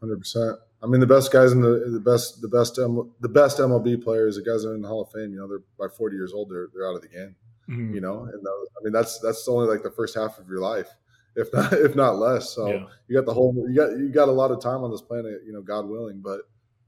Hundred 0.00 0.18
percent. 0.18 0.58
I 0.82 0.86
mean, 0.86 1.00
the 1.00 1.06
best 1.06 1.32
guys 1.32 1.52
in 1.52 1.60
the 1.60 1.90
the 1.90 2.00
best 2.00 2.40
the 2.40 2.48
best 2.48 2.76
the 2.76 3.28
best 3.28 3.58
MLB 3.58 4.02
players, 4.02 4.36
the 4.36 4.42
guys 4.42 4.62
that 4.62 4.70
are 4.70 4.74
in 4.74 4.82
the 4.82 4.88
Hall 4.88 5.02
of 5.02 5.10
Fame. 5.10 5.32
You 5.32 5.38
know, 5.38 5.48
they're 5.48 5.62
by 5.78 5.92
forty 5.94 6.16
years 6.16 6.32
old, 6.32 6.50
they're 6.50 6.68
they're 6.72 6.88
out 6.88 6.96
of 6.96 7.02
the 7.02 7.08
game. 7.08 7.36
Mm-hmm. 7.68 7.94
You 7.94 8.00
know, 8.00 8.22
and 8.22 8.44
those, 8.44 8.68
I 8.78 8.84
mean 8.84 8.92
that's 8.92 9.18
that's 9.20 9.46
only 9.48 9.68
like 9.68 9.82
the 9.82 9.90
first 9.90 10.14
half 10.14 10.38
of 10.38 10.48
your 10.48 10.60
life, 10.60 10.88
if 11.36 11.52
not 11.52 11.72
if 11.86 11.94
not 11.94 12.18
less. 12.18 12.50
So 12.50 12.68
yeah. 12.68 12.86
you 13.08 13.16
got 13.16 13.26
the 13.26 13.34
whole 13.34 13.54
you 13.68 13.74
got 13.74 13.90
you 13.90 14.08
got 14.08 14.28
a 14.28 14.32
lot 14.32 14.50
of 14.50 14.60
time 14.60 14.82
on 14.82 14.90
this 14.90 15.02
planet. 15.02 15.42
You 15.46 15.52
know, 15.52 15.62
God 15.62 15.86
willing, 15.86 16.20
but 16.20 16.40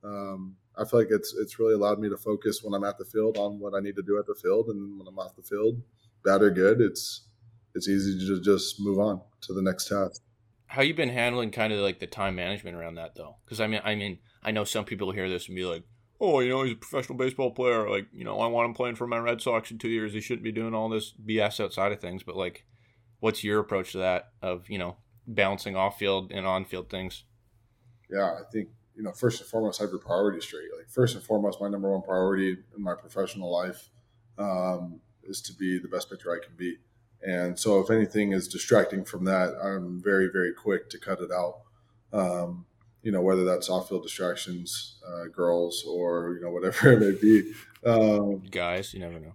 um, 0.02 0.56
I 0.76 0.84
feel 0.84 1.00
like 1.00 1.10
it's 1.10 1.34
it's 1.34 1.58
really 1.58 1.74
allowed 1.74 1.98
me 2.00 2.08
to 2.08 2.16
focus 2.16 2.62
when 2.62 2.74
I'm 2.74 2.84
at 2.84 2.98
the 2.98 3.04
field 3.04 3.38
on 3.38 3.60
what 3.60 3.74
I 3.74 3.80
need 3.80 3.96
to 3.96 4.02
do 4.02 4.18
at 4.18 4.26
the 4.26 4.34
field, 4.34 4.68
and 4.68 4.98
when 4.98 5.06
I'm 5.06 5.18
off 5.18 5.36
the 5.36 5.42
field, 5.42 5.80
bad 6.24 6.42
or 6.42 6.50
good, 6.50 6.80
it's 6.80 7.26
it's 7.74 7.88
easy 7.88 8.18
to 8.26 8.40
just 8.40 8.80
move 8.80 8.98
on 8.98 9.20
to 9.42 9.52
the 9.52 9.62
next 9.62 9.88
task 9.88 10.22
how 10.68 10.82
you 10.82 10.94
been 10.94 11.08
handling 11.08 11.50
kind 11.50 11.72
of 11.72 11.80
like 11.80 11.98
the 11.98 12.06
time 12.06 12.36
management 12.36 12.76
around 12.76 12.94
that 12.96 13.14
though? 13.14 13.36
Because 13.44 13.60
I 13.60 13.66
mean, 13.66 13.80
I 13.84 13.94
mean, 13.94 14.18
I 14.42 14.50
know 14.50 14.64
some 14.64 14.84
people 14.84 15.10
hear 15.10 15.28
this 15.28 15.48
and 15.48 15.56
be 15.56 15.64
like, 15.64 15.82
"Oh, 16.20 16.40
you 16.40 16.50
know, 16.50 16.62
he's 16.62 16.74
a 16.74 16.76
professional 16.76 17.18
baseball 17.18 17.50
player. 17.50 17.88
Like, 17.90 18.06
you 18.12 18.22
know, 18.22 18.38
I 18.38 18.46
want 18.46 18.68
him 18.68 18.74
playing 18.74 18.96
for 18.96 19.06
my 19.06 19.18
Red 19.18 19.40
Sox 19.40 19.70
in 19.70 19.78
two 19.78 19.88
years. 19.88 20.12
He 20.12 20.20
shouldn't 20.20 20.44
be 20.44 20.52
doing 20.52 20.74
all 20.74 20.88
this 20.88 21.12
BS 21.12 21.58
outside 21.58 21.92
of 21.92 22.00
things." 22.00 22.22
But 22.22 22.36
like, 22.36 22.66
what's 23.20 23.44
your 23.44 23.60
approach 23.60 23.92
to 23.92 23.98
that? 23.98 24.30
Of 24.42 24.68
you 24.68 24.78
know, 24.78 24.96
balancing 25.26 25.76
off 25.76 25.98
field 25.98 26.32
and 26.32 26.46
on 26.46 26.64
field 26.64 26.90
things. 26.90 27.24
Yeah, 28.10 28.36
I 28.40 28.42
think 28.50 28.68
you 28.98 29.04
know, 29.04 29.12
first 29.12 29.40
and 29.40 29.48
foremost, 29.48 29.80
I 29.80 29.84
have 29.84 29.92
your 29.92 30.00
priorities 30.00 30.44
straight. 30.44 30.68
Like, 30.76 30.90
first 30.90 31.14
and 31.14 31.22
foremost, 31.22 31.60
my 31.60 31.68
number 31.68 31.90
one 31.90 32.02
priority 32.02 32.56
in 32.76 32.82
my 32.82 32.94
professional 32.94 33.50
life 33.50 33.90
um, 34.38 35.00
is 35.22 35.40
to 35.42 35.52
be 35.52 35.78
the 35.78 35.86
best 35.86 36.10
pitcher 36.10 36.32
I 36.32 36.44
can 36.44 36.56
be. 36.56 36.76
And 37.22 37.56
so, 37.58 37.80
if 37.80 37.90
anything 37.90 38.32
is 38.32 38.48
distracting 38.48 39.04
from 39.04 39.24
that, 39.24 39.54
I'm 39.62 40.02
very, 40.02 40.28
very 40.32 40.52
quick 40.52 40.90
to 40.90 40.98
cut 40.98 41.20
it 41.20 41.30
out. 41.30 41.60
Um, 42.12 42.66
you 43.02 43.12
know, 43.12 43.22
whether 43.22 43.44
that's 43.44 43.70
off-field 43.70 44.02
distractions, 44.02 45.00
uh, 45.06 45.28
girls, 45.32 45.84
or 45.86 46.34
you 46.34 46.40
know, 46.40 46.50
whatever 46.50 46.92
it 46.92 47.00
may 47.00 47.20
be. 47.20 47.52
Um, 47.86 48.42
Guys, 48.50 48.92
you 48.92 49.00
never 49.00 49.20
know. 49.20 49.32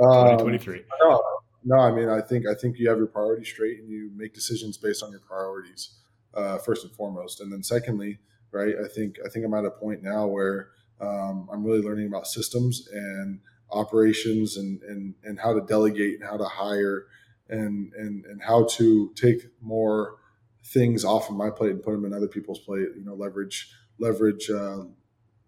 um, 0.06 0.38
Twenty 0.38 0.58
three. 0.58 0.82
No, 1.00 1.22
no, 1.64 1.76
I 1.76 1.92
mean, 1.92 2.08
I 2.08 2.20
think 2.20 2.46
I 2.46 2.54
think 2.54 2.78
you 2.78 2.88
have 2.88 2.98
your 2.98 3.06
priorities 3.06 3.48
straight, 3.48 3.78
and 3.78 3.88
you 3.88 4.10
make 4.14 4.34
decisions 4.34 4.78
based 4.78 5.02
on 5.02 5.10
your 5.10 5.20
priorities 5.20 5.98
uh, 6.34 6.58
first 6.58 6.84
and 6.84 6.92
foremost, 6.94 7.40
and 7.40 7.52
then 7.52 7.62
secondly, 7.62 8.18
right? 8.52 8.74
I 8.82 8.88
think 8.88 9.16
I 9.24 9.28
think 9.28 9.44
I'm 9.44 9.54
at 9.54 9.64
a 9.64 9.70
point 9.70 10.02
now 10.02 10.26
where 10.26 10.68
um, 11.00 11.48
I'm 11.52 11.64
really 11.64 11.82
learning 11.82 12.06
about 12.06 12.26
systems 12.26 12.88
and 12.92 13.40
operations 13.72 14.56
and, 14.56 14.82
and, 14.82 15.14
and 15.24 15.38
how 15.38 15.54
to 15.54 15.60
delegate 15.60 16.20
and 16.20 16.28
how 16.28 16.36
to 16.36 16.44
hire 16.44 17.06
and, 17.48 17.92
and, 17.94 18.24
and 18.26 18.42
how 18.42 18.64
to 18.64 19.12
take 19.14 19.46
more 19.60 20.16
things 20.64 21.04
off 21.04 21.30
of 21.30 21.36
my 21.36 21.50
plate 21.50 21.70
and 21.70 21.82
put 21.82 21.92
them 21.92 22.04
in 22.04 22.12
other 22.12 22.28
people's 22.28 22.58
plate, 22.58 22.88
you 22.96 23.04
know, 23.04 23.14
leverage, 23.14 23.72
leverage, 23.98 24.50
uh, 24.50 24.82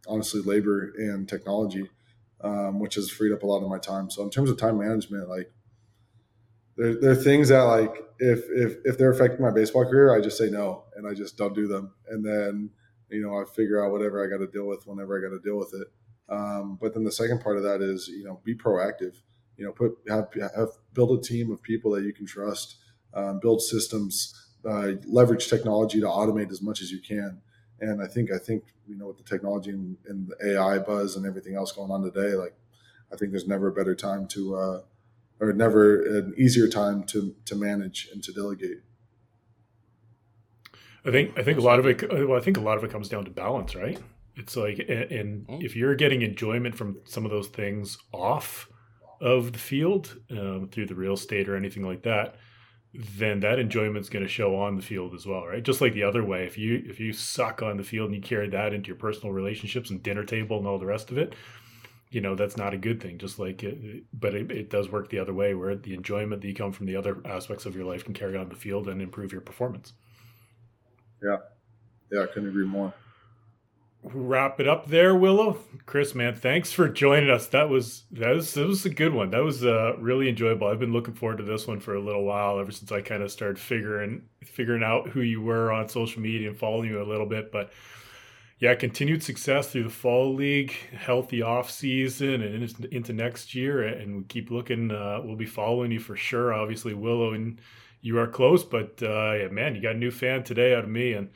honestly, 0.08 0.40
labor 0.40 0.92
and 0.96 1.28
technology, 1.28 1.88
um, 2.42 2.80
which 2.80 2.94
has 2.94 3.10
freed 3.10 3.32
up 3.32 3.42
a 3.42 3.46
lot 3.46 3.62
of 3.62 3.68
my 3.68 3.78
time. 3.78 4.10
So 4.10 4.22
in 4.22 4.30
terms 4.30 4.50
of 4.50 4.56
time 4.56 4.78
management, 4.78 5.28
like 5.28 5.52
there, 6.82 6.94
there 7.00 7.10
are 7.12 7.14
things 7.16 7.48
that 7.48 7.62
like, 7.62 7.94
if, 8.18 8.40
if, 8.50 8.76
if 8.84 8.98
they're 8.98 9.12
affecting 9.12 9.40
my 9.40 9.50
baseball 9.50 9.84
career, 9.84 10.16
I 10.16 10.20
just 10.20 10.38
say 10.38 10.50
no, 10.50 10.84
and 10.96 11.06
I 11.06 11.14
just 11.14 11.36
don't 11.36 11.54
do 11.54 11.66
them. 11.68 11.94
And 12.08 12.24
then, 12.24 12.70
you 13.08 13.22
know, 13.22 13.40
I 13.40 13.44
figure 13.44 13.84
out 13.84 13.92
whatever 13.92 14.24
I 14.24 14.28
got 14.28 14.44
to 14.44 14.50
deal 14.50 14.66
with 14.66 14.86
whenever 14.86 15.18
I 15.18 15.22
got 15.22 15.34
to 15.34 15.40
deal 15.40 15.58
with 15.58 15.72
it. 15.74 15.88
Um, 16.28 16.78
but 16.80 16.94
then 16.94 17.04
the 17.04 17.12
second 17.12 17.40
part 17.40 17.56
of 17.56 17.62
that 17.62 17.82
is, 17.82 18.08
you 18.08 18.24
know, 18.24 18.40
be 18.44 18.54
proactive. 18.54 19.14
You 19.56 19.66
know, 19.66 19.72
put 19.72 19.92
have, 20.08 20.28
have 20.56 20.70
build 20.94 21.18
a 21.18 21.22
team 21.22 21.50
of 21.52 21.62
people 21.62 21.92
that 21.92 22.04
you 22.04 22.12
can 22.12 22.26
trust. 22.26 22.76
Um, 23.14 23.38
build 23.40 23.60
systems, 23.60 24.34
uh, 24.66 24.92
leverage 25.06 25.48
technology 25.48 26.00
to 26.00 26.06
automate 26.06 26.50
as 26.50 26.62
much 26.62 26.80
as 26.80 26.90
you 26.90 27.00
can. 27.00 27.42
And 27.80 28.02
I 28.02 28.06
think 28.06 28.32
I 28.32 28.38
think 28.38 28.64
you 28.86 28.96
know 28.96 29.08
with 29.08 29.18
the 29.18 29.24
technology 29.24 29.70
and, 29.70 29.98
and 30.06 30.28
the 30.28 30.54
AI 30.54 30.78
buzz 30.78 31.16
and 31.16 31.26
everything 31.26 31.54
else 31.54 31.72
going 31.72 31.90
on 31.90 32.02
today, 32.02 32.34
like 32.34 32.54
I 33.12 33.16
think 33.16 33.32
there's 33.32 33.46
never 33.46 33.68
a 33.68 33.72
better 33.72 33.94
time 33.94 34.26
to, 34.28 34.56
uh, 34.56 34.80
or 35.42 35.52
never 35.52 36.00
an 36.00 36.34
easier 36.38 36.68
time 36.68 37.02
to 37.02 37.34
to 37.44 37.56
manage 37.56 38.08
and 38.12 38.22
to 38.22 38.32
delegate. 38.32 38.78
I 41.04 41.10
think 41.10 41.36
I 41.36 41.42
think 41.42 41.58
a 41.58 41.62
lot 41.62 41.80
of 41.80 41.86
it. 41.86 42.28
Well, 42.28 42.38
I 42.38 42.40
think 42.40 42.56
a 42.56 42.60
lot 42.60 42.78
of 42.78 42.84
it 42.84 42.92
comes 42.92 43.08
down 43.08 43.24
to 43.24 43.30
balance, 43.30 43.74
right? 43.74 44.00
It's 44.36 44.56
like, 44.56 44.78
and, 44.78 45.46
mm. 45.46 45.62
if 45.62 45.76
you're 45.76 45.94
getting 45.94 46.22
enjoyment 46.22 46.74
from 46.74 47.00
some 47.04 47.26
of 47.26 47.30
those 47.30 47.48
things 47.48 47.98
off 48.14 48.68
of 49.20 49.52
the 49.52 49.58
field 49.58 50.16
um, 50.30 50.68
through 50.72 50.86
the 50.86 50.94
real 50.94 51.12
estate 51.12 51.50
or 51.50 51.56
anything 51.56 51.86
like 51.86 52.02
that, 52.04 52.36
then 52.94 53.40
that 53.40 53.58
enjoyment's 53.58 54.08
going 54.08 54.24
to 54.24 54.30
show 54.30 54.56
on 54.56 54.76
the 54.76 54.82
field 54.82 55.12
as 55.14 55.26
well, 55.26 55.46
right? 55.46 55.62
Just 55.62 55.82
like 55.82 55.92
the 55.92 56.02
other 56.04 56.24
way, 56.24 56.44
if 56.44 56.56
you 56.56 56.82
if 56.86 57.00
you 57.00 57.12
suck 57.12 57.62
on 57.62 57.76
the 57.76 57.84
field 57.84 58.06
and 58.06 58.14
you 58.14 58.22
carry 58.22 58.48
that 58.50 58.72
into 58.72 58.88
your 58.88 58.96
personal 58.96 59.34
relationships 59.34 59.90
and 59.90 60.02
dinner 60.02 60.24
table 60.24 60.56
and 60.56 60.66
all 60.66 60.78
the 60.78 60.86
rest 60.86 61.10
of 61.10 61.18
it, 61.18 61.34
you 62.12 62.20
know 62.20 62.34
that's 62.34 62.56
not 62.56 62.74
a 62.74 62.78
good 62.78 63.02
thing. 63.02 63.18
Just 63.18 63.38
like, 63.38 63.62
it, 63.62 64.04
but 64.12 64.34
it, 64.34 64.50
it 64.50 64.70
does 64.70 64.90
work 64.90 65.10
the 65.10 65.18
other 65.18 65.34
way, 65.34 65.54
where 65.54 65.74
the 65.74 65.94
enjoyment 65.94 66.42
that 66.42 66.48
you 66.48 66.54
come 66.54 66.72
from 66.72 66.86
the 66.86 66.96
other 66.96 67.18
aspects 67.24 67.66
of 67.66 67.74
your 67.74 67.84
life 67.84 68.04
can 68.04 68.14
carry 68.14 68.36
on 68.36 68.48
the 68.48 68.54
field 68.54 68.88
and 68.88 69.02
improve 69.02 69.32
your 69.32 69.40
performance. 69.40 69.92
Yeah, 71.22 71.38
yeah, 72.10 72.22
I 72.22 72.26
couldn't 72.26 72.48
agree 72.48 72.66
more 72.66 72.94
wrap 74.02 74.58
it 74.60 74.68
up 74.68 74.88
there, 74.88 75.14
Willow. 75.14 75.58
Chris, 75.86 76.14
man, 76.14 76.34
thanks 76.34 76.72
for 76.72 76.88
joining 76.88 77.30
us. 77.30 77.46
That 77.48 77.68
was 77.68 78.04
that 78.12 78.34
was 78.34 78.54
that 78.54 78.66
was 78.66 78.84
a 78.84 78.90
good 78.90 79.12
one. 79.12 79.30
That 79.30 79.42
was 79.42 79.64
uh, 79.64 79.96
really 79.98 80.28
enjoyable. 80.28 80.66
I've 80.66 80.80
been 80.80 80.92
looking 80.92 81.14
forward 81.14 81.38
to 81.38 81.44
this 81.44 81.66
one 81.66 81.80
for 81.80 81.94
a 81.94 82.00
little 82.00 82.24
while, 82.24 82.58
ever 82.58 82.72
since 82.72 82.90
I 82.90 83.00
kind 83.00 83.22
of 83.22 83.30
started 83.30 83.58
figuring 83.58 84.22
figuring 84.44 84.82
out 84.82 85.08
who 85.08 85.20
you 85.20 85.40
were 85.40 85.72
on 85.72 85.88
social 85.88 86.20
media 86.20 86.48
and 86.48 86.58
following 86.58 86.90
you 86.90 87.02
a 87.02 87.04
little 87.04 87.26
bit. 87.26 87.52
But 87.52 87.72
yeah, 88.62 88.76
continued 88.76 89.24
success 89.24 89.72
through 89.72 89.82
the 89.82 89.90
fall 89.90 90.32
league, 90.32 90.72
healthy 90.96 91.42
off 91.42 91.68
season, 91.68 92.42
and 92.42 92.86
into 92.92 93.12
next 93.12 93.56
year. 93.56 93.82
And 93.82 94.18
we 94.18 94.22
keep 94.22 94.52
looking. 94.52 94.92
Uh, 94.92 95.20
we'll 95.24 95.34
be 95.34 95.46
following 95.46 95.90
you 95.90 95.98
for 95.98 96.14
sure. 96.14 96.54
Obviously, 96.54 96.94
Willow 96.94 97.32
and 97.32 97.60
you 98.02 98.16
are 98.20 98.28
close, 98.28 98.62
but 98.62 99.02
uh, 99.02 99.32
yeah, 99.32 99.48
man, 99.48 99.74
you 99.74 99.82
got 99.82 99.96
a 99.96 99.98
new 99.98 100.12
fan 100.12 100.44
today 100.44 100.76
out 100.76 100.84
of 100.84 100.90
me 100.90 101.14
and 101.14 101.30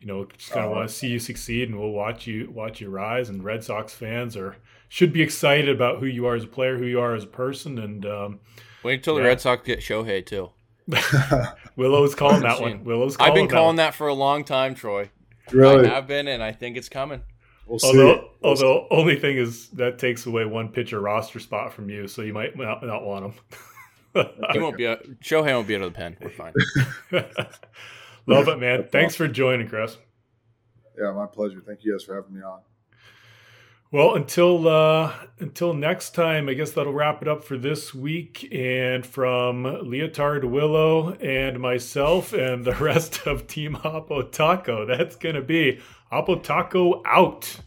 you 0.00 0.08
know, 0.08 0.24
just 0.36 0.50
kind 0.50 0.66
of 0.66 0.72
want 0.72 0.88
to 0.88 0.92
see 0.92 1.06
you 1.06 1.20
succeed, 1.20 1.68
and 1.68 1.78
we'll 1.78 1.90
watch 1.90 2.26
you 2.26 2.50
watch 2.50 2.80
you 2.80 2.90
rise. 2.90 3.28
And 3.28 3.44
Red 3.44 3.62
Sox 3.62 3.94
fans 3.94 4.36
are 4.36 4.56
should 4.88 5.12
be 5.12 5.22
excited 5.22 5.68
about 5.68 6.00
who 6.00 6.06
you 6.06 6.26
are 6.26 6.34
as 6.34 6.42
a 6.42 6.48
player, 6.48 6.78
who 6.78 6.86
you 6.86 6.98
are 6.98 7.14
as 7.14 7.22
a 7.22 7.28
person, 7.28 7.78
and 7.78 8.04
um, 8.04 8.40
wait 8.82 8.94
until 8.94 9.14
yeah. 9.14 9.22
the 9.22 9.28
Red 9.28 9.40
Sox 9.40 9.64
get 9.64 9.78
Shohei 9.78 10.26
too. 10.26 10.50
Willow's 11.76 12.16
calling 12.16 12.42
that 12.42 12.60
one. 12.60 12.82
Willow's. 12.82 13.16
I've 13.20 13.34
been 13.34 13.46
calling 13.46 13.76
that, 13.76 13.90
that, 13.90 13.94
for 13.94 14.08
a 14.08 14.14
long 14.14 14.42
time, 14.42 14.74
Troye. 14.74 15.10
Really, 15.50 15.88
I 15.88 15.94
have 15.94 16.06
been, 16.06 16.28
and 16.28 16.42
I 16.42 16.52
think 16.52 16.76
it's 16.76 16.88
coming. 16.88 17.22
We'll 17.66 17.78
although, 17.82 18.06
we'll 18.06 18.28
although 18.42 18.86
see. 18.90 18.96
only 18.96 19.18
thing 19.18 19.36
is 19.36 19.68
that 19.70 19.98
takes 19.98 20.26
away 20.26 20.44
one 20.44 20.68
pitcher 20.68 21.00
roster 21.00 21.40
spot 21.40 21.72
from 21.72 21.88
you, 21.88 22.08
so 22.08 22.22
you 22.22 22.32
might 22.32 22.56
not, 22.56 22.84
not 22.84 23.04
want 23.04 23.26
him. 23.26 24.24
he 24.52 24.58
won't 24.58 24.76
be. 24.76 24.84
A, 24.84 24.96
Shohei 25.22 25.52
won't 25.52 25.68
be 25.68 25.76
out 25.76 25.82
of 25.82 25.92
the 25.92 25.96
pen. 25.96 26.16
We're 26.20 26.30
fine. 26.30 26.52
Love 28.26 28.48
it, 28.48 28.58
man. 28.58 28.86
Thanks 28.90 29.14
for 29.14 29.26
joining, 29.26 29.68
Chris. 29.68 29.96
Yeah, 31.00 31.12
my 31.12 31.26
pleasure. 31.26 31.62
Thank 31.66 31.80
you 31.82 31.92
guys 31.92 32.04
for 32.04 32.14
having 32.14 32.34
me 32.34 32.42
on. 32.42 32.60
Well, 33.92 34.14
until 34.14 34.68
uh, 34.68 35.12
until 35.38 35.74
next 35.74 36.14
time, 36.14 36.48
I 36.48 36.54
guess 36.54 36.70
that'll 36.70 36.94
wrap 36.94 37.20
it 37.20 37.28
up 37.28 37.44
for 37.44 37.58
this 37.58 37.92
week. 37.92 38.48
And 38.50 39.04
from 39.04 39.64
Leotard 39.64 40.44
Willow 40.44 41.12
and 41.16 41.60
myself 41.60 42.32
and 42.32 42.64
the 42.64 42.74
rest 42.80 43.26
of 43.26 43.46
Team 43.46 43.76
Oppotaco, 43.76 44.86
that's 44.86 45.16
gonna 45.16 45.42
be 45.42 45.78
Oppotaco 46.10 47.02
out. 47.04 47.60